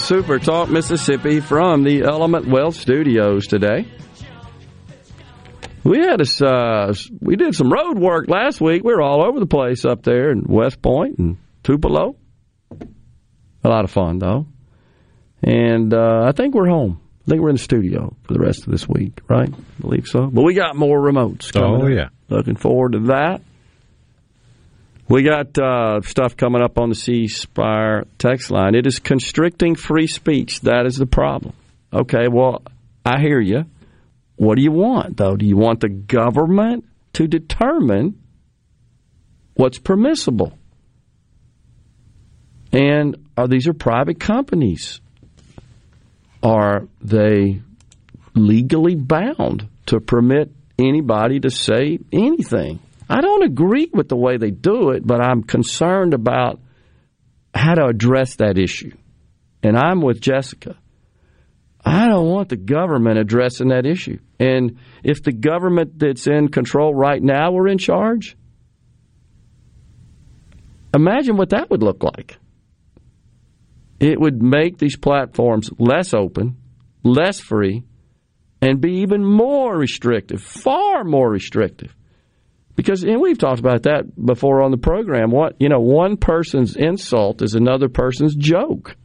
Super 0.09 0.39
Talk 0.39 0.69
Mississippi 0.69 1.39
from 1.39 1.83
the 1.83 2.01
Element 2.01 2.47
Wealth 2.47 2.75
Studios 2.75 3.45
today. 3.45 3.85
We 5.83 5.99
had 5.99 6.19
a, 6.19 6.45
uh, 6.47 6.93
we 7.21 7.35
did 7.35 7.53
some 7.53 7.71
road 7.71 7.99
work 7.99 8.27
last 8.27 8.59
week. 8.59 8.83
We 8.83 8.91
were 8.91 9.03
all 9.03 9.23
over 9.23 9.39
the 9.39 9.45
place 9.45 9.85
up 9.85 10.01
there 10.01 10.31
in 10.31 10.45
West 10.47 10.81
Point 10.81 11.19
and 11.19 11.37
Tupelo. 11.61 12.15
A 13.63 13.69
lot 13.69 13.83
of 13.83 13.91
fun 13.91 14.17
though, 14.17 14.47
and 15.43 15.93
uh, 15.93 16.23
I 16.25 16.31
think 16.31 16.55
we're 16.55 16.69
home. 16.69 16.99
I 17.27 17.29
think 17.29 17.43
we're 17.43 17.49
in 17.49 17.57
the 17.57 17.61
studio 17.61 18.15
for 18.23 18.33
the 18.33 18.39
rest 18.39 18.65
of 18.65 18.71
this 18.71 18.89
week, 18.89 19.19
right? 19.27 19.53
I 19.53 19.81
believe 19.81 20.07
so. 20.07 20.25
But 20.25 20.41
we 20.43 20.55
got 20.55 20.75
more 20.75 20.99
remotes. 20.99 21.53
Coming 21.53 21.81
Oh, 21.83 21.85
up. 21.85 21.91
yeah. 21.93 22.09
looking 22.35 22.55
forward 22.55 22.93
to 22.93 22.99
that. 23.09 23.43
We 25.09 25.23
got 25.23 25.57
uh, 25.57 26.01
stuff 26.01 26.37
coming 26.37 26.61
up 26.61 26.77
on 26.77 26.89
the 26.89 26.95
C 26.95 27.27
Spire 27.27 28.03
text 28.19 28.51
line. 28.51 28.75
It 28.75 28.85
is 28.85 28.99
constricting 28.99 29.73
free 29.73 30.05
speech. 30.05 30.61
That 30.61 30.85
is 30.85 30.97
the 30.97 31.07
problem. 31.07 31.55
Okay, 31.91 32.27
well, 32.31 32.61
I 33.03 33.19
hear 33.19 33.39
you. 33.39 33.65
What 34.35 34.55
do 34.55 34.61
you 34.61 34.71
want, 34.71 35.17
though? 35.17 35.35
Do 35.35 35.47
you 35.47 35.57
want 35.57 35.79
the 35.79 35.89
government 35.89 36.85
to 37.13 37.27
determine 37.27 38.21
what's 39.55 39.79
permissible? 39.79 40.53
And 42.71 43.17
are 43.35 43.47
these 43.47 43.67
are 43.67 43.73
private 43.73 44.19
companies? 44.19 45.01
Are 46.43 46.87
they 47.01 47.61
legally 48.35 48.93
bound 48.93 49.67
to 49.87 49.99
permit 49.99 50.51
anybody 50.77 51.39
to 51.39 51.49
say 51.49 51.97
anything? 52.13 52.79
I 53.09 53.21
don't 53.21 53.43
agree 53.43 53.89
with 53.91 54.07
the 54.07 54.15
way 54.15 54.37
they 54.37 54.51
do 54.51 54.91
it, 54.91 55.05
but 55.05 55.19
I'm 55.19 55.43
concerned 55.43 56.13
about 56.13 56.59
how 57.53 57.73
to 57.73 57.85
address 57.85 58.35
that 58.35 58.57
issue. 58.57 58.95
And 59.63 59.75
I'm 59.75 60.01
with 60.01 60.21
Jessica. 60.21 60.77
I 61.83 62.07
don't 62.07 62.27
want 62.27 62.49
the 62.49 62.57
government 62.57 63.17
addressing 63.17 63.69
that 63.69 63.85
issue. 63.85 64.19
And 64.39 64.77
if 65.03 65.23
the 65.23 65.31
government 65.31 65.97
that's 65.97 66.27
in 66.27 66.49
control 66.49 66.93
right 66.93 67.21
now 67.21 67.51
were 67.51 67.67
in 67.67 67.77
charge, 67.77 68.37
imagine 70.93 71.35
what 71.35 71.49
that 71.49 71.69
would 71.71 71.81
look 71.81 72.03
like. 72.03 72.37
It 73.99 74.19
would 74.19 74.41
make 74.41 74.77
these 74.77 74.97
platforms 74.97 75.71
less 75.77 76.13
open, 76.13 76.57
less 77.03 77.39
free, 77.39 77.83
and 78.61 78.79
be 78.79 79.01
even 79.01 79.25
more 79.25 79.75
restrictive, 79.75 80.41
far 80.41 81.03
more 81.03 81.29
restrictive. 81.29 81.95
Because 82.79 83.03
and 83.03 83.19
we've 83.19 83.37
talked 83.37 83.59
about 83.59 83.83
that 83.83 84.05
before 84.15 84.61
on 84.61 84.71
the 84.71 84.77
program. 84.77 85.31
What 85.31 85.57
you 85.59 85.67
know, 85.67 85.81
one 85.81 86.15
person's 86.15 86.77
insult 86.77 87.41
is 87.41 87.53
another 87.53 87.89
person's 87.89 88.33
joke. 88.33 88.95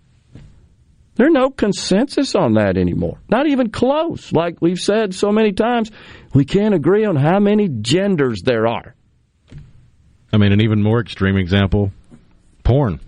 There's 1.17 1.33
no 1.33 1.51
consensus 1.51 2.37
on 2.37 2.55
that 2.55 2.77
anymore. 2.77 3.19
Not 3.29 3.49
even 3.49 3.71
close. 3.71 4.31
Like 4.31 4.63
we've 4.63 4.79
said 4.79 5.13
so 5.13 5.33
many 5.33 5.51
times, 5.51 5.91
we 6.33 6.45
can't 6.45 6.73
agree 6.73 7.05
on 7.05 7.17
how 7.17 7.41
many 7.41 7.69
genders 7.69 8.43
there 8.43 8.69
are. 8.69 8.95
I 10.33 10.37
mean, 10.37 10.53
an 10.53 10.61
even 10.61 10.81
more 10.81 11.01
extreme 11.01 11.37
example 11.37 11.91
porn. 12.63 13.01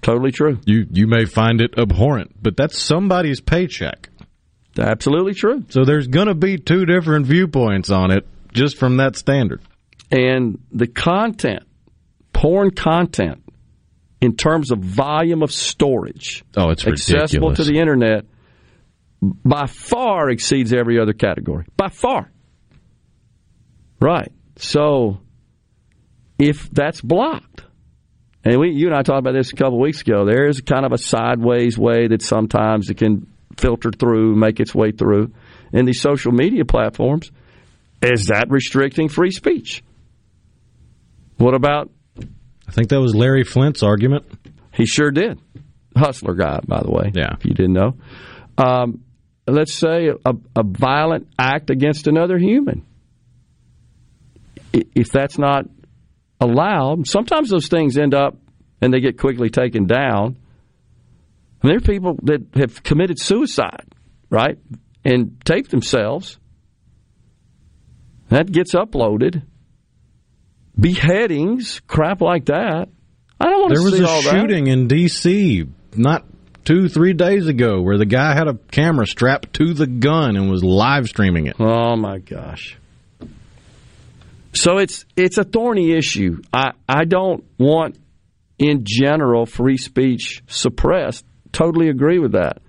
Totally 0.00 0.32
true. 0.32 0.60
You 0.64 0.86
you 0.90 1.06
may 1.06 1.26
find 1.26 1.60
it 1.60 1.74
abhorrent, 1.76 2.42
but 2.42 2.56
that's 2.56 2.80
somebody's 2.80 3.42
paycheck. 3.42 4.08
Absolutely 4.78 5.34
true. 5.34 5.64
So 5.68 5.84
there's 5.84 6.06
going 6.06 6.28
to 6.28 6.34
be 6.34 6.56
two 6.56 6.86
different 6.86 7.26
viewpoints 7.26 7.90
on 7.90 8.12
it 8.12 8.26
just 8.52 8.76
from 8.76 8.98
that 8.98 9.16
standard. 9.16 9.62
And 10.10 10.58
the 10.72 10.86
content, 10.86 11.64
porn 12.32 12.70
content, 12.70 13.42
in 14.20 14.36
terms 14.36 14.70
of 14.72 14.80
volume 14.80 15.42
of 15.42 15.52
storage, 15.52 16.44
oh, 16.56 16.70
it's 16.70 16.86
accessible 16.86 17.50
ridiculous. 17.50 17.58
to 17.58 17.64
the 17.64 17.78
internet, 17.78 18.24
by 19.20 19.66
far 19.66 20.30
exceeds 20.30 20.72
every 20.72 20.98
other 20.98 21.12
category. 21.12 21.66
By 21.76 21.88
far. 21.88 22.30
Right. 24.00 24.32
So, 24.56 25.20
if 26.38 26.70
that's 26.70 27.00
blocked, 27.00 27.62
and 28.44 28.58
we, 28.58 28.70
you 28.70 28.86
and 28.86 28.96
I 28.96 29.02
talked 29.02 29.18
about 29.18 29.34
this 29.34 29.52
a 29.52 29.56
couple 29.56 29.74
of 29.74 29.80
weeks 29.80 30.00
ago, 30.00 30.24
there 30.24 30.48
is 30.48 30.60
kind 30.60 30.86
of 30.86 30.92
a 30.92 30.98
sideways 30.98 31.76
way 31.76 32.08
that 32.08 32.22
sometimes 32.22 32.90
it 32.90 32.96
can 32.96 33.26
filter 33.56 33.90
through, 33.90 34.36
make 34.36 34.60
its 34.60 34.74
way 34.74 34.92
through 34.92 35.32
in 35.72 35.84
these 35.84 36.00
social 36.00 36.32
media 36.32 36.64
platforms. 36.64 37.30
Is 38.02 38.26
that 38.26 38.46
restricting 38.50 39.08
free 39.08 39.30
speech? 39.30 39.82
What 41.36 41.54
about? 41.54 41.90
I 42.66 42.72
think 42.72 42.88
that 42.90 43.00
was 43.00 43.14
Larry 43.14 43.44
Flynt's 43.44 43.82
argument. 43.82 44.24
He 44.72 44.86
sure 44.86 45.10
did. 45.10 45.40
Hustler 45.96 46.34
guy, 46.34 46.60
by 46.66 46.80
the 46.80 46.90
way. 46.90 47.12
Yeah. 47.14 47.34
If 47.34 47.44
you 47.44 47.54
didn't 47.54 47.72
know. 47.72 47.94
Um, 48.56 49.02
let's 49.46 49.74
say 49.74 50.08
a, 50.08 50.34
a 50.54 50.62
violent 50.62 51.28
act 51.38 51.70
against 51.70 52.06
another 52.06 52.38
human. 52.38 52.84
If 54.72 55.10
that's 55.10 55.38
not 55.38 55.64
allowed, 56.40 57.06
sometimes 57.06 57.50
those 57.50 57.68
things 57.68 57.96
end 57.96 58.14
up 58.14 58.36
and 58.80 58.92
they 58.92 59.00
get 59.00 59.18
quickly 59.18 59.50
taken 59.50 59.86
down. 59.86 60.36
And 61.62 61.70
there 61.70 61.78
are 61.78 61.80
people 61.80 62.18
that 62.24 62.46
have 62.54 62.82
committed 62.82 63.18
suicide, 63.18 63.86
right? 64.30 64.58
And 65.04 65.40
taped 65.44 65.70
themselves. 65.70 66.37
That 68.28 68.50
gets 68.50 68.74
uploaded. 68.74 69.42
Beheadings, 70.78 71.80
crap 71.86 72.20
like 72.20 72.46
that. 72.46 72.88
I 73.40 73.46
don't 73.46 73.60
want 73.60 73.74
to 73.74 73.80
see 73.80 73.84
all 73.84 73.90
that. 73.90 73.96
There 73.96 74.16
was 74.16 74.26
a 74.26 74.30
shooting 74.30 74.66
in 74.66 74.86
D.C. 74.88 75.66
not 75.96 76.24
two, 76.64 76.88
three 76.88 77.14
days 77.14 77.46
ago 77.46 77.80
where 77.80 77.96
the 77.96 78.06
guy 78.06 78.34
had 78.34 78.46
a 78.46 78.54
camera 78.70 79.06
strapped 79.06 79.54
to 79.54 79.72
the 79.72 79.86
gun 79.86 80.36
and 80.36 80.50
was 80.50 80.62
live 80.62 81.08
streaming 81.08 81.46
it. 81.46 81.56
Oh 81.58 81.96
my 81.96 82.18
gosh. 82.18 82.78
So 84.52 84.78
it's 84.78 85.04
it's 85.16 85.38
a 85.38 85.44
thorny 85.44 85.92
issue. 85.92 86.42
I, 86.52 86.72
I 86.88 87.04
don't 87.04 87.44
want 87.58 87.98
in 88.58 88.84
general 88.84 89.46
free 89.46 89.78
speech 89.78 90.42
suppressed. 90.46 91.24
Totally 91.52 91.88
agree 91.88 92.18
with 92.18 92.32
that. 92.32 92.60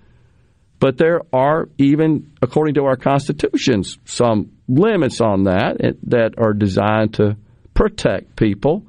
But 0.78 0.96
there 0.96 1.20
are 1.32 1.68
even 1.76 2.32
according 2.40 2.74
to 2.74 2.84
our 2.84 2.96
constitutions 2.96 3.98
some 4.06 4.52
limits 4.70 5.20
on 5.20 5.44
that 5.44 5.96
that 6.04 6.34
are 6.38 6.52
designed 6.52 7.14
to 7.14 7.36
protect 7.74 8.36
people. 8.36 8.86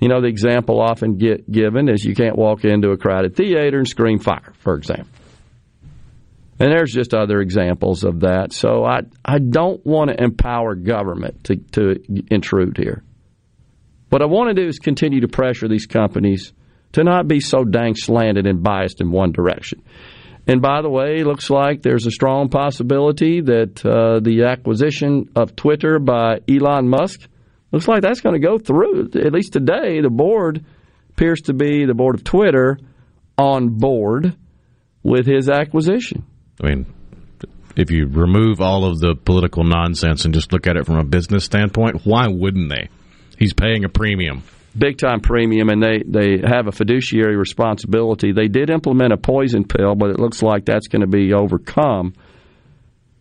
You 0.00 0.08
know, 0.08 0.20
the 0.20 0.28
example 0.28 0.80
often 0.80 1.18
get 1.18 1.50
given 1.50 1.88
is 1.88 2.04
you 2.04 2.14
can't 2.14 2.36
walk 2.36 2.64
into 2.64 2.90
a 2.90 2.96
crowded 2.96 3.36
theater 3.36 3.78
and 3.78 3.86
scream 3.86 4.18
fire, 4.18 4.52
for 4.60 4.74
example. 4.74 5.08
And 6.58 6.70
there's 6.70 6.92
just 6.92 7.14
other 7.14 7.40
examples 7.40 8.04
of 8.04 8.20
that. 8.20 8.52
So 8.52 8.84
I, 8.84 9.00
I 9.24 9.38
don't 9.38 9.84
want 9.84 10.10
to 10.10 10.22
empower 10.22 10.74
government 10.74 11.44
to, 11.44 11.56
to 11.72 12.02
intrude 12.30 12.76
here. 12.76 13.02
What 14.10 14.22
I 14.22 14.26
want 14.26 14.54
to 14.54 14.62
do 14.62 14.68
is 14.68 14.78
continue 14.78 15.20
to 15.20 15.28
pressure 15.28 15.68
these 15.68 15.86
companies 15.86 16.52
to 16.92 17.04
not 17.04 17.28
be 17.28 17.40
so 17.40 17.64
dang 17.64 17.94
slanted 17.94 18.46
and 18.46 18.62
biased 18.62 19.00
in 19.00 19.10
one 19.10 19.32
direction. 19.32 19.82
And 20.46 20.60
by 20.62 20.82
the 20.82 20.90
way, 20.90 21.18
it 21.18 21.26
looks 21.26 21.50
like 21.50 21.82
there's 21.82 22.06
a 22.06 22.10
strong 22.10 22.48
possibility 22.48 23.40
that 23.40 23.84
uh, 23.84 24.20
the 24.20 24.44
acquisition 24.44 25.28
of 25.36 25.54
Twitter 25.54 25.98
by 25.98 26.40
Elon 26.48 26.88
Musk 26.88 27.20
looks 27.72 27.86
like 27.86 28.02
that's 28.02 28.20
going 28.20 28.40
to 28.40 28.46
go 28.46 28.58
through. 28.58 29.10
At 29.14 29.32
least 29.32 29.52
today, 29.52 30.00
the 30.00 30.10
board 30.10 30.64
appears 31.10 31.42
to 31.42 31.52
be 31.52 31.84
the 31.84 31.94
board 31.94 32.14
of 32.14 32.24
Twitter 32.24 32.78
on 33.38 33.78
board 33.78 34.36
with 35.02 35.26
his 35.26 35.48
acquisition. 35.48 36.24
I 36.62 36.68
mean, 36.68 36.86
if 37.76 37.90
you 37.90 38.06
remove 38.06 38.60
all 38.60 38.84
of 38.84 38.98
the 38.98 39.14
political 39.14 39.64
nonsense 39.64 40.24
and 40.24 40.34
just 40.34 40.52
look 40.52 40.66
at 40.66 40.76
it 40.76 40.86
from 40.86 40.96
a 40.96 41.04
business 41.04 41.44
standpoint, 41.44 42.04
why 42.04 42.26
wouldn't 42.28 42.70
they? 42.70 42.88
He's 43.38 43.54
paying 43.54 43.84
a 43.84 43.88
premium. 43.88 44.42
Big 44.76 44.98
time 44.98 45.20
premium, 45.20 45.68
and 45.68 45.82
they, 45.82 46.02
they 46.06 46.38
have 46.46 46.68
a 46.68 46.72
fiduciary 46.72 47.36
responsibility. 47.36 48.32
They 48.32 48.48
did 48.48 48.70
implement 48.70 49.12
a 49.12 49.16
poison 49.16 49.64
pill, 49.64 49.96
but 49.96 50.10
it 50.10 50.20
looks 50.20 50.42
like 50.42 50.64
that's 50.64 50.86
going 50.86 51.00
to 51.00 51.08
be 51.08 51.32
overcome. 51.32 52.14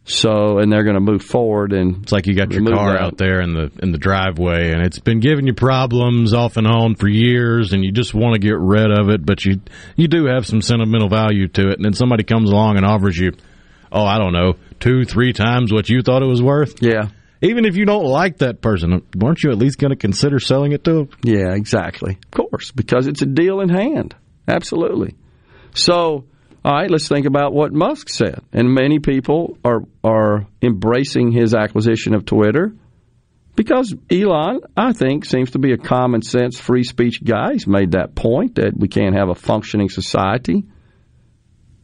So, 0.06 0.58
and 0.58 0.72
they're 0.72 0.84
going 0.84 0.96
to 0.96 1.02
move 1.02 1.22
forward, 1.22 1.72
and 1.72 2.02
it's 2.02 2.12
like 2.12 2.26
you 2.26 2.36
got 2.36 2.52
your 2.52 2.66
car 2.66 2.94
that. 2.94 3.02
out 3.02 3.18
there 3.18 3.42
in 3.42 3.54
the 3.54 3.72
in 3.84 3.92
the 3.92 4.00
driveway, 4.00 4.72
and 4.72 4.82
it's 4.82 4.98
been 4.98 5.20
giving 5.20 5.46
you 5.46 5.54
problems 5.54 6.34
off 6.34 6.58
and 6.58 6.66
on 6.66 6.96
for 6.96 7.08
years, 7.08 7.74
and 7.74 7.84
you 7.84 7.92
just 7.92 8.16
want 8.16 8.34
to 8.34 8.40
get 8.40 8.58
rid 8.58 8.92
of 8.92 9.10
it, 9.10 9.24
but 9.24 9.46
you 9.46 9.62
you 9.96 10.08
do 10.08 10.26
have 10.26 10.48
some 10.48 10.64
sentimental 10.64 11.10
value 11.10 11.48
to 11.50 11.70
it, 11.70 11.76
and 11.76 11.86
then 11.86 11.94
somebody 11.94 12.24
comes 12.24 12.50
along 12.50 12.78
and 12.78 12.88
offers 12.88 13.20
you, 13.20 13.34
oh, 13.92 14.04
I 14.04 14.18
don't 14.18 14.34
know, 14.34 14.56
two, 14.80 15.06
three 15.06 15.32
times 15.32 15.72
what 15.72 15.90
you 15.90 16.02
thought 16.02 16.24
it 16.24 16.28
was 16.28 16.42
worth. 16.42 16.82
Yeah, 16.82 17.10
even 17.41 17.66
if 17.66 17.78
you 17.78 17.86
don't 17.86 18.06
like 18.06 18.40
that 18.40 18.61
person, 18.61 19.02
weren't 19.16 19.44
you 19.44 19.52
at 19.52 19.57
least 19.57 19.80
going 19.80 19.91
to 19.91 19.95
consider 19.95 20.40
selling 20.40 20.74
it 20.74 20.84
to 20.84 20.94
them? 20.94 21.10
Yeah, 21.24 21.53
exactly. 21.53 22.18
Of 22.26 22.32
course, 22.32 22.72
because 22.72 23.07
it's 23.07 23.22
a 23.22 23.26
deal 23.26 23.61
in 23.61 23.70
hand. 23.70 24.16
Absolutely. 24.48 25.16
So, 25.74 26.26
all 26.66 26.74
right, 26.74 26.90
let's 26.90 27.07
think 27.07 27.26
about 27.26 27.53
what 27.53 27.72
Musk 27.72 28.10
said. 28.10 28.41
And 28.52 28.74
many 28.74 28.99
people 28.99 29.57
are 29.64 29.82
are 30.03 30.48
embracing 30.61 31.32
his 31.32 31.53
acquisition 31.53 32.14
of 32.14 32.26
Twitter 32.26 32.74
because 33.56 33.94
Elon, 34.10 34.61
I 34.76 34.94
think, 34.94 35.26
seems 35.26 35.52
to 35.52 35.60
be 35.60 35.74
a 35.74 35.78
common 35.78 36.22
sense 36.22 36.60
free 36.60 36.84
speech 36.84 37.24
guy. 37.24 37.53
He's 37.53 37.68
made 37.68 37.91
that 37.91 38.16
point 38.16 38.56
that 38.56 38.74
we 38.76 38.88
can't 38.88 39.16
have 39.16 39.30
a 39.30 39.36
functioning 39.36 39.90
society 39.90 40.64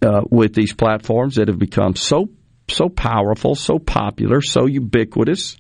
uh, 0.02 0.22
with 0.30 0.53
these 0.53 0.73
platforms 0.73 1.36
that 1.36 1.48
have 1.48 1.60
become 1.60 1.95
so 1.95 2.30
so 2.68 2.90
powerful, 2.90 3.56
so 3.56 3.80
popular, 3.80 4.42
so 4.42 4.66
ubiquitous, 4.66 5.58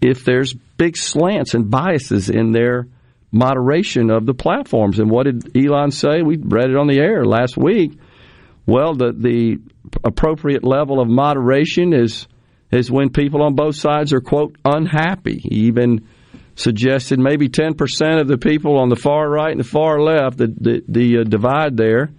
if 0.00 0.24
there's 0.24 0.52
big 0.52 0.96
slants 0.96 1.54
and 1.54 1.70
biases 1.70 2.28
in 2.28 2.52
their 2.52 2.88
moderation 3.34 4.10
of 4.10 4.26
the 4.26 4.34
platforms. 4.34 5.00
And 5.00 5.10
what 5.10 5.24
did 5.24 5.56
Elon 5.56 5.90
say? 5.90 6.22
We 6.22 6.36
read 6.36 6.70
it 6.70 6.76
on 6.76 6.86
the 6.86 7.00
air 7.00 7.24
last 7.24 7.56
week. 7.56 7.98
Well, 8.66 8.94
the 8.94 9.12
the 9.12 9.58
appropriate 10.04 10.64
level 10.64 11.00
of 11.00 11.08
moderation 11.08 11.92
is 11.92 12.26
is 12.70 12.90
when 12.90 13.10
people 13.10 13.42
on 13.42 13.54
both 13.54 13.76
sides 13.76 14.12
are 14.12 14.20
quote 14.20 14.56
unhappy. 14.64 15.38
He 15.42 15.66
even 15.66 16.08
suggested 16.56 17.18
maybe 17.18 17.48
10% 17.48 18.20
of 18.20 18.28
the 18.28 18.38
people 18.38 18.78
on 18.78 18.88
the 18.88 18.96
far 18.96 19.28
right 19.28 19.50
and 19.50 19.60
the 19.60 19.68
far 19.68 20.00
left, 20.00 20.38
the 20.38 20.46
the, 20.46 20.82
the 20.88 21.18
uh, 21.18 21.24
divide 21.24 21.76
there, 21.76 22.10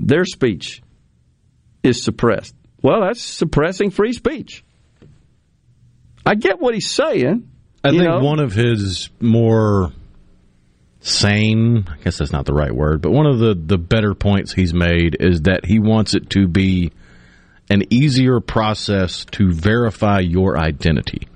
their 0.00 0.24
speech 0.24 0.82
is 1.82 2.02
suppressed. 2.02 2.54
Well, 2.82 3.00
that's 3.02 3.22
suppressing 3.22 3.90
free 3.90 4.12
speech. 4.12 4.64
I 6.26 6.34
get 6.34 6.60
what 6.60 6.74
he's 6.74 6.90
saying. 6.90 7.48
I 7.84 7.90
think 7.90 8.02
know? 8.02 8.20
one 8.20 8.38
of 8.38 8.52
his 8.52 9.08
more 9.20 9.92
sane, 11.00 11.86
I 11.88 11.96
guess 12.02 12.18
that's 12.18 12.32
not 12.32 12.46
the 12.46 12.54
right 12.54 12.72
word, 12.72 13.02
but 13.02 13.10
one 13.10 13.26
of 13.26 13.38
the, 13.38 13.54
the 13.54 13.78
better 13.78 14.14
points 14.14 14.52
he's 14.52 14.72
made 14.72 15.16
is 15.18 15.42
that 15.42 15.64
he 15.64 15.78
wants 15.78 16.14
it 16.14 16.30
to 16.30 16.46
be 16.46 16.92
an 17.68 17.82
easier 17.90 18.40
process 18.40 19.24
to 19.32 19.52
verify 19.52 20.20
your 20.20 20.58
identity. 20.58 21.28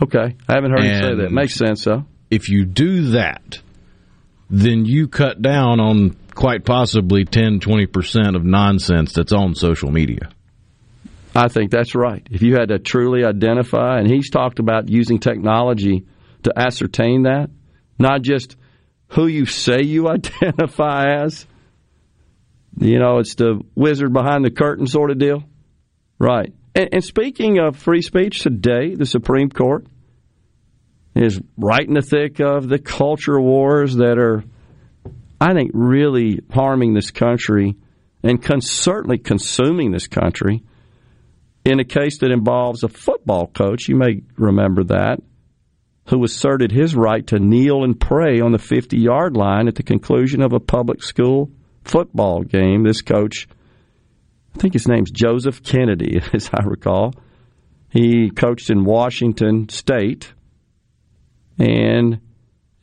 Okay. 0.00 0.36
I 0.48 0.54
haven't 0.54 0.70
heard 0.70 0.80
and 0.80 0.88
him 0.88 1.02
say 1.02 1.22
that. 1.22 1.32
Makes 1.32 1.54
sense, 1.54 1.84
though. 1.84 2.04
If 2.30 2.48
you 2.48 2.64
do 2.64 3.10
that, 3.12 3.60
then 4.50 4.84
you 4.84 5.08
cut 5.08 5.42
down 5.42 5.80
on 5.80 6.16
quite 6.34 6.64
possibly 6.64 7.24
10, 7.24 7.60
20% 7.60 8.36
of 8.36 8.44
nonsense 8.44 9.12
that's 9.12 9.32
on 9.32 9.54
social 9.54 9.90
media. 9.90 10.30
I 11.34 11.48
think 11.48 11.70
that's 11.70 11.94
right. 11.94 12.26
If 12.30 12.42
you 12.42 12.54
had 12.54 12.68
to 12.68 12.78
truly 12.78 13.24
identify, 13.24 13.98
and 13.98 14.10
he's 14.10 14.30
talked 14.30 14.58
about 14.58 14.88
using 14.88 15.18
technology 15.18 16.06
to 16.42 16.52
ascertain 16.56 17.22
that, 17.22 17.50
not 17.98 18.22
just 18.22 18.56
who 19.08 19.26
you 19.26 19.46
say 19.46 19.82
you 19.82 20.08
identify 20.42 21.22
as. 21.22 21.46
You 22.78 22.98
know, 22.98 23.18
it's 23.18 23.34
the 23.34 23.60
wizard 23.74 24.12
behind 24.12 24.44
the 24.44 24.50
curtain 24.50 24.86
sort 24.86 25.10
of 25.10 25.18
deal. 25.18 25.44
Right. 26.18 26.52
And, 26.74 26.88
and 26.92 27.04
speaking 27.04 27.58
of 27.58 27.76
free 27.76 28.02
speech, 28.02 28.40
today 28.40 28.94
the 28.94 29.06
Supreme 29.06 29.50
Court 29.50 29.86
is 31.14 31.40
right 31.56 31.86
in 31.86 31.94
the 31.94 32.02
thick 32.02 32.40
of 32.40 32.68
the 32.68 32.78
culture 32.78 33.38
wars 33.38 33.96
that 33.96 34.18
are, 34.18 34.44
I 35.40 35.52
think, 35.52 35.72
really 35.74 36.40
harming 36.50 36.94
this 36.94 37.10
country 37.10 37.76
and 38.22 38.42
con- 38.42 38.62
certainly 38.62 39.18
consuming 39.18 39.92
this 39.92 40.06
country 40.06 40.62
in 41.64 41.80
a 41.80 41.84
case 41.84 42.18
that 42.18 42.30
involves 42.30 42.82
a 42.82 42.88
football 42.88 43.46
coach, 43.46 43.88
you 43.88 43.96
may 43.96 44.22
remember 44.36 44.84
that, 44.84 45.20
who 46.08 46.24
asserted 46.24 46.72
his 46.72 46.96
right 46.96 47.26
to 47.28 47.38
kneel 47.38 47.84
and 47.84 48.00
pray 48.00 48.40
on 48.40 48.52
the 48.52 48.58
50 48.58 48.98
yard 48.98 49.36
line 49.36 49.68
at 49.68 49.76
the 49.76 49.82
conclusion 49.82 50.42
of 50.42 50.52
a 50.52 50.60
public 50.60 51.02
school 51.02 51.50
football 51.84 52.42
game. 52.42 52.82
This 52.82 53.02
coach, 53.02 53.48
I 54.54 54.58
think 54.58 54.72
his 54.72 54.88
name's 54.88 55.10
Joseph 55.10 55.62
Kennedy, 55.62 56.20
as 56.32 56.50
I 56.52 56.64
recall. 56.64 57.14
He 57.90 58.30
coached 58.30 58.70
in 58.70 58.84
Washington 58.84 59.68
State, 59.68 60.32
and 61.58 62.20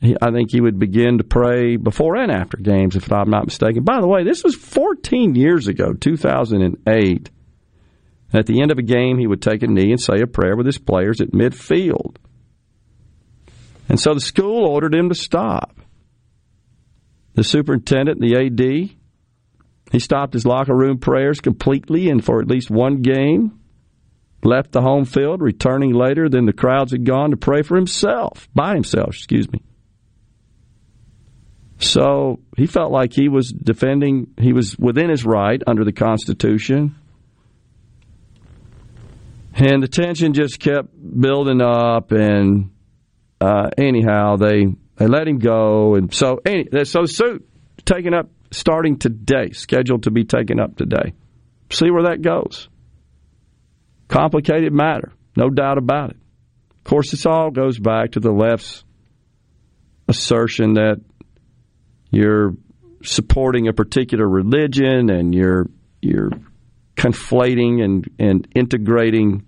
he, 0.00 0.16
I 0.22 0.30
think 0.30 0.52
he 0.52 0.60
would 0.60 0.78
begin 0.78 1.18
to 1.18 1.24
pray 1.24 1.76
before 1.76 2.16
and 2.16 2.30
after 2.30 2.56
games, 2.56 2.96
if 2.96 3.12
I'm 3.12 3.28
not 3.28 3.44
mistaken. 3.44 3.82
By 3.82 4.00
the 4.00 4.06
way, 4.06 4.22
this 4.24 4.44
was 4.44 4.54
14 4.54 5.34
years 5.34 5.66
ago, 5.66 5.92
2008. 5.92 7.30
At 8.32 8.46
the 8.46 8.60
end 8.62 8.70
of 8.70 8.78
a 8.78 8.82
game, 8.82 9.18
he 9.18 9.26
would 9.26 9.42
take 9.42 9.62
a 9.62 9.66
knee 9.66 9.90
and 9.90 10.00
say 10.00 10.20
a 10.20 10.26
prayer 10.26 10.56
with 10.56 10.66
his 10.66 10.78
players 10.78 11.20
at 11.20 11.32
midfield. 11.32 12.16
And 13.88 13.98
so 13.98 14.14
the 14.14 14.20
school 14.20 14.66
ordered 14.66 14.94
him 14.94 15.08
to 15.08 15.16
stop. 15.16 15.80
The 17.34 17.42
superintendent 17.42 18.20
the 18.20 18.36
AD, 18.36 18.96
he 19.90 19.98
stopped 19.98 20.34
his 20.34 20.46
locker 20.46 20.74
room 20.74 20.98
prayers 20.98 21.40
completely 21.40 22.08
and 22.08 22.24
for 22.24 22.40
at 22.40 22.48
least 22.48 22.70
one 22.70 23.02
game, 23.02 23.58
left 24.44 24.72
the 24.72 24.80
home 24.80 25.04
field, 25.04 25.42
returning 25.42 25.92
later 25.92 26.28
than 26.28 26.46
the 26.46 26.52
crowds 26.52 26.92
had 26.92 27.04
gone 27.04 27.30
to 27.30 27.36
pray 27.36 27.62
for 27.62 27.76
himself, 27.76 28.48
by 28.54 28.74
himself, 28.74 29.08
excuse 29.08 29.50
me. 29.52 29.62
So 31.78 32.40
he 32.56 32.66
felt 32.66 32.92
like 32.92 33.12
he 33.12 33.28
was 33.28 33.50
defending, 33.50 34.28
he 34.38 34.52
was 34.52 34.78
within 34.78 35.10
his 35.10 35.24
right 35.24 35.62
under 35.66 35.84
the 35.84 35.92
Constitution 35.92 36.94
and 39.60 39.82
the 39.82 39.88
tension 39.88 40.32
just 40.32 40.58
kept 40.58 40.88
building 40.94 41.60
up. 41.60 42.12
And 42.12 42.70
uh, 43.40 43.70
anyhow, 43.76 44.36
they 44.36 44.66
they 44.96 45.06
let 45.06 45.28
him 45.28 45.38
go, 45.38 45.94
and 45.94 46.12
so 46.12 46.40
any, 46.44 46.66
so 46.84 47.06
suit 47.06 47.48
taken 47.84 48.14
up 48.14 48.30
starting 48.50 48.98
today, 48.98 49.50
scheduled 49.50 50.04
to 50.04 50.10
be 50.10 50.24
taken 50.24 50.58
up 50.60 50.76
today. 50.76 51.12
See 51.70 51.90
where 51.90 52.04
that 52.04 52.22
goes. 52.22 52.68
Complicated 54.08 54.72
matter, 54.72 55.12
no 55.36 55.48
doubt 55.50 55.78
about 55.78 56.10
it. 56.10 56.16
Of 56.78 56.84
course, 56.84 57.10
this 57.12 57.26
all 57.26 57.50
goes 57.50 57.78
back 57.78 58.12
to 58.12 58.20
the 58.20 58.32
left's 58.32 58.84
assertion 60.08 60.74
that 60.74 61.00
you're 62.10 62.54
supporting 63.02 63.68
a 63.68 63.72
particular 63.72 64.28
religion 64.28 65.08
and 65.10 65.34
you're 65.34 65.66
you're 66.02 66.30
conflating 66.96 67.82
and, 67.82 68.10
and 68.18 68.48
integrating 68.54 69.46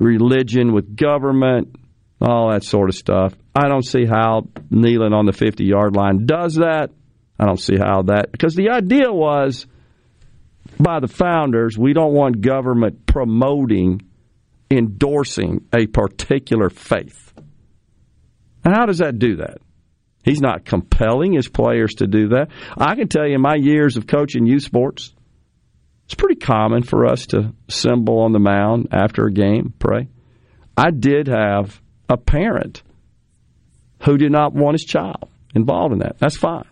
religion 0.00 0.72
with 0.72 0.96
government, 0.96 1.76
all 2.20 2.50
that 2.50 2.64
sort 2.64 2.88
of 2.88 2.96
stuff. 2.96 3.34
I 3.54 3.68
don't 3.68 3.86
see 3.86 4.04
how 4.04 4.48
kneeling 4.70 5.12
on 5.12 5.26
the 5.26 5.32
50 5.32 5.64
yard 5.64 5.94
line 5.94 6.26
does 6.26 6.56
that. 6.56 6.90
I 7.38 7.46
don't 7.46 7.60
see 7.60 7.76
how 7.76 8.02
that, 8.02 8.32
because 8.32 8.54
the 8.54 8.70
idea 8.70 9.10
was 9.10 9.66
by 10.78 11.00
the 11.00 11.08
founders, 11.08 11.78
we 11.78 11.92
don't 11.92 12.12
want 12.12 12.40
government 12.40 13.06
promoting, 13.06 14.02
endorsing 14.70 15.66
a 15.74 15.86
particular 15.86 16.68
faith. 16.68 17.32
And 18.64 18.74
how 18.74 18.86
does 18.86 18.98
that 18.98 19.18
do 19.18 19.36
that? 19.36 19.58
He's 20.22 20.40
not 20.40 20.66
compelling 20.66 21.32
his 21.32 21.48
players 21.48 21.94
to 21.94 22.06
do 22.06 22.28
that. 22.28 22.48
I 22.76 22.94
can 22.94 23.08
tell 23.08 23.26
you 23.26 23.36
in 23.36 23.40
my 23.40 23.54
years 23.54 23.96
of 23.96 24.06
coaching 24.06 24.46
youth 24.46 24.64
sports, 24.64 25.14
it's 26.10 26.16
pretty 26.16 26.40
common 26.40 26.82
for 26.82 27.06
us 27.06 27.26
to 27.26 27.54
assemble 27.68 28.22
on 28.22 28.32
the 28.32 28.40
mound 28.40 28.88
after 28.90 29.26
a 29.26 29.32
game, 29.32 29.72
pray. 29.78 30.08
I 30.76 30.90
did 30.90 31.28
have 31.28 31.80
a 32.08 32.16
parent 32.16 32.82
who 34.02 34.18
did 34.18 34.32
not 34.32 34.52
want 34.52 34.74
his 34.74 34.84
child 34.84 35.30
involved 35.54 35.92
in 35.92 36.00
that. 36.00 36.18
That's 36.18 36.36
fine. 36.36 36.66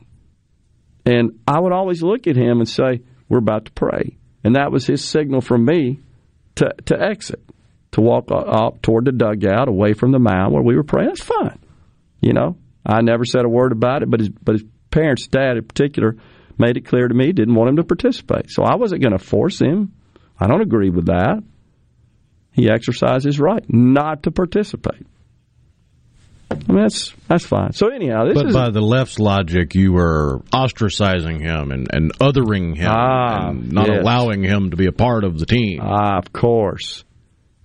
And 1.06 1.39
I 1.47 1.60
would 1.60 1.70
always 1.70 2.02
look 2.02 2.27
at 2.27 2.35
him 2.35 2.59
and 2.59 2.69
say, 2.69 3.02
We're 3.28 3.39
about 3.39 3.66
to 3.66 3.70
pray. 3.70 4.19
And 4.43 4.56
that 4.56 4.73
was 4.73 4.89
his 4.89 5.05
signal 5.05 5.40
from 5.40 5.65
me 5.65 6.01
to, 6.56 6.74
to 6.86 7.01
exit, 7.01 7.44
to 7.93 8.01
walk 8.01 8.32
up 8.32 8.82
toward 8.82 9.05
the 9.05 9.12
dugout 9.12 9.69
away 9.69 9.93
from 9.93 10.10
the 10.10 10.19
mound 10.19 10.52
where 10.52 10.65
we 10.65 10.74
were 10.74 10.82
praying. 10.82 11.10
That's 11.10 11.23
fine. 11.23 11.60
You 12.20 12.32
know, 12.32 12.56
I 12.85 13.02
never 13.02 13.24
said 13.24 13.44
a 13.44 13.48
word 13.48 13.70
about 13.70 14.02
it, 14.02 14.10
but 14.10 14.19
his, 14.19 14.31
but 14.31 14.56
his 14.56 14.65
parents' 14.90 15.28
dad 15.28 15.59
in 15.59 15.65
particular 15.65 16.16
made 16.59 16.76
it 16.76 16.86
clear 16.86 17.09
to 17.09 17.14
me 17.14 17.32
didn't 17.32 17.55
want 17.55 17.70
him 17.70 17.76
to 17.76 17.85
participate. 17.85 18.51
So 18.51 18.62
I 18.62 18.76
wasn't 18.76 19.02
going 19.02 19.16
to 19.16 19.24
force 19.24 19.60
him 19.60 19.93
I 20.40 20.47
don't 20.47 20.60
agree 20.60 20.90
with 20.90 21.06
that. 21.06 21.43
He 22.52 22.70
exercised 22.70 23.24
his 23.24 23.39
right 23.39 23.64
not 23.68 24.24
to 24.24 24.30
participate. 24.30 25.06
I 26.51 26.72
mean, 26.72 26.82
that's 26.82 27.12
that's 27.28 27.44
fine. 27.44 27.72
So 27.72 27.89
anyhow, 27.89 28.24
this 28.24 28.35
but 28.35 28.47
is 28.47 28.55
by 28.55 28.70
the 28.70 28.80
left's 28.80 29.18
logic, 29.18 29.74
you 29.74 29.93
were 29.93 30.40
ostracizing 30.52 31.40
him 31.40 31.72
and, 31.72 31.89
and 31.93 32.12
othering 32.18 32.74
him 32.74 32.90
Ah, 32.90 33.51
and 33.51 33.72
not 33.72 33.89
yes. 33.89 34.01
allowing 34.01 34.43
him 34.43 34.70
to 34.70 34.76
be 34.76 34.86
a 34.86 34.93
part 34.93 35.24
of 35.24 35.39
the 35.39 35.47
team. 35.47 35.80
ah, 35.82 36.18
of 36.18 36.32
course. 36.32 37.05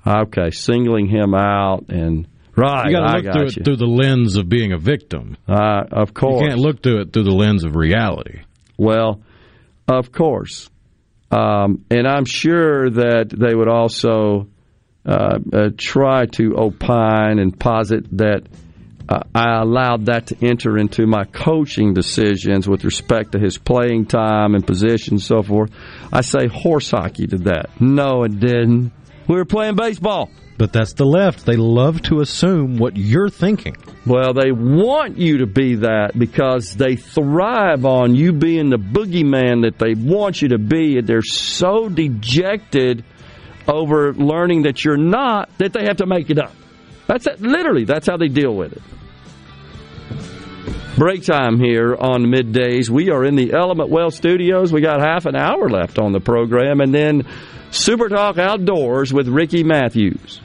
Okay, 0.05 0.51
singling 0.51 1.07
him 1.07 1.33
out 1.33 1.85
and 1.87 2.27
right. 2.57 2.89
you 2.89 2.97
got 2.97 3.07
to 3.07 3.21
look 3.21 3.33
through 3.33 3.41
you. 3.43 3.47
it 3.55 3.65
through 3.65 3.77
the 3.77 3.85
lens 3.85 4.35
of 4.35 4.49
being 4.49 4.73
a 4.73 4.77
victim. 4.77 5.37
Uh, 5.47 5.83
of 5.91 6.13
course. 6.13 6.41
You 6.41 6.49
can't 6.49 6.59
look 6.59 6.83
through 6.83 7.01
it 7.01 7.13
through 7.13 7.23
the 7.23 7.31
lens 7.31 7.63
of 7.63 7.77
reality. 7.77 8.41
Well, 8.77 9.21
of 9.87 10.11
course. 10.11 10.69
Um, 11.31 11.85
and 11.89 12.07
I'm 12.07 12.25
sure 12.25 12.89
that 12.89 13.29
they 13.29 13.55
would 13.55 13.67
also 13.67 14.47
uh, 15.05 15.39
uh, 15.51 15.69
try 15.77 16.27
to 16.27 16.55
opine 16.57 17.39
and 17.39 17.59
posit 17.59 18.05
that 18.17 18.43
uh, 19.09 19.19
I 19.35 19.59
allowed 19.61 20.05
that 20.05 20.27
to 20.27 20.37
enter 20.45 20.77
into 20.77 21.05
my 21.05 21.25
coaching 21.25 21.93
decisions 21.93 22.69
with 22.69 22.85
respect 22.85 23.33
to 23.33 23.39
his 23.39 23.57
playing 23.57 24.05
time 24.05 24.55
and 24.55 24.65
position 24.65 25.15
and 25.15 25.21
so 25.21 25.43
forth. 25.43 25.71
I 26.11 26.21
say 26.21 26.47
horse 26.47 26.91
hockey 26.91 27.27
to 27.27 27.37
that. 27.39 27.81
No, 27.81 28.23
it 28.23 28.39
didn't. 28.39 28.93
We 29.27 29.35
were 29.35 29.45
playing 29.45 29.75
baseball. 29.75 30.29
But 30.57 30.71
that's 30.71 30.93
the 30.93 31.05
left. 31.05 31.45
They 31.45 31.55
love 31.55 32.01
to 32.03 32.21
assume 32.21 32.77
what 32.77 32.95
you're 32.95 33.29
thinking. 33.29 33.75
Well, 34.05 34.33
they 34.33 34.51
want 34.51 35.17
you 35.17 35.39
to 35.39 35.47
be 35.47 35.75
that 35.75 36.17
because 36.17 36.75
they 36.75 36.95
thrive 36.95 37.85
on 37.85 38.15
you 38.15 38.33
being 38.33 38.69
the 38.69 38.77
boogeyman 38.77 39.63
that 39.63 39.79
they 39.79 39.95
want 39.95 40.41
you 40.41 40.49
to 40.49 40.59
be. 40.59 40.99
And 40.99 41.07
they're 41.07 41.23
so 41.23 41.89
dejected 41.89 43.03
over 43.67 44.13
learning 44.13 44.63
that 44.63 44.83
you're 44.83 44.97
not 44.97 45.49
that 45.57 45.73
they 45.73 45.85
have 45.85 45.97
to 45.97 46.05
make 46.05 46.29
it 46.29 46.37
up. 46.37 46.53
That's 47.07 47.27
it. 47.27 47.41
literally 47.41 47.85
that's 47.85 48.07
how 48.07 48.17
they 48.17 48.27
deal 48.27 48.55
with 48.55 48.73
it. 48.73 48.81
Break 50.97 51.23
time 51.23 51.59
here 51.59 51.95
on 51.95 52.25
middays. 52.25 52.87
We 52.89 53.09
are 53.09 53.25
in 53.25 53.35
the 53.35 53.53
Element 53.53 53.89
Wealth 53.89 54.13
Studios. 54.13 54.71
We 54.71 54.81
got 54.81 54.99
half 54.99 55.25
an 55.25 55.35
hour 55.35 55.67
left 55.67 55.97
on 55.97 56.11
the 56.11 56.19
program, 56.19 56.81
and 56.81 56.93
then 56.93 57.25
Super 57.73 58.07
Talk 58.07 58.37
Outdoors 58.37 59.11
with 59.11 59.27
Ricky 59.27 59.63
Matthews. 59.63 60.39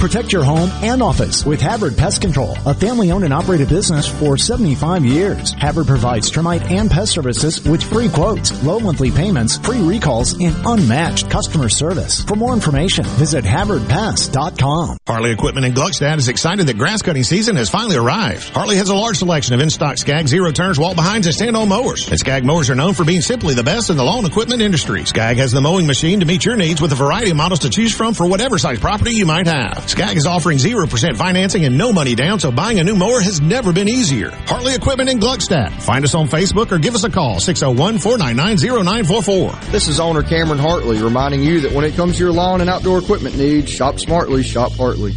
Protect 0.00 0.32
your 0.32 0.42
home 0.42 0.70
and 0.82 1.02
office 1.02 1.44
with 1.44 1.60
Havard 1.60 1.94
Pest 1.94 2.22
Control, 2.22 2.56
a 2.64 2.72
family 2.72 3.12
owned 3.12 3.22
and 3.24 3.34
operated 3.34 3.68
business 3.68 4.08
for 4.08 4.38
75 4.38 5.04
years. 5.04 5.52
Havard 5.52 5.86
provides 5.86 6.30
termite 6.30 6.62
and 6.70 6.90
pest 6.90 7.12
services 7.12 7.62
with 7.68 7.82
free 7.82 8.08
quotes, 8.08 8.64
low 8.64 8.80
monthly 8.80 9.10
payments, 9.10 9.58
free 9.58 9.82
recalls, 9.82 10.40
and 10.40 10.56
unmatched 10.64 11.28
customer 11.28 11.68
service. 11.68 12.24
For 12.24 12.34
more 12.34 12.54
information, 12.54 13.04
visit 13.04 13.44
HavardPest.com. 13.44 14.96
Hartley 15.06 15.32
Equipment 15.32 15.66
in 15.66 15.74
Gluckstadt 15.74 16.16
is 16.16 16.28
excited 16.28 16.66
that 16.66 16.78
grass 16.78 17.02
cutting 17.02 17.22
season 17.22 17.56
has 17.56 17.68
finally 17.68 17.96
arrived. 17.96 18.48
Hartley 18.48 18.76
has 18.76 18.88
a 18.88 18.94
large 18.94 19.18
selection 19.18 19.52
of 19.54 19.60
in-stock 19.60 19.98
Skag 19.98 20.28
zero 20.28 20.50
turns, 20.50 20.78
wall 20.78 20.94
behinds, 20.94 21.26
and 21.26 21.36
stand-on 21.36 21.68
mowers. 21.68 22.08
And 22.08 22.18
Skag 22.18 22.46
mowers 22.46 22.70
are 22.70 22.74
known 22.74 22.94
for 22.94 23.04
being 23.04 23.20
simply 23.20 23.52
the 23.52 23.64
best 23.64 23.90
in 23.90 23.98
the 23.98 24.04
lawn 24.04 24.24
equipment 24.24 24.62
industry. 24.62 25.04
Skag 25.04 25.36
has 25.36 25.52
the 25.52 25.60
mowing 25.60 25.86
machine 25.86 26.20
to 26.20 26.26
meet 26.26 26.46
your 26.46 26.56
needs 26.56 26.80
with 26.80 26.92
a 26.92 26.96
variety 26.96 27.30
of 27.32 27.36
models 27.36 27.60
to 27.60 27.68
choose 27.68 27.94
from 27.94 28.14
for 28.14 28.26
whatever 28.26 28.56
size 28.56 28.80
property 28.80 29.12
you 29.12 29.26
might 29.26 29.46
have. 29.46 29.89
Skag 29.90 30.16
is 30.16 30.24
offering 30.24 30.58
0% 30.58 31.16
financing 31.16 31.64
and 31.64 31.76
no 31.76 31.92
money 31.92 32.14
down, 32.14 32.38
so 32.38 32.52
buying 32.52 32.78
a 32.78 32.84
new 32.84 32.94
mower 32.94 33.20
has 33.20 33.40
never 33.40 33.72
been 33.72 33.88
easier. 33.88 34.30
Hartley 34.46 34.76
Equipment 34.76 35.10
in 35.10 35.18
Gluckstadt. 35.18 35.72
Find 35.82 36.04
us 36.04 36.14
on 36.14 36.28
Facebook 36.28 36.70
or 36.70 36.78
give 36.78 36.94
us 36.94 37.02
a 37.02 37.10
call, 37.10 37.40
601-499-0944. 37.40 39.72
This 39.72 39.88
is 39.88 39.98
owner 39.98 40.22
Cameron 40.22 40.60
Hartley 40.60 41.02
reminding 41.02 41.42
you 41.42 41.62
that 41.62 41.72
when 41.72 41.84
it 41.84 41.96
comes 41.96 42.18
to 42.18 42.22
your 42.22 42.32
lawn 42.32 42.60
and 42.60 42.70
outdoor 42.70 43.00
equipment 43.00 43.36
needs, 43.36 43.68
shop 43.68 43.98
smartly, 43.98 44.44
shop 44.44 44.70
Hartley. 44.70 45.16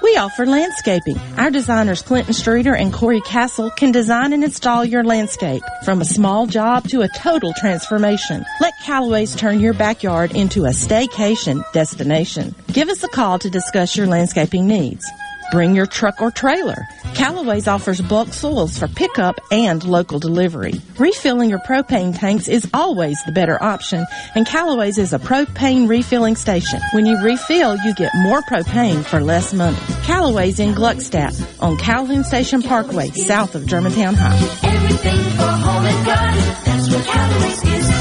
We 0.01 0.17
offer 0.17 0.45
landscaping. 0.45 1.19
Our 1.37 1.51
designers 1.51 2.01
Clinton 2.01 2.33
Streeter 2.33 2.75
and 2.75 2.91
Corey 2.91 3.21
Castle 3.21 3.69
can 3.69 3.91
design 3.91 4.33
and 4.33 4.43
install 4.43 4.83
your 4.83 5.03
landscape 5.03 5.63
from 5.85 6.01
a 6.01 6.05
small 6.05 6.47
job 6.47 6.87
to 6.89 7.01
a 7.01 7.09
total 7.09 7.53
transformation. 7.53 8.43
Let 8.59 8.73
Callaway's 8.83 9.35
turn 9.35 9.59
your 9.59 9.73
backyard 9.73 10.31
into 10.35 10.65
a 10.65 10.69
staycation 10.69 11.63
destination. 11.71 12.55
Give 12.73 12.89
us 12.89 13.03
a 13.03 13.09
call 13.09 13.37
to 13.39 13.49
discuss 13.49 13.95
your 13.95 14.07
landscaping 14.07 14.65
needs. 14.65 15.05
Bring 15.51 15.75
your 15.75 15.85
truck 15.85 16.21
or 16.21 16.31
trailer. 16.31 16.87
Callaway's 17.13 17.67
offers 17.67 17.99
bulk 17.99 18.29
soils 18.33 18.79
for 18.79 18.87
pickup 18.87 19.35
and 19.51 19.83
local 19.83 20.17
delivery. 20.17 20.75
Refilling 20.97 21.49
your 21.49 21.59
propane 21.59 22.17
tanks 22.17 22.47
is 22.47 22.69
always 22.73 23.21
the 23.25 23.33
better 23.33 23.61
option, 23.61 24.05
and 24.33 24.47
Callaway's 24.47 24.97
is 24.97 25.11
a 25.11 25.19
propane 25.19 25.89
refilling 25.89 26.37
station. 26.37 26.79
When 26.93 27.05
you 27.05 27.21
refill, 27.21 27.75
you 27.77 27.93
get 27.95 28.11
more 28.15 28.41
propane 28.43 29.03
for 29.03 29.19
less 29.19 29.53
money. 29.53 29.77
Callaway's 30.03 30.59
in 30.59 30.73
Gluckstadt 30.73 31.61
on 31.61 31.75
Calhoun 31.77 32.23
Station 32.23 32.61
Parkway, 32.61 33.09
south 33.09 33.53
of 33.53 33.65
Germantown 33.65 34.15
High. 34.15 34.37
Everything 34.63 35.19
for 35.35 35.43
home 35.43 35.85
and 35.85 36.05
garden. 36.05 36.43
That's 36.65 36.89
what 36.89 37.05
Callaway's 37.05 37.63
is. 37.65 37.91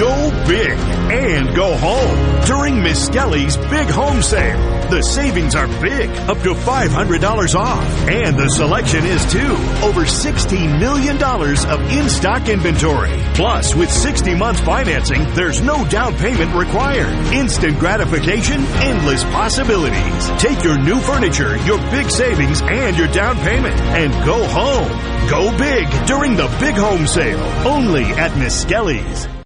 Go 0.00 0.46
big 0.48 0.78
and 1.10 1.54
go 1.54 1.74
home 1.76 2.44
during 2.44 2.74
Miskelly's 2.82 3.56
Big 3.56 3.88
Home 3.88 4.20
Sale. 4.20 4.75
The 4.90 5.02
savings 5.02 5.56
are 5.56 5.66
big, 5.80 6.08
up 6.30 6.38
to 6.42 6.54
$500 6.54 7.54
off. 7.54 8.08
And 8.08 8.36
the 8.36 8.48
selection 8.48 9.04
is 9.04 9.24
too. 9.32 9.52
Over 9.82 10.02
$16 10.02 10.78
million 10.78 11.20
of 11.20 11.80
in-stock 11.90 12.48
inventory. 12.48 13.12
Plus, 13.34 13.74
with 13.74 13.90
60 13.90 14.34
months 14.36 14.60
financing, 14.60 15.22
there's 15.34 15.60
no 15.60 15.84
down 15.88 16.14
payment 16.16 16.54
required. 16.54 17.12
Instant 17.34 17.78
gratification, 17.80 18.60
endless 18.80 19.24
possibilities. 19.24 20.28
Take 20.40 20.62
your 20.62 20.78
new 20.78 21.00
furniture, 21.00 21.56
your 21.64 21.78
big 21.90 22.08
savings, 22.08 22.62
and 22.62 22.96
your 22.96 23.08
down 23.08 23.36
payment, 23.38 23.76
and 23.80 24.12
go 24.24 24.46
home. 24.46 25.28
Go 25.28 25.50
big 25.58 25.88
during 26.06 26.36
the 26.36 26.46
Big 26.60 26.76
Home 26.76 27.06
Sale. 27.06 27.42
Only 27.66 28.04
at 28.04 28.30
Miskelly's. 28.32 29.35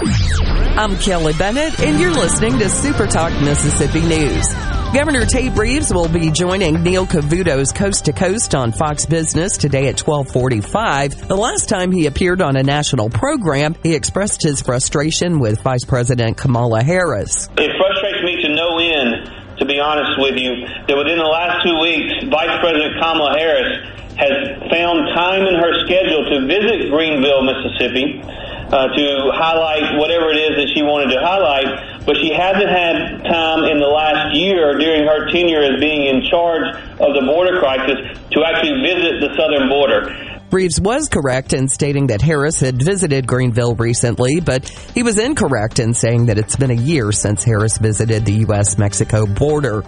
I'm 0.00 0.96
Kelly 0.98 1.32
Bennett, 1.32 1.80
and 1.80 1.98
you're 1.98 2.12
listening 2.12 2.56
to 2.60 2.68
Super 2.68 3.08
Talk 3.08 3.32
Mississippi 3.42 4.00
News. 4.00 4.46
Governor 4.94 5.26
Tate 5.26 5.56
Reeves 5.56 5.92
will 5.92 6.08
be 6.08 6.30
joining 6.30 6.84
Neil 6.84 7.04
Cavuto's 7.04 7.72
Coast 7.72 8.04
to 8.04 8.12
Coast 8.12 8.54
on 8.54 8.70
Fox 8.70 9.06
Business 9.06 9.56
today 9.56 9.88
at 9.88 9.98
1245. 10.00 11.26
The 11.26 11.36
last 11.36 11.68
time 11.68 11.90
he 11.90 12.06
appeared 12.06 12.40
on 12.40 12.56
a 12.56 12.62
national 12.62 13.10
program, 13.10 13.74
he 13.82 13.94
expressed 13.94 14.40
his 14.40 14.62
frustration 14.62 15.40
with 15.40 15.60
Vice 15.62 15.84
President 15.84 16.36
Kamala 16.36 16.84
Harris. 16.84 17.48
It 17.56 17.72
frustrates 17.76 18.22
me 18.22 18.40
to 18.42 18.54
no 18.54 18.78
end, 18.78 19.58
to 19.58 19.66
be 19.66 19.80
honest 19.80 20.12
with 20.22 20.38
you, 20.38 20.62
that 20.86 20.96
within 20.96 21.18
the 21.18 21.26
last 21.26 21.66
two 21.66 21.74
weeks, 21.80 22.22
Vice 22.30 22.56
President 22.60 22.94
Kamala 23.02 23.36
Harris 23.36 23.98
has 24.14 24.62
found 24.70 25.10
time 25.14 25.42
in 25.42 25.54
her 25.58 25.74
schedule 25.86 26.22
to 26.30 26.46
visit 26.46 26.90
Greenville, 26.90 27.42
Mississippi, 27.42 28.22
uh, 28.68 28.88
to 28.92 29.06
highlight 29.32 29.96
whatever 29.96 30.30
it 30.30 30.36
is 30.36 30.52
that 30.60 30.68
she 30.74 30.82
wanted 30.82 31.12
to 31.14 31.20
highlight, 31.20 32.04
but 32.04 32.16
she 32.20 32.32
hasn't 32.32 32.68
had 32.68 33.24
time 33.24 33.64
in 33.64 33.80
the 33.80 33.88
last 33.88 34.36
year 34.36 34.76
during 34.76 35.08
her 35.08 35.30
tenure 35.32 35.62
as 35.64 35.80
being 35.80 36.04
in 36.04 36.22
charge 36.28 36.68
of 37.00 37.16
the 37.16 37.24
border 37.24 37.58
crisis 37.60 37.96
to 38.30 38.44
actually 38.44 38.80
visit 38.84 39.20
the 39.24 39.32
southern 39.36 39.68
border. 39.68 40.12
Reeves 40.50 40.80
was 40.80 41.08
correct 41.08 41.52
in 41.52 41.68
stating 41.68 42.06
that 42.06 42.22
Harris 42.22 42.60
had 42.60 42.82
visited 42.82 43.26
Greenville 43.26 43.74
recently, 43.74 44.40
but 44.40 44.66
he 44.94 45.02
was 45.02 45.18
incorrect 45.18 45.78
in 45.78 45.92
saying 45.92 46.26
that 46.26 46.38
it's 46.38 46.56
been 46.56 46.70
a 46.70 46.74
year 46.74 47.12
since 47.12 47.44
Harris 47.44 47.76
visited 47.76 48.24
the 48.24 48.32
U.S. 48.48 48.78
Mexico 48.78 49.26
border. 49.26 49.82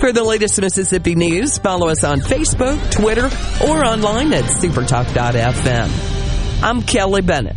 For 0.00 0.12
the 0.12 0.24
latest 0.24 0.60
Mississippi 0.60 1.14
news, 1.14 1.58
follow 1.58 1.88
us 1.88 2.04
on 2.04 2.20
Facebook, 2.20 2.90
Twitter, 2.90 3.26
or 3.66 3.84
online 3.84 4.32
at 4.32 4.44
supertalk.fm. 4.44 6.15
I'm 6.62 6.82
Kelly 6.82 7.20
Bennett. 7.20 7.56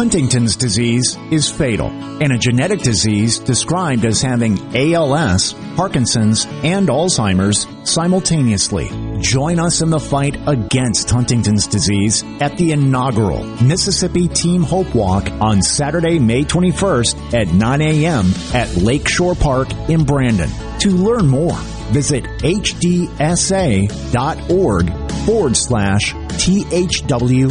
Huntington's 0.00 0.56
disease 0.56 1.18
is 1.30 1.50
fatal 1.50 1.88
and 2.22 2.32
a 2.32 2.38
genetic 2.38 2.80
disease 2.80 3.38
described 3.38 4.06
as 4.06 4.22
having 4.22 4.58
ALS, 4.74 5.52
Parkinson's, 5.76 6.46
and 6.64 6.88
Alzheimer's 6.88 7.66
simultaneously. 7.84 8.88
Join 9.20 9.58
us 9.58 9.82
in 9.82 9.90
the 9.90 10.00
fight 10.00 10.38
against 10.46 11.10
Huntington's 11.10 11.66
disease 11.66 12.24
at 12.40 12.56
the 12.56 12.72
inaugural 12.72 13.44
Mississippi 13.62 14.26
Team 14.28 14.62
Hope 14.62 14.94
Walk 14.94 15.30
on 15.32 15.60
Saturday, 15.60 16.18
May 16.18 16.44
21st 16.44 17.34
at 17.34 17.52
9 17.52 17.82
a.m. 17.82 18.32
at 18.54 18.74
Lakeshore 18.76 19.34
Park 19.34 19.70
in 19.90 20.04
Brandon. 20.04 20.48
To 20.78 20.92
learn 20.92 21.28
more, 21.28 21.58
visit 21.92 22.24
hdsa.org 22.24 23.10
forward 25.26 25.56
slash 25.58 26.14
THWMS. 26.14 27.50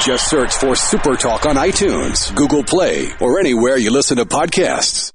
Just 0.00 0.28
search 0.30 0.54
for 0.54 0.76
Super 0.76 1.16
Talk 1.16 1.46
on 1.46 1.56
iTunes, 1.56 2.32
Google 2.34 2.62
Play, 2.62 3.08
or 3.20 3.40
anywhere 3.40 3.76
you 3.76 3.90
listen 3.90 4.18
to 4.18 4.24
podcasts. 4.24 5.10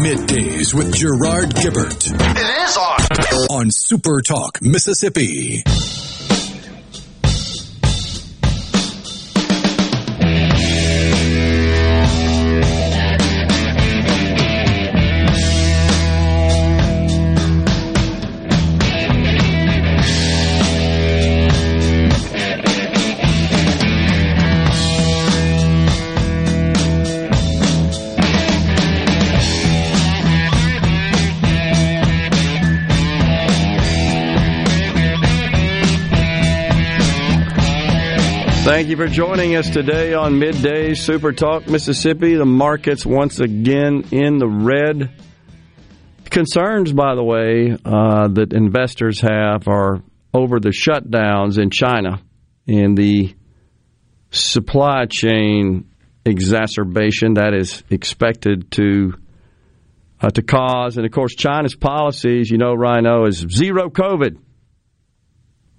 Middays 0.00 0.72
with 0.74 0.94
Gerard 0.94 1.50
Gibert. 1.50 2.06
It 2.12 2.68
is 2.68 2.76
on. 2.76 3.56
On 3.56 3.70
Super 3.70 4.20
Talk, 4.22 4.62
Mississippi. 4.62 5.64
Thank 38.68 38.88
you 38.88 38.98
for 38.98 39.06
joining 39.08 39.56
us 39.56 39.70
today 39.70 40.12
on 40.12 40.38
Midday 40.38 40.92
Super 40.92 41.32
Talk 41.32 41.66
Mississippi. 41.68 42.34
The 42.34 42.44
markets 42.44 43.06
once 43.06 43.40
again 43.40 44.04
in 44.10 44.36
the 44.36 44.46
red. 44.46 45.10
Concerns, 46.28 46.92
by 46.92 47.14
the 47.14 47.24
way, 47.24 47.74
uh, 47.82 48.28
that 48.28 48.52
investors 48.52 49.22
have 49.22 49.68
are 49.68 50.02
over 50.34 50.60
the 50.60 50.68
shutdowns 50.68 51.58
in 51.58 51.70
China 51.70 52.20
and 52.66 52.94
the 52.94 53.34
supply 54.32 55.06
chain 55.06 55.90
exacerbation 56.26 57.34
that 57.34 57.54
is 57.54 57.82
expected 57.88 58.70
to 58.72 59.14
uh, 60.20 60.28
to 60.28 60.42
cause. 60.42 60.98
And 60.98 61.06
of 61.06 61.12
course, 61.12 61.34
China's 61.34 61.74
policies, 61.74 62.50
you 62.50 62.58
know, 62.58 62.74
Rhino, 62.74 63.24
is 63.24 63.46
zero 63.50 63.88
COVID 63.88 64.36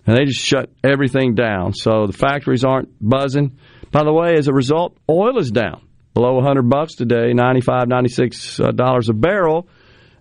and 0.10 0.18
they 0.18 0.26
just 0.26 0.44
shut 0.44 0.72
everything 0.84 1.36
down. 1.36 1.76
So 1.76 2.08
the 2.08 2.14
factories 2.14 2.64
aren't 2.64 2.90
buzzing. 3.00 3.60
By 3.92 4.04
the 4.04 4.12
way, 4.12 4.38
as 4.40 4.48
a 4.48 4.54
result, 4.54 4.98
oil 5.08 5.38
is 5.38 5.52
down 5.52 5.88
below 6.16 6.34
100 6.34 6.68
bucks 6.68 6.96
today, 6.96 7.34
95, 7.34 7.88
96 7.88 8.60
uh, 8.60 8.72
dollars 8.72 9.10
a 9.10 9.14
barrel. 9.14 9.68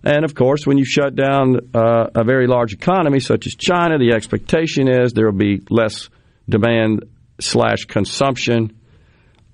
And 0.03 0.25
of 0.25 0.35
course, 0.35 0.67
when 0.67 0.77
you 0.77 0.85
shut 0.85 1.15
down 1.15 1.71
uh, 1.73 2.05
a 2.13 2.23
very 2.23 2.45
large 2.45 2.71
economy 2.71 3.19
such 3.19 3.47
as 3.47 3.55
China, 3.55 3.97
the 3.97 4.13
expectation 4.13 4.87
is 4.87 5.13
there 5.13 5.25
will 5.25 5.39
be 5.39 5.63
less 5.71 6.09
demand 6.47 7.05
slash 7.39 7.85
consumption 7.85 8.79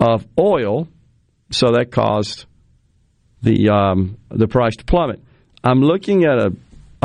of 0.01 0.27
oil. 0.37 0.89
So 1.51 1.71
that 1.71 1.93
caused 1.93 2.43
the 3.41 3.69
um, 3.69 4.17
the 4.27 4.49
price 4.49 4.75
to 4.75 4.83
plummet. 4.83 5.21
I'm 5.63 5.79
looking 5.79 6.25
at 6.25 6.37
a 6.39 6.53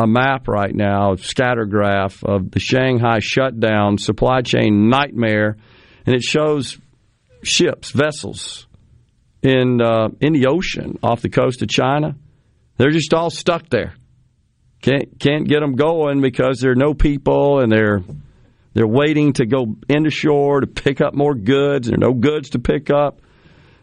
a 0.01 0.07
map 0.07 0.49
right 0.49 0.75
now, 0.75 1.13
a 1.13 1.19
scatter 1.19 1.67
graph 1.67 2.25
of 2.25 2.51
the 2.51 2.61
Shanghai 2.61 3.19
shutdown 3.21 3.99
supply 3.99 4.43
chain 4.43 4.89
nightmare, 4.89 5.57
and 6.07 6.15
it 6.15 6.23
shows 6.23 6.79
ships, 7.43 7.91
vessels 7.91 8.67
in 9.43 9.81
uh, 9.81 10.09
in 10.21 10.33
the 10.33 10.47
ocean 10.47 10.99
off 11.03 11.21
the 11.21 11.29
coast 11.29 11.63
of 11.63 11.69
China. 11.69 12.17
They're 12.77 12.91
just 12.91 13.13
all 13.13 13.31
stuck 13.31 13.69
there. 13.69 13.95
Can't 14.81 15.19
can't 15.21 15.47
get 15.47 15.61
them 15.61 15.75
going 15.75 16.23
because 16.23 16.61
there 16.61 16.73
are 16.73 16.77
no 16.77 16.95
people, 16.95 17.61
and 17.61 17.71
they're 17.71 18.03
they're 18.73 18.87
waiting 18.87 19.35
to 19.35 19.47
go 19.47 19.77
into 19.89 20.11
shore 20.11 20.61
to 20.61 20.67
pick 20.67 21.01
up 21.01 21.15
more 21.15 21.35
goods. 21.35 21.89
There 21.89 21.97
are 21.97 21.99
no 21.99 22.15
goods 22.15 22.51
to 22.51 22.59
pick 22.59 22.91
up. 22.91 23.21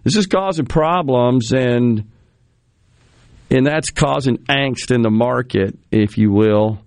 This 0.03 0.15
is 0.15 0.25
causing 0.25 0.65
problems 0.65 1.51
and 1.51 2.09
and 3.49 3.65
that's 3.65 3.91
causing 3.91 4.37
angst 4.49 4.93
in 4.93 5.01
the 5.01 5.09
market, 5.09 5.77
if 5.91 6.17
you 6.17 6.31
will. 6.31 6.79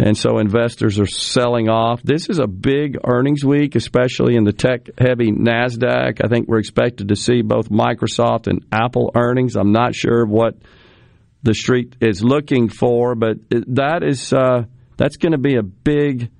And 0.00 0.16
so 0.16 0.38
investors 0.38 1.00
are 1.00 1.06
selling 1.06 1.68
off. 1.68 2.00
This 2.02 2.28
is 2.28 2.38
a 2.38 2.46
big 2.46 2.98
earnings 3.04 3.44
week, 3.44 3.74
especially 3.74 4.36
in 4.36 4.44
the 4.44 4.52
tech 4.52 4.88
heavy 4.96 5.32
NASDAQ. 5.32 6.24
I 6.24 6.28
think 6.28 6.46
we're 6.46 6.60
expected 6.60 7.08
to 7.08 7.16
see 7.16 7.42
both 7.42 7.68
Microsoft 7.68 8.46
and 8.46 8.64
Apple 8.70 9.10
earnings. 9.16 9.56
I'm 9.56 9.72
not 9.72 9.96
sure 9.96 10.24
what 10.24 10.54
the 11.42 11.54
street 11.54 11.96
is 12.00 12.22
looking 12.22 12.68
for, 12.68 13.16
but 13.16 13.38
that 13.50 14.04
is 14.04 14.32
uh, 14.32 14.64
that's 14.96 15.16
going 15.16 15.32
to 15.32 15.38
be 15.38 15.56
a 15.56 15.62
big 15.62 16.30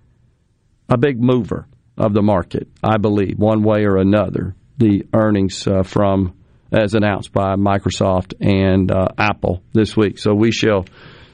a 0.88 0.96
big 0.96 1.20
mover 1.20 1.66
of 1.96 2.14
the 2.14 2.22
market, 2.22 2.68
I 2.82 2.98
believe, 2.98 3.38
one 3.38 3.64
way 3.64 3.84
or 3.84 3.96
another. 3.96 4.54
The 4.78 5.06
earnings 5.12 5.66
uh, 5.66 5.82
from 5.82 6.37
as 6.72 6.94
announced 6.94 7.32
by 7.32 7.56
Microsoft 7.56 8.34
and 8.40 8.90
uh, 8.90 9.08
Apple 9.16 9.62
this 9.72 9.96
week. 9.96 10.18
So 10.18 10.34
we 10.34 10.52
shall 10.52 10.84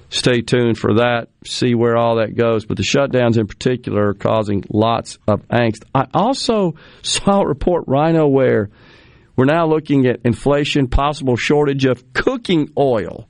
stay 0.08 0.42
tuned 0.42 0.78
for 0.78 0.94
that, 0.94 1.28
see 1.44 1.74
where 1.74 1.96
all 1.96 2.16
that 2.16 2.36
goes. 2.36 2.64
But 2.66 2.76
the 2.76 2.84
shutdowns 2.84 3.38
in 3.38 3.46
particular 3.46 4.10
are 4.10 4.14
causing 4.14 4.64
lots 4.70 5.18
of 5.26 5.46
angst. 5.48 5.84
I 5.94 6.06
also 6.14 6.74
saw 7.02 7.40
a 7.40 7.46
report, 7.46 7.84
Rhino, 7.86 8.28
where 8.28 8.70
we're 9.36 9.46
now 9.46 9.66
looking 9.66 10.06
at 10.06 10.20
inflation, 10.24 10.86
possible 10.86 11.36
shortage 11.36 11.84
of 11.84 12.12
cooking 12.12 12.70
oil, 12.78 13.26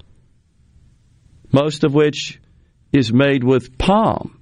most 1.52 1.84
of 1.84 1.94
which 1.94 2.40
is 2.92 3.12
made 3.12 3.42
with 3.42 3.78
palm, 3.78 4.40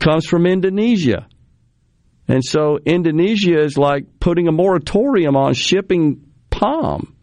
comes 0.00 0.26
from 0.26 0.46
Indonesia. 0.46 1.28
And 2.28 2.44
so 2.44 2.78
Indonesia 2.84 3.58
is 3.58 3.78
like 3.78 4.20
putting 4.20 4.48
a 4.48 4.52
moratorium 4.52 5.34
on 5.34 5.54
shipping 5.54 6.26
palm 6.50 7.16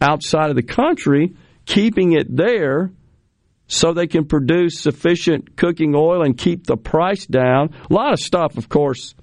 outside 0.00 0.50
of 0.50 0.56
the 0.56 0.62
country, 0.62 1.34
keeping 1.64 2.12
it 2.12 2.34
there 2.34 2.90
so 3.68 3.92
they 3.92 4.06
can 4.06 4.26
produce 4.26 4.80
sufficient 4.80 5.56
cooking 5.56 5.94
oil 5.94 6.22
and 6.22 6.36
keep 6.36 6.66
the 6.66 6.76
price 6.76 7.24
down. 7.24 7.70
A 7.88 7.94
lot 7.94 8.12
of 8.12 8.20
stuff, 8.20 8.58
of 8.58 8.68
course, 8.68 9.14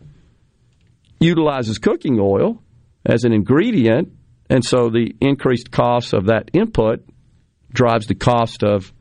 utilizes 1.19 1.77
cooking 1.77 2.17
oil 2.19 2.63
as 3.05 3.23
an 3.23 3.33
ingredient, 3.33 4.09
and 4.49 4.65
so 4.65 4.89
the 4.89 5.15
increased 5.21 5.71
cost 5.71 6.13
of 6.13 6.27
that 6.27 6.49
input 6.53 7.05
drives 7.71 8.07
the 8.07 8.15
cost 8.15 8.63
of 8.63 8.91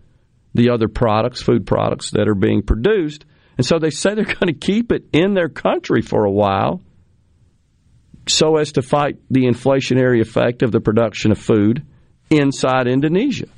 the 0.55 0.71
other 0.71 0.89
products, 0.89 1.43
food 1.43 1.67
products 1.67 2.11
that 2.11 2.29
are 2.29 2.35
being 2.35 2.63
produced. 2.63 3.25
And 3.61 3.67
so 3.67 3.79
they 3.79 3.91
say 3.91 4.15
they're 4.15 4.25
going 4.41 4.47
to 4.47 4.55
keep 4.55 4.91
it 4.91 5.05
in 5.13 5.35
their 5.35 5.51
country 5.51 6.01
for 6.01 6.25
a 6.25 6.31
while 6.31 6.81
so 8.27 8.57
as 8.57 8.73
to 8.73 8.81
fight 8.81 9.19
the 9.31 9.45
inflationary 9.45 10.23
effect 10.23 10.63
of 10.63 10.73
the 10.73 10.81
production 10.81 11.31
of 11.31 11.37
food 11.37 11.87
inside 12.31 12.87
Indonesia. 12.87 13.49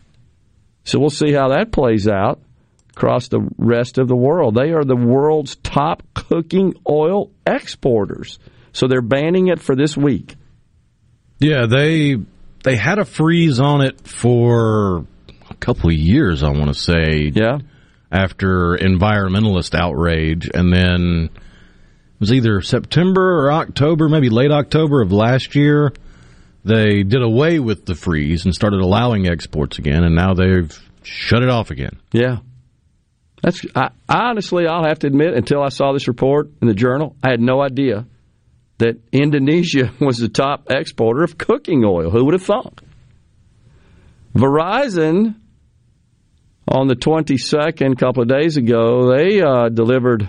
So 0.83 0.99
we'll 0.99 1.11
see 1.11 1.31
how 1.31 1.51
that 1.51 1.71
plays 1.71 2.09
out 2.09 2.41
across 2.91 3.29
the 3.29 3.49
rest 3.57 3.99
of 3.99 4.09
the 4.09 4.17
world. 4.17 4.57
They 4.57 4.73
are 4.73 4.83
the 4.83 4.97
world's 4.97 5.55
top 5.55 6.03
cooking 6.15 6.75
oil 6.91 7.31
exporters. 7.47 8.41
So 8.73 8.89
they're 8.89 9.03
banning 9.03 9.51
it 9.51 9.61
for 9.61 9.77
this 9.77 9.97
week. 9.97 10.35
Yeah, 11.39 11.67
they 11.67 12.17
they 12.65 12.75
had 12.75 12.99
a 12.99 13.05
freeze 13.05 13.61
on 13.61 13.83
it 13.83 14.05
for 14.05 15.07
a 15.49 15.55
couple 15.61 15.91
of 15.91 15.97
years, 15.97 16.43
I 16.43 16.51
want 16.51 16.75
to 16.75 16.81
say. 16.81 17.31
Yeah. 17.33 17.59
After 18.13 18.77
environmentalist 18.77 19.75
outrage, 19.75 20.51
and 20.53 20.71
then 20.71 21.31
it 21.33 22.21
was 22.21 22.33
either 22.33 22.61
September 22.61 23.41
or 23.41 23.53
October, 23.53 24.09
maybe 24.09 24.29
late 24.29 24.51
October 24.51 25.01
of 25.01 25.13
last 25.13 25.55
year. 25.55 25.93
They 26.65 27.03
did 27.03 27.23
away 27.23 27.59
with 27.59 27.87
the 27.87 27.95
freeze 27.95 28.45
and 28.45 28.55
started 28.55 28.81
allowing 28.81 29.27
exports 29.27 29.79
again, 29.79 30.05
and 30.05 30.15
now 30.15 30.35
they've 30.35 30.71
shut 31.03 31.43
it 31.43 31.49
off 31.49 31.71
again. 31.71 31.99
Yeah. 32.13 32.39
That's 33.43 33.65
I, 33.75 33.89
honestly, 34.09 34.67
I'll 34.67 34.85
have 34.85 35.01
to 35.01 35.09
admit, 35.09 35.35
until 35.35 35.63
I 35.63 35.71
saw 35.71 35.93
this 35.93 36.07
report 36.07 36.51
in 36.61 36.69
the 36.69 36.75
journal, 36.75 37.17
I 37.23 37.31
had 37.31 37.41
no 37.41 37.61
idea 37.61 38.07
that 38.79 39.01
Indonesia 39.11 39.93
was 40.01 40.19
the 40.19 40.29
top 40.29 40.71
exporter 40.71 41.25
of 41.25 41.39
cooking 41.39 41.85
oil. 41.85 42.11
Who 42.11 42.25
would 42.25 42.35
have 42.35 42.45
thought? 42.45 42.81
Verizon, 44.35 45.35
on 46.67 46.87
the 46.87 46.97
22nd, 46.97 47.93
a 47.93 47.97
couple 47.97 48.23
of 48.23 48.29
days 48.29 48.57
ago, 48.57 49.17
they 49.17 49.41
uh, 49.41 49.69
delivered 49.69 50.29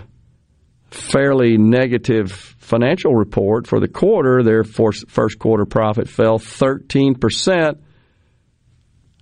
fairly 0.90 1.56
negative 1.58 2.32
financial 2.32 3.14
report 3.14 3.66
for 3.66 3.80
the 3.80 3.88
quarter. 3.88 4.42
Their 4.42 4.64
first 4.64 5.38
quarter 5.38 5.64
profit 5.64 6.08
fell 6.08 6.38
13%. 6.38 7.78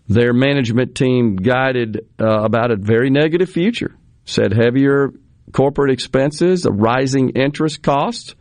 Their 0.09 0.33
management 0.33 0.95
team 0.95 1.37
guided 1.37 2.07
uh, 2.21 2.43
about 2.43 2.71
a 2.71 2.77
very 2.77 3.11
negative 3.11 3.49
future, 3.49 3.97
said 4.25 4.53
heavier 4.53 5.13
corporate 5.53 5.93
expenses, 5.93 6.67
a 6.67 6.73
rising 6.73 7.31
interest 7.31 7.83
cost 7.83 8.35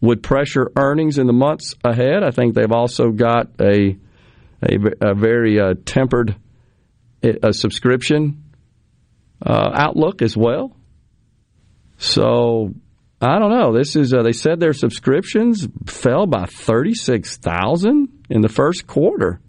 would 0.00 0.22
pressure 0.22 0.70
earnings 0.76 1.18
in 1.18 1.26
the 1.26 1.32
months 1.32 1.74
ahead. 1.84 2.22
I 2.22 2.30
think 2.30 2.54
they've 2.54 2.72
also 2.72 3.10
got 3.10 3.48
a 3.60 3.96
a, 4.62 4.76
a 5.00 5.14
very 5.14 5.58
uh, 5.58 5.74
tempered 5.86 6.36
a 7.22 7.52
subscription 7.52 8.44
uh, 9.44 9.70
outlook 9.74 10.22
as 10.22 10.36
well. 10.36 10.76
So 11.98 12.74
I 13.20 13.38
don't 13.38 13.50
know. 13.50 13.76
This 13.76 13.96
is 13.96 14.14
uh, 14.14 14.22
they 14.22 14.32
said 14.32 14.60
their 14.60 14.72
subscriptions 14.72 15.68
fell 15.86 16.26
by 16.26 16.46
thirty 16.46 16.94
six 16.94 17.36
thousand 17.36 18.08
in 18.30 18.40
the 18.40 18.48
first 18.48 18.86
quarter. 18.86 19.40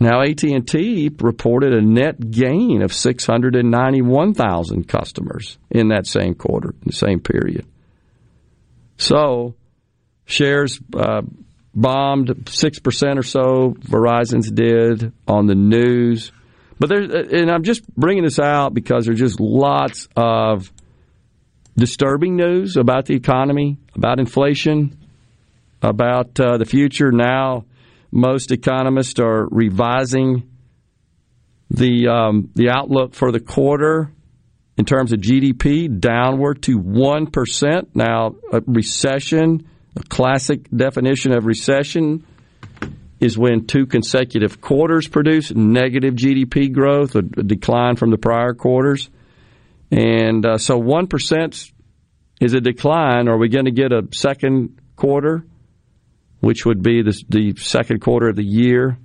Now 0.00 0.22
AT 0.22 0.42
and 0.44 0.66
T 0.66 1.10
reported 1.20 1.72
a 1.72 1.80
net 1.80 2.30
gain 2.30 2.82
of 2.82 2.92
six 2.92 3.26
hundred 3.26 3.56
and 3.56 3.70
ninety 3.70 4.02
one 4.02 4.34
thousand 4.34 4.88
customers 4.88 5.58
in 5.70 5.88
that 5.88 6.06
same 6.06 6.34
quarter, 6.34 6.70
in 6.70 6.86
the 6.86 6.92
same 6.92 7.20
period. 7.20 7.66
So 8.96 9.54
shares 10.24 10.80
uh, 10.96 11.22
bombed 11.74 12.48
six 12.48 12.80
percent 12.80 13.18
or 13.18 13.22
so. 13.22 13.76
Verizon's 13.80 14.50
did 14.50 15.12
on 15.26 15.46
the 15.46 15.54
news, 15.54 16.32
but 16.78 16.88
there. 16.88 17.02
And 17.02 17.50
I'm 17.50 17.64
just 17.64 17.86
bringing 17.94 18.24
this 18.24 18.38
out 18.38 18.74
because 18.74 19.06
there's 19.06 19.18
just 19.18 19.40
lots 19.40 20.08
of 20.16 20.72
disturbing 21.76 22.36
news 22.36 22.76
about 22.76 23.06
the 23.06 23.14
economy, 23.14 23.78
about 23.94 24.18
inflation, 24.18 24.96
about 25.82 26.38
uh, 26.40 26.58
the 26.58 26.64
future. 26.64 27.12
Now, 27.12 27.64
most 28.10 28.50
economists 28.50 29.20
are 29.20 29.46
revising 29.50 30.48
the 31.70 32.08
um, 32.08 32.50
the 32.54 32.70
outlook 32.70 33.14
for 33.14 33.30
the 33.30 33.40
quarter 33.40 34.12
in 34.76 34.84
terms 34.84 35.12
of 35.12 35.20
GDP 35.20 35.98
downward 35.98 36.62
to 36.62 36.78
1%. 36.78 37.86
Now, 37.94 38.36
a 38.52 38.62
recession, 38.64 39.68
a 39.96 40.02
classic 40.04 40.70
definition 40.70 41.32
of 41.32 41.46
recession 41.46 42.24
is 43.20 43.36
when 43.36 43.66
two 43.66 43.86
consecutive 43.86 44.60
quarters 44.60 45.08
produce 45.08 45.52
negative 45.52 46.14
GDP 46.14 46.72
growth, 46.72 47.14
a, 47.16 47.22
decline 47.22 47.96
from 47.96 48.10
the 48.10 48.18
prior 48.18 48.54
quarters. 48.54 49.10
And 49.90 50.44
uh, 50.46 50.58
so 50.58 50.80
1% 50.80 51.72
is 52.40 52.54
a 52.54 52.60
decline. 52.60 53.28
Are 53.28 53.38
we 53.38 53.48
going 53.48 53.64
to 53.64 53.72
get 53.72 53.92
a 53.92 54.06
second 54.12 54.80
quarter, 54.94 55.44
which 56.40 56.64
would 56.64 56.82
be 56.82 57.02
the, 57.02 57.20
the 57.28 57.56
second 57.56 58.00
quarter 58.00 58.28
of 58.28 58.36
the 58.36 58.44
year, 58.44 58.98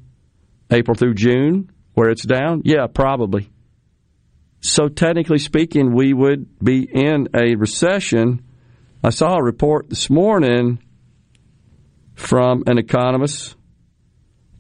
April 0.69 0.95
through 0.95 1.15
June, 1.15 1.72
where 1.94 2.10
it's 2.10 2.26
down? 2.26 2.61
Yeah, 2.65 2.88
probably. 2.88 3.49
So, 4.61 4.88
technically 4.88 5.40
speaking, 5.40 5.94
we 5.94 6.14
would 6.14 6.60
be 6.60 6.88
in 6.90 7.27
a 7.35 7.56
recession. 7.56 8.45
I 9.03 9.10
saw 9.10 9.35
a 9.35 9.44
report 9.44 9.90
this 9.90 10.10
morning 10.10 10.80
from 12.15 12.64
an 12.68 12.77
economist. 12.77 13.56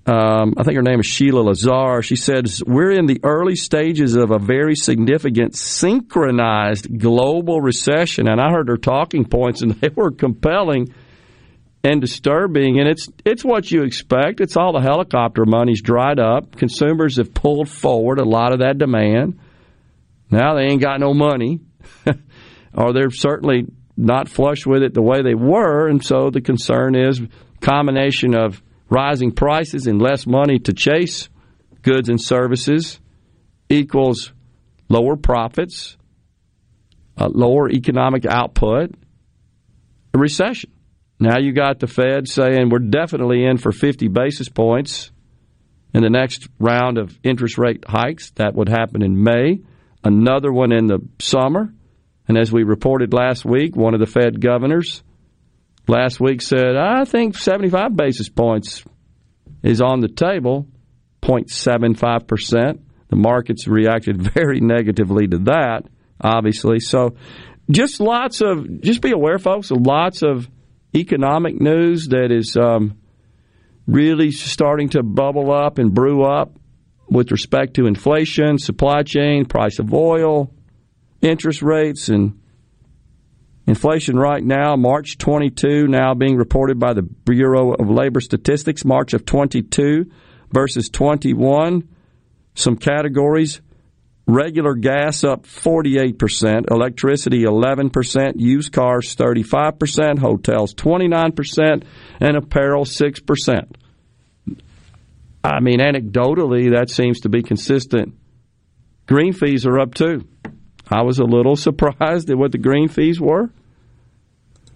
Um, 0.05 0.55
I 0.57 0.63
think 0.63 0.75
her 0.75 0.81
name 0.81 0.99
is 0.99 1.05
Sheila 1.05 1.39
Lazar. 1.39 2.01
She 2.01 2.17
says 2.17 2.61
we're 2.65 2.91
in 2.91 3.05
the 3.05 3.21
early 3.23 3.55
stages 3.55 4.15
of 4.15 4.31
a 4.31 4.39
very 4.39 4.75
significant 4.75 5.55
synchronized 5.55 6.99
global 6.99 7.61
recession. 7.61 8.27
And 8.27 8.41
I 8.41 8.51
heard 8.51 8.67
her 8.67 8.77
talking 8.77 9.23
points, 9.23 9.61
and 9.61 9.71
they 9.81 9.89
were 9.89 10.11
compelling 10.11 10.93
and 11.85 12.01
disturbing. 12.01 12.79
And 12.79 12.89
it's 12.89 13.07
it's 13.23 13.45
what 13.45 13.71
you 13.71 13.83
expect. 13.83 14.41
It's 14.41 14.57
all 14.57 14.73
the 14.73 14.81
helicopter 14.81 15.45
money's 15.45 15.81
dried 15.81 16.19
up. 16.19 16.57
Consumers 16.57 17.15
have 17.15 17.33
pulled 17.33 17.69
forward 17.69 18.19
a 18.19 18.25
lot 18.25 18.51
of 18.51 18.59
that 18.59 18.77
demand. 18.77 19.39
Now 20.29 20.55
they 20.55 20.63
ain't 20.63 20.81
got 20.81 20.99
no 20.99 21.13
money, 21.13 21.61
or 22.73 22.91
they're 22.91 23.11
certainly 23.11 23.67
not 23.95 24.27
flush 24.27 24.65
with 24.65 24.81
it 24.81 24.93
the 24.93 25.01
way 25.01 25.21
they 25.21 25.35
were, 25.35 25.87
and 25.87 26.03
so 26.03 26.29
the 26.29 26.41
concern 26.41 26.95
is 26.95 27.21
combination 27.61 28.35
of 28.35 28.61
rising 28.93 29.31
prices 29.31 29.87
and 29.87 30.01
less 30.01 30.27
money 30.27 30.59
to 30.59 30.73
chase 30.73 31.29
goods 31.81 32.09
and 32.09 32.21
services 32.21 32.99
equals 33.69 34.31
lower 34.89 35.15
profits, 35.15 35.97
uh, 37.17 37.27
lower 37.27 37.69
economic 37.69 38.25
output, 38.25 38.91
a 40.13 40.17
recession. 40.17 40.71
Now 41.19 41.39
you 41.39 41.53
got 41.53 41.79
the 41.79 41.87
Fed 41.87 42.27
saying 42.27 42.69
we're 42.69 42.79
definitely 42.79 43.45
in 43.45 43.57
for 43.57 43.71
50 43.71 44.07
basis 44.09 44.49
points 44.49 45.11
in 45.93 46.03
the 46.03 46.09
next 46.09 46.47
round 46.59 46.97
of 46.97 47.17
interest 47.23 47.57
rate 47.57 47.83
hikes. 47.87 48.31
That 48.31 48.55
would 48.55 48.69
happen 48.69 49.01
in 49.01 49.23
May 49.23 49.61
another 50.03 50.51
one 50.51 50.71
in 50.71 50.87
the 50.87 50.99
summer. 51.19 51.73
And 52.27 52.37
as 52.37 52.51
we 52.51 52.63
reported 52.63 53.13
last 53.13 53.45
week, 53.45 53.75
one 53.75 53.93
of 53.93 53.99
the 53.99 54.05
Fed 54.05 54.39
governors 54.39 55.03
last 55.87 56.19
week 56.19 56.41
said, 56.41 56.75
I 56.75 57.05
think 57.05 57.37
75 57.37 57.95
basis 57.95 58.29
points 58.29 58.83
is 59.61 59.81
on 59.81 59.99
the 60.01 60.07
table, 60.07 60.67
0.75%. 61.21 62.79
The 63.09 63.15
markets 63.15 63.67
reacted 63.67 64.21
very 64.33 64.59
negatively 64.59 65.27
to 65.27 65.37
that, 65.39 65.83
obviously. 66.19 66.79
So 66.79 67.15
just 67.69 67.99
lots 67.99 68.41
of, 68.41 68.81
just 68.81 69.01
be 69.01 69.11
aware, 69.11 69.39
folks, 69.39 69.71
lots 69.71 70.21
of 70.21 70.49
economic 70.95 71.59
news 71.59 72.09
that 72.09 72.31
is 72.31 72.55
um, 72.57 72.97
really 73.87 74.31
starting 74.31 74.89
to 74.89 75.03
bubble 75.03 75.51
up 75.51 75.77
and 75.79 75.93
brew 75.93 76.23
up 76.23 76.57
with 77.09 77.31
respect 77.31 77.75
to 77.75 77.85
inflation, 77.85 78.57
supply 78.57 79.03
chain, 79.03 79.45
price 79.45 79.79
of 79.79 79.93
oil, 79.93 80.53
interest 81.21 81.61
rates, 81.61 82.09
and 82.09 82.39
inflation 83.67 84.17
right 84.17 84.43
now, 84.43 84.75
March 84.75 85.17
22, 85.17 85.87
now 85.87 86.13
being 86.13 86.35
reported 86.35 86.79
by 86.79 86.93
the 86.93 87.01
Bureau 87.01 87.73
of 87.73 87.89
Labor 87.89 88.21
Statistics, 88.21 88.83
March 88.85 89.13
of 89.13 89.25
22 89.25 90.11
versus 90.51 90.89
21. 90.89 91.87
Some 92.55 92.77
categories 92.77 93.61
regular 94.25 94.75
gas 94.75 95.23
up 95.23 95.43
48%, 95.43 96.71
electricity 96.71 97.43
11%, 97.43 98.33
used 98.37 98.71
cars 98.71 99.15
35%, 99.15 100.19
hotels 100.19 100.73
29%, 100.73 101.83
and 102.19 102.37
apparel 102.37 102.85
6%. 102.85 103.75
I 105.43 105.59
mean, 105.59 105.79
anecdotally, 105.79 106.71
that 106.71 106.89
seems 106.89 107.21
to 107.21 107.29
be 107.29 107.43
consistent. 107.43 108.15
Green 109.07 109.33
fees 109.33 109.65
are 109.65 109.79
up 109.79 109.93
too. 109.93 110.25
I 110.89 111.01
was 111.01 111.19
a 111.19 111.23
little 111.23 111.55
surprised 111.67 112.29
at 112.29 112.37
what 112.37 112.51
the 112.51 112.57
green 112.57 112.89
fees 112.89 113.19
were. 113.19 113.49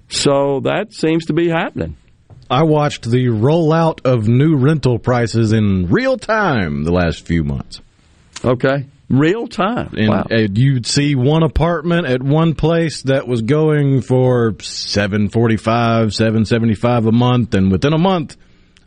So 0.10 0.62
that 0.62 0.94
seems 0.94 1.26
to 1.26 1.34
be 1.34 1.50
happening. 1.50 1.98
I 2.50 2.64
watched 2.64 3.10
the 3.10 3.26
rollout 3.26 4.06
of 4.06 4.28
new 4.28 4.56
rental 4.56 5.00
prices 5.00 5.52
in 5.52 5.88
real 5.88 6.18
time 6.18 6.84
the 6.84 6.94
last 6.94 7.26
few 7.26 7.44
months. 7.44 7.82
Okay. 8.44 8.86
Real 9.10 9.48
time. 9.48 9.94
And 9.98 10.10
wow. 10.10 10.28
uh, 10.32 10.48
you'd 10.54 10.86
see 10.86 11.16
one 11.16 11.44
apartment 11.44 12.08
at 12.08 12.22
one 12.22 12.56
place 12.56 13.02
that 13.04 13.28
was 13.28 13.42
going 13.42 14.02
for 14.02 14.56
745, 14.62 16.14
775 16.14 17.06
a 17.06 17.12
month 17.12 17.54
and 17.54 17.70
within 17.70 17.94
a 17.94 17.98
month 17.98 18.38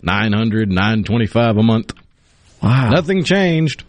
900, 0.02 0.70
925 0.70 1.56
a 1.56 1.62
month. 1.62 1.94
Wow. 2.62 2.90
Nothing 2.90 3.24
changed. 3.24 3.84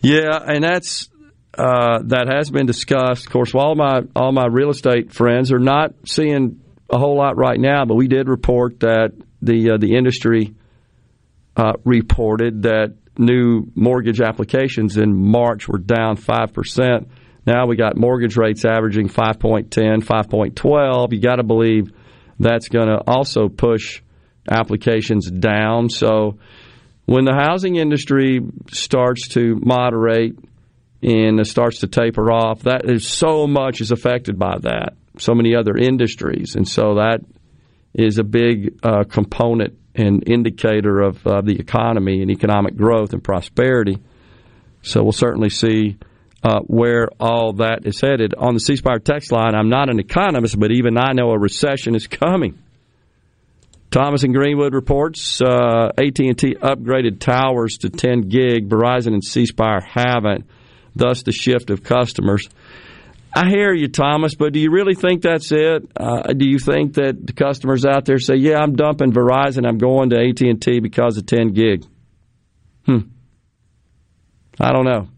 Yeah, 0.00 0.38
and 0.44 0.64
that's 0.64 1.08
uh, 1.56 2.00
that 2.04 2.28
has 2.28 2.50
been 2.50 2.66
discussed. 2.66 3.26
Of 3.26 3.32
course, 3.32 3.54
all 3.54 3.74
my 3.74 4.02
all 4.16 4.32
my 4.32 4.46
real 4.46 4.70
estate 4.70 5.12
friends 5.12 5.52
are 5.52 5.58
not 5.58 5.94
seeing 6.06 6.60
a 6.90 6.98
whole 6.98 7.16
lot 7.16 7.36
right 7.36 7.58
now, 7.58 7.84
but 7.84 7.94
we 7.94 8.08
did 8.08 8.28
report 8.28 8.80
that 8.80 9.12
the 9.42 9.72
uh, 9.72 9.76
the 9.78 9.96
industry 9.96 10.54
uh, 11.56 11.74
reported 11.84 12.62
that 12.62 12.94
new 13.18 13.66
mortgage 13.74 14.20
applications 14.20 14.96
in 14.96 15.14
March 15.14 15.68
were 15.68 15.78
down 15.78 16.16
five 16.16 16.52
percent. 16.52 17.08
Now 17.46 17.66
we 17.66 17.76
got 17.76 17.96
mortgage 17.96 18.36
rates 18.36 18.64
averaging 18.64 19.08
5.10, 19.08 19.68
5.12. 20.04 21.12
You 21.12 21.20
got 21.20 21.36
to 21.36 21.42
believe 21.42 21.90
that's 22.38 22.68
going 22.68 22.86
to 22.86 23.02
also 23.04 23.48
push 23.48 24.00
applications 24.48 25.28
down. 25.28 25.88
So 25.88 26.38
when 27.06 27.24
the 27.24 27.34
housing 27.34 27.76
industry 27.76 28.40
starts 28.70 29.28
to 29.28 29.58
moderate 29.60 30.38
and 31.02 31.40
it 31.40 31.46
starts 31.46 31.80
to 31.80 31.88
taper 31.88 32.30
off, 32.30 32.62
that 32.62 32.88
is 32.88 33.06
so 33.06 33.46
much 33.46 33.80
is 33.80 33.90
affected 33.90 34.38
by 34.38 34.58
that. 34.60 34.94
So 35.18 35.34
many 35.34 35.54
other 35.54 35.76
industries, 35.76 36.54
and 36.54 36.66
so 36.66 36.94
that 36.94 37.20
is 37.94 38.18
a 38.18 38.24
big 38.24 38.78
uh, 38.82 39.04
component 39.04 39.78
and 39.94 40.26
indicator 40.26 41.00
of 41.00 41.26
uh, 41.26 41.42
the 41.42 41.58
economy 41.58 42.22
and 42.22 42.30
economic 42.30 42.76
growth 42.76 43.12
and 43.12 43.22
prosperity. 43.22 43.98
So 44.80 45.02
we'll 45.02 45.12
certainly 45.12 45.50
see 45.50 45.98
uh, 46.42 46.60
where 46.60 47.08
all 47.20 47.54
that 47.54 47.86
is 47.86 48.00
headed. 48.00 48.34
On 48.34 48.54
the 48.54 48.60
C 48.60 48.76
Spire 48.76 48.98
text 48.98 49.32
line, 49.32 49.54
I'm 49.54 49.68
not 49.68 49.90
an 49.90 50.00
economist, 50.00 50.58
but 50.58 50.72
even 50.72 50.96
I 50.96 51.12
know 51.12 51.30
a 51.30 51.38
recession 51.38 51.94
is 51.94 52.06
coming. 52.08 52.58
Thomas 53.90 54.22
and 54.22 54.34
Greenwood 54.34 54.72
reports 54.72 55.42
uh, 55.42 55.92
AT&T 55.98 56.56
upgraded 56.62 57.20
towers 57.20 57.76
to 57.78 57.90
10 57.90 58.22
gig. 58.22 58.70
Verizon 58.70 59.08
and 59.08 59.22
C 59.22 59.44
Spire 59.44 59.82
haven't. 59.82 60.46
Thus, 60.94 61.22
the 61.22 61.32
shift 61.32 61.70
of 61.70 61.82
customers. 61.82 62.48
I 63.34 63.48
hear 63.48 63.72
you, 63.72 63.88
Thomas, 63.88 64.34
but 64.34 64.52
do 64.52 64.60
you 64.60 64.70
really 64.70 64.94
think 64.94 65.22
that's 65.22 65.50
it? 65.52 65.90
Uh, 65.96 66.34
do 66.34 66.46
you 66.46 66.58
think 66.58 66.94
that 66.94 67.26
the 67.26 67.32
customers 67.32 67.86
out 67.86 68.04
there 68.04 68.18
say, 68.18 68.36
"Yeah, 68.36 68.58
I'm 68.58 68.76
dumping 68.76 69.12
Verizon, 69.12 69.66
I'm 69.66 69.78
going 69.78 70.10
to 70.10 70.16
AT 70.16 70.42
and 70.42 70.60
T 70.60 70.80
because 70.80 71.16
of 71.16 71.24
10 71.24 71.52
gig"? 71.52 71.84
Hmm. 72.84 72.98
I 74.60 74.72
don't 74.72 74.84
know. 74.84 75.08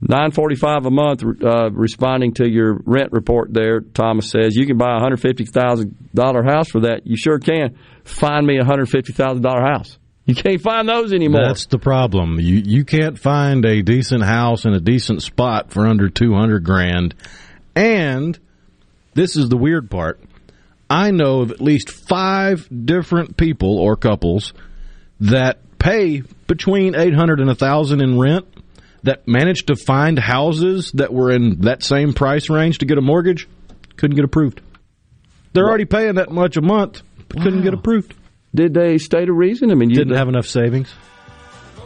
945 0.00 0.86
a 0.86 0.90
month. 0.90 1.22
Uh, 1.22 1.70
responding 1.70 2.34
to 2.34 2.48
your 2.48 2.80
rent 2.84 3.12
report, 3.12 3.52
there, 3.52 3.80
Thomas 3.80 4.30
says 4.30 4.56
you 4.56 4.66
can 4.66 4.76
buy 4.76 4.96
a 4.96 5.00
hundred 5.00 5.20
fifty 5.20 5.44
thousand 5.44 5.96
dollar 6.12 6.42
house 6.42 6.68
for 6.70 6.80
that. 6.80 7.06
You 7.06 7.16
sure 7.16 7.38
can. 7.38 7.78
Find 8.04 8.44
me 8.44 8.58
a 8.58 8.64
hundred 8.64 8.88
fifty 8.88 9.12
thousand 9.12 9.42
dollar 9.42 9.62
house. 9.62 9.98
You 10.24 10.34
can't 10.34 10.60
find 10.60 10.88
those 10.88 11.12
anymore. 11.12 11.42
That's 11.46 11.66
the 11.66 11.78
problem. 11.78 12.38
You 12.38 12.62
you 12.64 12.84
can't 12.84 13.18
find 13.18 13.64
a 13.64 13.82
decent 13.82 14.22
house 14.22 14.64
in 14.64 14.72
a 14.72 14.80
decent 14.80 15.22
spot 15.22 15.72
for 15.72 15.86
under 15.86 16.08
two 16.08 16.32
hundred 16.34 16.64
grand. 16.64 17.14
And 17.74 18.38
this 19.14 19.36
is 19.36 19.48
the 19.48 19.56
weird 19.56 19.90
part. 19.90 20.20
I 20.88 21.10
know 21.10 21.40
of 21.40 21.50
at 21.50 21.60
least 21.60 21.90
five 21.90 22.68
different 22.84 23.36
people 23.36 23.78
or 23.78 23.96
couples 23.96 24.52
that 25.20 25.58
pay 25.78 26.22
between 26.46 26.94
eight 26.94 27.14
hundred 27.14 27.40
and 27.40 27.50
a 27.50 27.54
thousand 27.54 28.02
in 28.02 28.18
rent 28.18 28.46
that 29.02 29.26
managed 29.26 29.66
to 29.66 29.76
find 29.76 30.18
houses 30.18 30.92
that 30.92 31.12
were 31.12 31.32
in 31.32 31.62
that 31.62 31.82
same 31.82 32.12
price 32.12 32.48
range 32.48 32.78
to 32.78 32.86
get 32.86 32.98
a 32.98 33.02
mortgage 33.02 33.48
couldn't 33.96 34.16
get 34.16 34.24
approved. 34.24 34.60
They're 35.52 35.66
already 35.66 35.84
paying 35.84 36.14
that 36.14 36.30
much 36.30 36.56
a 36.56 36.62
month, 36.62 37.02
wow. 37.34 37.42
couldn't 37.42 37.62
get 37.62 37.74
approved. 37.74 38.14
Did 38.54 38.74
they 38.74 38.98
state 38.98 39.28
a 39.28 39.32
reason? 39.32 39.70
I 39.70 39.74
mean, 39.74 39.90
you 39.90 39.96
didn't 39.96 40.16
have 40.16 40.28
enough 40.28 40.46
savings. 40.46 40.92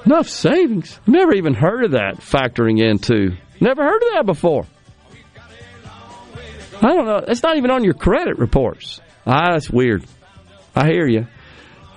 Enough 0.04 0.28
savings? 0.28 0.98
Never 1.06 1.34
even 1.34 1.54
heard 1.54 1.84
of 1.84 1.90
that 1.92 2.16
factoring 2.18 2.80
into. 2.80 3.36
Never 3.60 3.82
heard 3.82 4.02
of 4.02 4.08
that 4.14 4.26
before. 4.26 4.66
I 6.82 6.94
don't 6.94 7.06
know. 7.06 7.24
It's 7.26 7.42
not 7.42 7.56
even 7.56 7.70
on 7.70 7.84
your 7.84 7.94
credit 7.94 8.38
reports. 8.38 9.00
Ah, 9.26 9.52
that's 9.52 9.70
weird. 9.70 10.04
I 10.74 10.86
hear 10.86 11.06
you. 11.06 11.26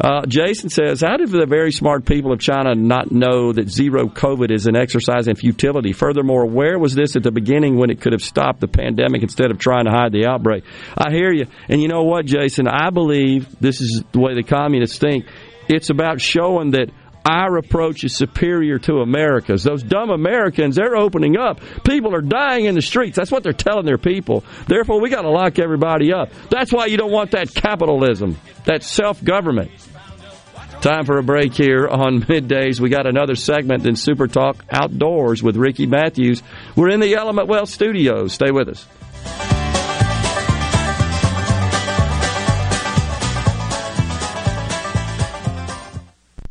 Uh, 0.01 0.25
Jason 0.25 0.69
says, 0.69 1.01
How 1.01 1.17
did 1.17 1.29
the 1.29 1.45
very 1.45 1.71
smart 1.71 2.05
people 2.05 2.31
of 2.31 2.39
China 2.39 2.73
not 2.73 3.11
know 3.11 3.51
that 3.51 3.69
zero 3.69 4.07
COVID 4.07 4.49
is 4.49 4.65
an 4.65 4.77
exercise 4.77 5.27
in 5.27 5.35
futility? 5.35 5.91
Furthermore, 5.91 6.45
where 6.45 6.79
was 6.79 6.95
this 6.95 7.17
at 7.17 7.23
the 7.23 7.31
beginning 7.31 7.77
when 7.77 7.89
it 7.89 7.99
could 7.99 8.13
have 8.13 8.23
stopped 8.23 8.61
the 8.61 8.67
pandemic 8.67 9.23
instead 9.23 9.51
of 9.51 9.59
trying 9.59 9.85
to 9.85 9.91
hide 9.91 10.13
the 10.13 10.25
outbreak? 10.25 10.63
I 10.97 11.11
hear 11.11 11.33
you. 11.33 11.47
And 11.67 11.81
you 11.81 11.89
know 11.89 12.03
what, 12.03 12.25
Jason? 12.25 12.67
I 12.67 12.91
believe 12.91 13.59
this 13.59 13.81
is 13.81 14.03
the 14.13 14.19
way 14.19 14.35
the 14.35 14.43
communists 14.43 14.97
think. 14.97 15.25
It's 15.67 15.89
about 15.89 16.21
showing 16.21 16.71
that 16.71 16.91
our 17.25 17.57
approach 17.57 18.03
is 18.03 18.15
superior 18.15 18.79
to 18.79 19.01
America's. 19.01 19.63
Those 19.63 19.83
dumb 19.83 20.09
Americans, 20.09 20.75
they're 20.75 20.95
opening 20.95 21.37
up. 21.37 21.59
People 21.83 22.15
are 22.15 22.21
dying 22.21 22.65
in 22.65 22.75
the 22.75 22.81
streets. 22.81 23.17
That's 23.17 23.31
what 23.31 23.43
they're 23.43 23.53
telling 23.53 23.85
their 23.85 23.97
people. 23.97 24.43
Therefore, 24.67 25.01
we 25.01 25.09
got 25.09 25.23
to 25.23 25.29
lock 25.29 25.59
everybody 25.59 26.13
up. 26.13 26.31
That's 26.49 26.71
why 26.71 26.85
you 26.85 26.97
don't 26.97 27.11
want 27.11 27.31
that 27.31 27.53
capitalism, 27.53 28.37
that 28.65 28.83
self 28.83 29.23
government. 29.23 29.71
Time 30.81 31.05
for 31.05 31.17
a 31.17 31.23
break 31.23 31.53
here 31.53 31.87
on 31.89 32.21
middays. 32.23 32.79
We 32.79 32.89
got 32.89 33.05
another 33.05 33.35
segment 33.35 33.85
in 33.85 33.97
Super 33.97 34.27
Talk 34.27 34.63
Outdoors 34.71 35.43
with 35.43 35.57
Ricky 35.57 35.87
Matthews. 35.87 36.41
We're 36.75 36.89
in 36.89 37.01
the 37.01 37.15
Element 37.15 37.49
Wealth 37.49 37.69
studios. 37.69 38.31
Stay 38.31 38.51
with 38.51 38.69
us. 38.69 39.58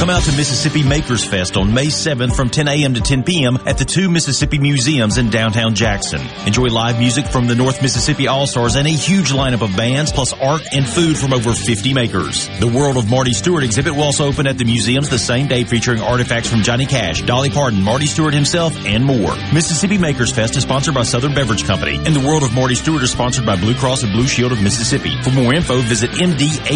Come 0.00 0.08
out 0.08 0.22
to 0.22 0.34
Mississippi 0.34 0.82
Makers 0.82 1.26
Fest 1.26 1.58
on 1.58 1.74
May 1.74 1.88
7th 1.88 2.34
from 2.34 2.48
10 2.48 2.68
a.m. 2.68 2.94
to 2.94 3.02
10 3.02 3.22
p.m. 3.22 3.58
at 3.66 3.76
the 3.76 3.84
two 3.84 4.08
Mississippi 4.08 4.58
Museums 4.58 5.18
in 5.18 5.28
downtown 5.28 5.74
Jackson. 5.74 6.22
Enjoy 6.46 6.68
live 6.68 6.98
music 6.98 7.26
from 7.26 7.46
the 7.46 7.54
North 7.54 7.82
Mississippi 7.82 8.26
All-Stars 8.26 8.76
and 8.76 8.88
a 8.88 8.90
huge 8.90 9.30
lineup 9.30 9.60
of 9.60 9.76
bands, 9.76 10.10
plus 10.10 10.32
art 10.32 10.62
and 10.72 10.88
food 10.88 11.18
from 11.18 11.34
over 11.34 11.52
50 11.52 11.92
makers. 11.92 12.48
The 12.60 12.66
World 12.66 12.96
of 12.96 13.10
Marty 13.10 13.34
Stuart 13.34 13.62
exhibit 13.62 13.92
will 13.92 14.04
also 14.04 14.24
open 14.24 14.46
at 14.46 14.56
the 14.56 14.64
museums 14.64 15.10
the 15.10 15.18
same 15.18 15.48
day 15.48 15.64
featuring 15.64 16.00
artifacts 16.00 16.48
from 16.48 16.62
Johnny 16.62 16.86
Cash, 16.86 17.20
Dolly 17.20 17.50
Parton, 17.50 17.82
Marty 17.82 18.06
Stuart 18.06 18.32
himself, 18.32 18.74
and 18.86 19.04
more. 19.04 19.36
Mississippi 19.52 19.98
Makers 19.98 20.32
Fest 20.32 20.56
is 20.56 20.62
sponsored 20.62 20.94
by 20.94 21.02
Southern 21.02 21.34
Beverage 21.34 21.66
Company, 21.66 21.96
and 21.96 22.16
the 22.16 22.26
World 22.26 22.42
of 22.42 22.54
Marty 22.54 22.74
Stuart 22.74 23.02
is 23.02 23.10
sponsored 23.10 23.44
by 23.44 23.56
Blue 23.56 23.74
Cross 23.74 24.04
and 24.04 24.14
Blue 24.14 24.26
Shield 24.26 24.52
of 24.52 24.62
Mississippi. 24.62 25.20
For 25.20 25.30
more 25.30 25.52
info, 25.52 25.82
visit 25.82 26.12
mdah.ms.gov. 26.12 26.70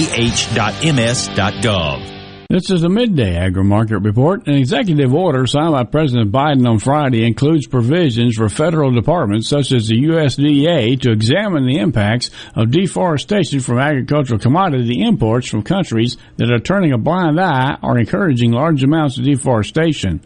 This 2.51 2.71
is 2.71 2.83
a 2.83 2.91
midday 2.91 3.37
agri 3.37 3.65
market 3.65 4.01
report. 4.01 4.47
An 4.47 4.55
executive 4.55 5.15
order 5.15 5.47
signed 5.47 5.73
by 5.73 5.85
President 5.85 6.31
Biden 6.31 6.69
on 6.69 6.79
Friday 6.79 7.25
includes 7.27 7.67
provisions 7.67 8.37
for 8.37 8.51
federal 8.51 8.93
departments 8.93 9.49
such 9.49 9.73
as 9.73 9.89
the 9.89 9.99
USDA 10.05 11.01
to 11.01 11.11
examine 11.11 11.67
the 11.67 11.79
impacts 11.79 12.31
of 12.55 12.71
deforestation 12.71 13.61
from 13.61 13.79
agricultural 13.79 14.39
commodity 14.39 15.01
imports 15.01 15.49
from 15.49 15.63
countries 15.63 16.19
that 16.37 16.53
are 16.53 16.59
turning 16.59 16.93
a 16.93 16.99
blind 16.99 17.41
eye 17.41 17.79
or 17.83 17.99
encouraging 17.99 18.53
large 18.53 18.85
amounts 18.85 19.17
of 19.17 19.25
deforestation. 19.25 20.21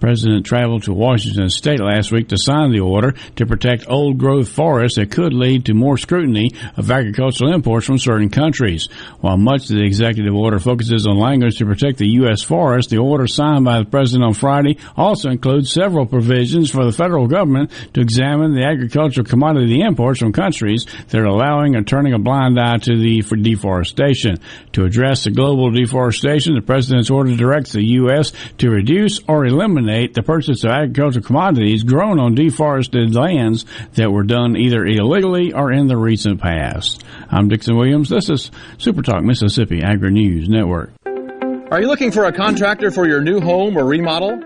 President 0.00 0.46
traveled 0.46 0.84
to 0.84 0.94
Washington 0.94 1.50
state 1.50 1.78
last 1.78 2.10
week 2.10 2.28
to 2.28 2.38
sign 2.38 2.72
the 2.72 2.80
order 2.80 3.12
to 3.36 3.44
protect 3.44 3.88
old 3.88 4.16
growth 4.16 4.48
forests 4.48 4.96
that 4.96 5.10
could 5.10 5.34
lead 5.34 5.66
to 5.66 5.74
more 5.74 5.98
scrutiny 5.98 6.52
of 6.78 6.90
agricultural 6.90 7.52
imports 7.52 7.86
from 7.86 7.98
certain 7.98 8.30
countries. 8.30 8.88
While 9.20 9.36
much 9.36 9.64
of 9.64 9.76
the 9.76 9.84
executive 9.84 10.34
order 10.34 10.58
focuses 10.58 11.06
on 11.06 11.18
language 11.18 11.58
to 11.58 11.66
protect 11.66 11.98
the 11.98 12.08
U.S. 12.20 12.42
forest, 12.42 12.88
the 12.88 12.96
order 12.96 13.26
signed 13.26 13.66
by 13.66 13.80
the 13.80 13.84
president 13.84 14.24
on 14.24 14.32
Friday 14.32 14.78
also 14.96 15.28
includes 15.28 15.70
several 15.70 16.06
provisions 16.06 16.70
for 16.70 16.86
the 16.86 16.92
federal 16.92 17.26
government 17.26 17.70
to 17.92 18.00
examine 18.00 18.54
the 18.54 18.64
agricultural 18.64 19.26
commodity 19.26 19.82
imports 19.82 20.20
from 20.20 20.32
countries 20.32 20.86
that 21.08 21.20
are 21.20 21.26
allowing 21.26 21.76
or 21.76 21.82
turning 21.82 22.14
a 22.14 22.18
blind 22.18 22.58
eye 22.58 22.78
to 22.78 22.98
the 22.98 23.20
for 23.20 23.36
deforestation. 23.36 24.38
To 24.72 24.84
address 24.84 25.24
the 25.24 25.30
global 25.30 25.70
deforestation, 25.70 26.54
the 26.54 26.62
president's 26.62 27.10
order 27.10 27.36
directs 27.36 27.72
the 27.72 27.84
U.S. 27.84 28.32
to 28.58 28.70
reduce 28.70 29.20
or 29.28 29.44
eliminate 29.44 29.89
the 29.90 30.22
purchase 30.22 30.64
of 30.64 30.70
agricultural 30.70 31.24
commodities 31.24 31.82
grown 31.82 32.20
on 32.20 32.34
deforested 32.34 33.14
lands 33.14 33.64
that 33.94 34.10
were 34.10 34.22
done 34.22 34.56
either 34.56 34.84
illegally 34.84 35.52
or 35.52 35.72
in 35.72 35.88
the 35.88 35.96
recent 35.96 36.40
past. 36.40 37.04
I'm 37.28 37.48
Dixon 37.48 37.76
Williams. 37.76 38.08
This 38.08 38.28
is 38.30 38.50
Super 38.78 39.02
Talk 39.02 39.22
Mississippi 39.22 39.82
Agri 39.82 40.12
News 40.12 40.48
Network. 40.48 40.92
Are 41.04 41.80
you 41.80 41.88
looking 41.88 42.12
for 42.12 42.24
a 42.24 42.32
contractor 42.32 42.90
for 42.90 43.06
your 43.06 43.20
new 43.20 43.40
home 43.40 43.76
or 43.76 43.84
remodel? 43.84 44.38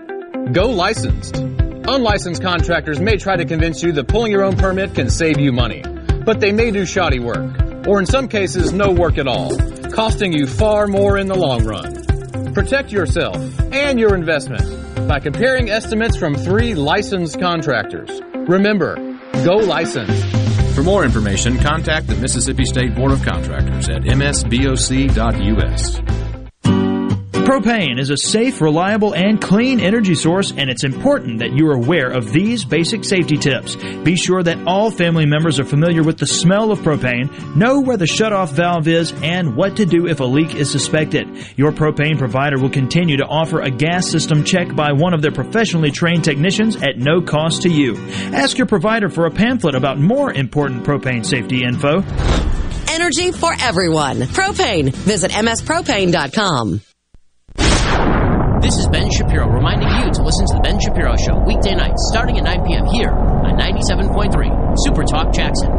Go 0.51 0.69
licensed. 0.69 1.37
Unlicensed 1.37 2.41
contractors 2.41 2.99
may 2.99 3.15
try 3.15 3.35
to 3.35 3.45
convince 3.45 3.83
you 3.83 3.91
that 3.93 4.07
pulling 4.07 4.31
your 4.31 4.43
own 4.43 4.57
permit 4.57 4.95
can 4.95 5.09
save 5.09 5.39
you 5.39 5.51
money, 5.51 5.83
but 6.25 6.39
they 6.39 6.51
may 6.51 6.71
do 6.71 6.85
shoddy 6.85 7.19
work, 7.19 7.87
or 7.87 7.99
in 7.99 8.05
some 8.05 8.27
cases, 8.27 8.73
no 8.73 8.91
work 8.91 9.19
at 9.19 9.27
all, 9.27 9.55
costing 9.91 10.33
you 10.33 10.47
far 10.47 10.87
more 10.87 11.17
in 11.17 11.27
the 11.27 11.35
long 11.35 11.63
run. 11.63 12.53
Protect 12.53 12.91
yourself 12.91 13.37
and 13.71 13.99
your 13.99 14.15
investment 14.15 14.84
by 15.07 15.19
comparing 15.19 15.69
estimates 15.69 16.17
from 16.17 16.35
three 16.35 16.75
licensed 16.75 17.39
contractors. 17.39 18.21
Remember, 18.47 18.95
go 19.43 19.55
licensed. 19.55 20.25
For 20.75 20.83
more 20.83 21.05
information, 21.05 21.57
contact 21.59 22.07
the 22.07 22.15
Mississippi 22.15 22.65
State 22.65 22.95
Board 22.95 23.11
of 23.11 23.23
Contractors 23.23 23.87
at 23.87 24.01
msboc.us. 24.01 26.24
Propane 27.45 27.99
is 27.99 28.09
a 28.09 28.17
safe, 28.17 28.59
reliable, 28.59 29.13
and 29.13 29.39
clean 29.39 29.79
energy 29.79 30.15
source, 30.15 30.51
and 30.51 30.67
it's 30.67 30.83
important 30.83 31.37
that 31.39 31.53
you 31.53 31.67
are 31.67 31.75
aware 31.75 32.09
of 32.09 32.31
these 32.31 32.65
basic 32.65 33.03
safety 33.03 33.37
tips. 33.37 33.75
Be 33.75 34.15
sure 34.15 34.41
that 34.41 34.65
all 34.65 34.89
family 34.89 35.27
members 35.27 35.59
are 35.59 35.63
familiar 35.63 36.01
with 36.01 36.17
the 36.17 36.25
smell 36.25 36.71
of 36.71 36.79
propane, 36.79 37.55
know 37.55 37.79
where 37.81 37.97
the 37.97 38.05
shutoff 38.05 38.49
valve 38.49 38.87
is, 38.87 39.13
and 39.21 39.55
what 39.55 39.75
to 39.75 39.85
do 39.85 40.07
if 40.07 40.21
a 40.21 40.23
leak 40.23 40.55
is 40.55 40.71
suspected. 40.71 41.27
Your 41.55 41.71
propane 41.71 42.17
provider 42.17 42.59
will 42.59 42.71
continue 42.71 43.17
to 43.17 43.25
offer 43.25 43.61
a 43.61 43.69
gas 43.69 44.09
system 44.09 44.43
check 44.43 44.75
by 44.75 44.93
one 44.93 45.13
of 45.13 45.21
their 45.21 45.31
professionally 45.31 45.91
trained 45.91 46.23
technicians 46.23 46.77
at 46.77 46.97
no 46.97 47.21
cost 47.21 47.61
to 47.61 47.69
you. 47.69 47.95
Ask 48.33 48.57
your 48.57 48.67
provider 48.67 49.07
for 49.07 49.27
a 49.27 49.31
pamphlet 49.31 49.75
about 49.75 49.99
more 49.99 50.33
important 50.33 50.83
propane 50.83 51.23
safety 51.23 51.63
info. 51.63 52.01
Energy 52.89 53.31
for 53.31 53.53
everyone. 53.61 54.21
Propane. 54.21 54.91
Visit 54.91 55.29
mspropane.com. 55.29 56.81
This 58.65 58.77
is 58.79 58.87
Ben 58.87 59.11
Shapiro 59.11 59.47
reminding 59.47 59.87
you 59.87 60.11
to 60.11 60.23
listen 60.23 60.47
to 60.47 60.55
The 60.55 60.61
Ben 60.63 60.79
Shapiro 60.81 61.15
Show 61.17 61.37
weekday 61.45 61.75
nights 61.75 62.09
starting 62.09 62.39
at 62.39 62.45
9 62.45 62.65
p.m. 62.65 62.85
here 62.85 63.11
on 63.11 63.59
97.3 63.59 64.73
Super 64.81 65.03
Talk 65.03 65.31
Jackson. 65.31 65.69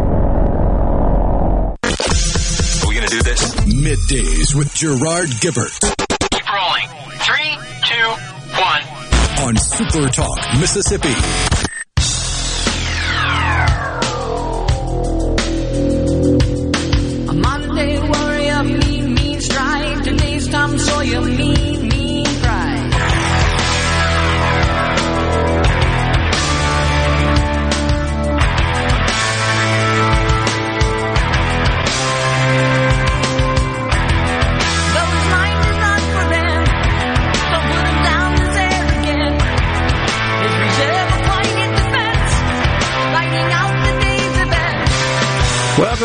Are 1.83 2.89
we 2.89 2.95
going 2.95 3.09
to 3.09 3.11
do 3.11 3.23
this? 3.27 3.57
Middays 3.67 4.55
with 4.55 4.73
Gerard 4.73 5.31
Gibert 5.43 5.75
Keep 6.31 6.47
rolling. 6.47 6.87
Three, 7.27 7.59
two, 7.91 8.07
one. 8.55 8.83
on 9.43 9.57
Super 9.57 10.07
Talk 10.07 10.39
Mississippi. 10.61 11.56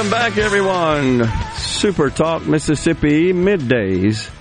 Welcome 0.02 0.19
back, 0.19 0.38
everyone. 0.40 1.32
Super 1.53 2.10
Talk 2.10 2.48
Mississippi 2.48 3.34
middays. 3.34 4.32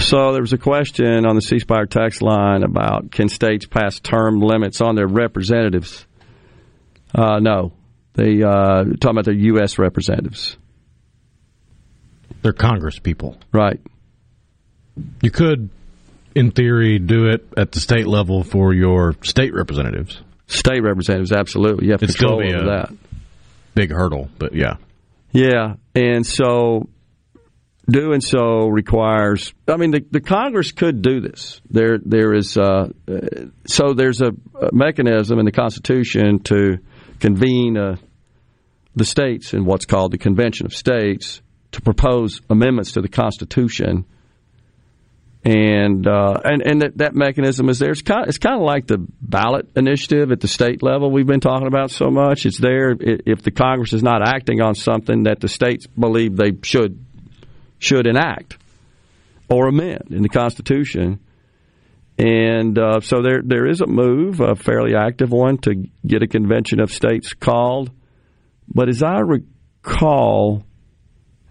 So 0.00 0.32
there 0.32 0.40
was 0.40 0.54
a 0.54 0.58
question 0.58 1.26
on 1.26 1.34
the 1.34 1.42
C 1.42 1.58
Spire 1.58 1.84
text 1.84 2.22
line 2.22 2.62
about 2.62 3.10
can 3.10 3.28
states 3.28 3.66
pass 3.66 4.00
term 4.00 4.40
limits 4.40 4.80
on 4.80 4.94
their 4.94 5.06
representatives? 5.06 6.06
Uh, 7.14 7.38
no, 7.38 7.74
they 8.14 8.42
uh, 8.42 8.84
talking 8.84 9.10
about 9.10 9.26
their 9.26 9.34
U.S. 9.34 9.78
representatives. 9.78 10.56
They're 12.40 12.54
Congress 12.54 12.98
people. 12.98 13.36
Right. 13.52 13.78
You 15.20 15.30
could, 15.30 15.68
in 16.34 16.50
theory, 16.50 16.98
do 16.98 17.26
it 17.26 17.46
at 17.58 17.72
the 17.72 17.80
state 17.80 18.06
level 18.06 18.42
for 18.42 18.72
your 18.72 19.16
state 19.22 19.52
representatives. 19.52 20.22
State 20.48 20.82
representatives, 20.82 21.30
absolutely. 21.30 21.86
You 21.86 21.92
have 21.92 22.02
It'd 22.02 22.14
still 22.14 22.38
be 22.38 22.52
over 22.52 22.64
a 22.64 22.66
that. 22.66 22.92
big 23.74 23.90
hurdle, 23.92 24.28
but 24.38 24.54
yeah. 24.54 24.76
Yeah, 25.30 25.74
and 25.94 26.26
so 26.26 26.88
doing 27.88 28.20
so 28.22 28.66
requires. 28.68 29.52
I 29.68 29.76
mean, 29.76 29.90
the, 29.90 30.04
the 30.10 30.20
Congress 30.20 30.72
could 30.72 31.02
do 31.02 31.20
this. 31.20 31.60
There, 31.70 31.98
there 31.98 32.34
is. 32.34 32.56
Uh, 32.56 32.88
so 33.66 33.92
there's 33.94 34.20
a, 34.22 34.28
a 34.28 34.72
mechanism 34.72 35.38
in 35.38 35.44
the 35.44 35.52
Constitution 35.52 36.40
to 36.44 36.78
convene 37.20 37.76
uh, 37.76 37.96
the 38.96 39.04
states 39.04 39.52
in 39.52 39.64
what's 39.64 39.84
called 39.84 40.12
the 40.12 40.18
Convention 40.18 40.66
of 40.66 40.72
States 40.74 41.42
to 41.72 41.82
propose 41.82 42.40
amendments 42.48 42.92
to 42.92 43.02
the 43.02 43.08
Constitution. 43.08 44.06
And 45.44 46.06
uh, 46.06 46.40
and 46.44 46.62
and 46.62 46.82
that, 46.82 46.98
that 46.98 47.14
mechanism 47.14 47.68
is 47.68 47.78
there. 47.78 47.92
It's 47.92 48.02
kind, 48.02 48.26
it's 48.26 48.38
kind 48.38 48.56
of 48.56 48.62
like 48.62 48.88
the 48.88 48.98
ballot 49.20 49.70
initiative 49.76 50.32
at 50.32 50.40
the 50.40 50.48
state 50.48 50.82
level 50.82 51.10
we've 51.10 51.28
been 51.28 51.40
talking 51.40 51.68
about 51.68 51.90
so 51.90 52.10
much. 52.10 52.44
It's 52.44 52.58
there 52.58 52.96
if 52.98 53.42
the 53.42 53.52
Congress 53.52 53.92
is 53.92 54.02
not 54.02 54.20
acting 54.20 54.60
on 54.60 54.74
something 54.74 55.22
that 55.22 55.40
the 55.40 55.48
states 55.48 55.86
believe 55.86 56.36
they 56.36 56.52
should 56.62 57.04
should 57.78 58.08
enact 58.08 58.58
or 59.48 59.68
amend 59.68 60.08
in 60.10 60.22
the 60.22 60.28
Constitution. 60.28 61.20
And 62.18 62.76
uh, 62.76 63.00
so 63.00 63.22
there 63.22 63.40
there 63.44 63.66
is 63.66 63.80
a 63.80 63.86
move, 63.86 64.40
a 64.40 64.56
fairly 64.56 64.96
active 64.96 65.30
one, 65.30 65.58
to 65.58 65.84
get 66.04 66.22
a 66.22 66.26
convention 66.26 66.80
of 66.80 66.92
states 66.92 67.32
called. 67.32 67.92
But 68.66 68.88
as 68.88 69.04
I 69.04 69.20
recall, 69.20 70.64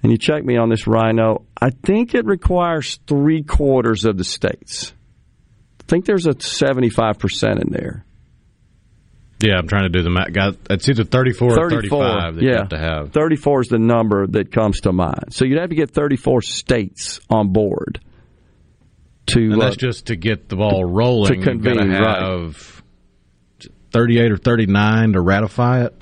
and 0.04 0.12
you 0.12 0.18
check 0.18 0.44
me 0.44 0.58
on 0.58 0.70
this, 0.70 0.88
Rhino, 0.88 1.46
I 1.60 1.72
think 1.72 2.14
it 2.14 2.26
requires 2.26 3.00
three 3.08 3.44
quarters 3.44 4.06
of 4.06 4.18
the 4.18 4.24
states. 4.24 4.94
I 5.82 5.84
think 5.88 6.06
there's 6.06 6.28
a 6.28 6.34
75% 6.34 7.62
in 7.62 7.72
there. 7.72 8.06
Yeah, 9.40 9.56
I'm 9.58 9.68
trying 9.68 9.84
to 9.84 9.90
do 9.90 10.02
the 10.02 10.10
math. 10.10 10.34
Got 10.34 10.56
it's 10.70 10.90
either 10.90 11.04
34 11.04 11.48
or 11.48 11.70
35 11.70 12.36
that 12.36 12.42
you 12.42 12.50
yeah. 12.50 12.58
have 12.58 12.70
to 12.70 12.80
have. 12.80 13.12
34 13.12 13.62
is 13.62 13.68
the 13.68 13.78
number 13.78 14.26
that 14.26 14.52
comes 14.52 14.82
to 14.82 14.92
mind. 14.92 15.26
So 15.32 15.46
you'd 15.46 15.60
have 15.60 15.70
to 15.70 15.76
get 15.76 15.92
34 15.92 16.42
states 16.42 17.20
on 17.30 17.54
board 17.54 18.00
to. 19.28 19.40
And 19.40 19.62
that's 19.62 19.76
uh, 19.76 19.80
just 19.80 20.08
to 20.08 20.16
get 20.16 20.50
the 20.50 20.56
ball 20.56 20.84
rolling. 20.84 21.34
to 21.34 21.36
You've 21.36 21.64
got 21.64 21.74
to 21.74 21.78
convene, 21.78 22.02
right. 22.02 22.56
38 23.92 24.32
or 24.32 24.38
39 24.38 25.14
to 25.14 25.22
ratify 25.22 25.86
it. 25.86 26.02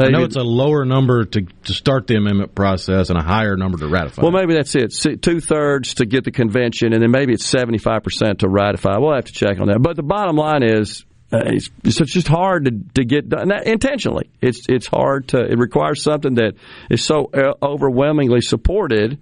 I 0.00 0.10
know 0.10 0.22
it's 0.22 0.36
a 0.36 0.42
lower 0.42 0.84
number 0.84 1.24
to, 1.24 1.42
to 1.42 1.72
start 1.72 2.06
the 2.06 2.16
amendment 2.16 2.54
process 2.54 3.10
and 3.10 3.18
a 3.18 3.22
higher 3.22 3.56
number 3.56 3.78
to 3.78 3.88
ratify. 3.88 4.22
Well, 4.22 4.30
maybe 4.30 4.54
that's 4.54 4.74
it. 4.76 5.22
Two 5.22 5.40
thirds 5.40 5.94
to 5.94 6.06
get 6.06 6.24
the 6.24 6.30
convention, 6.30 6.92
and 6.92 7.02
then 7.02 7.10
maybe 7.10 7.32
it's 7.32 7.44
seventy 7.44 7.78
five 7.78 8.04
percent 8.04 8.40
to 8.40 8.48
ratify. 8.48 8.98
We'll 8.98 9.14
have 9.14 9.24
to 9.24 9.32
check 9.32 9.58
on 9.60 9.66
that. 9.68 9.82
But 9.82 9.96
the 9.96 10.02
bottom 10.02 10.36
line 10.36 10.62
is, 10.62 11.04
uh, 11.32 11.40
it's, 11.46 11.70
it's 11.82 12.12
just 12.12 12.28
hard 12.28 12.66
to, 12.66 12.70
to 12.94 13.04
get 13.04 13.28
done 13.28 13.48
that 13.48 13.66
intentionally. 13.66 14.30
It's 14.40 14.66
it's 14.68 14.86
hard 14.86 15.28
to. 15.28 15.40
It 15.40 15.58
requires 15.58 16.02
something 16.02 16.34
that 16.34 16.54
is 16.90 17.04
so 17.04 17.30
uh, 17.34 17.54
overwhelmingly 17.60 18.40
supported 18.40 19.18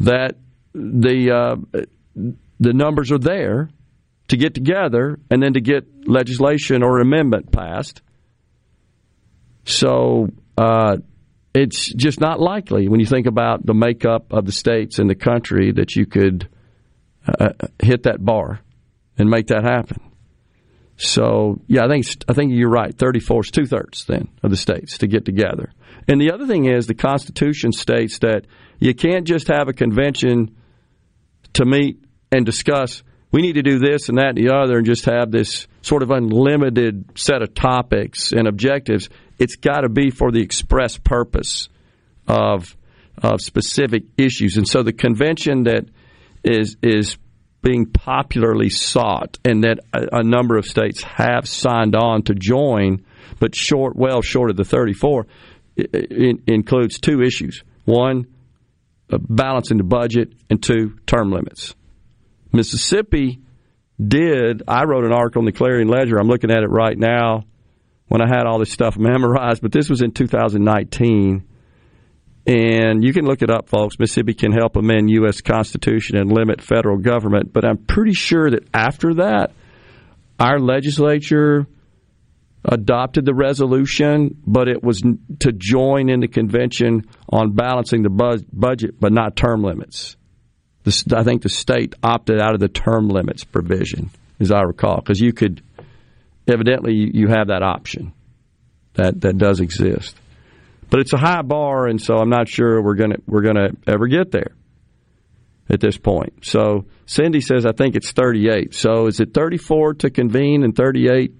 that 0.00 0.36
the 0.72 1.30
uh, 1.30 1.80
the 2.60 2.72
numbers 2.72 3.10
are 3.10 3.18
there 3.18 3.70
to 4.28 4.36
get 4.36 4.54
together 4.54 5.18
and 5.30 5.42
then 5.42 5.54
to 5.54 5.60
get 5.60 6.08
legislation 6.08 6.82
or 6.82 7.00
amendment 7.00 7.50
passed. 7.52 8.00
So 9.64 10.28
uh, 10.56 10.98
it's 11.54 11.92
just 11.92 12.20
not 12.20 12.40
likely 12.40 12.88
when 12.88 13.00
you 13.00 13.06
think 13.06 13.26
about 13.26 13.64
the 13.64 13.74
makeup 13.74 14.32
of 14.32 14.44
the 14.44 14.52
states 14.52 14.98
and 14.98 15.08
the 15.08 15.14
country 15.14 15.72
that 15.72 15.96
you 15.96 16.06
could 16.06 16.48
uh, 17.26 17.50
hit 17.80 18.02
that 18.04 18.22
bar 18.24 18.60
and 19.16 19.30
make 19.30 19.46
that 19.48 19.64
happen. 19.64 19.98
So 20.96 21.60
yeah, 21.66 21.84
I 21.84 21.88
think 21.88 22.06
I 22.28 22.34
think 22.34 22.52
you're 22.52 22.70
right. 22.70 22.96
Thirty 22.96 23.20
four 23.20 23.40
is 23.40 23.50
two 23.50 23.66
thirds 23.66 24.04
then 24.04 24.28
of 24.42 24.50
the 24.50 24.56
states 24.56 24.98
to 24.98 25.08
get 25.08 25.24
together. 25.24 25.72
And 26.06 26.20
the 26.20 26.32
other 26.32 26.46
thing 26.46 26.66
is 26.66 26.86
the 26.86 26.94
Constitution 26.94 27.72
states 27.72 28.18
that 28.20 28.46
you 28.78 28.94
can't 28.94 29.26
just 29.26 29.48
have 29.48 29.68
a 29.68 29.72
convention 29.72 30.56
to 31.54 31.64
meet 31.64 32.04
and 32.30 32.44
discuss. 32.44 33.02
We 33.32 33.42
need 33.42 33.54
to 33.54 33.62
do 33.62 33.78
this 33.78 34.08
and 34.08 34.18
that 34.18 34.36
and 34.36 34.38
the 34.38 34.54
other, 34.54 34.76
and 34.76 34.86
just 34.86 35.06
have 35.06 35.32
this 35.32 35.66
sort 35.82 36.02
of 36.02 36.10
unlimited 36.10 37.18
set 37.18 37.42
of 37.42 37.54
topics 37.54 38.32
and 38.32 38.46
objectives. 38.46 39.08
It's 39.38 39.56
got 39.56 39.80
to 39.80 39.88
be 39.88 40.10
for 40.10 40.30
the 40.30 40.40
express 40.42 40.96
purpose 40.98 41.68
of 42.26 42.76
of 43.22 43.40
specific 43.40 44.04
issues. 44.18 44.56
And 44.56 44.66
so 44.68 44.82
the 44.82 44.92
convention 44.92 45.64
that 45.64 45.84
is 46.42 46.76
is 46.82 47.16
being 47.62 47.86
popularly 47.86 48.68
sought, 48.70 49.38
and 49.44 49.64
that 49.64 49.78
a, 49.92 50.18
a 50.18 50.22
number 50.22 50.56
of 50.58 50.66
states 50.66 51.02
have 51.02 51.48
signed 51.48 51.94
on 51.96 52.22
to 52.24 52.34
join, 52.34 53.04
but 53.40 53.54
short, 53.54 53.96
well 53.96 54.20
short 54.20 54.50
of 54.50 54.56
the 54.56 54.64
34, 54.64 55.26
i- 55.78 55.82
i- 55.94 56.32
includes 56.46 56.98
two 56.98 57.22
issues: 57.22 57.62
one, 57.86 58.26
uh, 59.10 59.18
balancing 59.20 59.78
the 59.78 59.84
budget, 59.84 60.32
and 60.50 60.62
two, 60.62 60.96
term 61.06 61.30
limits. 61.30 61.74
Mississippi 62.52 63.40
did. 64.04 64.62
I 64.68 64.84
wrote 64.84 65.04
an 65.04 65.12
article 65.12 65.40
in 65.40 65.46
the 65.46 65.52
Clarion 65.52 65.88
Ledger. 65.88 66.18
I'm 66.18 66.28
looking 66.28 66.50
at 66.50 66.62
it 66.62 66.68
right 66.70 66.98
now 66.98 67.44
when 68.14 68.22
I 68.22 68.28
had 68.28 68.46
all 68.46 68.60
this 68.60 68.70
stuff 68.70 68.96
memorized, 68.96 69.60
but 69.60 69.72
this 69.72 69.90
was 69.90 70.00
in 70.00 70.12
2019. 70.12 71.42
And 72.46 73.02
you 73.02 73.12
can 73.12 73.24
look 73.24 73.42
it 73.42 73.50
up, 73.50 73.68
folks. 73.68 73.98
Mississippi 73.98 74.34
can 74.34 74.52
help 74.52 74.76
amend 74.76 75.10
U.S. 75.10 75.40
Constitution 75.40 76.16
and 76.16 76.30
limit 76.30 76.62
federal 76.62 76.96
government. 76.96 77.52
But 77.52 77.64
I'm 77.64 77.76
pretty 77.76 78.12
sure 78.12 78.48
that 78.52 78.68
after 78.72 79.14
that, 79.14 79.50
our 80.38 80.60
legislature 80.60 81.66
adopted 82.64 83.24
the 83.24 83.34
resolution, 83.34 84.40
but 84.46 84.68
it 84.68 84.84
was 84.84 85.02
to 85.40 85.50
join 85.50 86.08
in 86.08 86.20
the 86.20 86.28
convention 86.28 87.08
on 87.28 87.50
balancing 87.50 88.04
the 88.04 88.10
buz- 88.10 88.44
budget, 88.44 89.00
but 89.00 89.12
not 89.12 89.34
term 89.34 89.64
limits. 89.64 90.16
I 91.12 91.24
think 91.24 91.42
the 91.42 91.48
state 91.48 91.96
opted 92.00 92.40
out 92.40 92.54
of 92.54 92.60
the 92.60 92.68
term 92.68 93.08
limits 93.08 93.42
provision, 93.42 94.10
as 94.38 94.52
I 94.52 94.60
recall, 94.60 94.98
because 94.98 95.20
you 95.20 95.32
could 95.32 95.64
evidently 96.46 96.94
you, 96.94 97.10
you 97.14 97.28
have 97.28 97.48
that 97.48 97.62
option 97.62 98.12
that 98.94 99.20
that 99.22 99.38
does 99.38 99.60
exist, 99.60 100.16
but 100.90 101.00
it's 101.00 101.12
a 101.12 101.18
high 101.18 101.42
bar, 101.42 101.86
and 101.86 102.00
so 102.00 102.16
I'm 102.16 102.30
not 102.30 102.48
sure 102.48 102.82
we're 102.82 102.94
gonna 102.94 103.16
we're 103.26 103.42
gonna 103.42 103.70
ever 103.86 104.06
get 104.06 104.30
there 104.30 104.52
at 105.68 105.80
this 105.80 105.96
point. 105.96 106.44
So 106.44 106.84
Cindy 107.06 107.40
says 107.40 107.66
I 107.66 107.72
think 107.72 107.96
it's 107.96 108.12
38. 108.12 108.74
So 108.74 109.06
is 109.06 109.20
it 109.20 109.34
34 109.34 109.94
to 109.94 110.10
convene 110.10 110.62
and 110.62 110.76
38? 110.76 111.32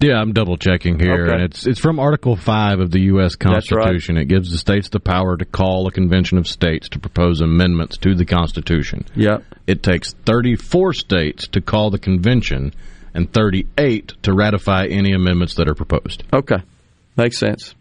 Yeah, 0.00 0.20
I'm 0.20 0.32
double 0.32 0.56
checking 0.58 0.98
here, 0.98 1.24
Okay. 1.26 1.32
and 1.32 1.42
it's 1.44 1.66
it's 1.66 1.80
from 1.80 1.98
Article 1.98 2.36
Five 2.36 2.80
of 2.80 2.90
the 2.90 3.00
U.S. 3.12 3.36
That's 3.40 3.70
right. 3.72 3.84
Constitution. 3.84 4.18
It 4.18 4.26
gives 4.26 4.50
the 4.50 4.58
states 4.58 4.90
the 4.90 5.00
power 5.00 5.36
to 5.36 5.44
call 5.46 5.86
a 5.86 5.90
convention 5.92 6.36
of 6.36 6.46
states 6.46 6.90
to 6.90 6.98
propose 6.98 7.40
amendments 7.40 7.96
to 7.98 8.14
the 8.14 8.26
Constitution. 8.26 9.06
Yep. 9.14 9.44
It 9.66 9.82
takes 9.82 10.12
34 10.12 10.92
states 10.92 11.48
to 11.48 11.62
call 11.62 11.90
the 11.90 11.98
convention, 11.98 12.74
and 13.14 13.32
38 13.32 14.14
to 14.22 14.34
ratify 14.34 14.86
any 14.86 15.12
amendments 15.12 15.54
that 15.54 15.68
are 15.68 15.74
proposed. 15.74 16.24
Okay, 16.32 16.62
makes 17.16 17.38
sense. 17.38 17.74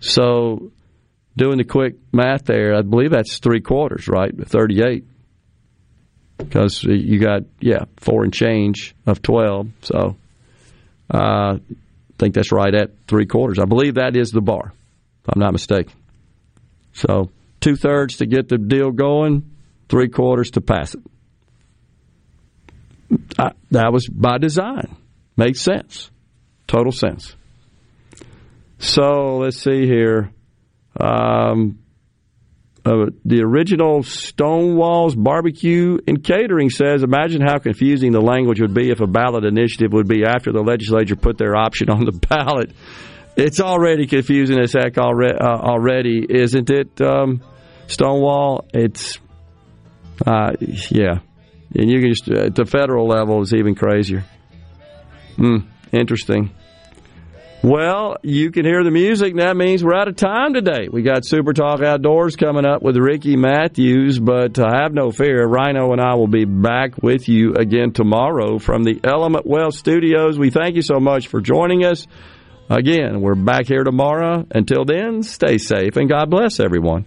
So, 0.00 0.70
doing 1.36 1.58
the 1.58 1.64
quick 1.64 1.96
math 2.12 2.44
there, 2.44 2.74
I 2.76 2.82
believe 2.82 3.10
that's 3.10 3.38
three 3.38 3.60
quarters, 3.60 4.06
right? 4.06 4.32
Thirty-eight, 4.32 5.04
because 6.38 6.84
you 6.84 7.18
got 7.18 7.42
yeah 7.60 7.84
four 7.96 8.22
and 8.22 8.32
change 8.32 8.94
of 9.06 9.20
twelve. 9.22 9.68
So, 9.82 10.16
uh, 11.12 11.18
I 11.18 11.60
think 12.18 12.34
that's 12.34 12.52
right 12.52 12.72
at 12.72 12.90
three 13.08 13.26
quarters. 13.26 13.58
I 13.58 13.64
believe 13.64 13.96
that 13.96 14.16
is 14.16 14.30
the 14.30 14.40
bar, 14.40 14.72
if 15.24 15.34
I'm 15.34 15.40
not 15.40 15.52
mistaken. 15.52 15.92
So, 16.92 17.30
two 17.60 17.74
thirds 17.74 18.18
to 18.18 18.26
get 18.26 18.48
the 18.48 18.58
deal 18.58 18.92
going, 18.92 19.50
three 19.88 20.08
quarters 20.08 20.52
to 20.52 20.60
pass 20.60 20.94
it. 20.94 21.00
I, 23.38 23.52
that 23.70 23.92
was 23.92 24.08
by 24.08 24.38
design. 24.38 24.96
Makes 25.36 25.60
sense. 25.60 26.10
Total 26.66 26.92
sense. 26.92 27.34
So 28.78 29.38
let's 29.38 29.60
see 29.62 29.86
here. 29.86 30.30
Um, 30.98 31.78
uh, 32.84 33.06
the 33.24 33.42
original 33.42 34.02
Stonewall's 34.02 35.14
Barbecue 35.14 35.98
and 36.06 36.22
Catering 36.22 36.70
says, 36.70 37.02
imagine 37.02 37.42
how 37.42 37.58
confusing 37.58 38.12
the 38.12 38.20
language 38.20 38.60
would 38.60 38.72
be 38.72 38.90
if 38.90 39.00
a 39.00 39.06
ballot 39.06 39.44
initiative 39.44 39.92
would 39.92 40.08
be 40.08 40.24
after 40.24 40.52
the 40.52 40.62
legislature 40.62 41.16
put 41.16 41.38
their 41.38 41.56
option 41.56 41.90
on 41.90 42.04
the 42.04 42.12
ballot. 42.28 42.72
It's 43.36 43.60
already 43.60 44.06
confusing 44.06 44.58
as 44.58 44.72
heck 44.72 44.96
already, 44.96 45.36
uh, 45.38 45.46
already 45.46 46.24
isn't 46.28 46.70
it, 46.70 47.00
um, 47.00 47.42
Stonewall? 47.88 48.66
It's, 48.72 49.18
uh, 50.26 50.52
yeah. 50.90 51.20
And 51.74 51.90
you 51.90 52.00
can 52.00 52.10
just, 52.10 52.28
at 52.28 52.54
the 52.54 52.64
federal 52.64 53.06
level, 53.06 53.42
it's 53.42 53.52
even 53.52 53.74
crazier. 53.74 54.24
Hmm, 55.36 55.58
interesting. 55.92 56.50
Well, 57.62 58.18
you 58.22 58.52
can 58.52 58.64
hear 58.64 58.84
the 58.84 58.92
music. 58.92 59.34
That 59.36 59.56
means 59.56 59.82
we're 59.82 59.96
out 59.96 60.06
of 60.06 60.14
time 60.14 60.54
today. 60.54 60.88
We 60.88 61.02
got 61.02 61.26
Super 61.26 61.52
Talk 61.52 61.82
Outdoors 61.82 62.36
coming 62.36 62.64
up 62.64 62.82
with 62.82 62.96
Ricky 62.96 63.36
Matthews, 63.36 64.20
but 64.20 64.58
uh, 64.60 64.68
have 64.72 64.94
no 64.94 65.10
fear. 65.10 65.44
Rhino 65.44 65.90
and 65.90 66.00
I 66.00 66.14
will 66.14 66.28
be 66.28 66.44
back 66.44 67.02
with 67.02 67.28
you 67.28 67.54
again 67.54 67.92
tomorrow 67.92 68.60
from 68.60 68.84
the 68.84 69.00
Element 69.02 69.44
Wealth 69.44 69.74
Studios. 69.74 70.38
We 70.38 70.50
thank 70.50 70.76
you 70.76 70.82
so 70.82 71.00
much 71.00 71.26
for 71.26 71.40
joining 71.40 71.84
us. 71.84 72.06
Again, 72.70 73.20
we're 73.20 73.34
back 73.34 73.66
here 73.66 73.82
tomorrow. 73.82 74.46
Until 74.52 74.84
then, 74.84 75.24
stay 75.24 75.58
safe 75.58 75.96
and 75.96 76.08
God 76.08 76.30
bless 76.30 76.60
everyone. 76.60 77.06